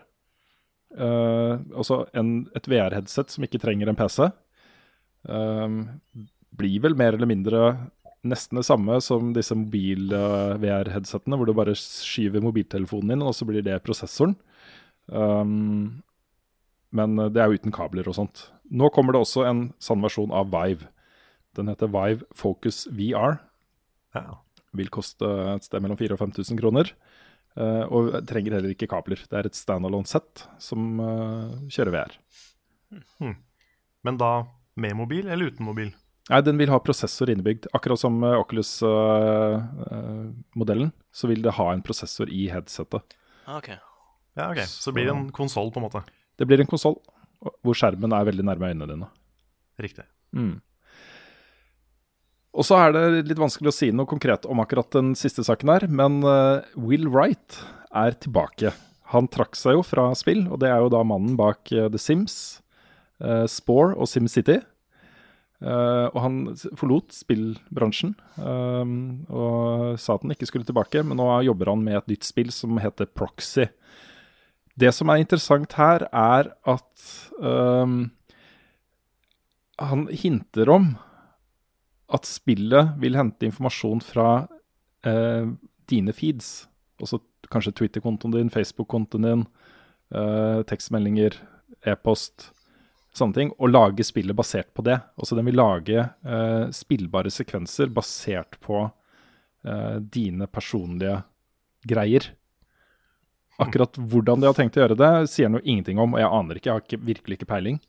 Eh, 0.90 1.54
altså 1.76 2.02
en, 2.18 2.34
et 2.56 2.68
VR-headset 2.70 3.30
som 3.34 3.46
ikke 3.46 3.60
trenger 3.62 3.90
en 3.90 3.98
PC. 3.98 4.30
uh, 5.30 5.68
blir 6.60 6.82
vel 6.82 6.96
mer 6.98 7.14
eller 7.14 7.28
mindre 7.30 7.60
nesten 8.26 8.58
det 8.58 8.66
samme 8.66 8.98
som 9.00 9.32
disse 9.32 9.54
mobil-VR-headsetene, 9.56 11.38
hvor 11.38 11.48
du 11.48 11.54
bare 11.56 11.76
skyver 11.78 12.42
mobiltelefonen 12.44 13.14
inn, 13.14 13.24
og 13.24 13.32
så 13.36 13.46
blir 13.48 13.64
det 13.64 13.78
prosessoren. 13.86 14.34
Um, 15.06 16.02
men 16.94 17.18
eh, 17.18 17.30
det 17.32 17.40
er 17.40 17.50
jo 17.50 17.60
uten 17.60 17.74
kabler 17.74 18.08
og 18.10 18.18
sånt. 18.18 18.48
Nå 18.70 18.90
kommer 18.94 19.14
det 19.14 19.22
også 19.24 19.46
en 19.48 19.62
sann 19.82 20.02
versjon 20.04 20.34
av 20.34 20.50
Vive. 20.52 20.90
Den 21.58 21.70
heter 21.70 21.90
Vive 21.90 22.26
Focus 22.36 22.84
VR. 22.94 23.40
Ja. 24.14 24.40
Vil 24.76 24.92
koste 24.92 25.26
et 25.54 25.66
sted 25.66 25.82
mellom 25.82 25.98
4000 25.98 26.14
og 26.14 26.22
5000 26.22 26.60
kroner. 26.60 26.92
Eh, 27.56 27.84
og 27.88 28.26
trenger 28.28 28.52
heller 28.58 28.72
ikke 28.74 28.90
kabler. 28.90 29.20
Det 29.26 29.36
er 29.38 29.46
et 29.48 29.58
standalone 29.58 30.08
sett 30.08 30.34
som 30.62 30.80
uh, 31.00 31.50
kjører 31.72 31.92
VR. 31.96 32.12
Men 34.06 34.14
da 34.20 34.32
med 34.80 34.92
mobil 34.96 35.28
eller 35.28 35.46
uten 35.52 35.66
mobil? 35.66 35.90
Nei, 36.30 36.40
den 36.46 36.58
vil 36.60 36.70
ha 36.70 36.78
prosessor 36.84 37.30
innebygd. 37.32 37.62
Akkurat 37.76 38.00
som 38.00 38.14
uh, 38.22 38.40
Oculus-modellen, 38.40 40.90
så 41.10 41.24
vil 41.30 41.42
det 41.44 41.56
ha 41.58 41.66
en 41.74 41.84
prosessor 41.84 42.26
i 42.30 42.48
headsetet. 42.52 43.02
Okay. 43.50 43.74
ok. 43.74 43.78
Ja, 44.38 44.44
ok. 44.52 44.60
Så 44.70 44.88
blir 44.94 45.04
det 45.08 45.14
en 45.16 45.32
konsoll, 45.34 45.68
på 45.74 45.78
en 45.80 45.86
måte. 45.88 46.00
Det 46.38 46.46
blir 46.48 46.60
en 46.62 46.70
konsoll 46.70 46.96
hvor 47.64 47.76
skjermen 47.76 48.12
er 48.12 48.26
veldig 48.28 48.44
nærme 48.46 48.70
øynene 48.70 48.88
dine. 48.88 49.08
Riktig. 49.80 50.04
Mm. 50.36 50.60
Og 52.50 52.66
så 52.66 52.78
er 52.82 52.94
det 52.94 53.28
litt 53.30 53.40
vanskelig 53.40 53.70
å 53.70 53.74
si 53.74 53.90
noe 53.94 54.10
konkret 54.10 54.46
om 54.50 54.62
akkurat 54.62 54.90
den 54.96 55.12
siste 55.18 55.44
saken 55.46 55.70
her, 55.70 55.86
men 55.86 56.18
eh, 56.26 56.66
Will 56.74 57.06
Wright 57.10 57.60
er 57.94 58.16
tilbake. 58.18 58.72
Han 59.14 59.30
trakk 59.30 59.54
seg 59.58 59.76
jo 59.76 59.84
fra 59.86 60.08
spill, 60.18 60.44
og 60.50 60.58
det 60.62 60.70
er 60.70 60.82
jo 60.82 60.90
da 60.90 61.04
mannen 61.06 61.36
bak 61.38 61.70
eh, 61.74 61.88
The 61.90 61.98
Sims, 61.98 62.34
uh, 63.22 63.46
Spore 63.50 63.94
og 63.94 64.10
SimCity. 64.10 64.60
Uh, 65.60 66.08
og 66.14 66.18
han 66.24 66.36
forlot 66.78 67.12
spillbransjen 67.12 68.14
uh, 68.40 68.92
og 69.28 69.98
sa 70.00 70.14
at 70.14 70.22
han 70.24 70.32
ikke 70.32 70.48
skulle 70.48 70.64
tilbake, 70.64 71.02
men 71.04 71.20
nå 71.20 71.26
jobber 71.44 71.68
han 71.68 71.82
med 71.84 71.98
et 71.98 72.14
nytt 72.14 72.24
spill 72.24 72.48
som 72.54 72.80
heter 72.80 73.10
Proxy. 73.12 73.66
Det 74.80 74.88
som 74.96 75.12
er 75.12 75.20
interessant 75.20 75.74
her, 75.76 76.06
er 76.08 76.48
at 76.70 77.04
uh, 77.44 77.98
han 79.84 80.06
hinter 80.08 80.72
om 80.72 80.90
at 82.10 82.28
spillet 82.28 82.94
vil 83.00 83.18
hente 83.18 83.46
informasjon 83.46 84.02
fra 84.04 84.28
eh, 85.06 85.50
dine 85.90 86.14
feeds. 86.16 86.68
Også 87.02 87.20
kanskje 87.50 87.74
Twitter-kontoen 87.80 88.34
din, 88.34 88.52
Facebook-kontoen 88.52 89.26
din, 89.26 89.44
eh, 90.14 90.62
tekstmeldinger, 90.70 91.38
e-post, 91.86 92.50
sånne 93.16 93.36
ting. 93.36 93.52
Og 93.58 93.72
lage 93.72 94.06
spillet 94.06 94.36
basert 94.36 94.72
på 94.74 94.84
det. 94.86 94.98
Altså 95.18 95.38
den 95.38 95.48
vil 95.50 95.58
lage 95.60 96.02
eh, 96.02 96.66
spillbare 96.74 97.32
sekvenser 97.32 97.92
basert 97.94 98.58
på 98.64 98.84
eh, 98.84 99.96
dine 100.02 100.50
personlige 100.50 101.22
greier. 101.88 102.32
Akkurat 103.60 103.96
hvordan 103.98 104.40
de 104.40 104.48
har 104.48 104.56
tenkt 104.56 104.78
å 104.78 104.84
gjøre 104.84 104.96
det, 104.96 105.12
sier 105.28 105.50
han 105.50 105.58
jo 105.58 105.66
ingenting 105.66 105.98
om, 106.00 106.14
og 106.14 106.22
jeg 106.22 106.32
aner 106.32 106.58
ikke. 106.58 106.70
Jeg 106.70 106.76
har 106.76 106.86
ikke, 106.86 107.04
virkelig 107.10 107.38
ikke 107.38 107.50
peiling. 107.50 107.80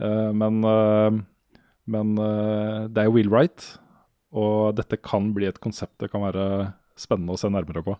Eh, 0.00 0.30
men 0.36 0.64
eh, 0.64 1.20
men 1.90 2.12
eh, 2.22 2.84
det 2.92 3.02
er 3.02 3.08
jo 3.10 3.14
Will 3.18 3.30
Wright, 3.32 3.64
og 4.30 4.76
dette 4.78 4.98
kan 5.02 5.32
bli 5.34 5.48
et 5.50 5.58
konsept 5.62 5.96
det 6.02 6.10
kan 6.12 6.22
være 6.22 6.44
spennende 7.00 7.34
å 7.34 7.40
se 7.40 7.50
nærmere 7.50 7.82
på. 7.86 7.96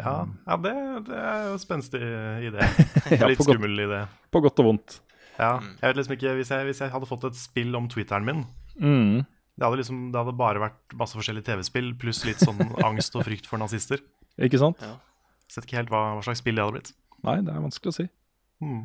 Ja, 0.00 0.14
ja 0.48 0.56
det, 0.64 0.72
det 1.10 1.16
er 1.20 1.42
jo 1.50 1.56
en 1.58 1.62
spenstig 1.62 2.00
idé. 2.48 2.64
Ja, 3.20 3.28
Litt 3.28 3.42
skummel 3.44 3.74
godt- 3.76 3.84
idé. 3.86 4.00
På 4.32 4.40
godt 4.44 4.62
og 4.62 4.70
vondt. 4.70 5.00
Ja, 5.40 5.54
jeg 5.60 5.86
vet 5.90 5.98
liksom 6.00 6.14
ikke, 6.16 6.32
hvis 6.38 6.50
jeg, 6.52 6.66
hvis 6.68 6.80
jeg 6.84 6.92
hadde 6.92 7.08
fått 7.08 7.26
et 7.30 7.36
spill 7.38 7.76
om 7.78 7.88
Twitteren 7.92 8.26
min 8.26 8.42
Mm. 8.80 9.26
det 9.58 9.64
hadde, 9.66 9.76
liksom, 9.82 9.96
det 10.14 10.16
hadde 10.22 10.32
bare 10.38 10.60
vært 10.62 10.94
masse 10.96 11.12
forskjellige 11.18 11.44
TV-spill 11.50 11.90
pluss 12.00 12.22
litt 12.24 12.40
sånn 12.40 12.60
angst 12.86 13.16
og 13.18 13.26
frykt 13.26 13.48
for 13.50 13.60
nazister. 13.60 14.00
Ikke 14.40 14.60
sant? 14.62 14.80
Ja. 14.80 14.94
Sett 15.50 15.66
ikke 15.66 15.80
helt 15.82 15.90
hva, 15.92 16.00
hva 16.16 16.22
slags 16.24 16.40
spill 16.40 16.56
det 16.56 16.64
hadde 16.64 16.78
blitt. 16.78 16.92
Nei, 17.26 17.34
det 17.44 17.52
er 17.52 17.60
vanskelig 17.60 17.92
å 17.92 17.96
si. 17.98 18.06
Hmm. 18.64 18.84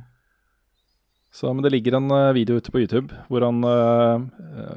Så, 1.36 1.52
men 1.52 1.60
det 1.66 1.74
ligger 1.74 1.98
en 1.98 2.08
eh, 2.16 2.36
video 2.38 2.56
ute 2.56 2.72
på 2.72 2.80
YouTube 2.80 3.12
hvor 3.28 3.44
han 3.44 3.58
eh, 3.68 4.24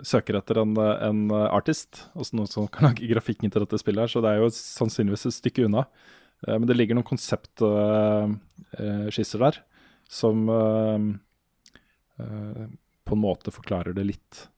søker 0.07 0.35
etter 0.41 0.59
en, 0.65 0.73
en 0.75 1.31
artist, 1.31 2.11
Også 2.19 2.35
noen 2.35 2.51
som 2.51 2.67
kan 2.73 2.87
lage 2.89 3.11
grafikken 3.13 3.51
til 3.55 3.63
dette 3.63 3.79
spillet 3.79 4.03
her, 4.03 4.11
så 4.11 4.19
det 4.25 4.31
er 4.33 4.39
jo 4.43 4.49
sannsynligvis 4.57 5.29
et 5.31 5.39
stykke 5.39 5.65
unna. 5.69 5.83
Uh, 6.47 6.57
men 6.57 6.67
det 6.71 6.77
ligger 6.79 6.95
noen 6.99 7.07
konseptskisser 7.07 9.39
der 9.43 9.55
som 10.09 10.37
på 12.19 13.13
en 13.15 13.23
måte 13.23 13.55
forklarer 13.55 13.93
det 13.95 14.05
litt. 14.09 14.49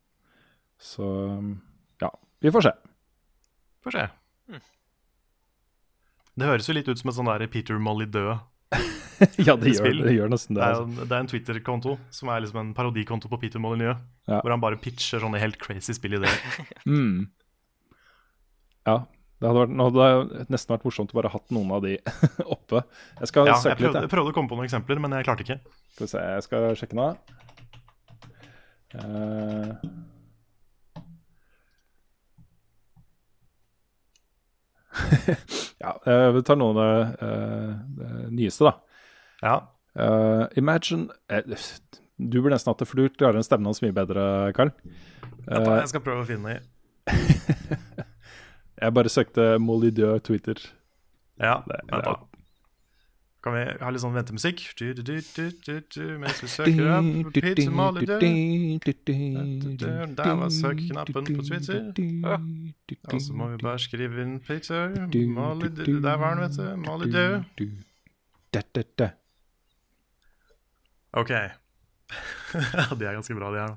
Så 0.80 1.04
ja, 2.00 2.10
vi 2.40 2.52
får 2.54 2.62
se. 2.68 2.72
Får 3.84 3.92
se. 3.96 4.04
Det 6.40 6.48
høres 6.48 6.68
jo 6.70 6.76
litt 6.76 6.88
ut 6.88 7.00
som 7.00 7.10
et 7.10 7.16
sånn 7.18 7.28
der 7.28 7.52
Peter 7.52 7.76
Molly 7.82 8.06
død. 8.08 8.32
ja, 9.48 9.54
det 9.60 9.74
gjør, 9.76 10.00
det 10.06 10.14
gjør 10.16 10.30
nesten 10.32 10.56
Det 10.56 10.62
det. 10.62 10.66
er, 10.70 10.80
Altså. 10.80 11.04
det 11.06 11.12
er 11.16 11.20
en 11.24 11.30
Twitter-konto 11.30 11.94
som 12.14 12.30
er 12.32 12.40
liksom 12.44 12.60
en 12.62 12.74
parodikonto 12.76 13.28
på 13.32 13.38
Peter 13.42 13.60
Molyneux. 13.62 13.98
Ja. 14.30 14.38
Hvor 14.40 14.54
han 14.54 14.62
bare 14.62 14.78
pitcher 14.80 15.20
sånne 15.22 15.40
helt 15.42 15.58
crazy 15.62 15.96
spillideer. 15.96 16.36
Mm. 16.88 17.26
Ja. 18.88 18.98
Det 19.40 19.48
hadde 19.48 19.60
vært, 19.62 19.72
hadde 19.80 20.46
nesten 20.52 20.72
vært 20.74 20.82
morsomt 20.84 21.12
å 21.14 21.16
bare 21.16 21.30
hatt 21.32 21.52
noen 21.54 21.70
av 21.72 21.84
de 21.84 21.94
oppe. 22.56 22.82
Jeg 23.20 23.30
skal 23.30 23.48
Ja, 23.48 23.54
jeg 23.56 23.62
søke 23.62 23.70
litt, 23.72 23.80
prøvde, 23.86 24.00
jeg. 24.02 24.08
jeg 24.08 24.12
prøvde 24.16 24.32
å 24.32 24.36
komme 24.36 24.52
på 24.52 24.58
noen 24.58 24.68
eksempler, 24.68 25.00
men 25.00 25.16
jeg 25.16 25.28
klarte 25.28 25.46
ikke. 25.46 25.58
Skal 25.94 26.04
vi 26.06 26.10
se, 26.12 26.24
jeg 26.36 26.46
skal 26.48 26.66
sjekke 26.80 26.98
nå. 27.00 27.06
Uh... 28.90 29.76
ja, 35.78 36.00
eh, 36.06 36.30
vi 36.34 36.42
tar 36.42 36.56
noen 36.58 36.78
av 36.80 37.02
eh, 37.22 37.74
det 37.98 38.10
nyeste, 38.36 38.66
da. 38.68 38.72
Ja, 39.42 39.58
Uh, 39.98 40.46
imagine 40.56 41.08
eh, 41.28 41.42
Du 42.16 42.42
burde 42.42 42.54
nesten 42.54 42.70
hatt 42.70 42.78
det, 42.78 42.86
for 42.86 42.96
du 43.00 43.08
klarer 43.18 43.36
en 43.40 43.46
stemme 43.46 43.66
hans 43.66 43.82
mye 43.82 43.92
bedre, 43.96 44.52
Carl. 44.54 44.70
Uh, 45.48 45.56
Eh, 45.56 45.78
jeg 45.80 45.88
skal 45.88 46.00
prøve 46.04 46.20
å 46.22 46.26
finne 46.28 46.48
i 46.52 46.58
jeg 48.80 48.92
bare 48.94 49.08
søkte 49.10 49.58
Molly 49.58 49.90
Twitter. 50.22 50.54
Ja, 51.40 51.62
Det, 51.66 51.80
da. 51.90 52.14
Kan 53.42 53.52
vi 53.56 53.64
ha 53.80 53.90
litt 53.90 54.00
sånn 54.02 54.14
ventemusikk? 54.14 54.60
Du, 54.76 54.92
du, 54.92 55.02
du, 55.02 55.20
du, 55.36 55.50
du, 55.64 55.80
du, 55.96 56.18
mens 56.20 56.42
vi 56.44 56.48
søker 56.52 56.90
opp 56.92 57.32
Peter 57.34 57.70
Molly 57.72 58.04
Der 58.06 58.20
var 60.42 60.50
søkeknappen 60.52 61.24
på 61.32 61.42
Twitter. 61.48 61.80
Og 63.08 63.20
så 63.24 63.32
må 63.32 63.48
vi 63.54 63.58
bare 63.64 63.78
skrive 63.80 64.20
inn 64.22 64.40
Peter 64.44 64.92
Molly 65.08 65.68
Der 65.72 66.16
var 66.20 66.36
han, 66.36 66.44
vet 66.44 66.56
du. 67.56 67.66
Da. 69.00 69.08
Ok. 71.12 71.30
de 72.98 73.06
er 73.06 73.14
ganske 73.14 73.34
bra, 73.34 73.50
de 73.54 73.60
her. 73.60 73.76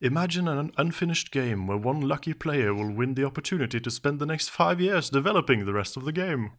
Imagine 0.00 0.48
an 0.48 0.70
unfinished 0.78 1.32
game 1.32 1.66
where 1.66 1.76
one 1.76 2.00
lucky 2.00 2.32
player 2.32 2.72
will 2.72 2.94
win 2.94 3.14
the 3.14 3.24
opportunity 3.24 3.80
to 3.80 3.90
spend 3.90 4.20
the 4.20 4.26
next 4.26 4.48
five 4.48 4.80
years 4.80 5.10
developing 5.10 5.64
the 5.66 5.74
rest 5.74 5.96
of 5.96 6.04
the 6.04 6.12
game. 6.12 6.50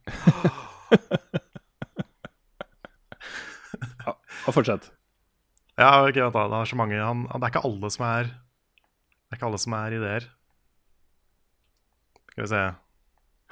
Og 4.46 4.54
fortsett. 4.54 4.90
Ja, 5.78 6.02
ok, 6.04 6.16
vent 6.16 6.34
da. 6.36 6.44
Det 6.50 6.58
er 6.60 6.68
så 6.68 6.76
mange 6.76 6.96
han, 7.00 7.26
han, 7.30 7.40
Det 7.40 7.46
er 7.48 7.52
ikke 7.54 7.68
alle 7.68 7.90
som 7.92 8.04
er 8.08 8.24
Det 8.28 9.32
er 9.32 9.38
ikke 9.38 9.48
alle 9.48 9.60
som 9.62 9.72
er 9.78 9.96
ideer. 9.96 10.28
Skal 12.32 12.44
vi 12.44 12.50
se. 12.50 12.62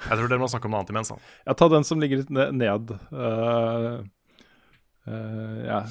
Jeg 0.05 0.15
tror 0.19 0.29
dere 0.31 0.39
må 0.41 0.47
snakke 0.51 0.67
om 0.69 0.73
noe 0.73 0.81
annet 0.83 0.93
imens. 0.93 1.09
da. 1.11 1.17
Ja, 1.47 1.55
ta 1.57 1.67
den 1.71 1.85
som 1.87 1.99
ligger 2.01 2.21
litt 2.21 2.29
ned. 2.29 2.93
Uh, 3.11 4.05
uh, 5.07 5.63
yeah. 5.65 5.85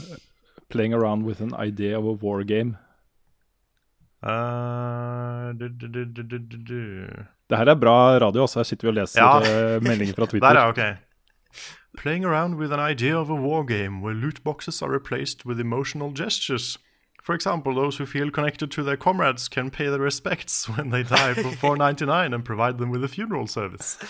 Playing 0.71 0.95
around 0.95 1.25
with 1.25 1.41
an 1.41 1.55
idea 1.55 1.99
of 1.99 2.05
a 2.05 2.13
war 2.23 2.43
game. 2.45 2.77
Uh, 4.23 5.53
du, 5.59 5.69
du, 5.69 5.89
du, 5.89 6.05
du, 6.05 6.23
du, 6.23 6.39
du, 6.39 6.57
du. 6.57 7.07
Det 7.51 7.59
her 7.59 7.65
er 7.69 7.75
bra 7.75 8.19
radio, 8.19 8.43
også. 8.43 8.59
Her 8.59 8.65
sitter 8.65 8.89
vi 8.89 8.89
og 8.89 8.95
leser 8.95 9.23
Ja. 9.23 9.39
eh, 9.77 9.83
meldinger 9.83 10.15
fra 10.15 10.27
Twitter. 10.31 10.49
Der, 10.49 10.61
er 10.61 10.69
ok. 10.69 10.97
Playing 11.99 12.25
around 12.25 12.55
with 12.57 12.73
an 12.73 12.81
idea 12.91 13.17
of 13.17 13.31
a 13.31 13.35
war 13.35 13.65
game 13.65 14.03
where 14.03 14.15
loot 14.15 14.43
boxes 14.45 14.83
are 14.83 14.91
replaced 14.93 15.47
with 15.47 15.61
emotional 15.61 16.13
gestures. 16.15 16.79
For 17.25 17.35
example, 17.35 17.75
those 17.75 17.97
who 17.99 18.07
feel 18.07 18.31
connected 18.31 18.71
to 18.71 18.83
their 18.83 18.97
comrades 18.97 19.49
can 19.49 19.71
pay 19.71 19.87
their 19.87 20.01
respects 20.01 20.69
when 20.77 20.91
they 20.91 21.03
die 21.03 21.35
for 21.35 21.51
499 21.57 22.35
and 22.35 22.45
provide 22.45 22.79
them 22.79 22.91
with 22.91 23.05
a 23.05 23.09
funeral 23.09 23.47
service. 23.47 23.99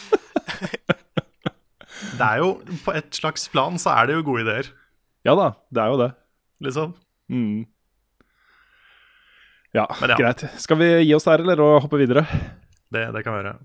Det 2.19 2.21
er 2.27 2.37
jo, 2.37 2.61
På 2.85 2.91
et 2.95 3.15
slags 3.15 3.49
plan 3.49 3.79
så 3.79 3.91
er 3.91 4.07
det 4.07 4.15
jo 4.15 4.23
gode 4.23 4.43
ideer, 4.43 4.69
Ja 5.29 5.35
da, 5.37 5.51
det 5.69 5.83
er 5.83 5.91
jo 5.93 5.97
det. 6.01 6.13
liksom. 6.65 6.95
Mm. 7.29 7.67
Ja, 9.75 9.85
ja. 10.01 10.17
greit. 10.17 10.47
Skal 10.57 10.79
vi 10.81 10.87
gi 11.05 11.15
oss 11.15 11.25
der, 11.29 11.43
eller, 11.45 11.61
og 11.61 11.83
hoppe 11.85 11.99
videre? 12.01 12.25
Det, 12.89 13.03
det 13.13 13.25
kan 13.25 13.35
vi 13.37 13.43
gjøre. 13.43 13.59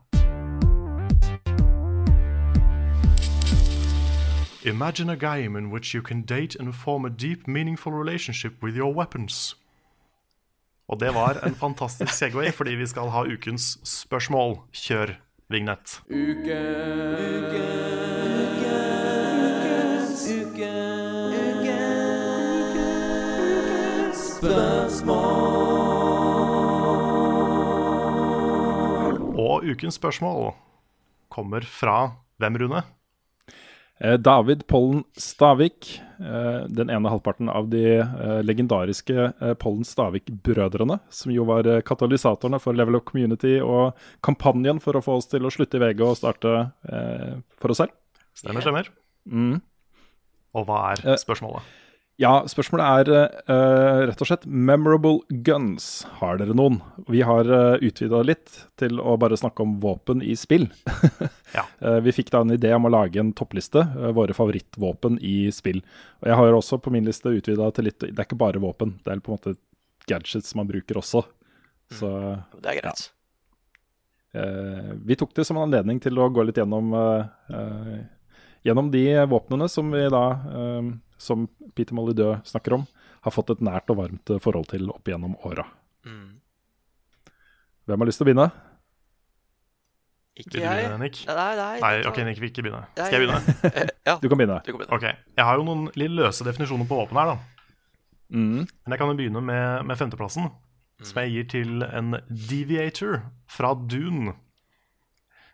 Imagine 4.65 5.11
a 5.11 5.15
game 5.15 5.57
in 5.57 5.71
which 5.71 5.95
you 5.95 6.01
can 6.03 6.21
date 6.21 6.59
and 6.59 6.73
form 6.75 7.05
a 7.05 7.09
deep, 7.09 7.47
meaningful 7.47 7.93
relationship 7.93 8.61
with 8.61 8.75
your 8.75 8.93
weapons. 8.93 9.55
Og 10.87 10.99
det 10.99 11.13
var 11.15 11.39
en 11.47 11.55
fantastisk 11.55 12.13
Segway, 12.13 12.51
fordi 12.51 12.75
vi 12.75 12.85
skal 12.85 13.07
ha 13.09 13.23
ukens 13.23 13.79
spørsmål. 13.83 14.57
Kjør 14.73 15.15
vignett. 15.49 16.01
Og 29.43 29.63
ukens 29.63 29.95
spørsmål 29.95 30.51
kommer 31.31 31.63
fra 31.63 32.11
hvem, 32.43 32.57
Rune? 32.59 32.81
Eh, 34.03 34.17
David 34.19 34.65
Pollen 34.67 35.05
Stavik, 35.15 36.01
eh, 36.19 36.65
den 36.67 36.91
ene 36.91 37.09
halvparten 37.13 37.47
av 37.47 37.69
de 37.71 38.01
eh, 38.01 38.41
legendariske 38.43 39.29
Pollen 39.63 39.87
Stavik-brødrene, 39.87 40.99
som 41.07 41.31
jo 41.31 41.45
var 41.47 41.69
katalysatorene 41.87 42.59
for 42.59 42.75
Level 42.75 42.99
Up 42.99 43.07
Community 43.07 43.61
og 43.63 43.95
kampanjen 44.25 44.81
for 44.83 44.99
å 44.99 45.03
få 45.05 45.21
oss 45.21 45.31
til 45.31 45.47
å 45.47 45.53
slutte 45.55 45.79
i 45.79 45.85
VG 45.85 46.03
og 46.03 46.19
starte 46.19 46.51
eh, 46.91 47.39
for 47.63 47.71
oss 47.71 47.79
selv. 47.85 47.95
Stemmer, 48.35 48.65
stemmer. 48.65 48.91
Mm. 49.23 49.61
Og 50.53 50.67
hva 50.67 50.89
er 50.91 51.15
spørsmålet? 51.21 51.63
Ja, 52.21 52.43
spørsmålet 52.45 53.09
er 53.09 53.29
uh, 53.49 54.03
rett 54.05 54.21
og 54.21 54.29
slett 54.29 54.43
memorable 54.45 55.23
guns. 55.45 56.03
Har 56.19 56.37
dere 56.37 56.53
noen? 56.53 56.77
Vi 57.09 57.23
har 57.25 57.49
uh, 57.49 57.81
utvida 57.81 58.21
litt 58.21 58.53
til 58.79 59.01
å 59.01 59.15
bare 59.17 59.39
snakke 59.39 59.65
om 59.65 59.79
våpen 59.81 60.21
i 60.21 60.35
spill. 60.37 60.67
Ja. 61.55 61.65
uh, 61.81 61.97
vi 62.05 62.13
fikk 62.13 62.29
da 62.33 62.43
en 62.45 62.53
idé 62.53 62.75
om 62.77 62.85
å 62.85 62.93
lage 62.93 63.17
en 63.21 63.33
toppliste, 63.33 63.81
uh, 63.97 64.11
våre 64.13 64.37
favorittvåpen 64.37 65.17
i 65.25 65.49
spill. 65.55 65.81
Og 66.21 66.29
jeg 66.29 66.39
har 66.39 66.59
også 66.59 66.79
på 66.81 66.93
min 66.93 67.09
liste 67.09 67.33
utvida 67.33 67.71
til 67.73 67.89
litt 67.89 68.05
Det 68.05 68.13
er 68.13 68.27
ikke 68.27 68.43
bare 68.45 68.61
våpen, 68.61 68.99
det 69.01 69.15
er 69.15 69.25
på 69.25 69.33
en 69.33 69.39
måte 69.39 69.57
gadgets 70.09 70.53
man 70.55 70.69
bruker 70.69 71.01
også. 71.01 71.25
Så 71.93 72.13
Det 72.61 72.69
er 72.69 72.81
greit. 72.81 73.09
Eh, 74.33 74.93
vi 75.05 75.15
tok 75.15 75.35
det 75.35 75.45
som 75.45 75.57
en 75.57 75.67
anledning 75.67 75.99
til 76.01 76.17
å 76.17 76.29
gå 76.33 76.45
litt 76.45 76.57
gjennom, 76.57 76.93
eh, 76.97 77.25
eh, 77.53 77.99
gjennom 78.65 78.89
de 78.91 79.05
våpnene 79.29 79.69
som 79.69 79.91
vi 79.91 80.09
da, 80.09 80.25
eh, 80.31 80.93
som 81.23 81.47
Peter 81.77 81.95
Molydø 81.97 82.33
snakker 82.47 82.75
om, 82.77 82.85
har 83.23 83.31
fått 83.33 83.53
et 83.55 83.63
nært 83.63 83.89
og 83.93 84.01
varmt 84.01 84.33
forhold 84.43 84.67
til 84.73 84.89
opp 84.91 85.07
gjennom 85.07 85.37
åra. 85.47 85.63
Mm. 86.05 86.33
Hvem 87.87 88.03
har 88.03 88.09
lyst 88.09 88.19
til 88.21 88.27
å 88.27 88.29
begynne? 88.29 88.49
Ikke 90.33 90.57
jeg. 90.57 90.65
begynne, 90.65 90.97
Nick? 91.03 91.19
Nei, 91.29 91.49
nei, 91.59 91.73
Nei, 91.83 91.93
ok, 92.09 92.19
Nick 92.25 92.39
vil 92.41 92.49
ikke 92.49 92.63
begynne. 92.65 92.83
Skal 92.97 93.13
jeg 93.13 93.21
begynne? 93.27 93.55
Eh, 93.69 93.89
ja, 94.09 94.15
Du 94.17 94.25
kan 94.31 94.39
begynne. 94.39 94.59
du 94.65 94.71
kan 94.73 94.79
begynne. 94.81 94.97
Ok, 94.97 95.03
Jeg 95.37 95.45
har 95.45 95.59
jo 95.59 95.65
noen 95.67 95.83
litt 95.99 96.11
løse 96.11 96.45
definisjoner 96.47 96.87
på 96.89 96.97
våpen 96.97 97.19
her, 97.21 97.33
da. 97.35 97.67
Mm. 98.33 98.63
Men 98.65 98.95
jeg 98.95 99.01
kan 99.03 99.11
jo 99.11 99.17
begynne 99.19 99.43
med, 99.45 99.85
med 99.85 99.99
femteplassen, 99.99 100.47
som 101.05 101.19
jeg 101.21 101.33
gir 101.35 101.45
til 101.53 101.83
en 101.85 102.15
Deviator 102.49 103.19
fra 103.51 103.75
Dune. 103.77 104.33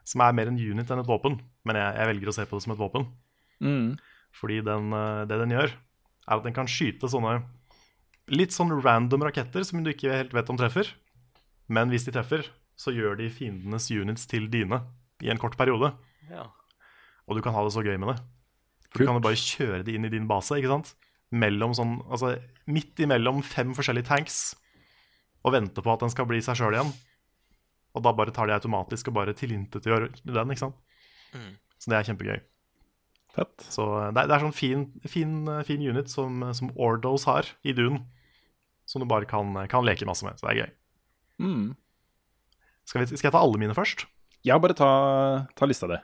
Som 0.07 0.24
er 0.24 0.34
mer 0.38 0.47
en 0.49 0.57
unit 0.61 0.89
enn 0.95 1.01
et 1.03 1.09
våpen, 1.11 1.36
men 1.67 1.78
jeg, 1.78 1.97
jeg 1.99 2.09
velger 2.13 2.32
å 2.32 2.38
se 2.39 2.47
på 2.47 2.57
det 2.57 2.63
som 2.65 2.74
et 2.78 2.80
våpen. 2.80 3.09
Mm. 3.59 3.89
Fordi 4.40 4.62
den, 4.66 4.94
eh, 4.96 5.26
det 5.30 5.40
den 5.44 5.56
gjør, 5.56 5.74
er 6.30 6.38
at 6.38 6.46
den 6.46 6.56
kan 6.56 6.70
skyte 6.70 7.10
sånne 7.12 7.42
litt 8.30 8.54
sånn 8.54 8.72
random 8.84 9.26
raketter 9.26 9.66
som 9.66 9.84
du 9.84 9.92
ikke 9.92 10.14
helt 10.14 10.34
vet 10.36 10.50
om 10.52 10.58
treffer. 10.60 10.90
Men 11.70 11.92
hvis 11.92 12.06
de 12.08 12.14
treffer, 12.14 12.46
så 12.80 12.94
gjør 12.96 13.18
de 13.20 13.30
fiendenes 13.34 13.90
units 13.92 14.28
til 14.30 14.48
dine 14.52 14.84
i 15.22 15.32
en 15.34 15.42
kort 15.42 15.58
periode. 15.60 15.92
Ja. 16.30 16.48
Og 17.28 17.38
du 17.38 17.44
kan 17.46 17.54
ha 17.54 17.64
det 17.66 17.74
så 17.76 17.84
gøy 17.86 17.98
med 18.00 18.14
det. 18.14 18.22
For 18.90 19.02
Kult. 19.02 19.02
du 19.02 19.10
kan 19.10 19.20
jo 19.20 19.26
bare 19.26 19.42
kjøre 19.42 19.84
de 19.86 19.98
inn 19.98 20.08
i 20.08 20.14
din 20.14 20.30
base, 20.30 20.56
ikke 20.58 20.72
sant? 20.72 20.94
Mellom 21.30 21.76
sånn, 21.78 22.00
altså 22.10 22.38
Midt 22.70 23.02
imellom 23.02 23.44
fem 23.46 23.74
forskjellige 23.78 24.10
tanks 24.10 24.40
og 25.46 25.54
vente 25.56 25.82
på 25.82 25.92
at 25.94 26.04
den 26.04 26.12
skal 26.14 26.28
bli 26.30 26.42
seg 26.44 26.58
sjøl 26.60 26.76
igjen. 26.76 26.92
Og 27.98 28.04
da 28.06 28.14
bare 28.14 28.34
tar 28.36 28.50
de 28.50 28.54
automatisk 28.54 29.10
og 29.10 29.16
bare 29.18 29.34
tilintetgjør 29.38 30.10
den, 30.22 30.54
ikke 30.54 30.66
sant. 30.68 30.78
Mm. 31.34 31.54
Så 31.80 31.90
det 31.90 31.98
er 31.98 32.10
kjempegøy. 32.10 32.42
Fett. 33.36 33.66
Så 33.70 33.86
det 34.14 34.24
er, 34.24 34.30
det 34.30 34.36
er 34.38 34.44
sånn 34.44 34.56
fin, 34.58 34.86
fin, 35.08 35.34
fin 35.68 35.84
unit 35.86 36.10
som, 36.12 36.42
som 36.58 36.72
Ordos 36.82 37.28
har 37.30 37.48
i 37.68 37.76
Dune, 37.78 38.02
som 38.90 39.04
du 39.04 39.08
bare 39.10 39.28
kan, 39.30 39.54
kan 39.70 39.86
leke 39.86 40.08
masse 40.10 40.26
med. 40.26 40.40
Så 40.40 40.48
det 40.48 40.54
er 40.56 40.62
gøy. 40.64 40.72
Mm. 41.46 41.66
Skal, 42.90 43.04
vi, 43.06 43.12
skal 43.20 43.30
jeg 43.30 43.36
ta 43.36 43.42
alle 43.46 43.62
mine 43.62 43.76
først? 43.78 44.08
Ja, 44.48 44.58
bare 44.62 44.76
ta, 44.78 44.90
ta 45.60 45.68
lista 45.70 45.88
di. 45.92 46.00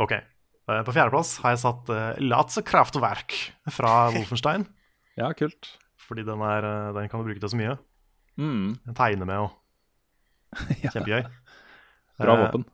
Ok. 0.00 0.12
Eh, 0.14 0.82
På 0.86 0.94
fjerdeplass 0.94 1.34
har 1.42 1.56
jeg 1.56 1.62
satt 1.64 1.90
uh, 1.90 2.12
Latzekraftwerk 2.22 3.34
fra 3.74 3.94
Wolfenstein. 4.14 4.68
Ja, 5.18 5.32
kult. 5.36 5.72
Fordi 6.06 6.22
den, 6.26 6.40
er, 6.46 6.64
eh, 6.68 6.92
den 6.96 7.10
kan 7.10 7.20
du 7.22 7.26
bruke 7.28 7.42
til 7.42 7.50
så 7.52 7.58
mye. 7.58 7.74
Mm. 8.38 8.76
Den 8.86 8.96
tegner 8.96 9.28
med 9.28 9.48
og 9.48 9.58
Kjempegøy. 10.92 11.26
Bra 12.22 12.36
Eh, 12.36 12.40
våpen. 12.46 12.64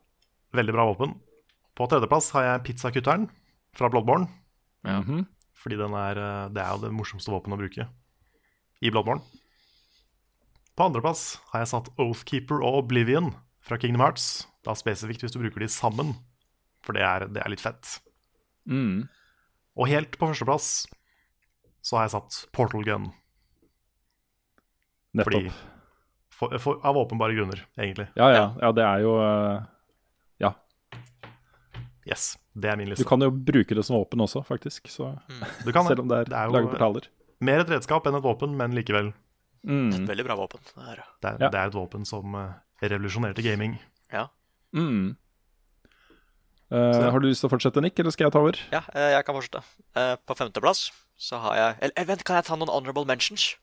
Veldig 0.58 0.74
bra 0.76 0.84
våpen. 0.90 1.16
På 1.78 1.86
tredjeplass 1.88 2.32
har 2.34 2.44
jeg 2.50 2.64
pizzakutteren 2.68 3.28
fra 3.78 3.90
Bloodborne. 3.92 4.28
Mhm. 4.86 5.26
Fordi 5.58 5.78
den 5.78 5.94
er, 5.94 6.18
eh, 6.18 6.48
det 6.54 6.62
er 6.62 6.74
jo 6.74 6.84
det 6.86 6.94
morsomste 6.94 7.32
våpenet 7.34 7.58
å 7.58 7.62
bruke 7.62 7.88
i 8.82 8.90
Bloodborne. 8.90 9.22
På 10.78 10.86
andreplass 10.86 11.40
har 11.50 11.64
jeg 11.64 11.72
satt 11.72 11.90
Oathkeeper 11.98 12.62
og 12.62 12.84
Oblivion 12.84 13.32
fra 13.60 13.78
Kingdom 13.78 14.04
Hearts. 14.04 14.46
Da 14.62 14.76
spesifikt 14.78 15.24
hvis 15.24 15.34
du 15.34 15.40
bruker 15.40 15.64
de 15.64 15.70
sammen, 15.72 16.14
for 16.86 16.94
det 16.94 17.02
er, 17.02 17.26
det 17.26 17.42
er 17.42 17.50
litt 17.50 17.64
fett. 17.64 17.98
Mm. 18.68 19.08
Og 19.78 19.90
helt 19.90 20.14
på 20.18 20.28
førsteplass 20.30 20.86
så 21.82 21.98
har 21.98 22.06
jeg 22.06 22.14
satt 22.14 22.38
Portal 22.54 22.86
Gun. 22.86 23.10
Nettopp. 25.18 25.32
Fordi 25.32 25.52
for, 26.38 26.54
for, 26.62 26.78
Av 26.86 26.96
åpenbare 27.00 27.34
grunner, 27.34 27.64
egentlig. 27.78 28.06
Ja, 28.14 28.28
ja, 28.30 28.44
ja, 28.62 28.70
det 28.76 28.84
er 28.86 29.02
jo 29.02 29.16
uh, 29.18 29.64
Ja. 30.38 30.52
Yes, 32.06 32.36
det 32.60 32.72
er 32.72 32.78
min 32.80 32.90
liste. 32.90 33.04
Du 33.04 33.08
kan 33.08 33.22
jo 33.22 33.30
bruke 33.30 33.76
det 33.76 33.84
som 33.86 33.98
våpen 33.98 34.22
også, 34.24 34.42
faktisk. 34.46 34.90
Så, 34.92 35.12
mm. 35.28 35.46
kan, 35.72 35.86
selv 35.86 36.04
om 36.04 36.10
det 36.10 36.24
er, 36.24 36.30
det 36.30 36.38
er 36.40 36.52
laget 36.54 36.74
portaler. 36.74 37.08
mer 37.44 37.62
et 37.62 37.72
redskap 37.72 38.06
enn 38.08 38.18
et 38.18 38.24
våpen, 38.24 38.56
men 38.58 38.74
likevel. 38.76 39.12
Mm. 39.68 40.06
Veldig 40.08 40.26
bra 40.26 40.36
våpen. 40.38 40.62
Det 40.74 40.84
er, 40.84 41.04
Det 41.22 41.30
er, 41.30 41.38
Ja. 41.40 41.48
det 41.50 41.60
er 41.60 41.66
et 41.66 41.74
våpen 41.74 42.04
som 42.06 42.34
eh, 42.34 42.52
revolusjonerte 42.82 43.42
gaming. 43.42 43.78
Ja. 44.12 44.28
Mm. 44.72 45.16
Eh, 46.70 47.10
har 47.10 47.20
du 47.20 47.28
lyst 47.28 47.40
til 47.40 47.48
å 47.48 47.54
fortsette, 47.54 47.80
Nick, 47.80 47.98
eller 47.98 48.12
skal 48.12 48.28
jeg 48.28 48.34
ta 48.34 48.42
over? 48.42 48.58
Ja, 48.72 48.82
eh, 48.92 49.14
jeg 49.16 49.24
kan 49.24 49.34
fortsette. 49.34 49.62
Uh, 49.96 50.16
På 50.28 50.36
femteplass 50.36 50.90
så 51.18 51.40
har 51.42 51.56
jeg 51.56 51.78
Eller 51.88 52.04
vent, 52.06 52.24
kan 52.24 52.36
jeg 52.36 52.44
ta 52.44 52.56
noen 52.56 52.70
honorable 52.70 53.06
mentions? 53.08 53.56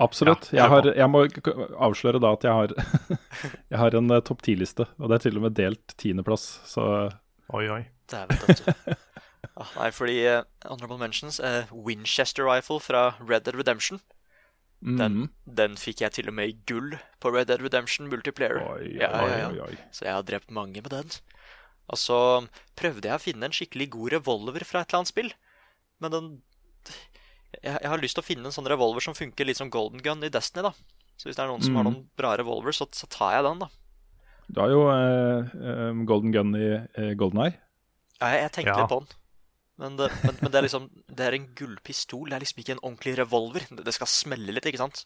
Absolutt. 0.00 0.48
Ja, 0.52 0.64
jeg, 0.64 0.70
har, 0.70 0.86
jeg 0.96 1.10
må 1.10 1.26
avsløre 1.76 2.20
da 2.22 2.32
at 2.32 2.46
jeg 2.46 2.52
har, 2.52 2.72
jeg 3.72 3.78
har 3.78 3.94
en 3.94 4.14
topp 4.24 4.40
ti-liste, 4.42 4.86
og 4.98 5.10
det 5.10 5.18
er 5.18 5.24
til 5.26 5.36
og 5.36 5.44
med 5.44 5.54
delt 5.58 5.94
tiendeplass, 6.00 6.46
så 6.66 7.10
Oi, 7.52 7.66
oi. 7.68 7.82
Dæven 8.12 8.38
døtte. 8.46 8.74
Ah, 9.52 9.68
nei, 9.76 9.90
fordi 9.92 10.14
uh, 10.32 10.44
honorable 10.64 10.96
mentions 10.96 11.36
uh, 11.42 11.66
Winchester 11.76 12.46
Rifle 12.46 12.78
fra 12.80 13.02
Red 13.20 13.42
Dead 13.44 13.54
Redemption. 13.58 13.98
Den, 14.80 15.12
mm. 15.18 15.26
den 15.58 15.74
fikk 15.76 16.00
jeg 16.00 16.14
til 16.16 16.30
og 16.30 16.34
med 16.38 16.48
i 16.48 16.54
gull 16.66 16.94
på 17.20 17.30
Red 17.34 17.50
Dead 17.50 17.60
Redemption 17.60 18.08
multiplayer. 18.08 18.62
Oi, 18.64 18.94
Ja, 18.96 19.10
oi, 19.20 19.28
ja, 19.28 19.50
ja. 19.58 19.66
oi. 19.66 19.76
Så 19.92 20.06
jeg 20.06 20.14
har 20.16 20.24
drept 20.24 20.50
mange 20.50 20.80
med 20.80 20.88
den. 20.94 21.12
Og 21.92 22.00
så 22.00 22.16
prøvde 22.80 23.10
jeg 23.10 23.18
å 23.18 23.22
finne 23.26 23.50
en 23.50 23.54
skikkelig 23.54 23.90
god 23.92 24.14
revolver 24.16 24.64
fra 24.64 24.80
et 24.80 24.88
eller 24.88 25.02
annet 25.02 25.12
spill. 25.12 25.30
Men 26.00 26.14
den 26.16 26.30
jeg, 27.60 27.76
jeg 27.76 27.90
har 27.92 28.00
lyst 28.02 28.16
til 28.16 28.24
å 28.24 28.28
finne 28.30 28.48
en 28.48 28.56
sånn 28.56 28.70
revolver 28.72 29.04
som 29.04 29.18
funker 29.18 29.46
litt 29.50 29.60
som 29.60 29.70
golden 29.70 30.00
gun 30.02 30.24
i 30.24 30.32
Destiny. 30.32 30.64
da 30.64 30.72
Så 31.20 31.28
hvis 31.28 31.36
det 31.36 31.44
er 31.44 31.52
noen 31.52 31.62
som 31.62 31.76
har 31.76 31.84
Mhm. 31.84 31.92
noen 31.92 32.08
bra 32.16 32.32
revolver, 32.40 32.72
så, 32.72 32.88
så 32.90 33.06
tar 33.10 33.36
jeg 33.36 33.44
den, 33.50 33.66
da. 33.66 33.68
Du 34.48 34.60
har 34.60 34.70
jo 34.72 34.84
uh, 34.88 35.48
eh, 35.54 36.04
Golden 36.08 36.32
Gun 36.34 36.54
i 36.58 36.68
uh, 36.98 37.12
Golden 37.18 37.44
Eye. 37.46 37.56
Ja, 38.20 38.32
jeg, 38.38 38.52
tenkte 38.54 38.72
Ja. 38.74 38.80
litt 38.82 38.92
på 38.92 39.00
den. 39.02 39.18
Men, 39.82 39.96
det, 39.98 40.10
men, 40.22 40.36
men 40.38 40.52
det 40.52 40.58
er 40.60 40.66
liksom 40.66 40.84
Det 41.08 41.24
er 41.26 41.34
en 41.34 41.48
gullpistol. 41.58 42.28
Det 42.28 42.36
er 42.36 42.44
liksom 42.44 42.60
ikke 42.62 42.74
en 42.76 42.84
ordentlig 42.84 43.16
revolver. 43.18 43.64
Det, 43.72 43.94
skal 43.96 44.10
smelle 44.10 44.54
litt, 44.54 44.68
ikke 44.68 44.82
sant? 44.82 45.04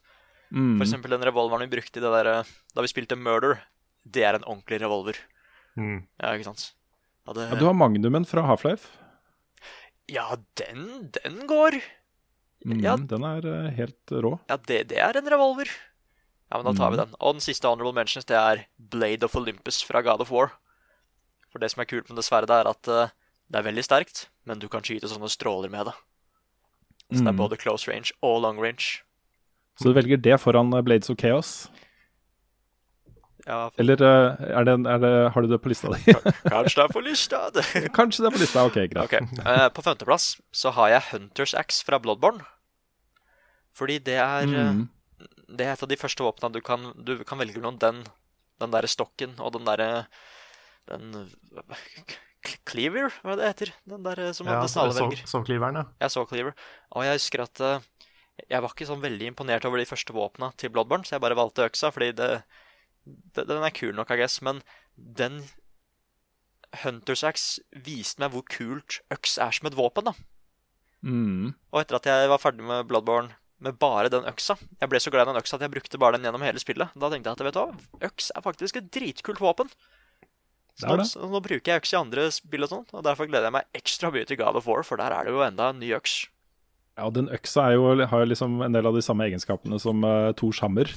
Mm. 0.51 0.77
For 0.77 0.85
eksempel 0.87 1.15
den 1.15 1.25
revolveren 1.27 1.65
vi 1.67 1.75
brukte 1.79 1.99
i 1.99 2.05
det 2.05 2.13
der, 2.13 2.29
eh, 2.33 2.51
da 2.75 2.85
vi 2.85 2.91
spilte 2.93 3.19
Murder. 3.19 3.61
Det 4.07 4.23
er 4.23 4.39
en 4.39 4.47
ordentlig 4.47 4.81
revolver. 4.83 5.19
Mm. 5.77 6.05
Ja, 6.21 6.35
ikke 6.35 6.51
sant? 6.51 6.69
Ja, 7.27 7.35
det, 7.35 7.49
Ja, 7.51 7.59
du 7.59 7.67
har 7.67 7.75
Magnumen 7.75 8.27
fra 8.29 8.45
Half-Life. 8.47 8.87
ja 10.09 10.37
den, 10.61 11.11
den 11.17 11.47
går. 11.51 11.81
Mm, 12.65 12.81
Ja. 12.85 12.97
Den 12.97 13.25
er 13.25 13.47
eh, 13.47 13.71
helt 13.75 14.11
rå. 14.11 14.39
Ja, 14.49 14.57
det, 14.57 14.89
det 14.93 14.99
er 15.03 15.19
en 15.19 15.31
revolver. 15.31 15.71
Ja, 16.53 16.61
men 16.63 16.65
da 16.69 16.73
tar 16.79 16.91
vi 16.91 16.97
Mhm. 16.97 17.05
den. 17.07 17.15
Og 17.21 17.35
den 17.35 17.41
siste 17.41 17.67
honorable 17.69 17.93
mentions, 17.93 18.25
det 18.25 18.37
er 18.37 18.67
Blade 18.79 19.25
of 19.25 19.35
Olympus 19.37 19.83
fra 19.83 20.01
God 20.03 20.21
of 20.21 20.31
War. 20.31 20.53
For 21.51 21.59
det 21.59 21.71
som 21.73 21.81
er 21.81 21.87
kult 21.87 22.09
med 22.09 22.17
det 22.17 22.25
sverdet, 22.25 22.51
er 22.51 22.69
at 22.71 22.89
eh, 22.89 23.09
det 23.51 23.59
er 23.59 23.63
veldig 23.73 23.85
sterkt, 23.85 24.27
men 24.45 24.59
du 24.59 24.69
kan 24.69 24.83
skyte 24.83 25.09
sånne 25.09 25.29
stråler 25.31 25.71
med 25.71 25.87
det. 25.87 25.95
Så 27.13 27.23
det 27.23 27.29
er 27.29 27.33
Mm. 27.33 27.37
både 27.39 27.57
close 27.59 27.89
range 27.89 28.13
og 28.23 28.43
long 28.43 28.59
range. 28.59 29.03
Så 29.79 29.85
du 29.85 29.93
velger 29.95 30.17
det 30.21 30.41
foran 30.41 30.73
eh, 30.75 30.83
Blades 30.83 31.11
of 31.11 31.17
Chaos? 31.19 31.69
Ja, 33.47 33.71
Eller 33.79 33.95
eh, 34.03 34.37
er 34.59 34.65
det, 34.67 34.75
er 34.91 34.99
det, 34.99 35.33
har 35.33 35.41
du 35.43 35.47
det 35.49 35.61
på 35.63 35.69
lista 35.71 35.89
di? 35.93 36.13
kanskje 36.51 36.75
det 36.81 36.85
er 36.85 36.93
på 36.93 37.03
lista. 37.05 37.51
Kanskje 37.95 38.25
det 38.25 38.27
er 38.27 38.35
på 38.35 38.41
lista. 38.43 38.65
Ok, 38.67 38.75
greit. 38.91 39.05
Ok, 39.05 39.15
Uh, 39.47 39.69
På 39.71 39.83
femteplass 39.87 40.41
så 40.53 40.73
har 40.75 40.89
jeg 40.89 41.03
Hunters 41.13 41.55
Axe 41.55 41.85
fra 41.87 41.99
Bloodborne. 42.03 42.43
Fordi 43.77 43.99
det 44.03 44.17
er 44.19 44.47
Mm. 44.47 44.89
Det 45.47 45.67
er 45.67 45.75
et 45.75 45.83
av 45.85 45.91
de 45.91 45.99
første 45.99 46.25
våpnene 46.27 46.57
du 46.57 46.63
kan 46.65 46.91
Du 46.99 47.13
kan 47.27 47.39
velge 47.39 47.61
mellom 47.61 47.79
den 47.83 48.03
Den 48.61 48.73
derre 48.75 48.91
stokken 48.91 49.37
og 49.39 49.55
den 49.55 49.67
derre 49.69 50.07
Den 50.91 51.29
Cleaver, 52.67 53.11
hva 53.25 53.35
det 53.39 53.49
heter? 53.49 53.73
Den 53.91 54.05
der 54.07 54.21
eh, 54.29 54.33
som 54.37 54.47
Ja, 54.47 54.61
velger 54.63 55.19
så, 55.19 55.33
Sovkliveren, 55.33 55.81
ja. 55.81 55.85
Jeg 56.05 56.13
så 56.15 56.23
Cleaver. 56.31 56.55
Og 56.95 57.03
jeg 57.03 57.19
husker 57.19 57.43
at 57.43 57.63
eh, 57.65 57.87
jeg 58.45 58.63
var 58.63 58.71
ikke 58.71 58.87
sånn 58.87 59.03
veldig 59.03 59.31
imponert 59.33 59.67
over 59.67 59.81
de 59.81 59.89
første 59.89 60.15
våpna 60.15 60.53
til 60.61 60.71
Bloodborne, 60.71 61.07
så 61.09 61.17
jeg 61.17 61.25
bare 61.25 61.39
valgte 61.39 61.65
øksa, 61.67 61.91
fordi 61.95 62.13
det, 62.19 62.29
det, 63.35 63.47
den 63.49 63.65
er 63.65 63.75
kul 63.75 63.95
nok, 63.97 64.13
I 64.13 64.21
guess. 64.21 64.39
Men 64.45 64.61
den 64.95 65.41
Hunters 66.83 67.25
Axe 67.27 67.65
viste 67.87 68.23
meg 68.23 68.35
hvor 68.35 68.45
kult 68.51 69.01
øks 69.15 69.39
er 69.43 69.57
som 69.57 69.71
et 69.71 69.79
våpen, 69.79 70.11
da. 70.11 70.15
Mm. 71.07 71.55
Og 71.73 71.81
etter 71.81 71.99
at 71.99 72.09
jeg 72.11 72.31
var 72.31 72.43
ferdig 72.43 72.67
med 72.67 72.87
Bloodborne 72.91 73.35
med 73.65 73.79
bare 73.81 74.11
den 74.13 74.27
øksa 74.29 74.59
Jeg 74.81 74.91
ble 74.93 75.01
så 75.01 75.11
glad 75.13 75.25
i 75.25 75.31
den 75.33 75.41
øksa 75.41 75.57
at 75.57 75.65
jeg 75.65 75.73
brukte 75.73 76.01
bare 76.01 76.19
den 76.19 76.29
gjennom 76.29 76.45
hele 76.45 76.61
spillet. 76.61 76.93
Da 76.93 77.11
tenkte 77.13 77.33
jeg 77.33 77.39
at 77.39 77.47
vet 77.49 77.57
du 77.57 78.09
øks 78.09 78.31
er 78.37 78.45
faktisk 78.45 78.81
et 78.81 78.91
dritkult 78.93 79.41
våpen. 79.41 79.71
Så 80.77 80.91
Det 80.91 80.97
nå, 81.01 81.05
så 81.09 81.29
nå 81.33 81.41
bruker 81.41 81.73
jeg 81.73 81.81
øks 81.81 81.95
i 81.95 81.99
andre 81.99 82.27
spill 82.35 82.67
og 82.67 82.69
sånn, 82.69 82.89
og 82.93 83.05
derfor 83.07 83.29
gleder 83.31 83.49
jeg 83.49 83.57
meg 83.57 83.79
ekstra 83.79 84.11
mye 84.13 84.27
til 84.29 84.37
God 84.37 84.59
of 84.61 84.67
War, 84.69 84.83
for 84.85 85.01
der 85.01 85.15
er 85.15 85.25
det 85.25 85.33
jo 85.33 85.41
enda 85.41 85.71
en 85.73 85.81
ny 85.81 85.95
øks. 85.97 86.27
Ja, 87.01 87.09
den 87.13 87.31
øksa 87.33 87.71
jo, 87.73 87.87
har 88.09 88.25
jo 88.25 88.29
liksom 88.29 88.61
en 88.65 88.77
del 88.77 88.89
av 88.89 88.97
de 88.97 89.05
samme 89.05 89.25
egenskapene 89.25 89.81
som 89.81 90.05
uh, 90.05 90.35
Thors 90.37 90.61
hammer. 90.65 90.93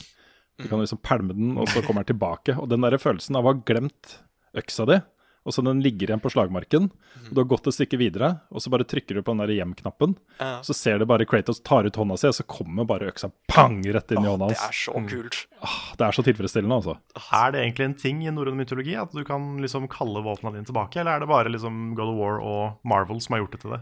Du 0.60 0.68
kan 0.68 0.84
liksom 0.84 1.00
pælme 1.00 1.36
den, 1.36 1.54
og 1.56 1.72
så 1.72 1.80
kommer 1.86 2.04
den 2.04 2.12
tilbake. 2.12 2.58
Og 2.60 2.68
den 2.72 2.84
der 2.84 3.00
følelsen 3.00 3.40
av 3.40 3.48
å 3.48 3.54
ha 3.54 3.64
glemt 3.64 4.18
øksa 4.60 4.84
di, 4.90 5.00
og 5.48 5.54
så 5.56 5.64
den 5.66 5.80
ligger 5.84 6.10
igjen 6.12 6.22
på 6.24 6.30
slagmarken, 6.34 6.90
og 6.92 7.30
du 7.32 7.40
har 7.42 7.48
gått 7.50 7.68
et 7.72 7.76
stykke 7.78 8.00
videre, 8.02 8.30
og 8.52 8.62
så 8.64 8.72
bare 8.74 8.86
trykker 8.88 9.18
du 9.18 9.22
på 9.24 9.34
den 9.34 9.44
der 9.44 9.54
hjem-knappen, 9.56 10.16
Ja. 10.40 10.60
så 10.66 10.76
ser 10.76 11.00
du 11.00 11.06
bare 11.10 11.26
Kratos 11.26 11.62
tar 11.64 11.88
ut 11.88 11.96
hånda 11.96 12.18
si, 12.20 12.28
og 12.28 12.36
så 12.36 12.46
kommer 12.48 12.86
bare 12.90 13.10
øksa 13.12 13.32
pang 13.48 13.80
rett 13.84 14.12
inn 14.12 14.24
i 14.26 14.30
hånda 14.30 14.50
hans. 14.50 14.60
Det 14.60 14.68
er 14.68 14.80
så 14.82 15.04
kult. 15.10 15.40
Åh, 15.64 15.78
det 15.98 16.08
er 16.08 16.18
så 16.20 16.26
tilfredsstillende, 16.28 16.76
altså. 16.82 16.98
Er 17.34 17.52
det 17.56 17.62
egentlig 17.64 17.86
en 17.90 17.98
ting 18.06 18.24
i 18.28 18.34
norrøn 18.36 18.60
mytologi 18.60 18.96
at 19.00 19.12
du 19.16 19.24
kan 19.24 19.58
liksom 19.64 19.88
kalle 19.92 20.24
våpnene 20.26 20.60
dine 20.60 20.70
tilbake, 20.70 21.00
eller 21.02 21.16
er 21.18 21.20
det 21.26 21.32
bare 21.32 21.50
liksom 21.54 21.96
God 21.96 22.14
of 22.14 22.20
War 22.20 22.42
og 22.44 22.80
Marvel 22.84 23.22
som 23.24 23.34
har 23.38 23.46
gjort 23.46 23.56
det 23.58 23.62
til 23.64 23.76
det? 23.78 23.82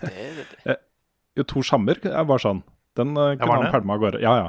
Det, 0.00 0.14
det, 0.38 0.46
det. 0.64 0.76
Jo, 1.38 1.44
Thors 1.46 1.70
hammer 1.70 1.94
er 2.02 2.24
bare 2.26 2.42
sånn. 2.42 2.64
Den 2.98 3.12
uh, 3.14 3.36
kunne 3.38 3.46
var 3.46 3.62
han 3.62 3.72
pælma 3.72 3.94
av 3.94 4.00
gårde. 4.02 4.18
Ja, 4.20 4.32
ja. 4.40 4.48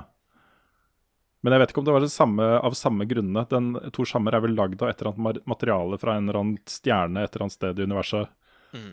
Men 1.41 1.53
jeg 1.55 1.61
vet 1.63 1.71
ikke 1.73 1.81
om 1.81 1.85
det 1.87 1.93
var 1.95 2.03
det 2.05 2.11
samme, 2.13 2.47
av 2.61 2.75
samme 2.77 3.05
grunnene. 3.09 3.43
Den 3.49 3.71
Thors 3.95 4.11
hammer 4.13 4.35
er 4.37 4.43
vel 4.43 4.53
lagd 4.53 4.81
av 4.83 4.91
et 4.91 4.99
eller 5.01 5.13
annet 5.15 5.45
materiale 5.49 5.97
fra 5.97 6.13
en 6.19 6.27
eller 6.29 6.37
annen 6.39 6.59
stjerne 6.69 7.23
et 7.25 7.33
eller 7.33 7.47
annet 7.47 7.57
sted 7.57 7.79
i 7.81 7.87
universet, 7.89 8.29
Mm. 8.71 8.91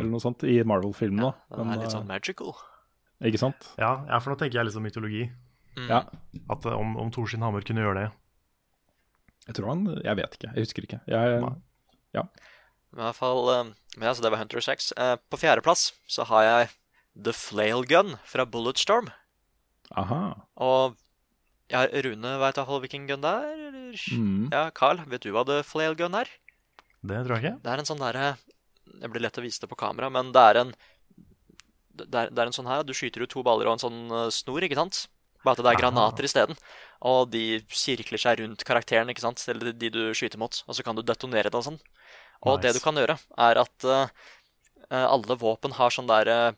eller 0.00 0.08
noe 0.10 0.20
sånt, 0.24 0.42
i 0.48 0.62
Marvel-filmen. 0.64 1.20
Ja, 1.26 1.32
da. 1.50 1.56
den 1.60 1.70
er 1.74 1.76
litt 1.82 1.90
uh, 1.92 1.96
sånn 1.98 2.06
magical. 2.08 2.54
Ikke 3.22 3.38
sant? 3.38 3.66
Ja, 3.78 3.90
ja, 4.08 4.18
for 4.18 4.32
nå 4.32 4.38
tenker 4.40 4.58
jeg 4.58 4.66
liksom 4.70 4.82
mytologi. 4.86 5.26
Mm. 5.76 5.88
Ja. 5.90 5.98
At 6.50 6.64
eh, 6.66 6.72
om, 6.74 6.96
om 6.98 7.10
Thor 7.14 7.28
sin 7.30 7.44
hammer 7.44 7.60
kunne 7.66 7.84
gjøre 7.84 8.00
det. 8.00 8.08
Jeg 9.48 9.56
tror 9.58 9.68
han 9.72 9.84
Jeg 10.04 10.16
vet 10.18 10.34
ikke. 10.38 10.50
Jeg 10.54 10.64
husker 10.66 10.86
ikke. 10.88 11.00
Jeg, 11.10 11.42
ja. 12.16 12.24
Men 12.92 13.00
i 13.02 13.06
hvert 13.08 13.18
fall 13.18 13.40
eh, 13.52 13.70
Men 13.98 14.08
altså, 14.08 14.22
det 14.24 14.32
var 14.32 14.42
Hunter 14.42 14.64
6. 14.64 14.92
Eh, 14.96 15.14
på 15.30 15.40
fjerdeplass 15.40 15.92
så 16.10 16.26
har 16.30 16.44
jeg 16.48 16.72
The 17.24 17.32
Flail 17.36 17.84
Gun 17.88 18.14
fra 18.24 18.44
Bulletstorm. 18.48 19.10
aha. 19.96 20.20
Og 20.56 20.96
ja, 21.72 21.82
Rune 22.04 22.36
veit 22.42 22.58
iallfall 22.60 22.82
hvilken 22.84 23.08
gun 23.08 23.24
det 23.24 23.32
er? 23.32 23.66
Eller? 23.68 24.06
Mm. 24.12 24.46
Ja, 24.52 24.64
Carl, 24.76 25.02
vet 25.08 25.24
du 25.24 25.32
hva 25.34 25.44
The 25.48 25.62
Flail 25.66 25.96
Gun 25.98 26.16
er? 26.16 26.30
Det 27.02 27.22
tror 27.24 27.38
jeg 27.38 27.44
ikke. 27.44 27.60
Det 27.64 27.72
er 27.72 27.82
en 27.82 27.88
sånn 27.88 28.02
derre 28.02 28.26
Det 29.02 29.08
blir 29.10 29.24
lett 29.24 29.38
å 29.40 29.42
vise 29.42 29.62
det 29.62 29.70
på 29.70 29.78
kamera, 29.80 30.10
men 30.12 30.30
det 30.34 30.42
er 30.52 30.60
en 30.62 30.74
det 31.92 32.08
er, 32.08 32.30
det 32.32 32.40
er 32.40 32.48
en 32.48 32.54
sånn 32.56 32.68
her, 32.70 32.84
Du 32.86 32.94
skyter 32.96 33.24
ut 33.24 33.32
to 33.32 33.42
baller 33.44 33.68
og 33.68 33.76
en 33.76 33.82
sånn 33.82 34.00
eh, 34.08 34.28
snor, 34.32 34.64
ikke 34.64 34.78
sant? 34.78 35.06
Bare 35.42 35.58
at 35.58 35.64
det 35.66 35.72
er 35.72 35.80
granater 35.80 36.26
isteden. 36.26 36.58
Og 37.10 37.26
de 37.32 37.60
sirkler 37.74 38.20
seg 38.20 38.40
rundt 38.40 38.62
karakteren, 38.66 39.10
ikke 39.10 39.24
sant? 39.24 39.42
Eller 39.50 39.74
de 39.74 39.90
du 39.90 40.02
skyter 40.14 40.38
mot. 40.40 40.54
Og 40.68 40.78
så 40.78 40.84
kan 40.86 40.96
du 40.96 41.02
detonere 41.02 41.50
det 41.50 41.58
og 41.58 41.66
sånn. 41.66 41.80
Og 42.46 42.62
det 42.62 42.72
du 42.76 42.80
kan 42.82 42.96
gjøre, 42.98 43.18
er 43.38 43.60
at 43.62 43.86
eh, 43.86 44.14
eh, 44.88 45.06
alle 45.06 45.38
våpen 45.38 45.74
har 45.78 45.94
sånn 45.94 46.10
der 46.10 46.30
uh, 46.30 46.54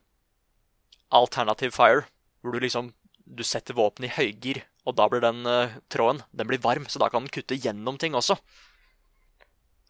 alternative 1.13 1.75
fire, 1.77 2.07
hvor 2.43 2.55
du 2.55 2.65
liksom 2.65 2.93
Du 3.25 3.41
setter 3.41 3.73
våpenet 3.73 4.11
i 4.11 4.17
høygir, 4.19 4.59
og 4.85 4.97
da 4.99 5.07
blir 5.09 5.23
den 5.25 5.43
uh, 5.49 5.73
tråden 5.93 6.21
Den 6.37 6.49
blir 6.51 6.61
varm, 6.61 6.85
så 6.91 7.01
da 7.01 7.09
kan 7.13 7.25
den 7.25 7.33
kutte 7.33 7.57
gjennom 7.57 7.97
ting 8.01 8.15
også. 8.15 8.37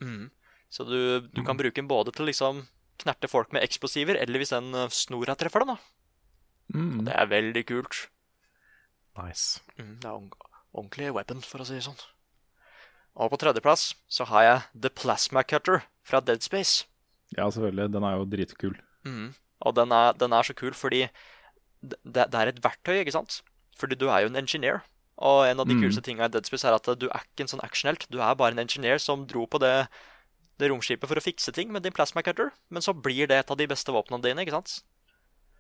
Mm. 0.03 0.31
Så 0.71 0.87
du, 0.87 1.21
du 1.35 1.43
kan 1.47 1.59
bruke 1.59 1.77
den 1.79 1.91
både 1.91 2.13
til 2.15 2.27
liksom 2.31 2.65
knerte 3.03 3.29
folk 3.31 3.53
med 3.55 3.65
eksplosiver, 3.67 4.19
eller 4.21 4.39
hvis 4.43 4.55
den 4.55 4.71
uh, 4.75 4.89
snora 4.93 5.35
treffer 5.39 5.65
dem, 5.65 5.75
da. 5.75 5.79
Mm. 6.75 7.05
Det 7.09 7.15
er 7.15 7.31
veldig 7.31 7.65
kult. 7.69 8.05
Nice. 9.19 9.61
Mm, 9.79 9.97
det 10.03 10.09
er 10.09 10.15
ordent- 10.15 10.51
ordentlig 10.75 11.13
weapon, 11.15 11.43
for 11.47 11.63
å 11.63 11.67
si 11.69 11.77
det 11.79 11.85
sånn. 11.87 12.01
Og 13.15 13.31
på 13.31 13.39
tredjeplass 13.39 13.93
så 14.11 14.27
har 14.27 14.47
jeg 14.47 14.83
The 14.87 14.91
Plasma 14.91 15.45
Cutter 15.47 15.85
fra 16.07 16.19
Dead 16.25 16.43
Space. 16.43 16.87
Ja, 17.37 17.47
selvfølgelig. 17.47 17.93
Den 17.95 18.07
er 18.07 18.17
jo 18.19 18.27
dritkul. 18.31 18.75
Mm. 19.07 19.29
Og 19.65 19.75
den 19.77 19.95
er, 19.95 20.17
den 20.19 20.35
er 20.35 20.47
så 20.47 20.55
kul 20.59 20.75
fordi 20.75 21.05
det, 21.85 22.27
det 22.33 22.41
er 22.41 22.51
et 22.51 22.63
verktøy, 22.65 22.97
ikke 23.03 23.15
sant? 23.15 23.43
Fordi 23.79 23.97
du 23.99 24.09
er 24.09 24.25
jo 24.25 24.31
en 24.33 24.41
engineer. 24.43 24.83
Og 25.19 25.45
en 25.47 25.61
av 25.61 25.67
de 25.69 25.75
Mm. 25.75 25.83
kuleste 25.83 26.03
tinga 26.03 26.25
i 26.27 26.29
Dead 26.29 26.47
Space 26.47 26.65
er 26.67 26.75
at 26.75 26.87
du 26.99 27.07
er 27.09 27.23
ikke 27.23 27.45
en 27.47 27.51
sånn 27.53 27.63
actionhelt. 27.63 28.07
Du 28.11 28.21
er 28.21 28.35
bare 28.35 28.51
en 28.53 28.59
engineer 28.59 28.99
som 28.99 29.27
dro 29.27 29.47
på 29.47 29.61
det, 29.63 29.89
det 30.59 30.71
romskipet 30.71 31.07
for 31.09 31.17
å 31.19 31.23
fikse 31.23 31.53
ting 31.55 31.71
med 31.73 31.83
din 31.83 31.93
plasma 31.93 32.23
cutter. 32.23 32.51
Men 32.71 32.83
så 32.83 32.93
blir 32.95 33.27
det 33.29 33.39
et 33.39 33.51
av 33.51 33.57
de 33.57 33.67
beste 33.67 33.91
våpnene 33.95 34.23
dine, 34.23 34.43
ikke 34.43 34.57
sant? 34.59 34.83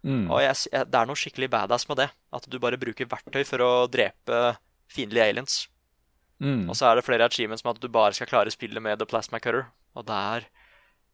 Mm. 0.04 0.26
Og 0.30 0.40
jeg, 0.42 0.56
jeg, 0.72 0.90
det 0.90 0.98
er 1.00 1.06
noe 1.06 1.16
skikkelig 1.16 1.50
badass 1.50 1.88
med 1.88 1.96
det. 1.96 2.10
At 2.32 2.48
du 2.50 2.58
bare 2.58 2.76
bruker 2.76 3.06
verktøy 3.06 3.44
for 3.46 3.58
å 3.64 3.70
drepe 3.88 4.56
fiendtlige 4.92 5.28
aliens. 5.30 5.68
Mm. 6.42 6.68
Og 6.68 6.74
så 6.76 6.90
er 6.90 6.96
det 6.98 7.06
flere 7.06 7.24
achievements 7.24 7.64
med 7.64 7.76
at 7.76 7.80
du 7.80 7.88
bare 7.88 8.12
skal 8.12 8.26
klare 8.26 8.50
spillet 8.52 8.82
med 8.82 8.98
The 8.98 9.06
Plasma 9.06 9.38
Cutter. 9.40 9.68
Og 9.96 10.04
det 10.06 10.14
er 10.18 10.46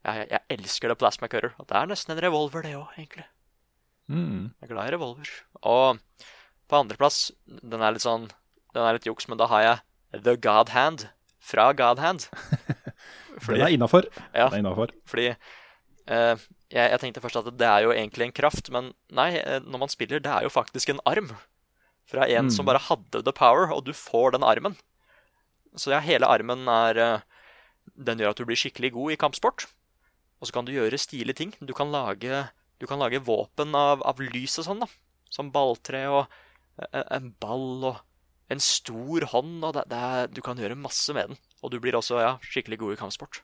Jeg, 0.03 0.29
jeg 0.31 0.41
elsker 0.57 0.89
The 0.89 0.95
Plasma 0.97 1.27
Cutter. 1.29 1.53
Og 1.61 1.67
det 1.69 1.77
er 1.77 1.85
nesten 1.85 2.15
en 2.17 2.21
revolver, 2.25 2.63
det 2.65 2.73
òg, 2.73 2.89
egentlig. 2.97 3.25
Mm. 4.09 4.49
Jeg 4.59 4.65
er 4.65 4.73
glad 4.73 4.87
i 4.89 4.93
revolver. 4.95 5.29
Og 5.61 5.99
på 6.71 6.79
andreplass, 6.79 7.29
den 7.45 7.83
er 7.83 7.95
litt 7.95 8.05
sånn 8.05 8.29
Den 8.71 8.85
er 8.85 8.95
litt 8.95 9.07
juks, 9.09 9.27
men 9.27 9.39
da 9.39 9.49
har 9.51 9.65
jeg 9.65 10.23
The 10.23 10.37
God 10.39 10.71
Hand 10.71 11.09
fra 11.43 11.71
God 11.75 11.99
Hand. 11.99 12.27
Fordi, 13.41 13.57
Den 13.59 13.65
er 13.67 13.75
innafor. 13.75 14.07
Ja. 14.31 14.47
Den 14.47 14.61
er 14.61 14.61
innenfor. 14.61 14.93
fordi 15.09 15.27
eh, 15.31 16.43
jeg, 16.71 16.85
jeg 16.93 17.01
tenkte 17.01 17.23
først 17.23 17.41
at 17.41 17.49
det 17.59 17.67
er 17.67 17.85
jo 17.85 17.91
egentlig 17.95 18.29
en 18.29 18.35
kraft, 18.35 18.71
men 18.71 18.93
nei, 19.11 19.33
eh, 19.41 19.59
når 19.65 19.83
man 19.83 19.91
spiller, 19.91 20.23
det 20.23 20.31
er 20.31 20.47
jo 20.47 20.53
faktisk 20.53 20.93
en 20.93 21.01
arm. 21.09 21.33
Fra 22.11 22.27
en 22.27 22.51
som 22.51 22.67
bare 22.67 22.81
hadde 22.83 23.21
the 23.23 23.33
power, 23.35 23.69
og 23.71 23.85
du 23.87 23.93
får 23.95 24.35
den 24.35 24.43
armen. 24.43 24.77
Så 25.79 25.93
ja, 25.93 26.01
hele 26.03 26.27
armen 26.27 26.67
er 26.67 26.97
eh, 26.99 27.27
Den 27.95 28.19
gjør 28.19 28.33
at 28.33 28.39
du 28.39 28.47
blir 28.47 28.59
skikkelig 28.59 28.91
god 28.95 29.13
i 29.13 29.19
kampsport. 29.19 29.67
Og 30.39 30.47
så 30.47 30.55
kan 30.55 30.67
du 30.67 30.73
gjøre 30.73 30.99
stilige 30.99 31.37
ting. 31.37 31.53
Du 31.59 31.73
kan 31.77 31.91
lage, 31.93 32.45
du 32.81 32.87
kan 32.89 32.99
lage 32.99 33.21
våpen 33.23 33.75
av, 33.77 34.03
av 34.07 34.19
lys 34.21 34.57
og 34.61 34.67
sånn, 34.67 34.83
da. 34.83 34.89
Som 35.31 35.51
balltre 35.53 36.03
og 36.11 36.39
en 37.01 37.31
ball 37.41 37.85
og 37.91 38.01
en 38.51 38.61
stor 38.63 39.27
hånd. 39.33 39.59
Og 39.63 39.75
det, 39.77 39.85
det 39.91 40.01
er, 40.01 40.27
du 40.31 40.41
kan 40.45 40.59
gjøre 40.59 40.79
masse 40.79 41.13
med 41.15 41.31
den. 41.31 41.41
Og 41.61 41.73
du 41.73 41.79
blir 41.83 41.97
også 41.97 42.19
ja, 42.21 42.35
skikkelig 42.45 42.81
god 42.81 42.95
i 42.95 43.01
kampsport. 43.01 43.41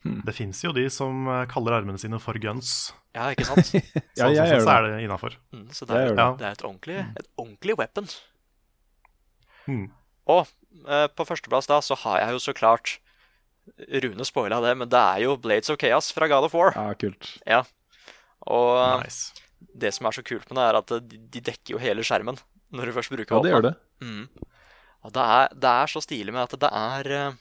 Det 0.00 0.32
fins 0.32 0.62
jo 0.64 0.72
de 0.72 0.86
som 0.88 1.26
eh, 1.28 1.42
kaller 1.50 1.76
armene 1.76 2.00
sine 2.00 2.16
for 2.22 2.38
guns. 2.40 2.94
Ja, 3.12 3.26
ikke 3.34 3.44
sant? 3.44 3.68
Så, 3.68 3.82
Ja, 4.16 4.30
jeg 4.32 4.48
sånn 4.48 4.64
så 4.64 4.76
er 4.78 4.86
det 4.86 5.02
innafor. 5.04 5.36
Mm, 5.52 5.66
så 5.76 5.88
det 5.88 5.98
er, 5.98 6.14
det. 6.16 6.26
det 6.40 6.46
er 6.48 6.56
et 6.56 6.64
ordentlig, 6.64 6.96
et 7.20 7.28
ordentlig 7.36 7.76
weapon. 7.76 8.08
Mm. 9.68 9.84
Og 10.30 10.46
eh, 10.88 11.06
på 11.12 11.26
førsteplass 11.28 11.68
da 11.68 11.82
så 11.84 11.98
har 12.00 12.22
jeg 12.22 12.36
jo 12.38 12.42
så 12.48 12.56
klart 12.56 12.96
Rune 14.02 14.24
spoila 14.26 14.58
det, 14.64 14.72
men 14.80 14.88
det 14.90 14.98
er 14.98 15.26
jo 15.26 15.36
Blades 15.38 15.70
of 15.70 15.78
Chaos 15.80 16.08
fra 16.16 16.26
God 16.32 16.48
of 16.48 16.56
War. 16.56 16.72
Ja, 16.74 16.96
kult. 16.98 17.34
Ja. 17.44 17.60
Og 18.48 18.72
eh, 18.80 19.04
Nice. 19.04 19.44
Det 19.60 19.92
som 19.96 20.08
er 20.08 20.16
så 20.16 20.24
kult 20.26 20.48
med 20.50 20.58
det, 20.58 20.64
er 20.66 20.80
at 20.80 20.94
de, 21.10 21.20
de 21.36 21.44
dekker 21.50 21.76
jo 21.76 21.82
hele 21.82 22.04
skjermen 22.06 22.40
når 22.70 22.90
du 22.90 22.96
først 22.96 23.12
bruker 23.12 23.36
Ja, 23.36 23.42
det 23.44 23.52
gjør 23.52 23.66
det. 23.66 23.76
Mm. 24.04 24.24
Og 25.06 25.14
det 25.16 25.28
er, 25.36 25.54
det 25.62 25.76
er 25.82 25.90
så 25.90 26.02
stilig 26.04 26.34
med 26.34 26.44
at 26.44 26.58
det 26.60 26.70
er 26.80 27.14
eh, 27.16 27.38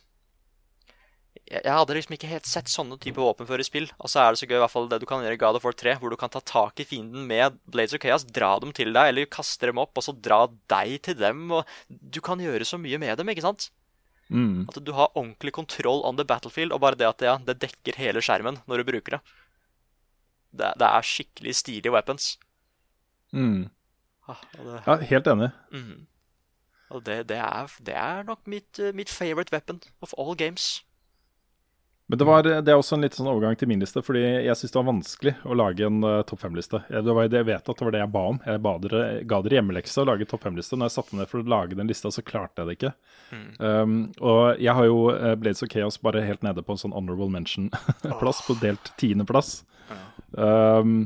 jeg 1.50 1.74
hadde 1.74 1.96
liksom 1.98 2.14
ikke 2.14 2.30
helt 2.30 2.46
sett 2.46 2.70
sånne 2.70 3.00
typer 3.02 3.24
våpen 3.26 3.48
før 3.50 3.62
i 3.62 3.66
spill. 3.66 3.88
Og 3.98 4.12
så 4.12 4.22
er 4.22 4.34
det 4.34 4.42
så 4.42 4.48
gøy 4.50 4.60
i 4.60 4.62
hvert 4.62 4.74
fall 4.74 4.90
det 4.92 5.00
du 5.02 5.08
kan 5.10 5.24
gjøre 5.26 5.38
i 5.38 5.42
God 5.42 5.58
of 5.58 5.66
War 5.66 5.74
3, 5.74 5.96
hvor 6.02 6.14
du 6.14 6.18
kan 6.20 6.30
ta 6.34 6.42
tak 6.46 6.82
i 6.82 6.86
fienden 6.86 7.26
med 7.30 7.58
Blades 7.70 7.96
of 7.98 8.04
Chaos, 8.04 8.26
dra 8.38 8.52
dem 8.62 8.74
til 8.76 8.94
deg, 8.94 9.10
eller 9.10 9.30
kaste 9.34 9.70
dem 9.70 9.82
opp, 9.82 9.98
og 9.98 10.06
så 10.06 10.14
dra 10.14 10.44
deg 10.70 11.00
til 11.08 11.18
dem. 11.18 11.48
Og 11.58 11.66
du 11.90 12.22
kan 12.26 12.42
gjøre 12.44 12.68
så 12.70 12.78
mye 12.82 13.02
med 13.02 13.18
dem, 13.18 13.34
ikke 13.34 13.46
sant? 13.48 13.72
Mm. 14.30 14.68
At 14.70 14.78
du 14.86 14.94
har 14.94 15.10
ordentlig 15.16 15.56
kontroll 15.58 16.04
on 16.06 16.20
the 16.20 16.28
battlefield, 16.28 16.76
og 16.76 16.84
bare 16.86 17.00
det 17.00 17.10
at 17.10 17.26
ja, 17.26 17.38
det 17.42 17.58
dekker 17.64 17.98
hele 17.98 18.22
skjermen 18.22 18.62
når 18.70 18.84
du 18.84 18.92
bruker 18.92 19.18
det. 19.18 19.22
Det, 20.52 20.74
det 20.80 20.88
er 20.88 21.02
skikkelig 21.02 21.56
stilige 21.56 21.92
weapons. 21.94 22.40
Mm. 23.32 23.70
Ah, 24.28 24.36
og 24.58 24.66
det, 24.66 24.82
Ja, 24.88 24.96
helt 24.96 25.28
enig. 25.28 25.50
Mm. 25.72 26.08
og 26.90 27.06
det, 27.06 27.30
det, 27.30 27.38
er, 27.38 27.68
det 27.86 27.96
er 27.96 28.24
nok 28.24 28.48
mitt, 28.48 28.80
eh, 28.80 28.94
mitt 28.96 29.10
favorite 29.10 29.54
weapon 29.54 29.82
of 30.02 30.14
all 30.18 30.36
games. 30.38 30.86
Men 32.10 32.18
det, 32.18 32.26
var, 32.26 32.44
det 32.44 32.72
er 32.72 32.80
også 32.80 32.96
en 32.98 33.04
litt 33.06 33.14
sånn 33.14 33.28
overgang 33.30 33.54
til 33.54 33.70
min 33.70 33.84
liste, 33.84 34.02
fordi 34.02 34.24
jeg 34.26 34.58
syns 34.58 34.72
det 34.74 34.78
var 34.80 34.86
vanskelig 34.88 35.34
å 35.46 35.58
lage 35.60 35.86
en 35.86 36.00
uh, 36.02 36.24
topp 36.26 36.40
fem-liste. 36.42 36.80
Jeg, 36.90 37.06
det 37.06 37.14
var 37.14 37.28
det 37.30 37.38
jeg 37.38 37.48
vet 37.52 37.70
at 37.70 37.82
det 37.82 37.86
var 37.86 37.94
det 37.94 38.02
jeg 38.02 38.12
ba 38.16 38.24
om. 38.32 38.40
Jeg 38.50 38.62
ba 38.66 38.72
dere, 38.82 39.02
ga 39.30 39.38
dere 39.46 39.60
hjemmelekse 39.60 40.02
å 40.02 40.08
lage 40.10 40.26
topp 40.32 40.48
fem-liste. 40.48 40.80
Når 40.80 40.90
jeg 40.90 40.96
satte 40.96 41.14
meg 41.14 41.22
ned 41.22 41.30
for 41.30 41.44
å 41.44 41.52
lage 41.54 41.78
den 41.78 41.92
lista, 41.92 42.10
så 42.10 42.24
klarte 42.26 42.64
jeg 42.64 42.72
det 42.72 42.76
ikke. 42.80 42.92
Um, 43.62 43.94
og 44.26 44.42
jeg 44.58 44.74
har 44.80 44.90
jo 44.90 44.98
uh, 45.14 45.36
Blades 45.38 45.62
of 45.62 45.70
Chaos 45.70 46.00
bare 46.02 46.26
helt 46.26 46.42
nede 46.48 46.66
på 46.66 46.74
en 46.74 46.82
sånn 46.82 46.98
honorable 46.98 47.30
mention-plass, 47.36 48.42
på 48.48 48.58
delt 48.64 48.90
tiendeplass. 48.98 49.60
Um, 50.34 51.04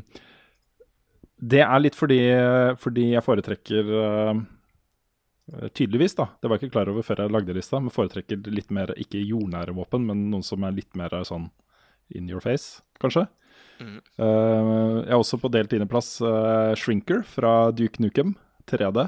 det 1.43 1.65
er 1.67 1.83
litt 1.83 1.99
fordi, 1.99 2.21
fordi 2.79 3.09
jeg 3.11 3.27
foretrekker 3.27 3.91
uh, 3.91 4.37
Tydeligvis, 5.75 6.15
da. 6.15 6.29
Det 6.39 6.47
var 6.47 6.55
jeg 6.55 6.69
ikke 6.69 6.75
klar 6.77 6.89
over 6.91 7.03
før 7.03 7.25
jeg 7.25 7.33
lagde 7.35 7.55
lista, 7.57 7.79
men 7.83 7.91
foretrekker 7.91 8.45
litt 8.47 8.69
mer 8.71 8.93
ikke 8.95 9.19
jordnære 9.19 9.75
våpen, 9.75 10.05
men 10.07 10.29
noen 10.31 10.45
som 10.45 10.63
er 10.63 10.75
litt 10.77 10.95
mer 10.95 11.11
sånn 11.27 11.49
in 12.15 12.29
your 12.31 12.39
face, 12.43 12.81
kanskje. 13.01 13.25
Mm. 13.81 13.99
Uh, 14.19 15.01
jeg 15.03 15.11
er 15.11 15.19
også 15.19 15.39
på 15.41 15.51
delt 15.51 15.71
tiendeplass 15.73 16.15
uh, 16.23 16.73
Shrinker 16.79 17.23
fra 17.27 17.71
Duke 17.75 18.03
Nukem 18.03 18.35
3D. 18.69 19.07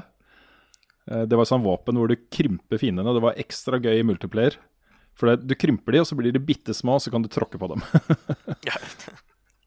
Uh, 1.06 1.24
det 1.28 1.38
var 1.38 1.48
sånn 1.48 1.64
våpen 1.64 1.98
hvor 1.98 2.10
du 2.10 2.16
krymper 2.32 2.80
fiendene. 2.82 3.14
Det 3.16 3.24
var 3.24 3.40
ekstra 3.40 3.80
gøy 3.82 4.00
i 4.00 4.06
multiplayer. 4.06 4.58
For 5.16 5.32
det, 5.32 5.46
du 5.48 5.56
krymper 5.56 5.96
de, 5.96 6.02
og 6.02 6.08
så 6.10 6.18
blir 6.18 6.34
de 6.34 6.42
bitte 6.42 6.74
små, 6.76 6.98
og 6.98 7.04
så 7.04 7.12
kan 7.14 7.24
du 7.24 7.30
tråkke 7.32 7.60
på 7.60 7.72
dem. 7.72 7.84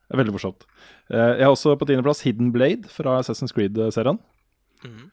Det 0.09 0.17
er 0.17 0.23
veldig 0.23 0.33
morsomt. 0.33 0.63
Uh, 1.13 1.35
jeg 1.37 1.45
er 1.45 1.51
også 1.51 1.75
på 1.77 1.85
tiendeplass 1.85 2.23
Hidden 2.25 2.47
Blade 2.53 2.89
fra 2.89 3.19
Assassin's 3.21 3.53
Creed-serien. 3.53 4.17
Mhm. 4.81 5.07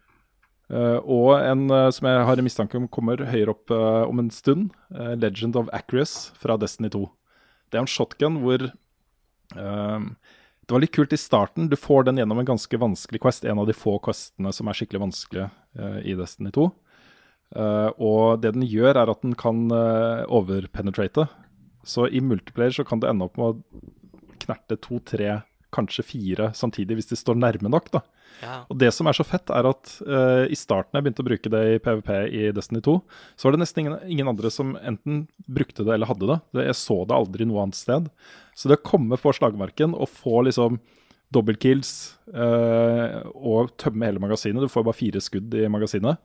Uh, 0.66 0.98
og 1.06 1.36
en 1.38 1.68
uh, 1.70 1.92
som 1.94 2.08
jeg 2.08 2.22
har 2.26 2.40
i 2.40 2.42
mistanke 2.42 2.78
om 2.78 2.88
kommer 2.90 3.20
høyere 3.28 3.52
opp 3.52 3.70
uh, 3.70 4.02
om 4.08 4.18
en 4.18 4.32
stund, 4.34 4.72
Legend 4.90 5.58
of 5.60 5.70
Acris 5.76 6.32
fra 6.40 6.56
Destiny 6.58 6.90
2. 6.90 7.04
Det 7.70 7.78
er 7.78 7.84
en 7.84 7.90
shotgun 7.90 8.40
hvor 8.42 8.62
Det 9.46 10.74
var 10.74 10.82
litt 10.82 10.94
kult 10.94 11.12
i 11.14 11.18
starten. 11.18 11.68
Du 11.70 11.76
får 11.78 12.08
den 12.08 12.18
gjennom 12.18 12.40
en 12.42 12.48
ganske 12.48 12.78
vanskelig 12.82 13.20
quest, 13.22 13.44
en 13.46 13.60
av 13.62 13.68
de 13.68 13.74
få 13.74 13.96
questene 14.02 14.50
som 14.54 14.66
er 14.66 14.74
skikkelig 14.74 15.04
vanskelige 15.04 15.46
i 16.02 16.16
Destiny 16.18 16.50
2. 16.54 16.66
Uh, 17.54 17.90
og 18.02 18.42
det 18.42 18.56
den 18.56 18.66
gjør, 18.66 18.98
er 18.98 19.12
at 19.12 19.22
den 19.22 19.36
kan 19.38 19.68
overpenetrate. 19.70 21.28
Så 21.86 22.08
i 22.10 22.22
multiplayer 22.22 22.74
så 22.74 22.86
kan 22.86 23.02
det 23.02 23.12
ende 23.12 23.28
opp 23.28 23.38
med 23.38 23.46
å 23.54 24.36
knerte 24.42 24.78
to, 24.82 24.98
tre, 25.06 25.40
kanskje 25.74 26.04
fire 26.06 26.50
samtidig, 26.56 26.98
hvis 26.98 27.10
de 27.10 27.18
står 27.18 27.38
nærme 27.38 27.70
nok. 27.72 27.90
da. 27.94 28.02
Ja. 28.42 28.56
Og 28.68 28.78
det 28.80 28.90
som 28.92 29.08
er 29.08 29.16
så 29.16 29.24
fett, 29.26 29.50
er 29.52 29.68
at 29.68 29.94
uh, 30.04 30.44
i 30.50 30.58
starten 30.58 30.98
jeg 30.98 31.06
begynte 31.06 31.24
å 31.24 31.28
bruke 31.28 31.52
det 31.52 31.62
i 31.72 31.78
PVP 31.82 32.10
i 32.26 32.42
Destiny 32.56 32.82
2, 32.84 32.96
så 33.36 33.48
var 33.48 33.56
det 33.56 33.62
nesten 33.62 33.84
ingen, 33.84 33.96
ingen 34.16 34.30
andre 34.32 34.52
som 34.52 34.74
enten 34.76 35.24
brukte 35.48 35.86
det 35.86 35.96
eller 35.96 36.10
hadde 36.10 36.28
det. 36.30 36.38
det. 36.58 36.68
Jeg 36.68 36.80
så 36.82 37.00
det 37.04 37.16
aldri 37.16 37.48
noe 37.48 37.64
annet 37.64 37.78
sted. 37.78 38.10
Så 38.56 38.70
det 38.70 38.80
å 38.80 38.86
komme 38.92 39.18
på 39.20 39.34
slagmarken 39.36 39.96
og 39.96 40.12
få 40.12 40.44
liksom 40.48 40.80
dobbeltkills 41.34 41.92
uh, 42.36 43.24
og 43.34 43.72
tømme 43.82 44.06
hele 44.06 44.22
magasinet 44.22 44.62
Du 44.62 44.70
får 44.70 44.84
bare 44.86 45.00
fire 45.00 45.22
skudd 45.24 45.54
i 45.58 45.66
magasinet. 45.72 46.20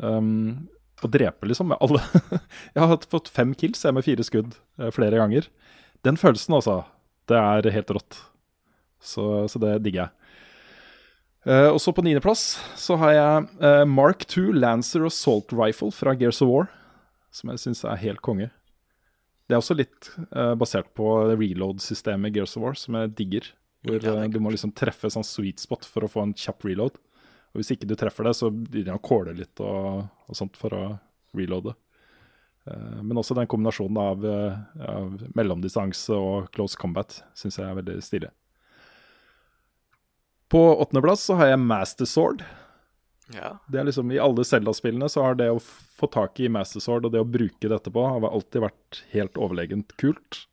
Um, 0.00 0.66
og 1.04 1.12
drepe 1.14 1.48
liksom 1.48 1.70
med 1.72 1.80
alle. 1.80 2.02
jeg 2.74 2.82
har 2.82 3.06
fått 3.12 3.30
fem 3.32 3.54
kills 3.56 3.84
jeg 3.86 3.96
med 3.96 4.04
fire 4.04 4.24
skudd 4.26 4.56
eh, 4.80 4.90
flere 4.92 5.20
ganger. 5.20 5.46
Den 6.04 6.18
følelsen, 6.20 6.56
altså. 6.58 6.82
Det 7.30 7.38
er 7.38 7.70
helt 7.72 7.92
rått. 7.94 8.18
Så, 9.00 9.48
så 9.48 9.60
det 9.62 9.78
digger 9.84 10.06
jeg. 10.06 10.20
Uh, 11.48 11.72
og 11.72 11.78
så 11.80 11.92
på 11.96 12.02
niendeplass 12.04 12.58
så 12.76 12.98
har 13.00 13.14
jeg 13.16 13.44
uh, 13.64 13.84
Mark 13.88 14.26
II 14.28 14.58
Lancer 14.60 15.06
Assault 15.08 15.54
Rifle 15.56 15.88
fra 15.96 16.12
Gears 16.12 16.42
of 16.44 16.50
War, 16.50 16.66
som 17.32 17.52
jeg 17.52 17.62
syns 17.62 17.80
er 17.88 18.02
helt 18.02 18.20
konge. 18.24 18.50
Det 19.48 19.56
er 19.56 19.62
også 19.62 19.78
litt 19.78 20.10
uh, 20.36 20.52
basert 20.60 20.90
på 20.96 21.08
reload-systemet 21.32 22.28
i 22.28 22.36
Gears 22.36 22.58
of 22.58 22.66
War, 22.66 22.76
som 22.76 22.98
jeg 23.00 23.14
digger. 23.16 23.48
Hvor 23.88 24.04
Ja, 24.04 24.26
du 24.28 24.36
må 24.44 24.52
liksom 24.52 24.74
treffe 24.76 25.08
sånn 25.08 25.24
sweet 25.24 25.62
spot 25.62 25.88
for 25.88 26.04
å 26.04 26.10
få 26.12 26.26
en 26.26 26.36
kjapp 26.36 26.66
reload. 26.68 26.98
Og 27.50 27.62
hvis 27.62 27.72
ikke 27.72 27.88
du 27.88 27.96
treffer 27.98 28.28
det, 28.28 28.34
så 28.36 28.50
begynner 28.52 28.92
det 28.92 28.98
å 29.00 29.06
kåle 29.08 29.32
litt 29.38 29.62
og, 29.64 30.04
og 30.28 30.36
sånt 30.36 30.60
for 30.60 30.76
å 30.76 30.82
reloade. 31.34 31.72
Men 33.00 33.18
også 33.18 33.34
den 33.34 33.48
kombinasjonen 33.50 33.96
av, 33.98 34.26
av 34.84 35.24
mellomdistanse 35.34 36.14
og 36.14 36.50
close 36.54 36.78
combat 36.78 37.16
syns 37.34 37.56
jeg 37.58 37.66
er 37.66 37.78
veldig 37.80 37.96
stilig. 38.04 38.30
På 40.50 40.60
åttendeplass 40.82 41.22
så 41.28 41.36
har 41.38 41.52
jeg 41.52 41.60
Master 41.62 42.08
Sword. 42.10 42.42
ja. 43.34 43.52
Det 43.70 43.78
er 43.80 43.84
liksom 43.86 44.10
I 44.12 44.18
alle 44.18 44.42
Zelda-spillene 44.44 45.06
så 45.12 45.22
har 45.22 45.36
det 45.38 45.46
å 45.52 45.60
få 45.62 46.08
tak 46.10 46.40
i 46.42 46.48
Master 46.50 46.82
Sword 46.82 47.06
og 47.06 47.12
det 47.14 47.20
å 47.22 47.28
bruke 47.28 47.68
dette 47.70 47.92
på, 47.94 48.02
har 48.08 48.24
alltid 48.30 48.64
vært 48.64 49.02
helt 49.12 49.38
overlegent 49.38 49.94
kult. 50.00 50.46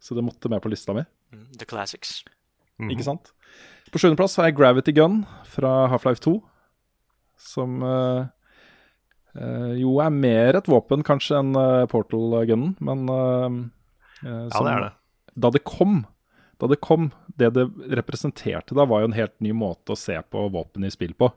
Så 0.00 0.16
det 0.16 0.24
måtte 0.24 0.48
med 0.50 0.62
på 0.64 0.70
lista 0.72 0.94
mi, 0.96 1.04
Mm, 1.30 1.44
The 1.60 1.64
classics. 1.68 2.24
ikke 2.80 3.04
sant? 3.06 3.28
På 3.92 4.00
sjuendeplass 4.02 4.34
har 4.40 4.48
jeg 4.48 4.56
Gravity 4.58 4.90
Gun 4.96 5.20
fra 5.46 5.86
Half-Life 5.92 6.18
2. 6.24 6.32
Som 7.38 7.82
øh, 7.86 8.24
eh, 9.36 9.74
jo 9.78 9.92
er 10.02 10.10
mer 10.10 10.58
et 10.58 10.66
våpen 10.66 11.04
kanskje 11.06 11.38
enn 11.38 11.54
eh, 11.54 11.86
Portal 11.86 12.34
Gunnen, 12.48 12.74
men 12.80 13.06
øh, 13.06 13.46
som, 14.50 14.50
Ja, 14.50 14.64
det 14.66 14.72
er 14.74 14.84
det. 14.88 14.90
da 15.46 15.50
det 15.54 15.62
kom, 15.64 16.00
da 16.60 16.68
det 16.68 16.80
kom, 16.84 17.08
det 17.40 17.54
det 17.56 17.66
representerte 17.96 18.76
da, 18.76 18.84
var 18.88 19.02
jo 19.02 19.10
en 19.10 19.16
helt 19.16 19.36
ny 19.40 19.54
måte 19.56 19.94
å 19.94 19.98
se 19.98 20.16
på 20.28 20.46
våpen 20.52 20.84
i 20.84 20.92
spill 20.92 21.14
på. 21.16 21.30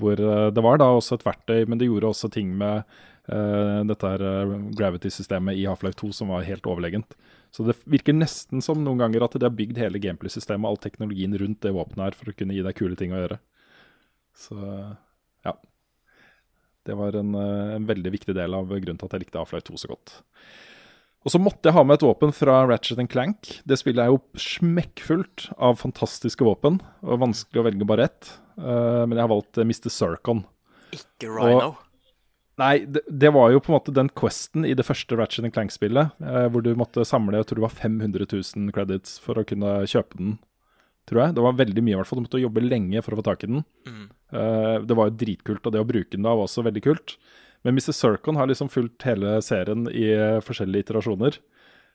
Hvor 0.00 0.20
eh, 0.20 0.48
det 0.54 0.64
var 0.64 0.80
da 0.80 0.88
også 0.96 1.18
et 1.18 1.26
verktøy, 1.26 1.66
men 1.68 1.80
det 1.80 1.90
gjorde 1.90 2.12
også 2.12 2.30
ting 2.32 2.54
med 2.58 2.82
uh, 3.28 3.82
dette 3.86 4.08
her 4.14 4.24
eh, 4.26 4.54
gravity-systemet 4.78 5.60
i 5.60 5.66
Half-Life 5.68 6.00
2 6.00 6.10
som 6.16 6.32
var 6.32 6.48
helt 6.48 6.66
overlegent. 6.66 7.16
Så 7.52 7.66
det 7.68 7.76
virker 7.84 8.16
nesten 8.16 8.64
som 8.64 8.80
noen 8.80 9.02
ganger 9.02 9.26
at 9.26 9.36
de 9.36 9.44
har 9.44 9.54
bygd 9.54 9.80
hele 9.82 10.00
gameplay-systemet 10.02 10.64
og 10.64 10.72
all 10.72 10.82
teknologien 10.82 11.36
rundt 11.38 11.60
det 11.64 11.74
våpenet 11.76 12.06
her 12.08 12.18
for 12.18 12.32
å 12.32 12.36
kunne 12.36 12.56
gi 12.56 12.64
deg 12.64 12.78
kule 12.78 12.96
ting 12.98 13.12
å 13.12 13.20
gjøre. 13.20 13.38
Så 14.40 14.56
ja. 15.44 15.52
Det 16.88 16.96
var 16.98 17.14
en, 17.20 17.36
en 17.36 17.84
veldig 17.86 18.10
viktig 18.16 18.34
del 18.34 18.56
av 18.56 18.72
grunnen 18.72 18.98
til 18.98 19.10
at 19.10 19.18
jeg 19.18 19.26
likte 19.26 19.42
Half-Life 19.42 19.68
2 19.68 19.82
så 19.84 19.92
godt. 19.92 20.16
Og 21.22 21.30
så 21.30 21.38
måtte 21.38 21.70
jeg 21.70 21.76
ha 21.76 21.84
med 21.86 22.00
et 22.00 22.04
våpen 22.04 22.32
fra 22.34 22.62
Ratchet 22.66 23.00
Clank. 23.10 23.60
Det 23.68 23.78
spillet 23.78 24.02
er 24.02 24.10
jo 24.10 24.22
smekkfullt 24.42 25.52
av 25.54 25.78
fantastiske 25.78 26.42
våpen, 26.46 26.80
og 27.06 27.22
vanskelig 27.22 27.62
å 27.62 27.66
velge 27.68 27.86
bare 27.86 28.08
ett. 28.10 28.32
Uh, 28.58 29.06
men 29.06 29.16
jeg 29.16 29.24
har 29.24 29.30
valgt 29.30 29.58
eh, 29.58 29.66
Mr. 29.66 29.88
Zircon. 29.92 30.42
Ikke 30.92 31.30
Rhino. 31.30 31.76
Nei, 32.60 32.84
det, 32.84 33.04
det 33.08 33.30
var 33.32 33.52
jo 33.54 33.62
på 33.62 33.72
en 33.72 33.78
måte 33.78 33.94
den 33.96 34.10
questen 34.12 34.66
i 34.68 34.74
det 34.76 34.84
første 34.84 35.16
Ratchet 35.16 35.46
Clank-spillet, 35.54 36.18
uh, 36.20 36.46
hvor 36.52 36.64
du 36.66 36.72
måtte 36.78 37.06
samle 37.08 37.38
jeg 37.38 37.48
tror 37.48 37.62
det 37.62 37.68
var 37.68 37.78
500 37.78 38.26
000 38.26 38.74
credits 38.74 39.14
for 39.22 39.38
å 39.38 39.46
kunne 39.46 39.78
kjøpe 39.88 40.18
den, 40.18 40.34
tror 41.08 41.22
jeg. 41.22 41.36
Det 41.38 41.46
var 41.46 41.60
veldig 41.62 41.86
mye, 41.86 41.94
i 41.94 42.00
hvert 42.00 42.10
fall. 42.10 42.20
Du 42.20 42.26
måtte 42.26 42.42
jobbe 42.42 42.66
lenge 42.66 43.04
for 43.06 43.14
å 43.14 43.22
få 43.22 43.26
tak 43.30 43.46
i 43.46 43.52
den. 43.52 43.62
Mm. 43.86 44.04
Uh, 44.34 44.76
det 44.82 44.98
var 44.98 45.08
jo 45.08 45.20
dritkult, 45.22 45.62
og 45.62 45.76
det 45.76 45.84
å 45.84 45.88
bruke 45.88 46.16
den 46.16 46.26
da 46.26 46.34
var 46.34 46.50
også 46.50 46.66
veldig 46.66 46.84
kult. 46.90 47.16
Men 47.62 47.78
Mr. 47.78 47.92
Circon 47.94 48.38
har 48.38 48.50
liksom 48.50 48.70
fulgt 48.72 49.04
hele 49.06 49.36
serien 49.44 49.86
i 49.90 50.08
eh, 50.14 50.40
forskjellige 50.42 50.88
iterasjoner. 50.88 51.38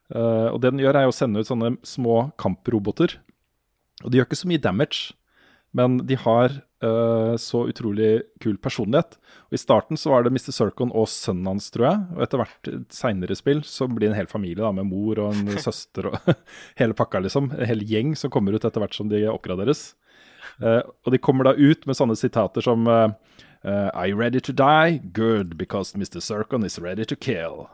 Uh, 0.08 0.54
og 0.54 0.62
det 0.64 0.72
den 0.72 0.80
gjør, 0.80 1.02
er 1.02 1.10
å 1.10 1.16
sende 1.16 1.42
ut 1.44 1.50
sånne 1.50 1.74
små 1.84 2.30
kamproboter. 2.40 3.18
Og 4.06 4.12
de 4.12 4.20
gjør 4.20 4.30
ikke 4.30 4.40
så 4.40 4.50
mye 4.52 4.64
damage, 4.64 5.18
men 5.76 5.98
de 6.08 6.16
har 6.22 6.54
uh, 6.86 7.34
så 7.42 7.66
utrolig 7.68 8.22
kul 8.44 8.56
personlighet. 8.64 9.18
Og 9.50 9.58
I 9.58 9.62
starten 9.62 10.00
så 10.00 10.14
var 10.14 10.24
det 10.24 10.32
Mr. 10.32 10.54
Circon 10.56 10.94
og 10.96 11.10
sønnen 11.12 11.50
hans, 11.52 11.68
tror 11.74 11.90
jeg. 11.90 12.06
Og 12.16 12.24
etter 12.24 12.42
hvert 12.44 12.72
seinere 12.94 13.38
spill 13.38 13.64
så 13.68 13.90
blir 13.92 14.08
det 14.08 14.14
en 14.14 14.22
hel 14.22 14.32
familie 14.32 14.64
da, 14.64 14.72
med 14.76 14.88
mor 14.88 15.20
og 15.26 15.36
en 15.36 15.60
søster 15.68 16.12
og 16.14 16.32
hele 16.80 16.96
pakka, 16.98 17.26
liksom. 17.28 17.52
En 17.58 17.70
hel 17.70 17.84
gjeng 17.88 18.16
som 18.20 18.32
kommer 18.34 18.56
ut 18.56 18.64
etter 18.64 18.84
hvert 18.84 18.96
som 18.96 19.12
de 19.12 19.26
oppgraderes. 19.34 19.90
Uh, 20.64 20.82
og 21.04 21.12
de 21.14 21.20
kommer 21.22 21.50
da 21.50 21.58
ut 21.58 21.84
med 21.86 22.00
sånne 22.00 22.16
sitater 22.18 22.64
som 22.66 22.88
eh, 22.90 23.12
Uh, 23.66 23.90
are 23.94 24.08
you 24.08 24.16
ready 24.16 24.40
to 24.40 24.54
die? 24.54 25.02
Good, 25.14 25.58
because 25.58 25.94
Mr. 25.94 26.22
Zircon 26.22 26.64
is 26.64 26.80
ready 26.80 27.06
to 27.06 27.16
kill. 27.16 27.70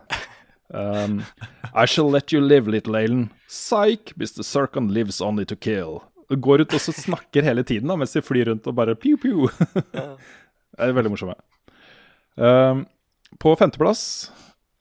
Um, 0.73 1.25
I 1.73 1.85
shall 1.85 2.09
let 2.09 2.31
you 2.31 2.41
live, 2.41 2.67
little 2.67 2.95
Alan. 2.95 3.31
Psych, 3.47 4.13
Mr. 4.17 4.43
Zircon 4.43 4.93
lives 4.93 5.21
only 5.21 5.45
to 5.45 5.55
kill. 5.55 6.03
Du 6.29 6.35
går 6.35 6.63
ut 6.63 6.73
og 6.73 6.81
så 6.81 6.93
snakker 6.95 7.45
hele 7.45 7.63
tiden 7.67 7.91
da, 7.91 7.97
mens 7.99 8.15
de 8.15 8.23
flyr 8.23 8.49
rundt 8.49 8.67
og 8.67 8.75
bare 8.75 8.95
pew-pew. 8.95 9.49
det 9.93 10.79
er 10.79 10.95
veldig 10.97 11.11
morsomme. 11.13 11.35
Um, 12.35 12.87
på 13.39 13.53
femteplass 13.59 14.31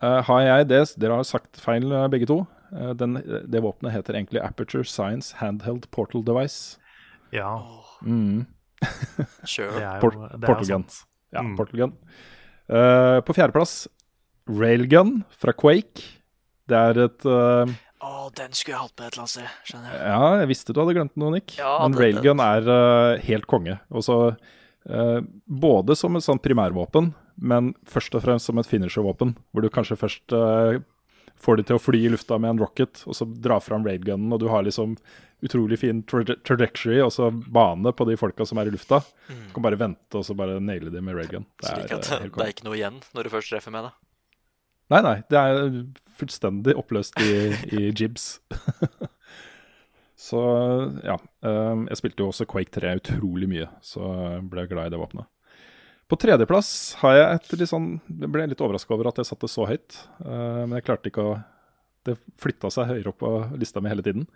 uh, 0.00 0.22
har 0.24 0.40
jeg 0.46 0.68
det 0.70 0.80
Dere 1.02 1.18
har 1.20 1.28
sagt 1.28 1.60
feil, 1.60 1.90
uh, 1.92 2.06
begge 2.08 2.30
to. 2.30 2.42
Uh, 2.72 2.94
den, 2.96 3.18
det 3.52 3.60
våpenet 3.60 3.92
heter 3.92 4.16
egentlig 4.16 4.40
Aperture 4.40 4.86
Science 4.88 5.36
Handheld 5.42 5.90
Portal 5.92 6.24
Device. 6.24 6.78
Ja. 7.34 7.58
Mm. 8.00 8.46
Sure. 9.44 9.72
Det 9.74 9.82
er 9.86 10.04
jo, 10.04 10.10
det 10.28 10.42
er 10.42 10.46
Portal 10.46 10.68
Gun. 10.74 10.84
Ja, 11.32 11.42
Mm. 11.42 11.54
Portal 11.56 11.80
Gun. 11.80 11.92
Uh, 12.72 13.18
på 13.26 13.34
fjerdeplass 13.36 13.72
Railgun 14.48 15.22
fra 15.38 15.52
Quake. 15.56 16.02
Det 16.70 16.78
er 16.78 17.00
et 17.06 17.24
uh, 17.26 17.66
Å, 18.02 18.28
den 18.36 18.52
skulle 18.56 18.74
jeg 18.76 18.82
hatt 18.82 18.94
med 18.98 19.06
et 19.06 19.14
eller 19.14 19.22
annet 19.24 19.32
sted, 19.34 19.56
skjønner 19.68 19.92
jeg. 19.94 20.02
Ja, 20.12 20.28
jeg 20.42 20.50
visste 20.52 20.74
du 20.74 20.80
hadde 20.82 20.94
glemt 20.98 21.16
noe, 21.20 21.32
Nick. 21.36 21.56
Ja, 21.58 21.72
Men 21.84 21.94
det- 21.96 22.02
Railgun 22.04 22.42
er 22.44 22.70
uh, 22.70 23.20
helt 23.26 23.46
konge. 23.50 23.76
Og 23.94 24.02
så 24.06 24.16
uh, 24.34 25.20
Både 25.46 25.96
som 25.98 26.16
et 26.18 26.26
sånn 26.26 26.40
primærvåpen, 26.42 27.12
men 27.42 27.72
først 27.88 28.14
og 28.18 28.24
fremst 28.26 28.50
som 28.50 28.58
et 28.60 28.68
finishervåpen. 28.68 29.36
Hvor 29.52 29.62
du 29.64 29.70
kanskje 29.72 29.98
først 30.00 30.34
uh, 30.36 30.80
får 31.42 31.58
de 31.62 31.66
til 31.70 31.78
å 31.78 31.82
fly 31.82 32.02
i 32.06 32.10
lufta 32.12 32.38
med 32.42 32.54
en 32.56 32.62
rocket, 32.66 33.04
og 33.08 33.14
så 33.18 33.26
dra 33.26 33.56
fram 33.62 33.86
railgunnen, 33.86 34.30
og 34.34 34.42
du 34.42 34.48
har 34.52 34.62
liksom 34.66 34.96
utrolig 35.42 35.78
fin 35.80 36.02
traje- 36.06 36.36
trajectory, 36.46 37.00
og 37.02 37.10
så 37.14 37.30
bane 37.32 37.90
på 37.98 38.06
de 38.08 38.14
folka 38.20 38.46
som 38.46 38.58
er 38.62 38.70
i 38.70 38.74
lufta. 38.74 39.00
Du 39.28 39.50
kan 39.56 39.64
bare 39.66 39.78
vente 39.80 40.18
og 40.20 40.24
så 40.28 40.36
bare 40.38 40.60
naile 40.62 40.90
dem 40.94 41.04
med 41.08 41.16
railgun. 41.18 41.46
Det 41.60 41.68
Slik 41.72 41.90
er, 41.96 42.30
det 42.30 42.46
er 42.46 42.52
ikke 42.54 42.66
noe 42.68 42.78
igjen 42.78 43.00
når 43.16 43.26
du 43.28 43.32
først 43.34 43.50
treffer 43.54 43.74
med 43.74 43.88
det. 43.88 43.92
Nei, 44.92 45.00
nei. 45.06 45.16
Det 45.30 45.38
er 45.40 45.60
fullstendig 46.20 46.74
oppløst 46.76 47.16
i, 47.24 47.32
i 47.74 47.90
jibs. 47.96 48.40
så 50.28 50.40
ja. 51.04 51.16
eh, 51.42 51.84
Jeg 51.90 51.98
spilte 52.00 52.22
jo 52.24 52.30
også 52.32 52.46
Quake 52.50 52.72
3 52.74 52.96
utrolig 53.00 53.48
mye, 53.50 53.68
så 53.84 54.02
ble 54.46 54.64
jeg 54.66 54.72
glad 54.74 54.90
i 54.90 54.94
det 54.94 55.00
våpenet. 55.00 55.28
På 56.12 56.18
tredjeplass 56.20 56.68
har 57.00 57.14
jeg 57.16 57.38
et 57.38 57.52
litt 57.62 57.70
sånn 57.70 57.86
Jeg 58.20 58.28
ble 58.34 58.44
litt 58.50 58.60
overraska 58.60 58.92
over 58.92 59.08
at 59.08 59.22
jeg 59.22 59.30
satte 59.30 59.48
så 59.48 59.64
høyt. 59.70 59.96
eh, 60.20 60.62
men 60.66 60.76
jeg 60.78 60.84
klarte 60.90 61.08
ikke 61.08 61.24
å 61.30 61.38
Det 62.04 62.16
flytta 62.42 62.68
seg 62.74 62.90
høyere 62.90 63.12
opp 63.14 63.20
på 63.22 63.30
lista 63.62 63.80
mi 63.80 63.88
hele 63.92 64.02
tiden. 64.04 64.26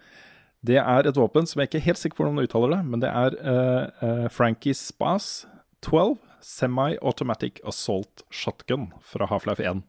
Det 0.65 0.79
er 0.81 1.07
et 1.07 1.19
våpen 1.19 1.47
som 1.47 1.61
jeg 1.61 1.71
ikke 1.71 1.81
er 1.83 1.89
helt 1.91 2.01
sikker 2.01 2.17
på 2.17 2.25
hvordan 2.25 2.39
man 2.39 2.49
uttaler 2.49 2.73
det, 2.73 2.81
men 2.89 3.03
det 3.03 3.11
er 3.11 3.37
uh, 3.43 3.85
uh, 4.01 4.27
Frankie 4.33 4.75
Spas 4.75 5.47
12 5.85 6.17
Semi-Automatic 6.43 7.61
Assault 7.67 8.25
Shotgun 8.31 8.89
fra 9.05 9.29
Half-Life 9.31 9.63
1. 9.63 9.85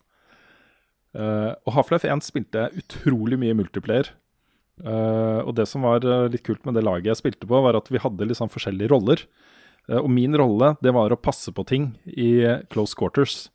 Uh, 1.18 1.54
og 1.66 1.74
Half-Life 1.78 2.10
1 2.10 2.26
spilte 2.28 2.68
utrolig 2.78 3.40
mye 3.42 3.56
multiplayer. 3.58 4.12
Eh, 4.86 5.40
og 5.42 5.56
det 5.58 5.66
som 5.70 5.86
var 5.88 6.06
eh, 6.06 6.28
litt 6.30 6.46
kult 6.46 6.66
med 6.68 6.78
det 6.78 6.86
laget 6.86 7.10
jeg 7.10 7.22
spilte 7.22 7.50
på, 7.50 7.62
var 7.66 7.78
at 7.78 7.90
vi 7.90 8.02
hadde 8.02 8.28
litt 8.28 8.38
sånn 8.40 8.52
forskjellige 8.54 8.92
roller. 8.94 9.24
Eh, 9.90 9.98
og 9.98 10.10
min 10.14 10.38
rolle 10.38 10.76
det 10.86 10.94
var 10.96 11.14
å 11.14 11.20
passe 11.20 11.54
på 11.54 11.66
ting 11.68 11.92
i 12.06 12.44
eh, 12.46 12.62
close 12.74 12.98
quarters. 12.98 13.48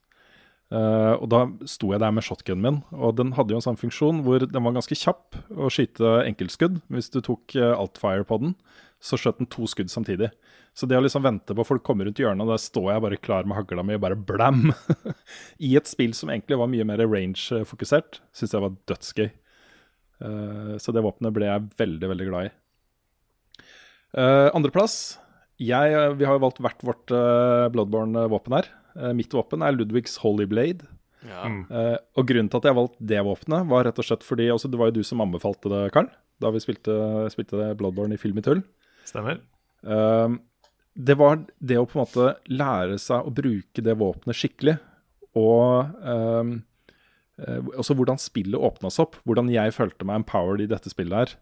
Eh, 0.73 1.13
og 1.19 1.27
da 1.29 1.43
sto 1.69 1.91
jeg 1.93 2.01
der 2.01 2.13
med 2.15 2.25
shotgunen 2.25 2.63
min, 2.63 2.79
og 2.97 3.17
den 3.19 3.35
hadde 3.37 3.53
jo 3.53 3.59
en 3.59 3.65
sånn 3.65 3.79
funksjon 3.79 4.23
hvor 4.25 4.41
den 4.41 4.65
var 4.65 4.73
ganske 4.73 4.97
kjapp 4.97 5.37
å 5.53 5.69
skyte 5.73 6.23
enkeltskudd. 6.25 6.79
Hvis 6.93 7.11
du 7.13 7.19
tok 7.21 7.53
uh, 7.59 7.75
altfire 7.77 8.25
på 8.25 8.39
den, 8.41 8.55
så 9.03 9.19
skjøt 9.19 9.41
den 9.41 9.51
to 9.53 9.67
skudd 9.69 9.91
samtidig. 9.93 10.31
Så 10.73 10.87
det 10.89 10.97
å 10.97 11.03
liksom 11.03 11.25
vente 11.25 11.53
på 11.53 11.65
folk 11.67 11.83
kommer 11.85 12.07
rundt 12.09 12.17
hjørnet, 12.17 12.47
og 12.47 12.55
der 12.55 12.61
står 12.63 12.89
jeg 12.89 13.05
bare 13.05 13.21
klar 13.21 13.45
med 13.45 13.59
hagla 13.59 13.85
mi 13.85 13.99
og 13.99 14.01
bare 14.05 14.17
blam! 14.17 14.71
I 15.67 15.75
et 15.77 15.89
spill 15.91 16.15
som 16.17 16.31
egentlig 16.33 16.57
var 16.57 16.71
mye 16.71 16.87
mer 16.89 17.03
range-fokusert, 17.05 18.23
syns 18.33 18.55
jeg 18.55 18.65
var 18.65 18.77
dødsgøy. 18.89 19.29
Uh, 20.23 20.75
så 20.81 20.95
det 20.95 21.03
våpenet 21.05 21.35
ble 21.35 21.51
jeg 21.51 21.69
veldig, 21.83 22.13
veldig 22.15 22.29
glad 22.31 22.49
i. 22.49 22.55
Uh, 24.13 24.49
Andreplass. 24.53 25.19
Eh, 25.61 26.13
vi 26.17 26.25
har 26.25 26.33
jo 26.33 26.41
valgt 26.43 26.61
hvert 26.63 26.81
vårt 26.85 27.13
uh, 27.13 27.69
Bloodborne-våpen 27.73 28.57
her. 28.57 28.69
Eh, 28.97 29.13
mitt 29.17 29.33
våpen 29.33 29.65
er 29.65 29.75
Ludvigs 29.75 30.19
Holy 30.23 30.47
Blade. 30.49 30.87
Ja. 31.23 31.45
Mm. 31.47 31.61
Eh, 31.71 31.97
og 32.19 32.27
grunnen 32.27 32.51
til 32.51 32.59
at 32.59 32.69
jeg 32.69 32.77
valgte 32.77 33.09
det 33.13 33.21
våpenet, 33.25 33.67
var 33.71 33.87
rett 33.87 33.99
og 34.01 34.07
slett 34.07 34.25
fordi 34.27 34.49
altså, 34.51 34.67
Det 34.71 34.79
var 34.79 34.91
jo 34.91 34.99
du 34.99 35.07
som 35.07 35.23
anbefalte 35.23 35.71
det, 35.71 35.83
Karl, 35.95 36.09
da 36.43 36.51
vi 36.51 36.63
spilte, 36.63 36.95
spilte 37.31 37.71
Bloodborne 37.79 38.17
i 38.17 38.21
Film 38.21 38.41
i 38.41 38.45
tull. 38.45 38.63
Stemmer. 39.07 39.39
Uh, 39.83 40.35
det 40.93 41.15
var 41.17 41.41
det 41.59 41.79
å 41.79 41.87
på 41.89 41.97
en 41.97 42.03
måte 42.03 42.33
lære 42.51 42.99
seg 43.01 43.25
å 43.25 43.33
bruke 43.33 43.83
det 43.83 43.95
våpenet 43.99 44.37
skikkelig. 44.37 44.75
Og 45.39 45.89
uh, 46.05 46.51
eh, 47.41 47.71
også 47.73 47.95
hvordan 47.97 48.21
spillet 48.21 48.61
åpna 48.61 48.91
seg 48.93 49.07
opp. 49.07 49.17
Hvordan 49.25 49.49
jeg 49.49 49.73
følte 49.73 50.05
meg 50.05 50.21
empowered 50.21 50.61
i 50.61 50.69
dette 50.69 50.91
spillet 50.93 51.17
her. 51.17 51.33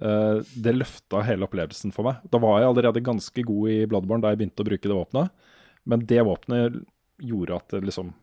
Uh, 0.00 0.40
det 0.56 0.72
løfta 0.78 1.20
hele 1.26 1.44
opplevelsen 1.44 1.92
for 1.94 2.08
meg. 2.08 2.24
Da 2.32 2.40
var 2.42 2.62
jeg 2.62 2.70
allerede 2.70 3.04
ganske 3.04 3.44
god 3.44 3.74
i 3.74 3.82
Bloodborne 3.90 4.24
da 4.24 4.32
jeg 4.32 4.40
begynte 4.40 4.64
å 4.64 4.70
bruke 4.70 4.88
det 4.88 4.96
våpenet. 4.96 5.52
Men 5.84 6.06
det 6.08 6.24
våpenet 6.24 6.80
gjorde 7.22 7.56
at 7.56 7.68
det 7.74 7.82
liksom 7.84 8.14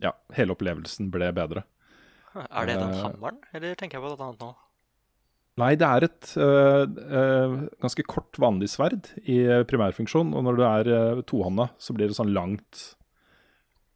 Ja, 0.00 0.12
hele 0.36 0.54
opplevelsen 0.54 1.10
ble 1.10 1.32
bedre. 1.34 1.64
Er 2.38 2.66
det 2.68 2.76
den 2.78 2.92
Eh, 2.94 3.02
hammeren, 3.02 3.38
eller 3.52 3.74
tenker 3.74 3.98
jeg 3.98 4.04
på 4.04 4.10
noe 4.14 4.26
annet 4.28 4.40
nå? 4.44 4.50
Nei, 5.58 5.72
det 5.74 5.86
er 5.88 6.04
et 6.06 6.28
øh, 6.38 6.84
øh, 6.86 7.54
ganske 7.82 8.04
kort, 8.06 8.38
vanlig 8.38 8.68
sverd 8.70 9.08
i 9.26 9.40
primærfunksjon. 9.66 10.30
Og 10.38 10.44
når 10.46 10.54
du 10.56 10.62
er 10.62 10.90
øh, 10.94 11.22
tohånda, 11.26 11.66
så 11.82 11.96
blir 11.96 12.06
det 12.06 12.14
sånn 12.14 12.30
langt 12.30 12.94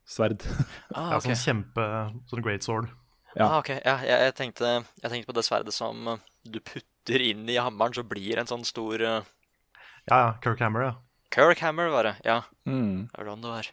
sverd. 0.04 0.42
Ah, 0.96 1.12
Ja, 1.14 1.20
sånn 1.22 1.38
kjempe 1.38 1.84
Sånn 2.32 2.42
great 2.42 2.66
sword. 2.66 2.88
Ja. 3.36 3.46
Ah, 3.46 3.58
ok. 3.60 3.70
Ja, 3.78 3.94
jeg, 4.02 4.18
jeg, 4.26 4.34
tenkte, 4.40 4.72
jeg 5.04 5.12
tenkte 5.14 5.30
på 5.30 5.36
det 5.38 5.44
sverdet 5.46 5.72
som 5.76 6.08
eh, 6.16 6.18
du 6.50 6.58
putter 6.60 7.22
inn 7.30 7.46
i 7.48 7.60
hammeren, 7.62 7.94
så 7.94 8.02
blir 8.04 8.42
en 8.42 8.50
sånn 8.50 8.66
stor 8.66 9.00
uh, 9.00 9.22
Ja, 10.10 10.16
ja. 10.18 10.32
Kirk 10.42 10.60
Hammer, 10.60 10.82
ja. 10.88 10.92
Kirk 11.32 11.62
Hammer, 11.64 11.88
var 11.94 12.10
det. 12.10 12.16
Ja, 12.26 12.40
Mm. 12.66 13.06
det 13.08 13.18
var 13.22 13.30
sånn 13.30 13.46
det 13.46 13.54
var. 13.54 13.70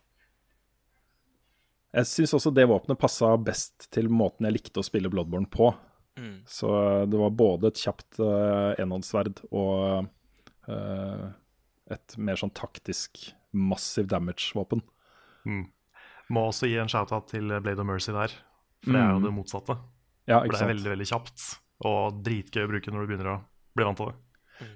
Jeg 1.95 2.05
syns 2.05 2.35
også 2.37 2.51
det 2.53 2.67
våpenet 2.69 2.99
passa 3.01 3.31
best 3.41 3.87
til 3.93 4.09
måten 4.13 4.45
jeg 4.45 4.59
likte 4.59 4.81
å 4.81 4.85
spille 4.85 5.09
Bloodborne 5.09 5.49
på. 5.49 5.71
Mm. 6.19 6.41
Så 6.49 6.69
øh, 6.69 7.05
det 7.09 7.17
var 7.21 7.33
både 7.33 7.71
et 7.71 7.79
kjapt 7.81 8.19
uh, 8.21 8.75
enhåndssverd 8.81 9.39
og 9.49 10.05
uh, 10.69 11.25
et 11.89 12.17
mer 12.21 12.37
sånn 12.37 12.53
taktisk 12.53 13.31
massive 13.55 14.09
damage-våpen. 14.11 14.83
Mm. 15.49 15.63
Må 16.29 16.43
også 16.51 16.69
gi 16.69 16.77
en 16.77 16.91
shout-out 16.91 17.31
til 17.31 17.49
Blade 17.63 17.81
of 17.81 17.87
Mercy 17.89 18.13
der. 18.13 18.35
For 18.83 18.93
det 18.93 19.01
er 19.01 19.09
jo 19.15 19.19
Mm. 19.19 19.25
det 19.25 19.33
motsatte. 19.33 19.77
Ja, 20.29 20.43
For 20.43 20.53
det 20.53 20.61
er 20.61 20.73
veldig 20.75 20.91
veldig 20.93 21.07
kjapt 21.09 21.45
og 21.89 22.19
dritgøy 22.23 22.67
å 22.67 22.69
bruke 22.69 22.91
når 22.93 23.01
du 23.01 23.09
begynner 23.09 23.31
å 23.31 23.37
bli 23.75 23.87
vant 23.87 23.97
til 23.97 24.11
det. 24.11 24.15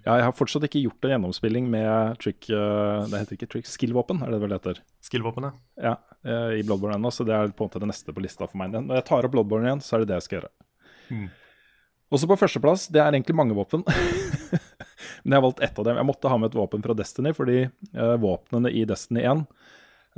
Ja, 0.07 0.15
jeg 0.17 0.25
har 0.25 0.33
fortsatt 0.33 0.63
ikke 0.65 0.81
gjort 0.81 1.05
en 1.05 1.11
gjennomspilling 1.13 1.65
med 1.69 2.17
trick 2.23 2.47
Det 2.47 3.19
heter 3.19 3.35
ikke 3.35 3.49
trick, 3.51 3.67
skill-våpen, 3.67 4.23
er 4.23 4.31
det 4.31 4.39
det 4.39 4.43
vel 4.47 4.55
heter? 4.55 4.79
Skill-våpen, 5.03 5.43
ja. 5.49 5.51
Ja, 5.91 5.95
eh, 6.25 6.59
i 6.59 6.65
Bloodborne 6.65 6.97
ennå, 6.97 7.11
så 7.13 7.25
det 7.27 7.35
er 7.35 7.53
på 7.53 7.65
en 7.65 7.71
måte 7.71 7.81
det 7.83 7.89
neste 7.91 8.15
på 8.15 8.23
lista 8.23 8.47
for 8.47 8.59
meg. 8.61 8.75
Når 8.75 8.99
jeg 8.99 9.07
tar 9.09 9.27
opp 9.27 9.35
Bloodborne 9.35 9.69
igjen, 9.69 9.83
så 9.83 9.97
er 9.97 10.03
det 10.03 10.11
det 10.11 10.19
jeg 10.19 10.27
skal 10.27 10.39
gjøre. 10.39 10.53
Mm. 11.13 11.27
Også 12.13 12.29
på 12.29 12.37
førsteplass, 12.37 12.87
det 12.93 13.01
er 13.01 13.11
egentlig 13.11 13.35
mange 13.37 13.57
våpen. 13.57 13.85
Men 15.23 15.33
jeg 15.33 15.39
har 15.39 15.45
valgt 15.47 15.61
ett 15.65 15.79
av 15.79 15.87
dem. 15.87 15.99
Jeg 15.99 16.07
måtte 16.07 16.29
ha 16.29 16.37
med 16.39 16.51
et 16.51 16.57
våpen 16.57 16.83
fra 16.85 16.95
Destiny, 16.97 17.33
fordi 17.35 17.59
uh, 17.97 18.15
våpnene 18.21 18.69
i 18.69 18.83
Destiny 18.87 19.23
1 19.25 19.45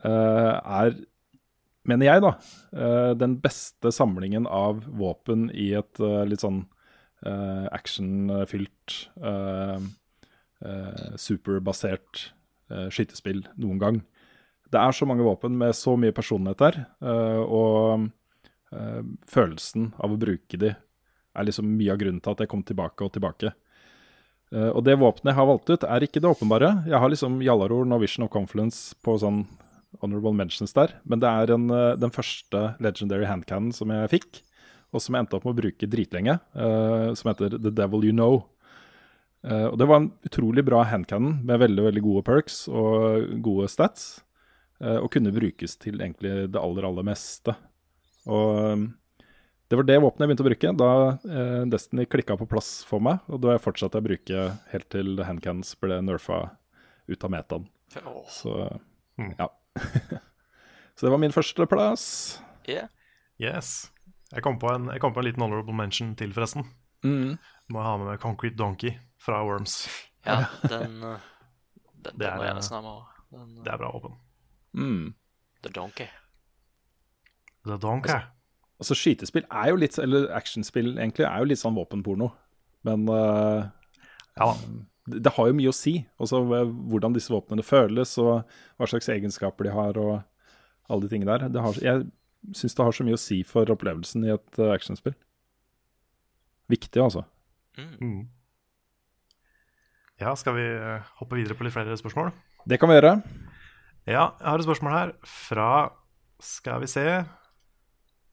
uh, 0.03 0.53
er, 0.81 0.97
mener 1.87 2.09
jeg, 2.09 2.23
da, 2.25 2.33
uh, 2.75 3.11
den 3.15 3.37
beste 3.43 3.93
samlingen 3.95 4.49
av 4.49 4.83
våpen 4.99 5.47
i 5.53 5.71
et 5.77 6.01
eh, 6.03 6.23
litt 6.27 6.43
sånn 6.43 6.63
uh, 7.23 7.67
actionfylt, 7.75 8.97
uh, 9.21 9.77
uh, 10.65 11.15
superbasert 11.21 12.27
uh, 12.73 12.89
skytespill 12.89 13.45
noen 13.61 13.81
gang. 13.81 14.01
Det 14.75 14.83
er 14.83 14.95
så 14.95 15.07
mange 15.07 15.25
våpen 15.25 15.55
med 15.59 15.75
så 15.77 15.95
mye 15.99 16.15
personlighet 16.15 16.61
der, 16.61 16.79
eh, 17.07 17.41
og 17.43 18.07
eh, 18.75 19.03
følelsen 19.31 19.93
av 20.03 20.13
å 20.13 20.19
bruke 20.19 20.59
de 20.59 20.73
er 20.75 21.47
liksom 21.47 21.67
mye 21.77 21.93
av 21.93 21.99
grunnen 21.99 22.23
til 22.23 22.35
at 22.35 22.43
jeg 22.43 22.51
kom 22.51 22.63
tilbake 22.63 23.05
og 23.05 23.13
tilbake. 23.15 23.51
Eh, 24.53 24.71
og 24.71 24.83
det 24.87 24.97
våpenet 24.99 25.33
jeg 25.33 25.39
har 25.39 25.49
valgt 25.49 25.71
ut, 25.71 25.85
er 25.87 26.05
ikke 26.05 26.23
det 26.23 26.31
åpenbare. 26.31 26.71
Jeg 26.89 27.01
har 27.01 27.11
liksom 27.11 27.39
Jallaror, 27.43 27.87
Vision 28.01 28.27
of 28.27 28.33
Confluence 28.33 28.95
på 29.03 29.17
sånn 29.21 29.45
honorable 30.01 30.35
mentions 30.35 30.75
der, 30.75 30.97
men 31.07 31.21
det 31.23 31.29
er 31.31 31.55
en, 31.55 31.69
den 32.01 32.11
første 32.11 32.65
legendary 32.83 33.27
handcannon 33.29 33.71
som 33.75 33.93
jeg 33.95 34.11
fikk, 34.11 34.41
og 34.95 35.03
som 35.03 35.15
jeg 35.15 35.23
endte 35.23 35.37
opp 35.37 35.45
med 35.47 35.55
å 35.55 35.61
bruke 35.61 35.89
dritlenge, 35.91 36.35
uh, 36.55 37.11
som 37.15 37.31
heter 37.31 37.55
The 37.55 37.71
Devil 37.75 38.09
You 38.09 38.15
Know. 38.15 38.41
Uh, 39.45 39.71
og 39.71 39.79
Det 39.79 39.87
var 39.87 40.01
en 40.01 40.11
utrolig 40.27 40.65
bra 40.67 40.83
handcannon 40.87 41.41
med 41.47 41.61
veldig 41.63 41.87
veldig 41.89 42.03
gode 42.03 42.25
perks 42.27 42.65
og 42.71 43.27
gode 43.45 43.69
stats. 43.71 44.25
Eh, 44.81 44.99
og 44.99 45.09
kunne 45.13 45.33
brukes 45.35 45.77
til 45.81 46.01
egentlig 46.01 46.33
det 46.53 46.61
aller, 46.61 46.87
aller 46.87 47.07
meste. 47.07 47.55
Og 48.25 48.61
eh, 48.61 48.85
det 49.69 49.79
var 49.79 49.87
det 49.89 49.97
våpenet 49.97 50.21
jeg 50.21 50.29
begynte 50.29 50.45
å 50.45 50.49
bruke 50.49 50.73
da 50.77 50.91
eh, 51.35 51.61
Destiny 51.73 52.05
klikka 52.09 52.37
på 52.37 52.49
plass 52.49 52.69
for 52.87 53.03
meg. 53.03 53.23
Og 53.31 53.41
da 53.43 53.55
jeg 53.55 53.63
fortsatte 53.65 54.01
å 54.01 54.05
bruke 54.05 54.47
helt 54.71 54.89
til 54.93 55.17
handcans 55.25 55.73
ble 55.81 55.99
nerfa 56.05 56.43
ut 57.09 57.25
av 57.25 57.33
metaen. 57.33 57.67
Så 58.29 58.53
ja. 59.39 59.49
Så 60.95 61.05
det 61.05 61.11
var 61.11 61.19
min 61.19 61.33
førsteplass. 61.35 62.05
yeah. 62.69 62.87
Yes. 63.39 63.91
Jeg 64.31 64.43
kom, 64.45 64.57
på 64.59 64.69
en, 64.71 64.87
jeg 64.93 65.01
kom 65.03 65.13
på 65.13 65.19
en 65.21 65.27
liten 65.27 65.43
honorable 65.43 65.75
mention 65.75 66.13
til, 66.15 66.31
forresten. 66.35 66.65
Mm. 67.05 67.35
Må 67.71 67.83
ha 67.83 67.95
med 67.99 68.09
meg 68.09 68.21
Concrete 68.23 68.57
Donkey 68.57 68.95
fra 69.21 69.41
Worms. 69.45 69.85
Ja, 70.25 70.45
den, 70.71 71.01
den, 71.01 71.01
den, 71.01 71.19
Det 71.99 72.15
den 72.15 72.29
er, 72.29 72.37
må 72.39 72.47
jeg 72.47 72.53
eh, 72.53 72.59
nesten 72.61 72.77
ha 72.77 72.81
med 72.85 72.93
òg. 72.93 73.19
Den, 73.35 73.51
Det 73.65 73.73
er 73.73 73.81
bra 73.81 73.91
våpen. 73.93 74.15
Mm. 74.75 75.13
The 75.65 75.71
Donkey. 75.75 76.09
The 77.65 77.77
Donkey. 77.81 78.19
Altså 78.79 78.97
Skytespill 78.99 79.45
er 79.47 79.71
jo 79.71 79.79
litt, 79.79 79.95
eller 80.03 80.27
actionspill 80.35 80.97
egentlig, 80.97 81.25
er 81.27 81.39
jo 81.41 81.49
litt 81.49 81.61
sånn 81.61 81.77
våpenporno. 81.77 82.33
Men 82.85 83.07
uh, 83.09 83.63
Ja 84.35 84.51
det, 85.05 85.19
det 85.25 85.33
har 85.35 85.49
jo 85.49 85.57
mye 85.57 85.71
å 85.71 85.75
si. 85.75 85.99
Også 86.21 86.41
eh, 86.57 86.71
hvordan 86.91 87.15
disse 87.15 87.33
våpnene 87.33 87.65
føles, 87.65 88.15
og 88.21 88.45
hva 88.77 88.89
slags 88.89 89.09
egenskaper 89.13 89.67
de 89.67 89.75
har, 89.75 89.99
og 90.01 90.89
alle 90.89 91.05
de 91.05 91.11
tingene 91.11 91.31
der. 91.31 91.49
Det 91.53 91.65
har, 91.65 91.79
jeg 91.81 92.07
syns 92.57 92.77
det 92.77 92.87
har 92.87 92.97
så 92.97 93.05
mye 93.07 93.17
å 93.17 93.21
si 93.21 93.41
for 93.47 93.69
opplevelsen 93.73 94.25
i 94.25 94.33
et 94.35 94.61
uh, 94.61 94.71
actionspill. 94.73 95.15
Viktig, 96.71 97.01
altså. 97.01 97.25
Mm. 97.77 97.93
Mm. 97.99 98.21
Ja, 100.21 100.31
skal 100.39 100.55
vi 100.57 100.63
eh, 100.65 101.15
hoppe 101.19 101.37
videre 101.37 101.57
på 101.57 101.65
litt 101.67 101.75
flere 101.75 101.97
spørsmål? 101.99 102.31
Det 102.65 102.79
kan 102.81 102.89
vi 102.89 102.97
gjøre. 102.97 103.17
Ja, 104.05 104.35
jeg 104.37 104.45
har 104.45 104.61
et 104.61 104.67
spørsmål 104.67 104.93
her 104.93 105.11
fra 105.25 105.69
Skal 106.43 106.83
vi 106.83 106.89
se 106.91 107.05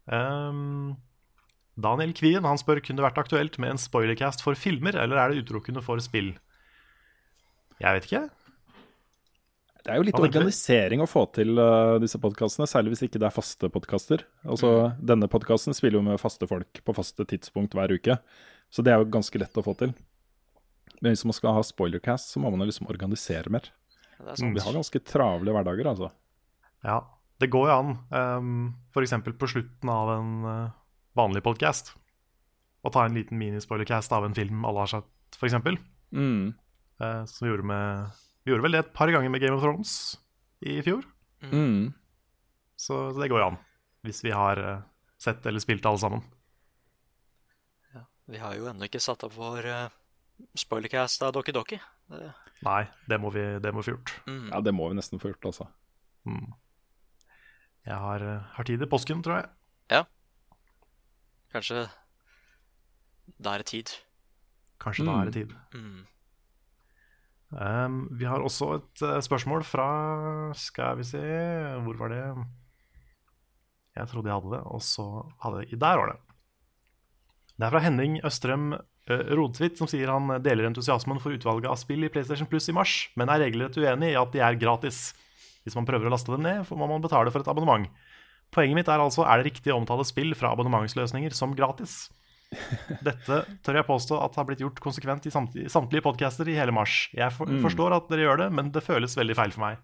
um, 0.04 0.92
Daniel 1.80 2.12
Kvien 2.16 2.44
han 2.44 2.60
spør 2.60 2.82
kunne 2.84 3.00
det 3.00 3.06
vært 3.06 3.20
aktuelt 3.22 3.56
med 3.62 3.72
en 3.72 3.80
spoilercast 3.80 4.44
for 4.44 4.58
filmer, 4.58 4.98
eller 5.00 5.16
er 5.16 5.32
det 5.32 5.46
utelukkende 5.46 5.80
for 5.84 6.02
spill? 6.04 6.34
Jeg 7.80 7.96
vet 7.96 8.08
ikke. 8.08 8.22
Det 9.82 9.90
er 9.90 9.98
jo 9.98 10.06
litt 10.06 10.20
organisering 10.20 11.00
å 11.02 11.08
få 11.10 11.24
til 11.34 11.56
uh, 11.58 11.96
disse 12.02 12.20
podkastene, 12.22 12.68
særlig 12.70 12.92
hvis 12.92 13.06
ikke 13.08 13.18
det 13.18 13.30
er 13.30 13.34
faste 13.34 13.70
podkaster. 13.72 14.26
Altså, 14.44 14.92
Denne 15.00 15.26
podkasten 15.32 15.74
spiller 15.74 15.98
jo 15.98 16.06
med 16.06 16.20
faste 16.22 16.46
folk 16.50 16.82
på 16.84 16.94
faste 16.94 17.26
tidspunkt 17.32 17.74
hver 17.74 17.96
uke, 17.96 18.20
så 18.70 18.84
det 18.84 18.92
er 18.92 19.00
jo 19.00 19.10
ganske 19.16 19.40
lett 19.40 19.58
å 19.58 19.64
få 19.64 19.74
til. 19.80 19.96
Men 21.00 21.16
hvis 21.16 21.24
man 21.26 21.34
skal 21.34 21.56
ha 21.56 21.64
spoilercast, 21.66 22.30
så 22.30 22.44
må 22.44 22.52
man 22.52 22.68
liksom 22.68 22.92
organisere 22.92 23.50
mer. 23.50 23.72
Det 24.22 24.34
er 24.34 24.38
sant. 24.38 24.54
Vi 24.54 24.62
har 24.62 24.76
ganske 24.76 25.02
travle 25.06 25.54
hverdager, 25.54 25.88
altså. 25.90 26.10
Ja, 26.86 26.98
det 27.42 27.50
går 27.50 27.68
jo 27.70 27.74
an, 27.74 27.94
um, 28.10 28.66
f.eks. 28.94 29.14
på 29.38 29.50
slutten 29.50 29.90
av 29.90 30.10
en 30.14 30.32
eh, 30.46 30.74
vanlig 31.18 31.42
podcast, 31.42 31.92
å 32.82 32.90
ta 32.94 33.06
en 33.06 33.16
liten 33.18 33.38
minispoilercast 33.38 34.14
av 34.14 34.26
en 34.26 34.36
film 34.36 34.62
alle 34.66 34.84
har 34.84 34.92
sett, 34.92 35.38
f.eks. 35.38 35.56
Mm. 36.14 36.52
Uh, 37.02 37.24
som 37.26 37.46
vi 37.46 37.50
gjorde 37.50 37.66
med 37.66 38.20
Vi 38.44 38.52
gjorde 38.52 38.66
vel 38.66 38.76
det 38.76 38.82
et 38.84 38.94
par 38.94 39.10
ganger 39.10 39.30
med 39.32 39.42
Game 39.42 39.56
of 39.56 39.62
Thrones 39.62 39.94
i 40.62 40.78
fjor. 40.86 41.02
Mm. 41.42 41.94
Så, 42.76 42.94
så 43.14 43.18
det 43.18 43.30
går 43.30 43.42
jo 43.42 43.48
an, 43.52 43.58
hvis 44.06 44.22
vi 44.26 44.34
har 44.34 44.62
uh, 44.62 44.84
sett 45.22 45.46
eller 45.46 45.62
spilt 45.62 45.86
alle 45.86 46.02
sammen. 46.02 46.22
Vi 48.30 48.38
har 48.38 48.54
jo 48.54 48.68
ennå 48.70 48.86
ikke 48.86 49.02
satt 49.02 49.24
opp 49.26 49.34
vår 49.34 49.66
uh, 49.66 49.94
spoilercast 50.58 51.24
av 51.26 51.34
Doki 51.34 51.54
Doki. 51.54 51.78
Det, 52.10 52.30
Nei, 52.62 52.82
det 53.10 53.18
må 53.18 53.32
vi, 53.34 53.42
det 53.62 53.72
må 53.74 53.82
vi 53.82 53.90
få 53.90 53.96
gjort. 53.96 54.12
mm. 54.28 54.50
Ja, 54.52 54.60
det 54.62 54.74
må 54.74 54.88
vi 54.90 54.98
nesten 54.98 55.22
få 55.22 55.32
gjort, 55.32 55.50
altså. 55.50 55.66
Mm. 56.28 56.52
Jeg 57.86 57.98
har, 57.98 58.22
eh, 58.22 58.52
har 58.54 58.64
tid 58.68 58.82
i 58.82 58.86
påsken, 58.86 59.22
tror 59.26 59.40
jeg. 59.40 59.48
Ja. 59.90 60.04
Kanskje 61.52 61.88
da 63.42 63.54
er 63.54 63.62
det 63.62 63.70
tid. 63.72 63.92
Kanskje 64.82 65.06
da 65.06 65.18
er 65.20 65.30
det 65.30 65.34
tid. 65.34 65.54
Mm. 65.74 66.02
Um, 67.52 67.96
vi 68.16 68.24
har 68.24 68.40
også 68.40 68.70
et 68.78 69.02
uh, 69.04 69.18
spørsmål 69.20 69.60
fra 69.68 69.86
Skal 70.56 70.96
vi 70.96 71.04
se 71.04 71.20
Hvor 71.84 71.98
var 72.00 72.08
det? 72.08 72.22
Jeg 73.92 74.08
trodde 74.08 74.30
jeg 74.30 74.38
hadde 74.40 74.54
det, 74.54 74.60
og 74.72 74.80
så 74.80 75.04
hadde 75.42 75.66
jeg 75.66 75.80
Der 75.80 76.00
var 76.00 76.14
det. 76.14 76.16
Det 77.58 77.66
er 77.66 77.74
fra 77.74 77.82
Henning 77.84 78.16
Østrem 78.24 78.72
uh, 79.10 79.34
Rodsvit, 79.34 79.80
som 79.80 79.90
sier 79.90 80.12
han 80.12 80.30
deler 80.44 80.68
entusiasmen 80.68 81.20
for 81.22 81.34
utvalget 81.34 81.70
av 81.70 81.80
spill 81.80 82.06
i 82.06 82.12
PlayStation 82.12 82.48
Plus 82.50 82.68
i 82.70 82.76
mars, 82.76 82.96
men 83.18 83.32
er 83.32 83.42
regelrett 83.46 83.78
uenig 83.80 84.12
i 84.12 84.18
at 84.20 84.32
de 84.34 84.42
er 84.44 84.60
gratis. 84.60 85.10
Hvis 85.62 85.78
man 85.78 85.86
prøver 85.86 86.08
å 86.08 86.14
laste 86.14 86.32
dem 86.34 86.42
ned, 86.44 86.66
må 86.74 86.88
man 86.90 87.04
betale 87.04 87.30
for 87.30 87.42
et 87.42 87.50
abonnement. 87.50 87.86
Poenget 88.52 88.76
mitt 88.76 88.90
er 88.92 89.00
altså 89.00 89.24
er 89.24 89.40
det 89.40 89.52
riktig 89.52 89.72
å 89.72 89.78
omtale 89.80 90.04
spill 90.04 90.34
fra 90.36 90.52
abonnementsløsninger 90.52 91.32
som 91.36 91.54
gratis. 91.56 92.10
Dette 93.06 93.38
tør 93.64 93.78
jeg 93.78 93.88
påstå 93.88 94.18
at 94.20 94.36
har 94.36 94.46
blitt 94.48 94.60
gjort 94.60 94.80
konsekvent 94.84 95.26
i 95.28 95.32
samtlige, 95.32 96.04
podcaster 96.04 96.48
i 96.52 96.58
hele 96.58 96.74
mars. 96.76 97.06
Jeg 97.16 97.32
for, 97.32 97.48
forstår 97.64 97.96
at 97.96 98.10
dere 98.12 98.26
gjør 98.26 98.44
det, 98.44 98.48
men 98.58 98.68
det 98.74 98.84
føles 98.84 99.16
veldig 99.16 99.38
feil 99.38 99.54
for 99.54 99.64
meg. 99.64 99.80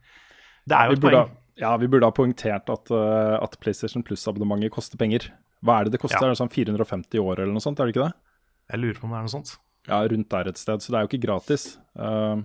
Det 0.69 0.77
er 0.77 0.91
jo 0.91 0.99
et 0.99 1.05
poeng. 1.07 1.35
ja, 1.63 1.73
vi 1.81 1.89
burde 1.89 2.11
ha 2.11 2.15
poengtert 2.15 2.69
at, 2.75 2.93
uh, 2.93 3.39
at 3.41 3.57
PlayStation 3.63 4.05
Plus-abonnementet 4.05 4.75
koster 4.75 5.01
penger. 5.01 5.31
Hva 5.65 5.79
er 5.79 5.89
det 5.89 5.97
det 5.97 6.03
koster? 6.03 6.21
Ja. 6.21 6.29
Er 6.29 6.37
det 6.37 6.43
sånn 6.43 6.53
450 6.53 7.17
i 7.17 7.23
året 7.23 7.47
eller 7.47 7.57
noe 7.57 7.65
sånt, 7.65 7.81
er 7.81 7.89
det 7.89 7.97
ikke 7.97 8.11
det? 8.11 8.28
Jeg 8.69 8.83
lurer 8.83 9.01
på 9.01 9.09
om 9.09 9.15
det 9.15 9.19
er 9.19 9.27
noe 9.27 9.33
sånt. 9.33 9.57
Ja, 9.89 10.03
rundt 10.05 10.31
der 10.33 10.51
et 10.51 10.61
sted. 10.61 10.85
Så 10.85 10.93
det 10.93 10.99
er 10.99 11.07
jo 11.07 11.11
ikke 11.11 11.25
gratis. 11.25 11.71
Uh, 11.97 12.45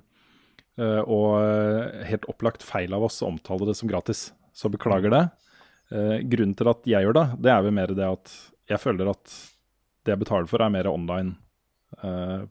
uh, 0.79 1.01
og 1.03 1.27
eh, 1.41 2.03
helt 2.07 2.27
opplagt 2.31 2.63
feil 2.65 2.95
av 2.95 3.03
oss 3.09 3.19
å 3.21 3.29
omtale 3.33 3.67
det 3.67 3.75
som 3.79 3.91
gratis. 3.91 4.29
Så 4.55 4.71
beklager 4.71 5.11
det. 5.13 5.23
Uh, 5.91 6.19
grunnen 6.31 6.55
til 6.57 6.71
at 6.71 6.87
jeg 6.87 7.05
gjør 7.05 7.17
det, 7.19 7.25
det 7.43 7.51
er 7.53 7.65
vel 7.65 7.75
mer 7.75 7.91
det 7.93 8.07
at 8.07 8.35
jeg 8.71 8.79
føler 8.79 9.11
at 9.11 9.33
det 10.03 10.15
jeg 10.15 10.21
betaler 10.23 10.47
for, 10.49 10.63
er 10.63 10.71
mer 10.71 10.89
online. 10.91 11.37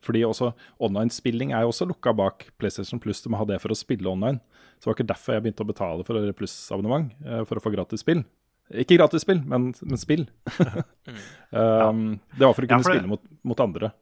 Fordi 0.07 0.21
også 0.23 0.53
online-spilling 0.87 1.51
er 1.51 1.65
jo 1.65 1.73
også 1.73 1.89
lukka 1.91 2.13
bak 2.15 2.45
PlayStation 2.63 3.01
Plus. 3.03 3.19
Du 3.25 3.27
må 3.33 3.41
ha 3.41 3.45
det 3.49 3.59
for 3.61 3.75
å 3.75 3.77
spille 3.77 4.09
online. 4.09 4.39
Så 4.79 4.87
det 4.87 4.89
var 4.89 4.97
ikke 4.97 5.09
derfor 5.11 5.35
jeg 5.35 5.45
begynte 5.45 5.65
å 5.65 5.69
betale 5.69 6.07
for 6.07 6.29
Pluss-abonnement, 6.39 7.11
for 7.51 7.59
å 7.59 7.65
få 7.65 7.73
gratis 7.75 8.05
spill. 8.05 8.23
Ikke 8.73 8.97
gratis 8.99 9.23
spill, 9.27 9.43
men, 9.45 9.71
men 9.85 9.99
spill. 10.01 10.27
um, 11.53 12.21
Det 12.37 12.47
var 12.47 12.55
for 12.57 12.65
å 12.65 12.69
Ja, 12.69 12.77
kunne 12.77 12.83
for 12.87 12.93
det- 12.93 13.01
spille 13.03 13.09
mot, 13.11 13.23
mot 13.45 13.61
andre. 13.61 13.93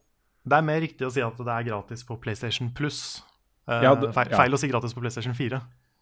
Det 0.47 0.57
er 0.57 0.63
mer 0.65 0.81
riktig 0.81 1.05
å 1.07 1.11
si 1.13 1.21
at 1.21 1.37
det 1.37 1.53
er 1.53 1.67
gratis 1.69 2.03
på 2.09 2.17
PlayStation 2.21 2.71
Plus. 2.75 3.23
Uh, 3.69 3.83
Ja, 3.85 3.95
det- 3.95 4.13
feil, 4.17 4.31
feil 4.35 4.53
å 4.57 4.59
si 4.59 4.69
gratis 4.71 4.95
på 4.97 5.01
PlayStation 5.03 5.35
4. 5.37 5.61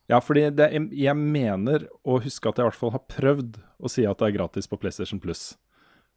Ja, 0.08 0.20
fordi 0.24 0.46
det, 0.56 0.70
jeg 0.96 1.16
mener 1.16 1.86
å 2.06 2.16
huske 2.22 2.48
at 2.48 2.56
jeg 2.56 2.64
i 2.64 2.68
hvert 2.70 2.78
fall 2.80 2.94
har 2.94 3.02
prøvd 3.12 3.58
å 3.84 3.90
si 3.92 4.06
at 4.08 4.16
det 4.18 4.28
er 4.30 4.36
gratis 4.38 4.66
på 4.70 4.78
PlayStation 4.80 5.20
Plus. 5.20 5.56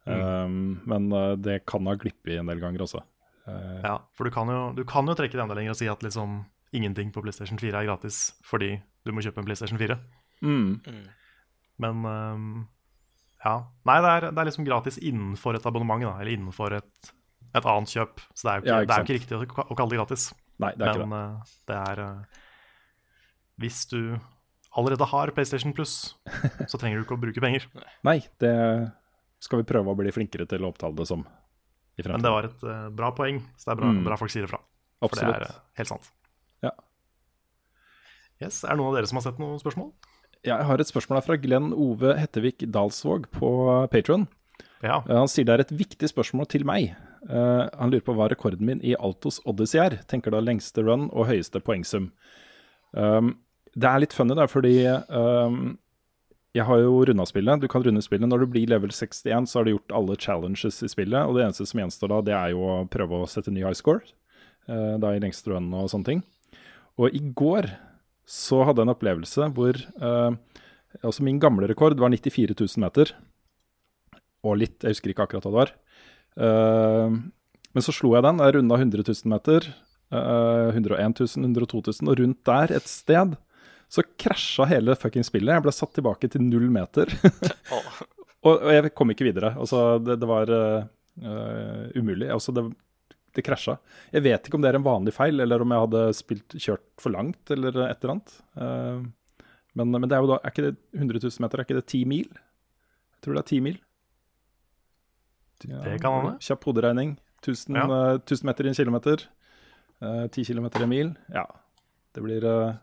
Um, 0.06 0.80
men 0.88 1.12
uh, 1.12 1.36
det 1.36 1.60
kan 1.68 1.84
ha 1.86 1.94
glippet 1.94 2.38
en 2.40 2.48
del 2.50 2.58
ganger 2.62 2.82
også. 2.86 3.02
Uh, 3.46 3.80
Ja, 3.84 3.98
for 4.16 4.24
du 4.24 4.30
kan, 4.34 4.48
jo, 4.48 4.72
du 4.74 4.84
kan 4.88 5.06
jo 5.06 5.14
trekke 5.14 5.36
det 5.36 5.42
enda 5.44 5.54
lenger 5.58 5.74
og 5.76 5.76
si 5.78 5.86
at 5.92 6.00
liksom 6.02 6.44
ingenting 6.72 7.12
på 7.12 7.20
PlayStation 7.22 7.58
4 7.60 7.82
er 7.82 7.86
gratis 7.90 8.32
fordi 8.48 8.80
du 9.04 9.12
må 9.12 9.20
kjøpe 9.22 9.38
en 9.42 9.44
PlayStation 9.46 9.78
4. 9.78 9.98
mm, 10.42 10.80
Men 11.78 12.04
ehm, 12.04 12.66
ja. 13.44 13.56
Nei, 13.88 13.98
det 14.04 14.10
er, 14.16 14.26
det 14.30 14.38
er 14.42 14.48
liksom 14.50 14.66
gratis 14.68 14.98
innenfor 15.02 15.56
et 15.58 15.66
abonnement, 15.66 16.02
da. 16.04 16.12
Eller 16.20 16.36
innenfor 16.36 16.76
et, 16.78 17.12
et 17.54 17.64
annet 17.66 17.90
kjøp. 17.90 18.20
Så 18.34 18.46
det 18.46 18.52
er 18.52 18.56
jo 18.56 18.62
ikke, 18.62 18.68
Ja, 18.68 18.80
ikke 18.82 18.86
det 18.86 18.94
er 18.94 19.00
jo 19.00 19.06
ikke 19.08 19.18
riktig 19.18 19.64
å, 19.66 19.76
kalle 19.78 19.90
det 19.90 19.98
gratis. 20.02 20.28
nei, 20.62 20.72
det 20.78 20.86
er 20.86 20.94
ikke 21.00 21.08
det. 21.10 21.18
eh, 21.22 21.56
det 21.72 21.80
er 21.80 22.02
eh, 22.04 22.40
Hvis 23.64 23.80
du 23.90 23.98
allerede 24.78 25.04
har 25.10 25.32
PlayStation 25.36 25.72
Plus, 25.76 26.16
så 26.70 26.78
trenger 26.80 27.00
du 27.00 27.04
ikke 27.06 27.16
å 27.18 27.20
bruke 27.20 27.42
penger. 27.44 27.66
Nei, 28.06 28.20
det 28.40 28.52
skal 29.42 29.58
vi 29.60 29.66
prøve 29.68 29.90
å 29.90 29.98
bli 29.98 30.12
flinkere 30.14 30.46
til 30.48 30.62
å 30.64 30.70
opptale 30.70 30.94
det 30.96 31.08
som 31.10 31.24
i 31.98 32.04
Men 32.06 32.22
det 32.24 32.30
var 32.32 32.46
et 32.48 32.62
uh, 32.64 32.86
bra 32.94 33.10
poeng, 33.12 33.42
så 33.60 33.68
det 33.68 33.72
er 33.74 33.80
bra, 33.82 33.90
Mm. 33.92 34.04
bra 34.06 34.16
folk 34.16 34.30
sier 34.32 34.46
det 34.46 34.48
fra. 34.54 34.62
For 35.02 35.10
Absolutt. 35.10 35.34
det 35.34 35.48
er 35.48 35.50
uh, 35.50 35.58
helt 35.76 35.90
sant. 35.90 36.06
Ja. 36.64 36.70
Yes, 38.40 38.62
Er 38.64 38.72
det 38.72 38.78
noen 38.80 38.90
av 38.94 38.96
dere 38.96 39.10
som 39.10 39.18
har 39.20 39.26
sett 39.26 39.38
noen 39.42 39.60
spørsmål? 39.60 39.90
Jeg 40.42 40.66
har 40.66 40.80
et 40.82 40.90
spørsmål 40.90 41.20
her 41.20 41.26
fra 41.26 41.38
Glenn 41.38 41.70
Ove 41.70 42.16
Hettevik 42.18 42.64
Dalsvåg 42.74 43.28
på 43.30 43.50
Patron. 43.92 44.26
Ja. 44.82 44.98
Han 45.06 45.30
sier 45.30 45.46
det 45.46 45.54
er 45.54 45.62
et 45.62 45.74
viktig 45.84 46.08
spørsmål 46.10 46.48
til 46.50 46.64
meg. 46.66 46.96
Uh, 47.30 47.68
han 47.78 47.92
lurer 47.92 48.02
på 48.02 48.16
hva 48.18 48.26
rekorden 48.32 48.66
min 48.66 48.80
i 48.82 48.96
Altos 48.98 49.38
Odyssey 49.46 49.78
er. 49.78 50.00
Tenker 50.10 50.34
da 50.34 50.40
lengste 50.42 50.82
run 50.82 51.06
og 51.12 51.28
høyeste 51.28 51.62
poengsum. 51.62 52.10
Um, 52.90 53.36
det 53.78 53.86
er 53.88 54.02
litt 54.02 54.16
funny, 54.16 54.34
da, 54.36 54.48
fordi 54.50 54.74
um, 55.14 55.76
jeg 56.58 56.66
har 56.66 56.82
jo 56.82 56.98
runda 57.06 57.28
spillet. 57.30 57.62
Du 57.62 57.70
kan 57.70 57.86
runde 57.86 58.02
spillet. 58.02 58.26
Når 58.28 58.42
du 58.42 58.50
blir 58.56 58.74
level 58.74 58.90
61, 58.90 59.46
så 59.46 59.60
har 59.60 59.68
du 59.68 59.76
gjort 59.76 59.94
alle 59.94 60.18
challenges 60.18 60.82
i 60.82 60.90
spillet. 60.90 61.22
Og 61.22 61.38
det 61.38 61.46
eneste 61.46 61.68
som 61.70 61.84
gjenstår 61.84 62.10
da, 62.16 62.20
det 62.26 62.36
er 62.40 62.50
jo 62.56 62.66
å 62.66 62.76
prøve 62.90 63.22
å 63.22 63.30
sette 63.30 63.54
ny 63.54 63.62
high 63.62 63.78
score. 63.78 64.02
Uh, 64.66 64.98
da 64.98 65.14
i 65.14 65.22
lengste 65.22 65.54
run 65.54 65.70
og 65.70 65.86
sånne 65.94 66.10
ting. 66.10 66.26
Og 66.98 67.14
i 67.14 67.22
går 67.30 67.70
så 68.28 68.62
hadde 68.64 68.82
jeg 68.82 68.88
en 68.88 68.94
opplevelse 68.94 69.48
hvor 69.56 69.78
eh, 69.78 70.32
Altså 71.02 71.24
min 71.24 71.38
gamle 71.40 71.64
rekord 71.70 71.96
var 72.00 72.12
94 72.12 72.52
000 72.52 72.82
meter. 72.84 73.14
Og 74.44 74.58
litt, 74.60 74.76
jeg 74.84 74.92
husker 74.92 75.12
ikke 75.14 75.24
akkurat 75.24 75.46
hva 75.46 75.52
det 75.52 75.56
var. 75.56 75.70
Eh, 76.36 77.14
men 77.72 77.84
så 77.86 77.94
slo 77.96 78.10
jeg 78.12 78.26
den. 78.26 78.42
Jeg 78.44 78.56
runda 78.58 78.76
100 78.76 79.06
000 79.08 79.30
meter. 79.32 79.70
eh, 80.12 80.68
101 80.76 81.22
000, 81.24 81.46
102 81.48 81.80
000, 82.02 82.10
og 82.12 82.20
rundt 82.20 82.42
der 82.44 82.74
et 82.76 82.90
sted 82.90 83.32
så 83.92 84.04
krasja 84.20 84.66
hele 84.68 84.94
fucking 84.96 85.24
spillet. 85.24 85.52
Jeg 85.56 85.64
ble 85.64 85.72
satt 85.72 85.94
tilbake 85.96 86.28
til 86.32 86.44
null 86.44 86.68
meter. 86.72 87.08
Og, 88.42 88.56
og 88.58 88.72
jeg 88.74 88.90
kom 88.98 89.12
ikke 89.12 89.28
videre. 89.28 89.52
Altså, 89.54 90.00
det, 90.02 90.16
det 90.18 90.26
var 90.26 90.50
eh, 90.50 91.84
umulig. 91.94 92.26
Altså, 92.34 92.50
det, 92.56 92.64
det 93.34 93.44
krasja. 93.46 93.78
Jeg 94.12 94.22
vet 94.26 94.46
ikke 94.48 94.58
om 94.58 94.62
det 94.64 94.70
er 94.72 94.78
en 94.78 94.84
vanlig 94.86 95.14
feil, 95.16 95.40
eller 95.40 95.62
om 95.64 95.72
jeg 95.72 95.84
hadde 95.86 96.02
spilt, 96.18 96.56
kjørt 96.60 96.84
for 97.00 97.14
langt, 97.14 97.40
eller 97.54 97.76
et 97.88 98.02
eller 98.04 98.14
annet. 98.16 98.34
Uh, 98.58 99.44
men, 99.78 99.90
men 99.94 100.04
det 100.08 100.16
er 100.18 100.20
jo 100.26 100.28
da 100.34 100.36
Er 100.44 100.52
ikke 100.52 100.66
det 100.66 100.74
100 100.98 101.22
000 101.24 101.44
meter? 101.46 101.60
Er 101.62 101.64
ikke 101.64 101.78
det 101.80 101.86
10 101.88 102.02
mil? 102.10 102.28
Jeg 102.28 103.24
tror 103.24 103.38
det 103.38 103.42
er 103.44 103.50
10 103.54 103.60
mil. 103.64 103.78
Det 105.62 105.98
kan 106.02 106.16
hende. 106.18 106.34
Kjapp 106.42 106.64
hoderegning. 106.68 107.14
1000, 107.42 107.76
Ja. 107.76 107.86
uh, 107.86 108.18
1000 108.20 108.46
meter 108.50 108.66
i 108.66 108.72
en 108.72 108.74
kilometer. 108.78 109.24
Uh, 110.02 110.26
10 110.28 110.44
kilometer 110.50 110.80
i 110.80 110.88
en 110.88 110.92
mil. 110.92 111.14
Ja, 111.32 111.46
det 112.12 112.20
blir 112.22 112.44
eh, 112.44 112.74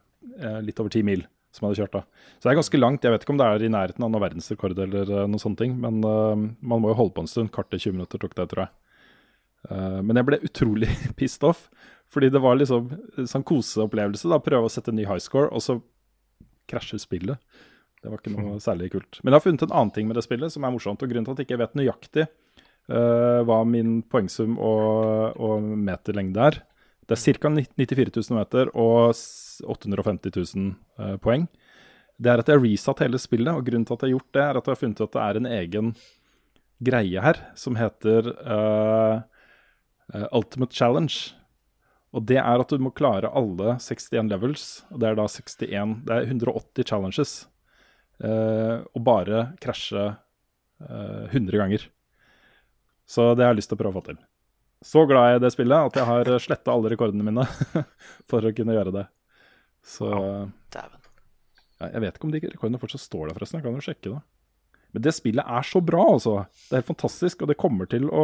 eh, 0.41 0.61
litt 0.65 0.79
over 0.81 0.89
10 0.89 1.03
mil 1.05 1.21
som 1.53 1.65
jeg 1.65 1.69
hadde 1.69 1.81
kjørt 1.83 1.95
da. 1.97 2.01
Så 2.39 2.45
det 2.47 2.51
er 2.51 2.57
ganske 2.59 2.79
langt. 2.79 3.03
Jeg 3.05 3.13
vet 3.13 3.23
ikke 3.25 3.33
om 3.35 3.39
det 3.41 3.45
er 3.45 3.63
i 3.65 3.69
nærheten 3.73 4.05
av 4.05 4.09
noen 4.09 4.23
verdensrekord 4.23 4.79
eller 4.85 5.05
eh, 5.09 5.27
noen 5.29 5.41
sånne 5.41 5.59
ting, 5.61 5.75
men 5.81 5.99
eh, 6.01 6.43
man 6.61 6.81
må 6.81 6.89
jo 6.89 6.97
holde 6.97 7.13
på 7.13 7.21
en 7.25 7.29
stund. 7.29 7.51
Kartet 7.53 7.83
20 7.83 7.93
minutter 7.97 8.21
tok 8.21 8.33
det, 8.37 8.47
tror 8.49 8.63
jeg. 8.65 8.73
Eh, 9.67 9.99
men 10.05 10.15
jeg 10.19 10.27
ble 10.29 10.39
utrolig 10.47 10.89
pissed 11.19 11.43
off, 11.47 11.65
fordi 12.09 12.29
det 12.33 12.41
var 12.41 12.55
liksom 12.57 12.87
sånn 13.29 13.43
koseopplevelse. 13.45 14.29
da, 14.31 14.39
Prøve 14.41 14.69
å 14.69 14.71
sette 14.73 14.93
en 14.93 14.99
ny 15.01 15.05
high 15.09 15.21
score, 15.21 15.49
og 15.51 15.61
så 15.65 15.79
krasjer 16.69 17.01
spillet. 17.01 17.37
Det 17.99 18.07
var 18.07 18.21
ikke 18.21 18.31
noe 18.31 18.59
særlig 18.63 18.91
kult. 18.93 19.19
Men 19.23 19.33
jeg 19.33 19.39
har 19.41 19.43
funnet 19.43 19.63
en 19.67 19.73
annen 19.75 19.91
ting 19.95 20.07
med 20.07 20.15
det 20.15 20.23
spillet 20.23 20.53
som 20.53 20.63
er 20.63 20.71
morsomt. 20.71 21.01
og 21.03 21.09
Grunnen 21.11 21.25
til 21.27 21.35
at 21.35 21.41
jeg 21.41 21.49
ikke 21.49 21.59
vet 21.59 21.73
nøyaktig 21.75 22.23
uh, 22.29 23.41
hva 23.43 23.57
min 23.67 23.97
poengsum 24.07 24.53
og, 24.55 25.35
og 25.35 25.65
meterlengde 25.83 26.45
er 26.45 26.59
Det 27.09 27.17
er 27.17 27.39
ca. 27.41 27.51
94 27.51 28.13
000 28.15 28.37
meter 28.37 28.71
og 28.71 29.09
s- 29.11 29.59
850 29.67 30.31
000 30.55 30.69
uh, 31.01 31.17
poeng. 31.19 31.49
Det 32.15 32.31
er 32.31 32.39
at 32.39 32.47
jeg 32.47 32.55
har 32.61 32.63
resatt 32.63 33.03
hele 33.03 33.19
spillet, 33.19 33.51
og 33.51 33.65
grunnen 33.67 33.83
til 33.89 33.97
at 33.97 34.05
jeg 34.05 34.13
har 34.13 34.15
gjort 34.15 34.31
det, 34.37 34.45
er 34.45 34.61
at 34.61 34.63
jeg 34.69 34.75
har 34.77 34.79
funnet 34.85 35.01
ut 35.01 35.05
at 35.09 35.17
det 35.17 35.25
er 35.25 35.41
en 35.41 35.51
egen 35.59 35.91
greie 36.87 37.21
her 37.25 37.41
som 37.59 37.75
heter 37.79 38.27
eh, 38.39 39.19
Ultimate 40.31 40.75
Challenge. 40.75 41.13
Og 42.15 42.25
det 42.25 42.39
er 42.41 42.61
at 42.61 42.71
du 42.73 42.81
må 42.81 42.91
klare 42.95 43.29
alle 43.37 43.75
61 43.77 44.31
levels, 44.31 44.65
og 44.89 45.01
det 45.01 45.11
er 45.11 45.19
da 45.19 45.27
61 45.29 45.99
Det 46.07 46.15
er 46.15 46.31
180 46.31 46.87
challenges. 46.89 47.33
Uh, 48.19 48.81
og 48.97 49.03
bare 49.05 49.43
krasje 49.63 50.09
uh, 50.09 51.29
100 51.29 51.61
ganger. 51.61 51.85
Så 53.09 53.31
det 53.35 53.45
har 53.45 53.53
jeg 53.53 53.61
lyst 53.61 53.71
til 53.71 53.77
å 53.77 53.83
prøve 53.83 53.93
å 53.93 53.99
få 54.01 54.07
til. 54.09 54.19
Så 54.85 55.03
glad 55.07 55.25
er 55.25 55.33
jeg 55.33 55.41
i 55.41 55.43
det 55.45 55.53
spillet 55.53 55.91
at 55.91 55.99
jeg 55.99 56.07
har 56.07 56.33
sletta 56.39 56.73
alle 56.73 56.91
rekordene 56.91 57.25
mine 57.25 57.45
for 58.29 58.43
å 58.45 58.53
kunne 58.55 58.75
gjøre 58.75 58.95
det. 58.95 59.05
Så 59.85 60.09
ja, 60.09 60.83
Jeg 61.85 62.03
vet 62.03 62.17
ikke 62.17 62.27
om 62.27 62.33
de 62.33 62.43
rekordene 62.43 62.81
fortsatt 62.81 63.05
står 63.05 63.29
der, 63.29 63.37
forresten. 63.37 63.59
Jeg 63.59 63.67
kan 63.67 63.79
jo 63.79 63.85
sjekke 63.85 64.13
det. 64.13 64.21
Men 64.95 65.05
det 65.05 65.13
spillet 65.15 65.45
er 65.45 65.67
så 65.67 65.81
bra, 65.85 66.03
altså. 66.15 66.35
Det 66.65 66.73
er 66.73 66.81
helt 66.81 66.91
fantastisk, 66.91 67.43
og 67.43 67.51
det 67.51 67.59
kommer 67.61 67.89
til 67.91 68.07
å 68.09 68.23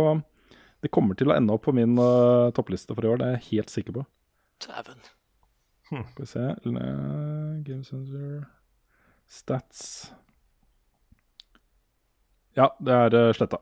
det 0.83 0.91
kommer 0.93 1.15
til 1.17 1.31
å 1.31 1.35
ende 1.35 1.53
opp 1.55 1.63
på 1.65 1.73
min 1.73 1.95
uh, 1.97 2.51
toppliste 2.55 2.93
for 2.95 3.05
i 3.05 3.09
år, 3.09 3.17
det 3.21 3.27
er 3.27 3.37
jeg 3.37 3.47
helt 3.51 3.69
sikker 3.73 3.95
på. 3.99 4.03
Dæven. 4.65 4.99
Skal 5.85 6.21
vi 6.23 6.25
se 6.29 6.43
Le- 6.65 7.61
Game 7.65 7.83
Center 7.85 8.45
Stats 9.29 10.11
Ja, 12.55 12.69
det 12.79 12.93
er 12.95 13.15
uh, 13.19 13.33
sletta. 13.35 13.59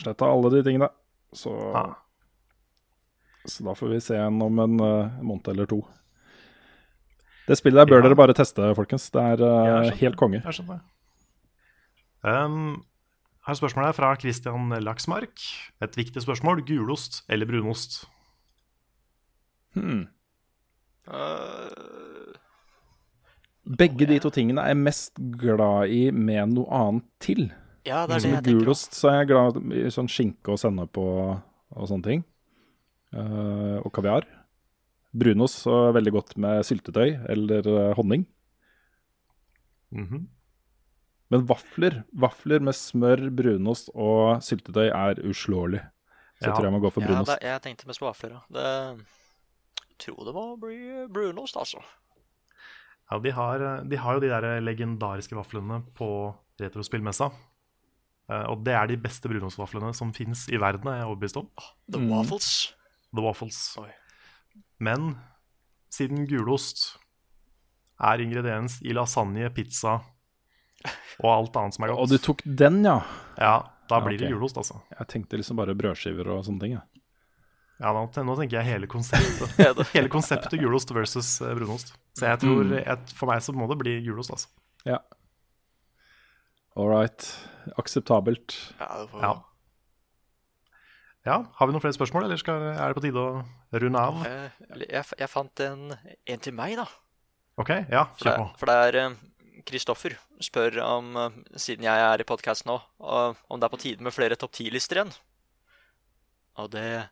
Sletta 0.00 0.26
alle 0.28 0.50
de 0.56 0.62
tingene. 0.66 0.88
Så, 1.32 1.52
Ah. 1.76 1.92
så 3.46 3.62
da 3.68 3.74
får 3.78 3.92
vi 3.94 4.00
se 4.02 4.16
igjen 4.16 4.40
om 4.42 4.58
en 4.64 4.80
uh, 4.82 5.20
måned 5.22 5.48
eller 5.52 5.68
to. 5.70 5.78
Det 7.46 7.56
spillet 7.58 7.78
der 7.80 7.90
bør 7.92 8.02
Ja. 8.02 8.08
dere 8.08 8.18
bare 8.18 8.34
teste, 8.34 8.72
folkens. 8.74 9.08
Det 9.14 9.22
er 9.22 9.44
uh, 9.44 9.90
helt 10.00 10.16
konge. 10.18 10.42
Jeg 10.42 10.56
skjønner. 10.58 10.80
Um, 12.26 12.82
her 13.46 13.54
er 13.54 13.58
spørsmålet 13.58 13.96
fra 13.96 14.14
Christian 14.20 14.72
Laksmark. 14.84 15.42
Et 15.82 15.96
viktig 15.96 16.22
spørsmål. 16.22 16.60
Gulost 16.68 17.22
eller 17.28 17.48
brunost? 17.48 18.04
Hmm. 19.74 20.08
Uh, 21.08 22.34
Begge 23.78 24.06
de 24.06 24.18
to 24.22 24.30
tingene 24.34 24.62
er 24.62 24.74
jeg 24.74 24.80
mest 24.82 25.20
glad 25.40 25.92
i 25.94 26.10
med 26.10 26.52
noe 26.56 26.66
annet 26.74 27.06
til. 27.22 27.52
ja, 27.86 28.04
det 28.06 28.16
er 28.16 28.18
det 28.18 28.30
jeg 28.30 28.42
tenker. 28.44 28.58
gulost 28.58 28.94
så 28.98 29.08
er 29.08 29.16
jeg 29.20 29.30
glad 29.30 29.60
i 29.72 29.86
sånn 29.94 30.10
skinke 30.10 30.52
og 30.52 30.58
sennep 30.60 30.98
og, 31.00 31.40
og 31.76 31.88
sånne 31.88 32.06
ting. 32.06 32.24
Uh, 33.14 33.78
og 33.80 33.92
kaviar. 33.94 34.26
Brunost 35.16 35.64
så 35.64 35.88
er 35.88 35.96
veldig 35.96 36.12
godt 36.14 36.36
med 36.38 36.60
syltetøy 36.66 37.16
eller 37.32 37.64
honning. 37.96 38.26
honning. 38.26 38.26
Mhm. 39.90 40.28
Men 41.30 41.44
vafler 41.46 42.00
vafler 42.18 42.60
med 42.66 42.74
smør, 42.74 43.28
brunost 43.30 43.90
og 43.94 44.40
syltetøy 44.42 44.88
er 44.90 45.20
uslåelig. 45.30 45.80
Så 46.40 46.48
jeg 46.48 46.54
tror 46.56 46.64
jeg 46.66 46.72
må 46.74 46.80
gå 46.82 46.90
for 46.92 47.04
Ja, 47.04 47.06
brunost. 47.12 47.30
det, 47.30 47.46
jeg 47.46 47.62
tenkte 47.62 47.86
mest 47.86 48.00
på 48.00 48.08
vafler, 48.08 48.30
ja. 48.34 48.40
Det 48.50 48.66
jeg 49.90 49.98
tror 50.16 50.24
det 50.24 50.34
må 50.34 50.44
bli 50.58 51.06
brunost, 51.12 51.56
altså. 51.60 51.82
Ja, 53.10 53.18
de 53.18 53.30
har, 53.36 53.64
de 53.84 53.96
har 53.98 54.14
jo 54.16 54.20
de 54.20 54.28
der 54.32 54.60
legendariske 54.64 55.36
vaflene 55.36 55.82
på 55.98 56.08
retrospillmessa. 56.60 57.30
Eh, 58.30 58.44
og 58.48 58.64
det 58.64 58.72
er 58.74 58.86
de 58.86 58.96
beste 58.96 59.28
brunostvaflene 59.28 59.92
som 59.94 60.12
fins 60.14 60.46
i 60.48 60.56
verden, 60.62 60.88
er 60.88 61.00
jeg 61.02 61.08
overbevist 61.10 61.36
om. 61.36 61.48
The 61.90 61.98
Mm. 62.00 62.10
waffles. 62.10 62.74
The 63.14 63.22
Waffles. 63.22 63.76
Oi. 63.78 63.90
Men 64.78 65.18
siden 65.90 66.26
gulost 66.30 66.96
er 68.00 68.18
ingrediens 68.22 68.80
i 68.82 68.92
lasagne, 68.94 69.50
pizza 69.52 69.98
og 71.20 71.28
alt 71.34 71.56
annet 71.60 71.76
som 71.76 71.84
er 71.86 71.92
Og 71.96 72.08
du 72.08 72.16
tok 72.22 72.40
den, 72.44 72.80
ja? 72.86 72.98
ja, 73.36 73.54
da 73.90 73.98
Ja, 73.98 74.04
blir 74.06 74.18
det 74.22 74.30
julost, 74.30 74.56
altså. 74.56 74.78
Jeg 74.94 75.08
tenkte 75.12 75.36
liksom 75.40 75.58
bare 75.60 75.74
brødskiver 75.76 76.28
og 76.32 76.44
sånne 76.46 76.60
ting. 76.64 76.72
Ja. 76.78 76.84
Ja, 77.80 77.92
nå, 77.96 78.02
nå 78.12 78.34
tenker 78.36 78.58
jeg 78.60 78.68
hele 78.74 78.86
konseptet. 78.92 79.54
Hele 79.96 80.10
konseptet 80.12 80.60
gulost 80.60 80.90
versus 80.92 81.30
eh, 81.40 81.54
brunost. 81.56 81.94
Så 82.18 82.26
jeg 82.28 82.40
tror, 82.42 82.60
Mm. 82.64 82.74
jeg, 82.84 83.14
for 83.16 83.30
meg 83.30 83.40
så 83.42 83.54
må 83.56 83.64
det 83.70 83.78
bli 83.80 83.94
gulost, 84.04 84.30
altså. 84.34 84.48
ja. 84.84 84.98
All 86.76 86.88
right. 86.92 87.24
Akseptabelt. 87.80 88.54
Ja, 88.78 88.90
det 89.00 89.08
får... 89.10 89.22
Ja. 89.24 89.32
Ja, 91.26 91.34
Har 91.58 91.66
vi 91.68 91.74
noen 91.74 91.82
flere 91.84 91.92
spørsmål, 91.96 92.24
eller 92.28 92.38
skal, 92.40 92.62
er 92.72 92.92
det 92.92 92.96
på 92.96 93.02
tide 93.04 93.20
å 93.20 93.42
runde 93.82 94.00
av? 94.00 94.20
Jeg, 94.24 94.86
Jeg, 94.88 95.04
jeg 95.20 95.28
fant 95.28 95.60
en, 95.66 95.82
en 96.32 96.40
til 96.46 96.54
meg, 96.56 96.76
da. 96.80 96.86
OK, 97.60 97.74
ja, 97.92 98.06
For 98.16 98.24
kjør 98.24 98.30
det, 98.30 98.38
på. 98.40 98.46
for 98.62 98.70
det 98.70 98.76
er 98.86 98.98
eh, 99.02 99.18
Kristoffer 99.66 100.14
spør 100.42 100.78
om, 100.84 101.16
eh, 101.16 101.30
siden 101.60 101.84
jeg 101.84 102.04
er 102.06 102.20
i 102.22 102.26
podkast 102.28 102.66
nå, 102.68 102.78
om 103.00 103.60
det 103.60 103.66
er 103.68 103.72
på 103.74 103.80
tide 103.80 104.00
med 104.04 104.14
flere 104.14 104.36
topp 104.36 104.52
ti-lister 104.56 105.00
igjen. 105.00 105.12
Og 106.60 106.70
det 106.70 107.08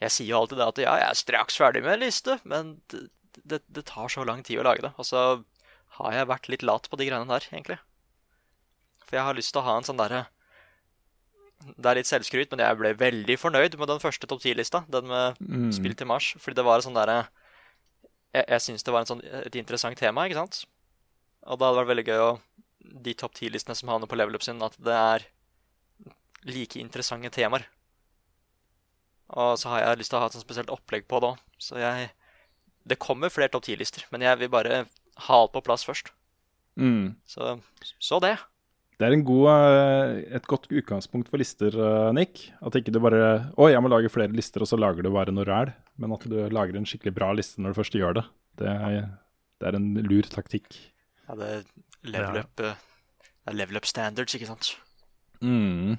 Jeg 0.00 0.10
sier 0.12 0.28
jo 0.28 0.40
alltid 0.42 0.58
det 0.60 0.66
at 0.68 0.78
ja, 0.82 0.94
jeg 1.00 1.08
er 1.08 1.14
straks 1.16 1.56
ferdig 1.56 1.80
med 1.82 1.94
en 1.94 2.02
liste, 2.04 2.34
men 2.44 2.74
det, 2.92 3.06
det, 3.48 3.60
det 3.72 3.84
tar 3.88 4.08
så 4.12 4.26
lang 4.28 4.42
tid 4.44 4.58
å 4.60 4.64
lage 4.66 4.82
det. 4.84 4.90
Og 5.00 5.06
så 5.08 5.22
har 5.96 6.12
jeg 6.12 6.28
vært 6.28 6.48
litt 6.52 6.62
lat 6.62 6.88
på 6.90 6.98
de 7.00 7.06
greiene 7.08 7.28
der, 7.30 7.46
egentlig. 7.48 7.78
For 9.06 9.16
jeg 9.16 9.24
har 9.24 9.34
lyst 9.38 9.54
til 9.54 9.62
å 9.62 9.64
ha 9.64 9.78
en 9.78 9.86
sånn 9.88 9.96
derre 9.98 10.26
Det 11.60 11.84
er 11.90 11.96
litt 11.98 12.08
selvskryt, 12.08 12.50
men 12.52 12.60
jeg 12.64 12.76
ble 12.78 12.92
veldig 12.96 13.36
fornøyd 13.40 13.74
med 13.80 13.88
den 13.88 14.00
første 14.00 14.28
topp 14.28 14.40
ti-lista. 14.44 14.84
Den 14.88 15.08
med 15.08 15.36
Mm. 15.40 15.72
spill 15.72 15.94
til 15.94 16.06
mars. 16.08 16.34
Fordi 16.40 16.54
det 16.56 16.64
var 16.64 16.76
en 16.76 16.82
sånn 16.88 16.94
derre 17.00 17.28
Jeg, 18.32 18.44
jeg 18.48 18.60
syns 18.60 18.84
det 18.84 18.92
var 18.92 19.00
en 19.00 19.06
sånn, 19.10 19.24
et 19.24 19.56
interessant 19.56 19.96
tema, 19.98 20.22
ikke 20.28 20.38
sant? 20.38 20.64
Og 21.48 21.58
da 21.58 21.68
hadde 21.68 21.80
vært 21.82 21.92
veldig 21.94 22.06
gøy 22.10 22.22
å 22.24 22.30
De 23.04 23.12
topp 23.14 23.36
ti-listene 23.36 23.76
som 23.76 23.90
havner 23.92 24.08
på 24.08 24.16
level 24.16 24.34
up 24.34 24.42
sin, 24.42 24.60
at 24.64 24.74
det 24.80 24.94
er 24.96 25.26
like 26.48 26.80
interessante 26.80 27.28
temaer. 27.30 27.66
Og 29.36 29.58
så 29.60 29.68
har 29.70 29.82
jeg 29.82 30.00
lyst 30.00 30.10
til 30.10 30.18
å 30.18 30.22
ha 30.24 30.30
et 30.30 30.34
sånt 30.34 30.46
spesielt 30.46 30.72
opplegg 30.72 31.04
på 31.06 31.20
det 31.20 31.28
òg. 31.34 31.42
Så 31.60 31.78
jeg 31.78 32.10
Det 32.88 32.96
kommer 32.98 33.28
flere 33.28 33.52
topp 33.52 33.66
ti-lister, 33.68 34.06
men 34.10 34.24
jeg 34.24 34.38
vil 34.40 34.48
bare 34.48 34.86
ha 35.28 35.34
alt 35.36 35.52
på 35.52 35.60
plass 35.62 35.84
først. 35.84 36.08
Mm. 36.80 37.14
Så, 37.28 37.60
så 38.00 38.18
det. 38.24 38.38
Det 39.00 39.06
er 39.08 39.14
en 39.16 39.24
god, 39.24 39.46
eh, 39.48 40.36
et 40.36 40.46
godt 40.48 40.66
utgangspunkt 40.68 41.28
for 41.28 41.40
lister, 41.40 41.72
eh, 41.72 42.12
Nick. 42.16 42.50
At 42.64 42.76
ikke 42.76 42.92
du 42.92 42.98
bare 43.00 43.52
Å, 43.56 43.68
jeg 43.68 43.80
må 43.80 43.92
lage 43.92 44.12
flere 44.12 44.32
lister, 44.32 44.64
og 44.64 44.68
så 44.68 44.80
lager 44.80 45.04
du 45.04 45.10
bare 45.12 45.32
noe 45.32 45.44
ræl. 45.44 45.74
Men 46.00 46.16
at 46.16 46.24
du 46.28 46.36
lager 46.52 46.76
en 46.76 46.88
skikkelig 46.88 47.14
bra 47.16 47.30
liste 47.36 47.60
når 47.60 47.72
du 47.72 47.80
først 47.80 47.96
gjør 47.96 48.16
det. 48.18 48.24
Det 48.60 48.72
er, 48.72 49.08
det 49.60 49.68
er 49.68 49.78
en 49.78 49.92
lur 50.04 50.28
taktikk. 50.28 50.72
Ja, 51.30 51.34
det 51.38 51.48
er 51.54 51.62
level 52.10 52.40
up, 52.42 52.60
eh, 52.60 52.74
det 53.22 53.52
er 53.52 53.58
level 53.60 53.76
up 53.78 53.86
standards, 53.86 54.34
ikke 54.34 54.46
sant? 54.50 54.72
Mm. 55.40 55.94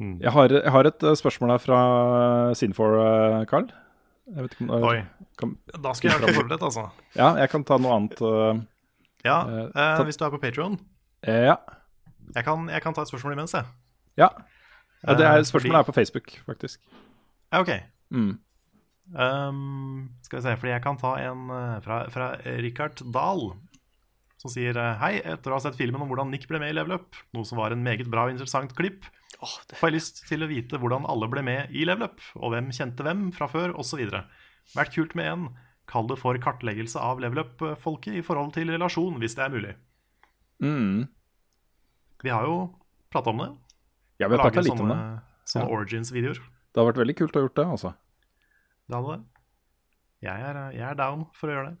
Mm. 0.00 0.16
Jeg, 0.24 0.32
har, 0.32 0.48
jeg 0.48 0.72
har 0.72 0.88
et 0.88 1.02
eh, 1.04 1.14
spørsmål 1.18 1.50
her 1.52 1.60
fra 1.60 1.80
Sinfor, 2.56 2.94
eh, 3.04 3.44
Carl. 3.50 3.66
Jeg 4.30 4.44
vet 4.46 4.54
ikke 4.56 4.68
om 4.70 4.84
Oi. 4.86 5.00
kan, 5.38 5.56
Da 5.82 5.92
skal 5.98 6.10
jeg 6.14 6.20
være 6.22 6.34
forberedt, 6.38 6.62
altså. 6.62 6.86
Ja, 7.20 7.34
jeg 7.36 7.50
kan 7.52 7.64
ta 7.68 7.76
noe 7.82 7.96
annet. 7.98 8.20
Uh, 8.22 8.62
Ja, 9.24 9.42
Eh, 9.44 9.66
eh, 9.66 9.96
ta- 9.98 10.04
hvis 10.08 10.16
du 10.16 10.24
er 10.24 10.30
på 10.32 10.38
Patron 10.40 10.78
Uh, 11.28 11.34
ja. 11.50 11.54
jeg, 12.34 12.44
kan- 12.44 12.68
jeg 12.72 12.80
kan 12.82 12.94
ta 12.96 13.02
et 13.02 13.08
spørsmål 13.10 13.32
imens, 13.36 13.52
jeg. 13.52 13.64
ja. 14.16 14.28
ja 15.04 15.14
det 15.14 15.26
er, 15.26 15.42
spørsmålet 15.44 15.52
fordi- 15.52 15.78
er 15.78 15.82
på 15.82 15.92
Facebook, 15.92 16.30
faktisk. 16.46 16.80
Ja, 17.52 17.60
OK. 17.60 17.68
Mm. 18.10 18.38
Um, 19.10 20.10
skal 20.22 20.38
vi 20.38 20.44
se, 20.44 20.56
fordi 20.60 20.70
jeg 20.70 20.82
kan 20.84 20.98
ta 21.00 21.16
en 21.18 21.48
eh, 21.50 21.78
fra, 21.82 22.04
fra 22.14 22.28
Richard 22.62 23.00
Dahl, 23.10 23.48
som 24.38 24.52
sier 24.52 24.76
eh, 24.78 25.00
Hei, 25.00 25.16
etter 25.18 25.50
å 25.50 25.56
ha 25.58 25.64
sett 25.64 25.78
filmen 25.78 26.04
om 26.04 26.10
hvordan 26.12 26.30
Nick 26.30 26.46
ble 26.50 26.60
med 26.62 26.70
i 26.70 26.76
Level 26.78 26.94
Up, 27.00 27.18
noe 27.34 27.48
som 27.48 27.58
var 27.58 27.74
en 27.74 27.82
meget 27.82 28.10
bra 28.12 28.28
og 28.28 28.34
interessant 28.36 28.76
klipp, 28.78 29.08
oh, 29.42 29.56
det, 29.66 29.80
får 29.80 29.90
jeg 29.90 29.96
lyst 29.96 30.22
til 30.28 30.46
å 30.46 30.50
vite 30.50 30.78
hvordan 30.78 31.08
alle 31.10 31.30
ble 31.32 31.42
med 31.46 31.74
i 31.74 31.82
Level 31.88 32.06
Up, 32.06 32.22
og 32.38 32.54
hvem 32.54 32.70
kjente 32.76 33.06
hvem 33.06 33.28
fra 33.34 33.50
før, 33.50 33.74
osv. 33.82 34.04
Vært 34.76 34.94
kult 34.94 35.16
med 35.18 35.32
en, 35.32 35.48
kall 35.90 36.06
det 36.06 36.20
for 36.20 36.38
kartleggelse 36.38 37.02
av 37.02 37.18
Level 37.22 37.42
Up-folket 37.42 38.20
i 38.20 38.22
forhold 38.22 38.54
til 38.54 38.70
relasjon, 38.70 39.18
hvis 39.18 39.34
det 39.34 39.42
er 39.46 39.56
mulig. 39.56 39.72
Mm. 40.62 41.08
Vi 42.22 42.30
har 42.30 42.46
jo 42.46 42.60
prata 43.10 43.34
om 43.34 43.42
det. 43.42 43.50
Ja, 44.22 44.28
vi 44.28 44.38
har 44.38 44.44
prata 44.44 44.62
litt 44.62 44.78
om 44.78 44.92
det. 44.92 45.00
sånne 45.50 45.66
Ja. 45.66 45.74
Origins-videoer. 45.74 46.38
Det 46.70 46.78
har 46.78 46.86
vært 46.92 47.00
veldig 47.02 47.16
kult 47.18 47.34
å 47.34 47.40
ha 47.40 47.48
gjort 47.48 47.58
det, 47.58 47.66
altså. 47.74 47.92
Det 48.90 48.98
hadde 48.98 49.14
det. 49.14 49.24
Jeg 50.26 50.46
er, 50.50 50.58
jeg 50.76 50.84
er 50.90 50.96
down 50.98 51.22
for 51.38 51.48
å 51.48 51.54
gjøre 51.54 51.68
det. 51.70 51.76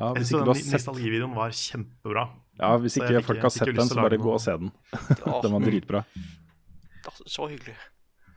Ja, 0.00 0.10
hvis 0.16 0.30
ikke 0.30 0.44
du 0.46 0.50
har 0.52 0.56
sett 0.60 0.72
nostalgivideoen 0.78 1.32
var 1.36 1.54
kjempebra. 1.60 2.22
Ja, 2.60 2.70
hvis 2.80 2.96
ikke 2.96 3.08
fikk- 3.18 3.26
folk 3.26 3.42
har 3.44 3.52
sett 3.52 3.72
den, 3.74 3.88
så 3.90 3.98
bare 3.98 4.20
gå 4.20 4.30
og 4.32 4.40
se 4.40 4.54
den. 4.62 4.70
Den 5.44 5.56
var 5.56 5.64
dritbra. 5.66 6.04
så 7.26 7.48
hyggelig. 7.50 7.74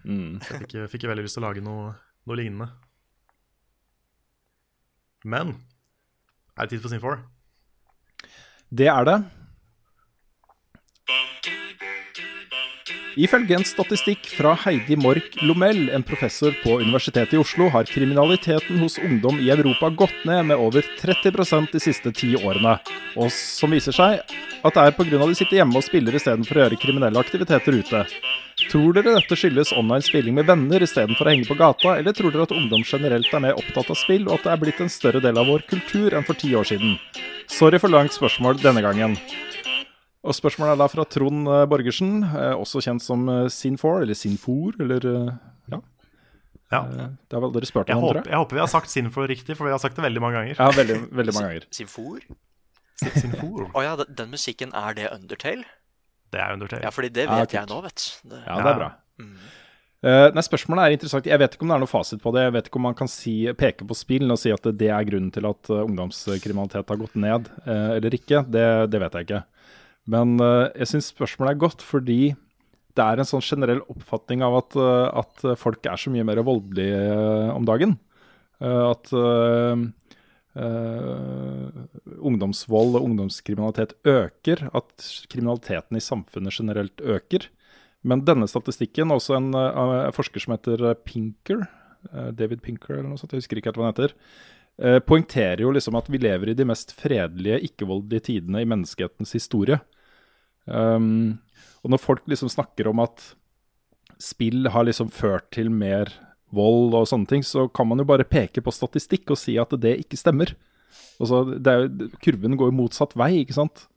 Mm. 0.04 0.40
Jeg 0.42 0.64
fikk, 0.66 0.74
fikk 0.92 1.06
veldig 1.08 1.24
lyst 1.28 1.38
til 1.38 1.44
å 1.44 1.48
lage 1.48 1.64
noe, 1.64 1.94
noe 2.28 2.40
lignende. 2.40 2.68
Men 5.24 5.54
er 6.58 6.66
det 6.66 6.74
tid 6.74 6.84
for 6.84 6.92
Sin 6.92 7.00
4? 7.04 7.22
Det 8.74 8.90
er 8.92 9.08
det. 9.08 9.18
Ifølge 13.14 13.54
en 13.54 13.66
statistikk 13.68 14.26
fra 14.40 14.56
Heidi 14.64 14.96
Mork 14.98 15.36
Lomell, 15.46 15.86
en 15.94 16.06
professor 16.06 16.56
på 16.64 16.80
Universitetet 16.82 17.36
i 17.36 17.42
Oslo, 17.42 17.68
har 17.70 17.86
kriminaliteten 17.86 18.80
hos 18.82 18.98
ungdom 18.98 19.38
i 19.38 19.52
Europa 19.54 19.92
gått 19.94 20.24
ned 20.26 20.48
med 20.50 20.58
over 20.58 20.82
30% 20.98 21.76
de 21.76 21.82
siste 21.84 22.10
ti 22.18 22.32
årene. 22.40 22.80
Og 23.14 23.30
som 23.30 23.76
viser 23.76 23.94
seg 23.94 24.24
at 24.64 24.74
det 24.74 24.82
er 24.88 24.98
pga. 24.98 25.20
de 25.28 25.38
sitter 25.38 25.60
hjemme 25.60 25.78
og 25.78 25.86
spiller 25.86 26.18
istedenfor 26.18 26.58
å 26.58 26.64
gjøre 26.64 26.82
kriminelle 26.82 27.22
aktiviteter 27.22 27.78
ute. 27.78 28.04
Tror 28.72 28.98
dere 28.98 29.14
dette 29.20 29.38
skyldes 29.38 29.76
online 29.78 30.06
spilling 30.06 30.34
med 30.34 30.50
venner 30.50 30.82
istedenfor 30.82 31.28
å 31.28 31.36
henge 31.36 31.46
på 31.46 31.60
gata, 31.60 31.98
eller 32.00 32.18
tror 32.18 32.34
dere 32.34 32.48
at 32.50 32.58
ungdom 32.58 32.82
generelt 32.82 33.30
er 33.30 33.46
mer 33.46 33.62
opptatt 33.62 33.94
av 33.94 34.00
spill, 34.00 34.26
og 34.26 34.40
at 34.40 34.48
det 34.48 34.56
er 34.56 34.64
blitt 34.66 34.82
en 34.82 34.90
større 34.90 35.22
del 35.22 35.38
av 35.38 35.54
vår 35.54 35.68
kultur 35.70 36.18
enn 36.18 36.26
for 36.26 36.34
ti 36.34 36.56
år 36.58 36.66
siden? 36.66 36.98
Sorry 37.46 37.78
for 37.78 37.94
langt 37.94 38.18
spørsmål 38.18 38.58
denne 38.64 38.82
gangen. 38.82 39.20
Og 40.24 40.36
Spørsmålet 40.38 40.78
er 40.78 40.80
da 40.80 40.88
fra 40.88 41.04
Trond 41.12 41.48
eh, 41.52 41.66
Borgersen, 41.68 42.22
eh, 42.24 42.54
også 42.56 42.80
kjent 42.86 43.04
som 43.04 43.26
Sinfor, 43.52 44.04
Sin4, 44.06 44.06
eller 44.06 44.16
Sinfor, 44.20 44.78
eller 44.86 45.08
eh, 45.10 45.34
Ja, 45.74 45.80
Ja. 46.74 46.82
eh, 46.88 47.10
det 47.30 47.36
har 47.38 47.44
vel 47.44 47.52
dere 47.58 47.68
spurt 47.70 47.92
Jeg 47.92 47.98
om, 48.00 48.06
tror 48.08 48.22
jeg. 48.22 48.30
jeg 48.32 48.40
håper 48.40 48.56
vi 48.58 48.64
har 48.64 48.72
sagt 48.72 48.90
Sinfor 48.94 49.28
riktig, 49.30 49.58
for 49.60 49.68
vi 49.68 49.74
har 49.76 49.82
sagt 49.84 49.96
det 50.00 50.06
veldig 50.06 50.22
mange 50.24 50.40
ganger. 50.40 50.56
Ja, 50.62 50.70
veldig, 50.74 51.00
veldig 51.12 51.34
mange 51.36 51.50
ganger. 51.52 51.68
Sinfor? 51.76 52.24
Sinfor. 53.04 53.66
Å 53.76 53.84
ja, 53.84 53.96
den, 54.08 54.30
musikken, 54.32 54.72
er 54.74 54.96
det 54.96 55.10
Undertale? 55.12 55.66
Det 56.34 56.40
er 56.42 56.56
Undertale. 56.56 56.82
Ja, 56.88 56.90
fordi 56.96 57.12
det 57.14 57.28
Ja, 57.28 57.42
vet 57.44 57.52
jeg 57.54 57.68
nå, 57.70 57.82
vet 57.84 58.06
du. 58.24 58.38
Ja, 58.40 58.56
det 58.64 58.72
er 58.72 58.80
bra. 58.80 58.90
Mm. 59.20 59.36
Uh, 60.04 60.28
nei, 60.36 60.42
Spørsmålet 60.44 60.84
er 60.88 60.96
interessant. 60.98 61.28
Jeg 61.30 61.40
vet 61.40 61.54
ikke 61.56 61.64
om 61.64 61.70
det 61.72 61.76
er 61.78 61.84
noe 61.84 61.92
fasit 61.92 62.20
på 62.24 62.32
det. 62.36 62.42
Jeg 62.48 62.54
vet 62.58 62.66
ikke 62.68 62.80
om 62.80 62.88
man 62.90 62.96
kan 62.98 63.08
si, 63.12 63.36
peke 63.60 63.86
på 63.88 63.96
spillen 63.96 64.32
og 64.34 64.40
si 64.42 64.52
at 64.52 64.66
det 64.80 64.90
er 64.92 65.06
grunnen 65.08 65.30
til 65.32 65.46
at 65.48 65.70
eh, 65.72 65.84
ungdomskriminalitet 65.86 66.90
har 66.92 67.00
gått 67.00 67.16
ned, 67.16 67.48
uh, 67.68 67.94
eller 68.00 68.18
ikke. 68.18 68.42
Det, 68.52 68.66
det 68.92 69.00
vet 69.04 69.14
jeg 69.20 69.28
ikke. 69.30 69.44
Men 70.10 70.36
eh, 70.44 70.70
jeg 70.82 70.92
syns 70.92 71.12
spørsmålet 71.14 71.56
er 71.56 71.64
godt 71.64 71.86
fordi 71.86 72.22
det 72.94 73.04
er 73.04 73.20
en 73.20 73.28
sånn 73.28 73.44
generell 73.46 73.82
oppfatning 73.90 74.44
av 74.46 74.60
at, 74.60 74.76
eh, 74.78 75.08
at 75.24 75.46
folk 75.60 75.86
er 75.90 76.00
så 76.00 76.14
mye 76.14 76.26
mer 76.28 76.44
voldelige 76.46 77.00
eh, 77.14 77.54
om 77.54 77.66
dagen. 77.68 77.98
At 78.64 79.10
uh, 79.12 79.76
uh, 80.56 81.66
ungdomsvold 82.24 82.96
og 82.96 83.08
ungdomskriminalitet 83.10 83.98
øker. 84.08 84.70
At 84.72 85.08
kriminaliteten 85.28 86.00
i 86.00 86.04
samfunnet 86.04 86.56
generelt 86.56 87.04
øker. 87.04 87.50
Men 88.08 88.24
denne 88.24 88.48
statistikken, 88.48 89.12
også 89.12 89.36
en 89.36 89.52
eh, 89.56 90.14
forsker 90.16 90.44
som 90.44 90.56
heter 90.56 90.94
Pinker, 91.08 91.62
David 92.36 92.60
Pinker 92.64 92.98
eller 92.98 93.14
noe 93.14 93.20
sånt, 93.20 93.32
jeg 93.32 93.46
husker 93.46 93.60
ikke 93.60 93.72
helt 93.72 93.78
hva 93.80 93.86
han 93.88 93.94
heter, 93.94 94.16
eh, 94.82 95.00
poengterer 95.04 95.64
jo 95.66 95.72
liksom 95.76 95.98
at 96.00 96.10
vi 96.12 96.22
lever 96.22 96.52
i 96.52 96.58
de 96.58 96.66
mest 96.68 96.94
fredelige, 96.98 97.62
ikke-voldelige 97.70 98.28
tidene 98.30 98.64
i 98.64 98.70
menneskehetens 98.70 99.36
historie. 99.38 99.80
Um, 100.66 101.40
og 101.84 101.92
når 101.92 102.00
folk 102.00 102.28
liksom 102.32 102.52
snakker 102.52 102.88
om 102.88 103.02
at 103.04 103.34
spill 104.24 104.70
har 104.72 104.86
liksom 104.88 105.10
ført 105.12 105.50
til 105.52 105.68
mer 105.74 106.12
vold 106.54 106.94
og 106.96 107.08
sånne 107.10 107.28
ting, 107.28 107.44
så 107.44 107.66
kan 107.74 107.90
man 107.90 108.00
jo 108.00 108.08
bare 108.08 108.28
peke 108.28 108.62
på 108.64 108.72
statistikk 108.72 109.34
og 109.34 109.40
si 109.42 109.58
at 109.60 109.74
det 109.82 109.98
ikke 110.06 110.20
stemmer. 110.20 110.54
Altså, 111.20 111.42
det 111.58 111.72
er, 111.74 111.88
jo- 111.88 112.12
kurven 112.24 112.56
går 112.60 112.72
jo 112.72 112.78
motsatt 112.78 113.18
vei, 113.20 113.34
ikke 113.42 113.58
sant? 113.58 113.88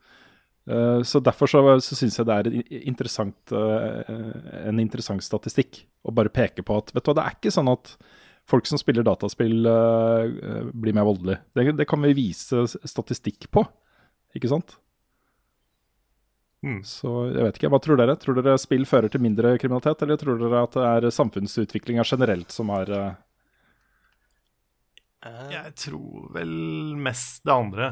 Uh, 0.66 0.98
så 1.06 1.20
Derfor 1.22 1.46
så, 1.46 1.60
så 1.78 1.94
syns 1.94 2.16
jeg 2.18 2.26
det 2.26 2.36
er 2.36 2.80
interessant, 2.88 3.38
uh, 3.54 4.02
en 4.66 4.80
interessant 4.82 5.22
statistikk 5.22 5.84
å 6.02 6.14
bare 6.14 6.32
peke 6.32 6.64
på 6.66 6.80
at 6.80 6.90
vet 6.94 7.04
du 7.04 7.12
hva, 7.12 7.18
det 7.20 7.26
er 7.26 7.36
ikke 7.38 7.54
sånn 7.54 7.70
at 7.70 7.92
folk 8.46 8.66
som 8.66 8.78
spiller 8.78 9.02
dataspill, 9.06 9.66
eh, 9.66 10.70
blir 10.72 10.94
mer 10.94 11.06
voldelige. 11.08 11.40
Det, 11.54 11.76
det 11.80 11.86
kan 11.90 12.02
vi 12.06 12.12
vise 12.14 12.64
statistikk 12.86 13.48
på, 13.50 13.64
ikke 14.38 14.48
sant? 14.52 14.76
Mm. 16.64 16.80
Så 16.86 17.10
jeg 17.34 17.44
vet 17.44 17.58
ikke, 17.60 17.70
hva 17.70 17.80
tror 17.82 17.98
dere? 18.00 18.16
Tror 18.18 18.38
dere 18.40 18.56
spill 18.58 18.86
fører 18.88 19.10
til 19.12 19.20
mindre 19.22 19.56
kriminalitet, 19.60 20.02
eller 20.02 20.16
tror 20.18 20.38
dere 20.40 20.62
at 20.64 20.74
det 20.78 20.86
er 21.06 21.10
samfunnsutviklinga 21.14 22.02
generelt 22.06 22.50
som 22.54 22.72
har 22.74 22.90
eh, 22.90 23.14
Eh, 25.26 25.48
Jeg 25.50 25.74
tror 25.80 26.28
vel 26.34 26.50
mest 27.02 27.42
det 27.44 27.52
andre. 27.52 27.86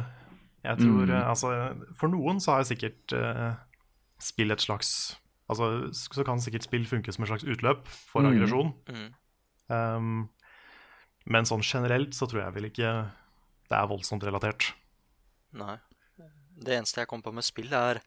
Jeg 0.64 0.78
tror, 0.78 1.06
Mm. 1.08 1.28
altså, 1.28 1.48
For 1.96 2.08
noen 2.08 2.38
så 2.40 2.52
har 2.54 2.62
sikkert 2.64 3.12
uh, 3.12 3.54
spill 4.18 4.50
et 4.52 4.60
slags 4.60 5.16
Altså, 5.50 5.90
så 5.92 6.24
kan 6.24 6.38
sikkert 6.40 6.62
spill 6.64 6.86
funke 6.86 7.12
som 7.12 7.24
et 7.24 7.28
slags 7.28 7.44
utløp 7.44 7.86
for 7.86 8.22
Mm. 8.22 8.30
aggresjon. 8.32 8.72
mm. 8.88 9.10
Um, 9.68 10.28
men 11.24 11.48
sånn 11.48 11.64
generelt 11.64 12.16
så 12.16 12.28
tror 12.28 12.44
jeg 12.44 12.56
vel 12.56 12.68
ikke 12.70 12.92
det 13.70 13.76
er 13.78 13.90
voldsomt 13.90 14.24
relatert. 14.26 14.72
Nei. 15.56 15.78
Det 16.54 16.76
eneste 16.76 17.02
jeg 17.02 17.10
kommer 17.10 17.26
på 17.26 17.34
med 17.34 17.46
spill, 17.46 17.72
er 17.74 18.00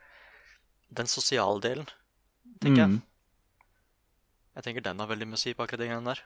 den 0.93 1.09
sosiale 1.11 1.59
delen, 1.63 1.87
tenker 2.61 2.83
jeg. 2.83 2.97
Mm. 2.97 2.99
Jeg 4.57 4.65
tenker 4.65 4.85
den 4.85 5.01
har 5.03 5.09
veldig 5.09 5.27
mye 5.29 5.37
å 5.37 5.41
si 5.41 5.53
på 5.53 5.65
akkurat 5.65 5.83
den 5.83 5.91
gangen 5.93 6.11
der. 6.13 6.21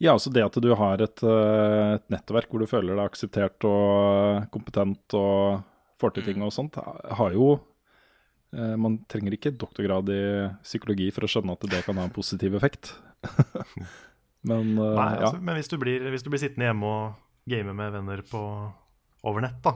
Ja, 0.00 0.14
altså 0.14 0.32
det 0.32 0.42
at 0.46 0.56
du 0.64 0.70
har 0.74 1.02
et, 1.04 1.22
eh, 1.22 1.88
et 1.98 2.06
nettverk 2.12 2.48
hvor 2.48 2.62
du 2.62 2.70
føler 2.70 2.96
deg 2.96 3.04
akseptert 3.04 3.66
og 3.68 4.46
kompetent 4.54 5.16
og 5.18 5.60
får 6.00 6.14
til 6.16 6.30
ting 6.30 6.44
og 6.46 6.54
sånt, 6.56 6.78
har 6.80 7.36
jo 7.36 7.50
eh, 8.56 8.76
Man 8.80 9.02
trenger 9.12 9.36
ikke 9.36 9.52
doktorgrad 9.60 10.08
i 10.14 10.22
psykologi 10.64 11.10
for 11.12 11.26
å 11.26 11.30
skjønne 11.30 11.52
at 11.52 11.68
det 11.68 11.82
kan 11.84 12.00
ha 12.00 12.08
en 12.08 12.16
positiv 12.16 12.56
effekt. 12.56 12.94
Men 14.46 14.72
uh, 14.78 14.94
Nei, 14.96 15.08
ja. 15.18 15.26
altså, 15.26 15.40
Men 15.44 15.58
hvis 15.58 15.68
du, 15.68 15.76
blir, 15.80 16.06
hvis 16.12 16.24
du 16.24 16.30
blir 16.32 16.40
sittende 16.42 16.70
hjemme 16.70 16.90
og 16.90 17.50
game 17.50 17.74
med 17.76 17.94
venner 17.96 18.22
på, 18.28 18.42
over 19.26 19.44
nett, 19.44 19.58
da, 19.64 19.74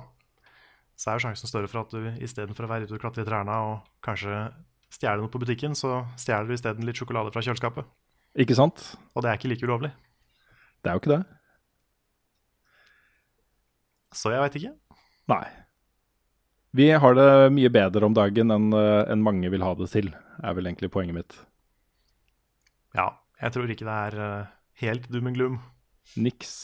så 0.96 1.10
er 1.10 1.18
jo 1.18 1.24
sjansen 1.26 1.50
større 1.50 1.70
for 1.70 1.82
at 1.82 1.92
du 1.92 2.22
istedenfor 2.24 2.66
å 2.66 2.70
være 2.70 2.88
ute 2.88 2.96
og 2.96 3.02
klatre 3.02 3.24
i 3.24 3.28
trærne 3.28 3.56
og 3.68 3.88
kanskje 4.04 4.46
stjele 4.94 5.24
noe 5.24 5.32
på 5.32 5.40
butikken, 5.42 5.74
så 5.76 6.04
stjeler 6.20 6.46
du 6.46 6.54
isteden 6.54 6.86
litt 6.86 7.00
sjokolade 7.00 7.32
fra 7.34 7.42
kjøleskapet. 7.42 7.88
Ikke 8.44 8.56
sant? 8.58 8.92
Og 9.14 9.24
det 9.24 9.30
er 9.30 9.40
ikke 9.40 9.50
like 9.50 9.66
ulovlig. 9.66 9.90
Det 10.82 10.90
er 10.90 10.96
jo 10.96 11.02
ikke 11.02 11.16
det. 11.16 11.22
Så 14.14 14.30
jeg 14.30 14.42
veit 14.44 14.58
ikke. 14.60 14.72
Nei. 15.32 15.42
Vi 16.74 16.86
har 17.02 17.18
det 17.18 17.28
mye 17.54 17.70
bedre 17.74 18.06
om 18.06 18.14
dagen 18.14 18.50
enn 18.54 18.70
eh, 18.74 19.02
enn 19.10 19.22
mange 19.22 19.50
vil 19.50 19.62
ha 19.66 19.74
det 19.78 19.90
til, 19.92 20.10
er 20.42 20.56
vel 20.56 20.70
egentlig 20.70 20.90
poenget 20.94 21.18
mitt. 21.18 21.36
Ja, 22.94 23.08
jeg 23.42 23.54
tror 23.54 23.70
ikke 23.70 23.86
det 23.86 23.98
er 24.08 24.16
eh, 24.24 24.52
helt 24.84 25.10
doom 25.12 25.30
and 25.30 25.38
gloom. 25.38 25.60
Niks. 26.16 26.54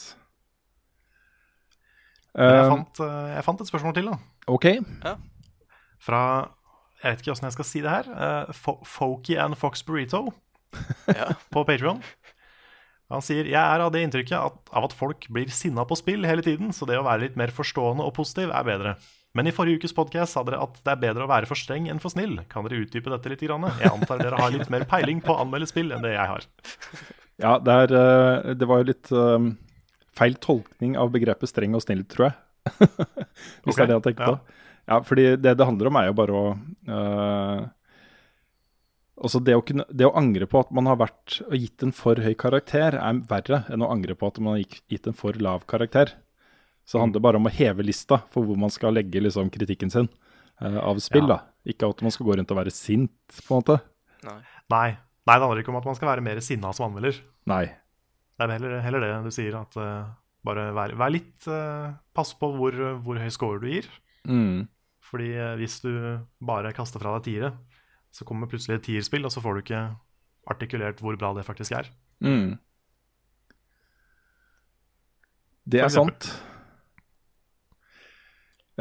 Jeg, 2.31 2.47
Eh, 2.47 2.69
fant, 2.69 2.99
eh, 3.03 3.29
jeg 3.35 3.43
fant 3.43 3.61
et 3.61 3.67
spørsmål 3.67 3.93
til, 3.97 4.07
da. 4.07 4.17
OK. 4.47 4.67
Fra 6.01 6.21
Jeg 7.01 7.11
vet 7.11 7.23
ikke 7.23 7.33
åssen 7.33 7.47
jeg 7.49 7.55
skal 7.57 7.65
si 7.67 7.81
det 7.81 7.91
her. 7.91 8.51
Fo 8.53 8.77
Folky 8.85 9.35
and 9.41 9.57
Fox 9.57 9.81
Burrito 9.83 10.27
Ja. 11.19 11.33
på 11.53 11.63
Patreon. 11.67 11.99
Han 13.11 13.23
sier 13.25 13.49
jeg 13.49 13.59
er 13.59 13.83
av 13.83 13.91
det 13.91 14.05
inntrykket 14.05 14.37
at, 14.37 14.59
av 14.71 14.85
at 14.87 14.93
folk 14.95 15.25
blir 15.33 15.49
sinna 15.51 15.83
på 15.83 15.97
spill 15.99 16.23
hele 16.29 16.45
tiden, 16.45 16.71
så 16.71 16.87
det 16.87 16.95
å 16.99 17.03
være 17.03 17.25
litt 17.25 17.35
mer 17.39 17.51
forstående 17.51 18.05
og 18.05 18.13
positiv 18.15 18.53
er 18.55 18.63
bedre. 18.63 18.93
Men 19.37 19.47
i 19.47 19.53
forrige 19.55 19.79
ukes 19.79 19.93
podkast 19.95 20.35
sa 20.35 20.43
dere 20.43 20.59
at 20.59 20.75
det 20.83 20.91
er 20.91 20.99
bedre 20.99 21.23
å 21.23 21.31
være 21.31 21.47
for 21.47 21.59
streng 21.59 21.87
enn 21.91 22.01
for 22.03 22.11
snill. 22.11 22.35
Kan 22.51 22.65
dere 22.67 22.81
utdype 22.83 23.13
dette 23.13 23.31
litt? 23.31 23.43
Grann? 23.47 23.63
Jeg 23.79 23.91
antar 23.93 24.19
dere 24.19 24.39
har 24.39 24.51
litt 24.51 24.71
mer 24.73 24.83
peiling 24.89 25.21
på 25.23 25.31
å 25.31 25.39
anmelde 25.45 25.69
spill 25.71 25.93
enn 25.95 26.03
det 26.03 26.11
jeg 26.17 26.31
har. 26.33 26.47
Ja, 27.41 27.55
det, 27.63 27.75
er, 27.85 27.93
eh, 27.97 28.55
det 28.59 28.67
var 28.69 28.81
jo 28.81 28.89
litt 28.91 29.11
um, 29.15 29.53
feil 30.17 30.35
tolkning 30.43 30.97
av 30.99 31.13
begrepet 31.13 31.49
streng 31.49 31.77
og 31.79 31.85
snill, 31.85 32.03
tror 32.11 32.27
jeg. 32.27 32.35
Hvis 33.63 33.73
okay. 33.73 33.77
det 33.77 33.85
er 33.85 33.87
det 33.87 33.95
jeg 33.95 34.07
tenker 34.11 34.27
ja. 34.35 34.57
Ja, 34.91 34.97
fordi 35.05 35.23
det 35.39 35.55
det 35.57 35.65
handler 35.65 35.89
om, 35.89 35.97
er 35.97 36.09
jo 36.09 36.17
bare 36.19 36.35
å 36.37 36.43
uh, 36.91 37.69
Altså 39.21 39.37
det 39.45 39.53
å, 39.53 39.61
kunne, 39.65 39.85
det 39.93 40.07
å 40.07 40.15
angre 40.17 40.47
på 40.49 40.57
at 40.63 40.71
man 40.73 40.87
har 40.89 40.97
vært 40.97 41.39
og 41.45 41.53
gitt 41.53 41.83
en 41.85 41.91
for 41.93 42.17
høy 42.17 42.33
karakter, 42.41 42.95
er 42.97 43.19
verre 43.29 43.59
enn 43.69 43.83
å 43.85 43.89
angre 43.93 44.15
på 44.17 44.31
at 44.31 44.39
man 44.41 44.55
har 44.57 44.79
gitt 44.89 45.09
en 45.09 45.17
for 45.17 45.37
lav 45.37 45.67
karakter. 45.69 46.15
Så 46.91 46.97
det 46.97 47.05
handler 47.05 47.23
bare 47.23 47.39
om 47.39 47.47
å 47.47 47.53
heve 47.55 47.85
lista 47.87 48.17
for 48.33 48.43
hvor 48.43 48.57
man 48.59 48.71
skal 48.73 48.91
legge 48.97 49.21
liksom, 49.23 49.47
kritikken 49.53 49.91
sin 49.93 50.09
uh, 50.59 50.79
av 50.83 50.99
spill. 50.99 51.23
Ja. 51.23 51.37
da. 51.37 51.69
Ikke 51.71 51.87
at 51.87 52.03
man 52.03 52.11
skal 52.11 52.27
gå 52.27 52.35
rundt 52.35 52.51
og 52.51 52.59
være 52.59 52.73
sint, 52.75 53.13
på 53.45 53.55
en 53.55 53.61
måte. 53.61 53.77
Nei. 54.27 54.41
Nei, 54.73 54.89
Nei, 55.21 55.35
det 55.37 55.45
handler 55.45 55.61
ikke 55.61 55.71
om 55.71 55.77
at 55.79 55.87
man 55.87 55.95
skal 55.95 56.09
være 56.09 56.25
mer 56.25 56.41
sinna 56.43 56.73
som 56.75 56.89
anmelder. 56.89 57.21
Nei. 57.47 57.63
Det 58.35 58.43
er 58.43 58.53
heller, 58.57 58.75
heller 58.83 59.05
det 59.05 59.13
du 59.23 59.31
sier, 59.31 59.55
at 59.55 59.79
uh, 59.79 60.11
bare 60.43 60.67
vær, 60.75 60.97
vær 60.99 61.13
litt 61.13 61.47
uh, 61.47 61.93
Pass 62.17 62.33
på 62.35 62.49
hvor, 62.57 62.75
hvor 63.05 63.21
høy 63.21 63.31
score 63.31 63.63
du 63.63 63.69
gir. 63.71 63.87
Mm. 64.27 64.67
Fordi 65.07 65.31
hvis 65.61 65.79
du 65.85 65.91
bare 66.43 66.75
kaster 66.75 66.99
fra 66.99 67.15
deg 67.17 67.29
tiere, 67.29 67.55
så 68.11 68.27
kommer 68.27 68.51
plutselig 68.51 68.81
et 68.81 68.87
tierspill, 68.89 69.23
og 69.27 69.31
så 69.31 69.43
får 69.43 69.55
du 69.55 69.63
ikke 69.63 69.81
artikulert 70.51 70.99
hvor 71.03 71.15
bra 71.19 71.31
det 71.37 71.47
faktisk 71.47 71.77
er. 71.79 71.87
Mm. 72.19 72.57
Det 75.71 75.85
er 75.85 75.93
sant. 75.93 76.33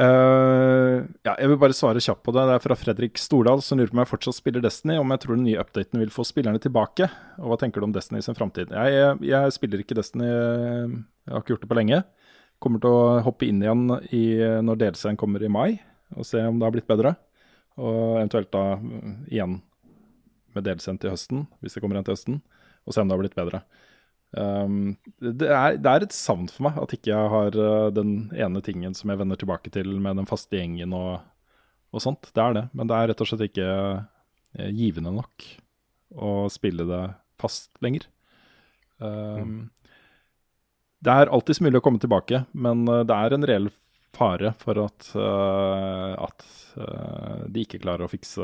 Eh, 0.01 0.99
ja, 1.27 1.35
jeg 1.35 1.49
vil 1.51 1.59
bare 1.61 1.77
svare 1.77 2.01
kjapt 2.01 2.23
på 2.25 2.33
det. 2.33 2.47
Det 2.49 2.55
er 2.57 2.63
fra 2.65 2.77
Fredrik 2.79 3.21
Stordal, 3.21 3.61
som 3.65 3.77
lurer 3.77 3.91
på 3.91 3.99
om 3.99 4.03
jeg 4.03 4.11
fortsatt 4.15 4.39
spiller 4.39 4.65
Destiny, 4.65 4.97
om 5.01 5.13
jeg 5.13 5.23
tror 5.25 5.37
den 5.37 5.45
nye 5.49 5.61
updaten 5.61 6.01
vil 6.01 6.13
få 6.15 6.25
spillerne 6.25 6.63
tilbake. 6.63 7.11
Og 7.41 7.53
hva 7.53 7.59
tenker 7.61 7.83
du 7.83 7.89
om 7.89 7.95
Destiny 7.95 8.23
i 8.23 8.25
sin 8.25 8.39
framtid? 8.39 8.73
Jeg, 8.73 9.19
jeg, 9.29 9.57
spiller 9.57 9.83
ikke 9.83 9.99
Destiny, 9.99 10.29
eh, 10.31 10.95
jeg 11.27 11.35
har 11.35 11.45
ikke 11.45 11.55
gjort 11.55 11.67
det 11.67 11.73
på 11.73 11.79
lenge. 11.81 12.01
Kommer 12.61 12.81
til 12.81 12.97
å 12.97 13.19
hoppe 13.27 13.49
inn 13.49 13.61
igjen 13.65 13.87
i, 14.13 14.25
når 14.65 14.81
DLC-en 14.81 15.21
kommer 15.21 15.45
i 15.45 15.53
mai, 15.53 15.81
og 16.17 16.27
se 16.29 16.41
om 16.45 16.59
det 16.61 16.69
har 16.69 16.75
blitt 16.75 16.89
bedre. 16.89 17.15
Og 17.81 18.19
eventuelt 18.21 18.51
da 18.53 18.65
mm, 18.81 19.15
igjen 19.31 19.61
med 20.57 20.67
DLC-en 20.67 21.01
til 21.01 21.13
høsten, 21.13 21.47
hvis 21.61 21.77
det 21.77 21.85
kommer 21.85 22.01
en 22.01 22.09
til 22.09 22.17
høsten, 22.17 22.41
og 22.85 22.97
se 22.97 23.01
om 23.01 23.09
det 23.09 23.17
har 23.17 23.23
blitt 23.23 23.39
bedre. 23.39 23.63
Um, 24.31 24.95
det, 25.19 25.49
er, 25.49 25.75
det 25.83 25.91
er 25.91 26.07
et 26.07 26.15
savn 26.15 26.47
for 26.53 26.69
meg 26.69 26.77
at 26.79 26.93
ikke 26.95 27.11
jeg 27.11 27.33
har 27.33 27.57
uh, 27.59 27.89
den 27.91 28.31
ene 28.37 28.63
tingen 28.63 28.95
som 28.95 29.11
jeg 29.11 29.19
vender 29.19 29.41
tilbake 29.41 29.73
til 29.75 29.91
med 29.99 30.21
den 30.21 30.29
faste 30.31 30.55
gjengen 30.61 30.95
og, 30.95 31.25
og 31.91 32.05
sånt. 32.05 32.31
Det 32.31 32.45
er 32.45 32.55
det, 32.55 32.65
men 32.79 32.91
det 32.91 32.95
er 32.95 33.11
rett 33.11 33.25
og 33.25 33.31
slett 33.33 33.49
ikke 33.49 33.67
uh, 33.99 34.71
givende 34.71 35.17
nok 35.19 35.51
å 36.15 36.31
spille 36.51 36.87
det 36.87 37.03
fast 37.43 37.73
lenger. 37.83 38.07
Um, 39.03 39.71
Det 41.01 41.13
er 41.17 41.31
alltids 41.33 41.63
mulig 41.65 41.79
å 41.81 41.85
komme 41.85 41.99
tilbake, 42.03 42.43
men 42.53 42.83
uh, 42.85 43.03
det 43.09 43.17
er 43.17 43.33
en 43.33 43.47
reell 43.49 43.71
fare 44.13 44.51
for 44.61 44.77
at, 44.83 45.07
uh, 45.17 46.13
at 46.27 46.45
uh, 46.77 47.47
de 47.49 47.63
ikke 47.65 47.81
klarer 47.81 48.05
å 48.05 48.11
fikse 48.11 48.43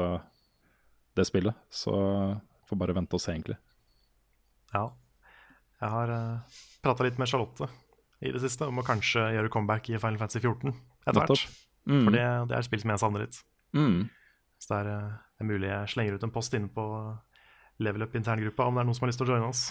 det 1.18 1.26
spillet. 1.28 1.52
Så 1.68 1.92
får 2.66 2.80
bare 2.80 2.94
vente 2.96 3.18
og 3.18 3.20
se, 3.20 3.34
egentlig. 3.34 3.58
Ja. 4.72 4.86
Jeg 5.82 5.92
har 5.92 6.12
uh, 6.12 6.60
prata 6.84 7.04
litt 7.06 7.18
med 7.20 7.28
Charlotte 7.28 7.68
i 8.24 8.32
det 8.32 8.40
siste 8.40 8.64
om 8.64 8.80
å 8.80 8.84
kanskje 8.86 9.26
gjøre 9.34 9.50
comeback 9.52 9.90
i 9.92 9.98
Final 10.00 10.20
Fantasy 10.22 10.40
14 10.40 10.72
etter 10.72 11.20
hvert. 11.20 11.48
Mm. 11.86 12.00
For 12.00 12.14
det, 12.16 12.26
det 12.50 12.56
er 12.56 12.66
spill 12.66 12.82
som 12.82 12.92
jeg 12.94 13.02
savner 13.02 13.26
litt. 13.26 13.40
Mm. 13.76 14.06
Så 14.62 14.72
det 14.72 14.78
er, 14.78 14.88
uh, 14.88 15.18
det 15.36 15.44
er 15.44 15.50
mulig 15.50 15.68
jeg 15.70 15.92
slenger 15.92 16.16
ut 16.16 16.24
en 16.26 16.34
post 16.34 16.56
inne 16.56 16.72
på 16.72 16.86
Level 17.84 18.06
Up 18.06 18.16
interngruppa 18.16 18.70
om 18.70 18.78
det 18.78 18.82
er 18.82 18.88
noen 18.88 18.96
som 18.96 19.04
har 19.04 19.12
lyst 19.12 19.20
til 19.20 19.28
å 19.28 19.36
joine 19.36 19.50
oss. 19.50 19.66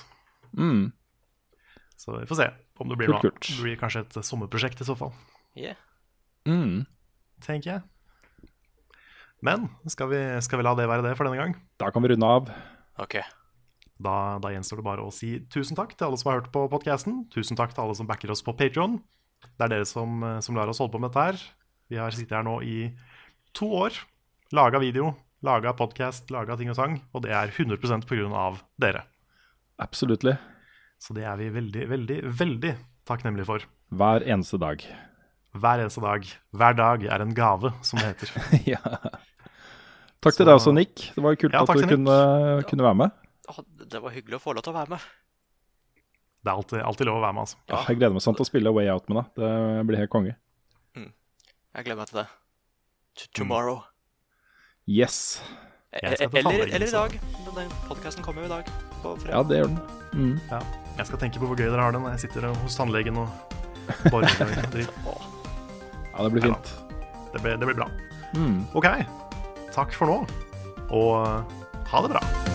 Mm. 0.53 0.85
Så 1.97 2.19
vi 2.19 2.27
får 2.29 2.41
se 2.41 2.47
om 2.83 2.91
det 2.91 2.99
blir 2.99 3.09
noe. 3.09 3.23
Det 3.23 3.57
blir 3.61 3.79
kanskje 3.79 4.03
et 4.05 4.19
sommerprosjekt 4.27 4.83
i 4.83 4.87
så 4.87 4.97
fall, 4.99 5.15
Yeah. 5.55 5.77
Mm. 6.45 6.83
tenker 7.39 7.69
jeg. 7.71 7.81
Men 9.45 9.69
skal 9.87 10.09
vi, 10.11 10.19
skal 10.43 10.59
vi 10.59 10.65
la 10.67 10.73
det 10.75 10.87
være 10.89 11.05
det 11.05 11.13
for 11.15 11.27
denne 11.27 11.39
gang? 11.39 11.53
Da 11.79 11.91
kan 11.95 12.03
vi 12.03 12.11
runde 12.11 12.27
av. 12.27 12.51
Ok. 12.99 13.15
Da, 13.95 14.37
da 14.43 14.51
gjenstår 14.51 14.81
det 14.81 14.87
bare 14.87 15.03
å 15.05 15.11
si 15.13 15.37
tusen 15.51 15.77
takk 15.77 15.93
til 15.95 16.09
alle 16.09 16.19
som 16.19 16.31
har 16.31 16.41
hørt 16.41 16.51
på 16.53 16.65
podkasten. 16.71 17.23
Tusen 17.31 17.59
takk 17.59 17.75
til 17.75 17.85
alle 17.85 17.95
som 17.95 18.09
backer 18.09 18.33
oss 18.33 18.43
på 18.43 18.55
Patreon 18.57 18.97
Det 19.55 19.67
er 19.67 19.71
dere 19.71 19.87
som, 19.87 20.19
som 20.43 20.57
lar 20.57 20.71
oss 20.71 20.81
holde 20.83 20.95
på 20.95 20.99
med 20.99 21.13
dette 21.13 21.27
her. 21.29 21.45
Vi 21.91 22.01
har 22.01 22.15
sittet 22.15 22.35
her 22.35 22.43
nå 22.43 22.57
i 22.65 22.89
to 23.55 23.69
år, 23.85 23.95
laga 24.55 24.81
video, 24.81 25.13
laga 25.45 25.71
podkast, 25.77 26.31
laga 26.33 26.57
ting 26.59 26.71
og 26.73 26.77
sang, 26.79 26.97
og 27.13 27.23
det 27.23 27.31
er 27.37 27.53
100% 27.53 28.07
pga. 28.09 28.45
dere. 28.81 29.05
Absolutely. 29.79 30.35
Så 30.99 31.13
det 31.15 31.25
er 31.27 31.37
vi 31.39 31.51
veldig, 31.53 31.89
veldig, 31.91 32.19
veldig 32.39 32.73
takknemlige 33.07 33.47
for. 33.47 33.67
Hver 33.95 34.25
eneste 34.25 34.59
dag. 34.59 34.81
Hver 35.55 35.83
eneste 35.83 36.01
dag. 36.03 36.25
Hver 36.51 36.75
dag 36.75 37.05
er 37.05 37.23
en 37.23 37.35
gave, 37.35 37.71
som 37.85 38.01
det 38.01 38.11
heter. 38.11 38.33
ja. 38.73 38.81
Takk 40.25 40.39
til 40.39 40.47
deg 40.47 40.57
også, 40.57 40.73
Nick. 40.73 41.11
Det 41.15 41.23
var 41.23 41.37
kult 41.37 41.53
Ja, 41.53 41.61
at 41.61 41.69
du 41.69 41.87
kunne, 41.93 42.17
kunne 42.67 42.87
være 42.87 42.99
med. 43.03 43.24
Det 43.91 44.01
var 44.01 44.13
hyggelig 44.15 44.39
å 44.39 44.41
få 44.43 44.55
lov 44.57 44.65
til 44.65 44.73
å 44.73 44.77
være 44.79 44.95
med. 44.95 45.05
Det 46.45 46.51
er 46.51 46.55
alltid, 46.59 46.79
alltid 46.85 47.07
lov 47.09 47.19
å 47.19 47.25
være 47.25 47.33
med, 47.37 47.45
altså. 47.47 47.57
Ja. 47.69 47.81
Jeg 47.89 47.99
gleder 47.99 48.15
meg 48.17 48.23
sånn 48.25 48.37
til 48.37 48.45
å 48.45 48.49
spille 48.49 48.73
Way 48.73 48.89
Out 48.93 49.07
med 49.09 49.17
deg. 49.21 49.29
Det 49.41 49.85
blir 49.89 50.01
helt 50.03 50.13
konge. 50.13 50.35
Jeg 51.75 51.83
gleder 51.89 51.99
meg 51.99 52.07
til 52.11 52.19
det. 52.21 52.25
T 53.19 53.27
tomorrow. 53.35 53.81
Yes. 54.87 55.41
Jeg 55.95 56.17
skal 56.19 56.29
til 56.31 56.39
Eller, 56.39 56.71
eller 56.77 56.87
i 56.87 56.93
dag. 56.93 57.17
Den 57.55 57.73
podkasten 57.87 58.23
kommer 58.23 58.45
jo 58.45 58.47
i 58.47 58.53
dag. 58.53 58.71
På 59.03 59.15
Ja, 59.27 59.41
det 59.43 59.59
gjør 59.59 59.71
den. 59.73 59.79
Mm. 60.13 60.39
Ja. 60.51 60.61
Jeg 60.95 61.09
skal 61.09 61.19
tenke 61.19 61.41
på 61.41 61.49
hvor 61.49 61.59
gøy 61.59 61.67
dere 61.67 61.83
har 61.83 61.95
det 61.95 61.99
når 62.03 62.15
jeg 62.15 62.25
sitter 62.27 62.47
hos 62.63 62.79
tannlegen 62.79 63.19
og 63.19 63.27
borer 64.07 64.31
og 64.39 64.71
dritt. 64.75 64.99
Ja, 66.15 66.23
det 66.23 66.31
blir 66.31 66.45
fint. 66.47 66.69
Det 67.33 67.41
blir, 67.43 67.57
det 67.59 67.67
blir 67.67 67.75
bra. 67.75 67.89
Mm. 68.39 68.61
OK. 68.71 68.87
Takk 69.75 69.91
for 69.99 70.07
nå, 70.07 70.21
og 70.95 71.55
ha 71.91 72.05
det 72.05 72.15
bra. 72.15 72.54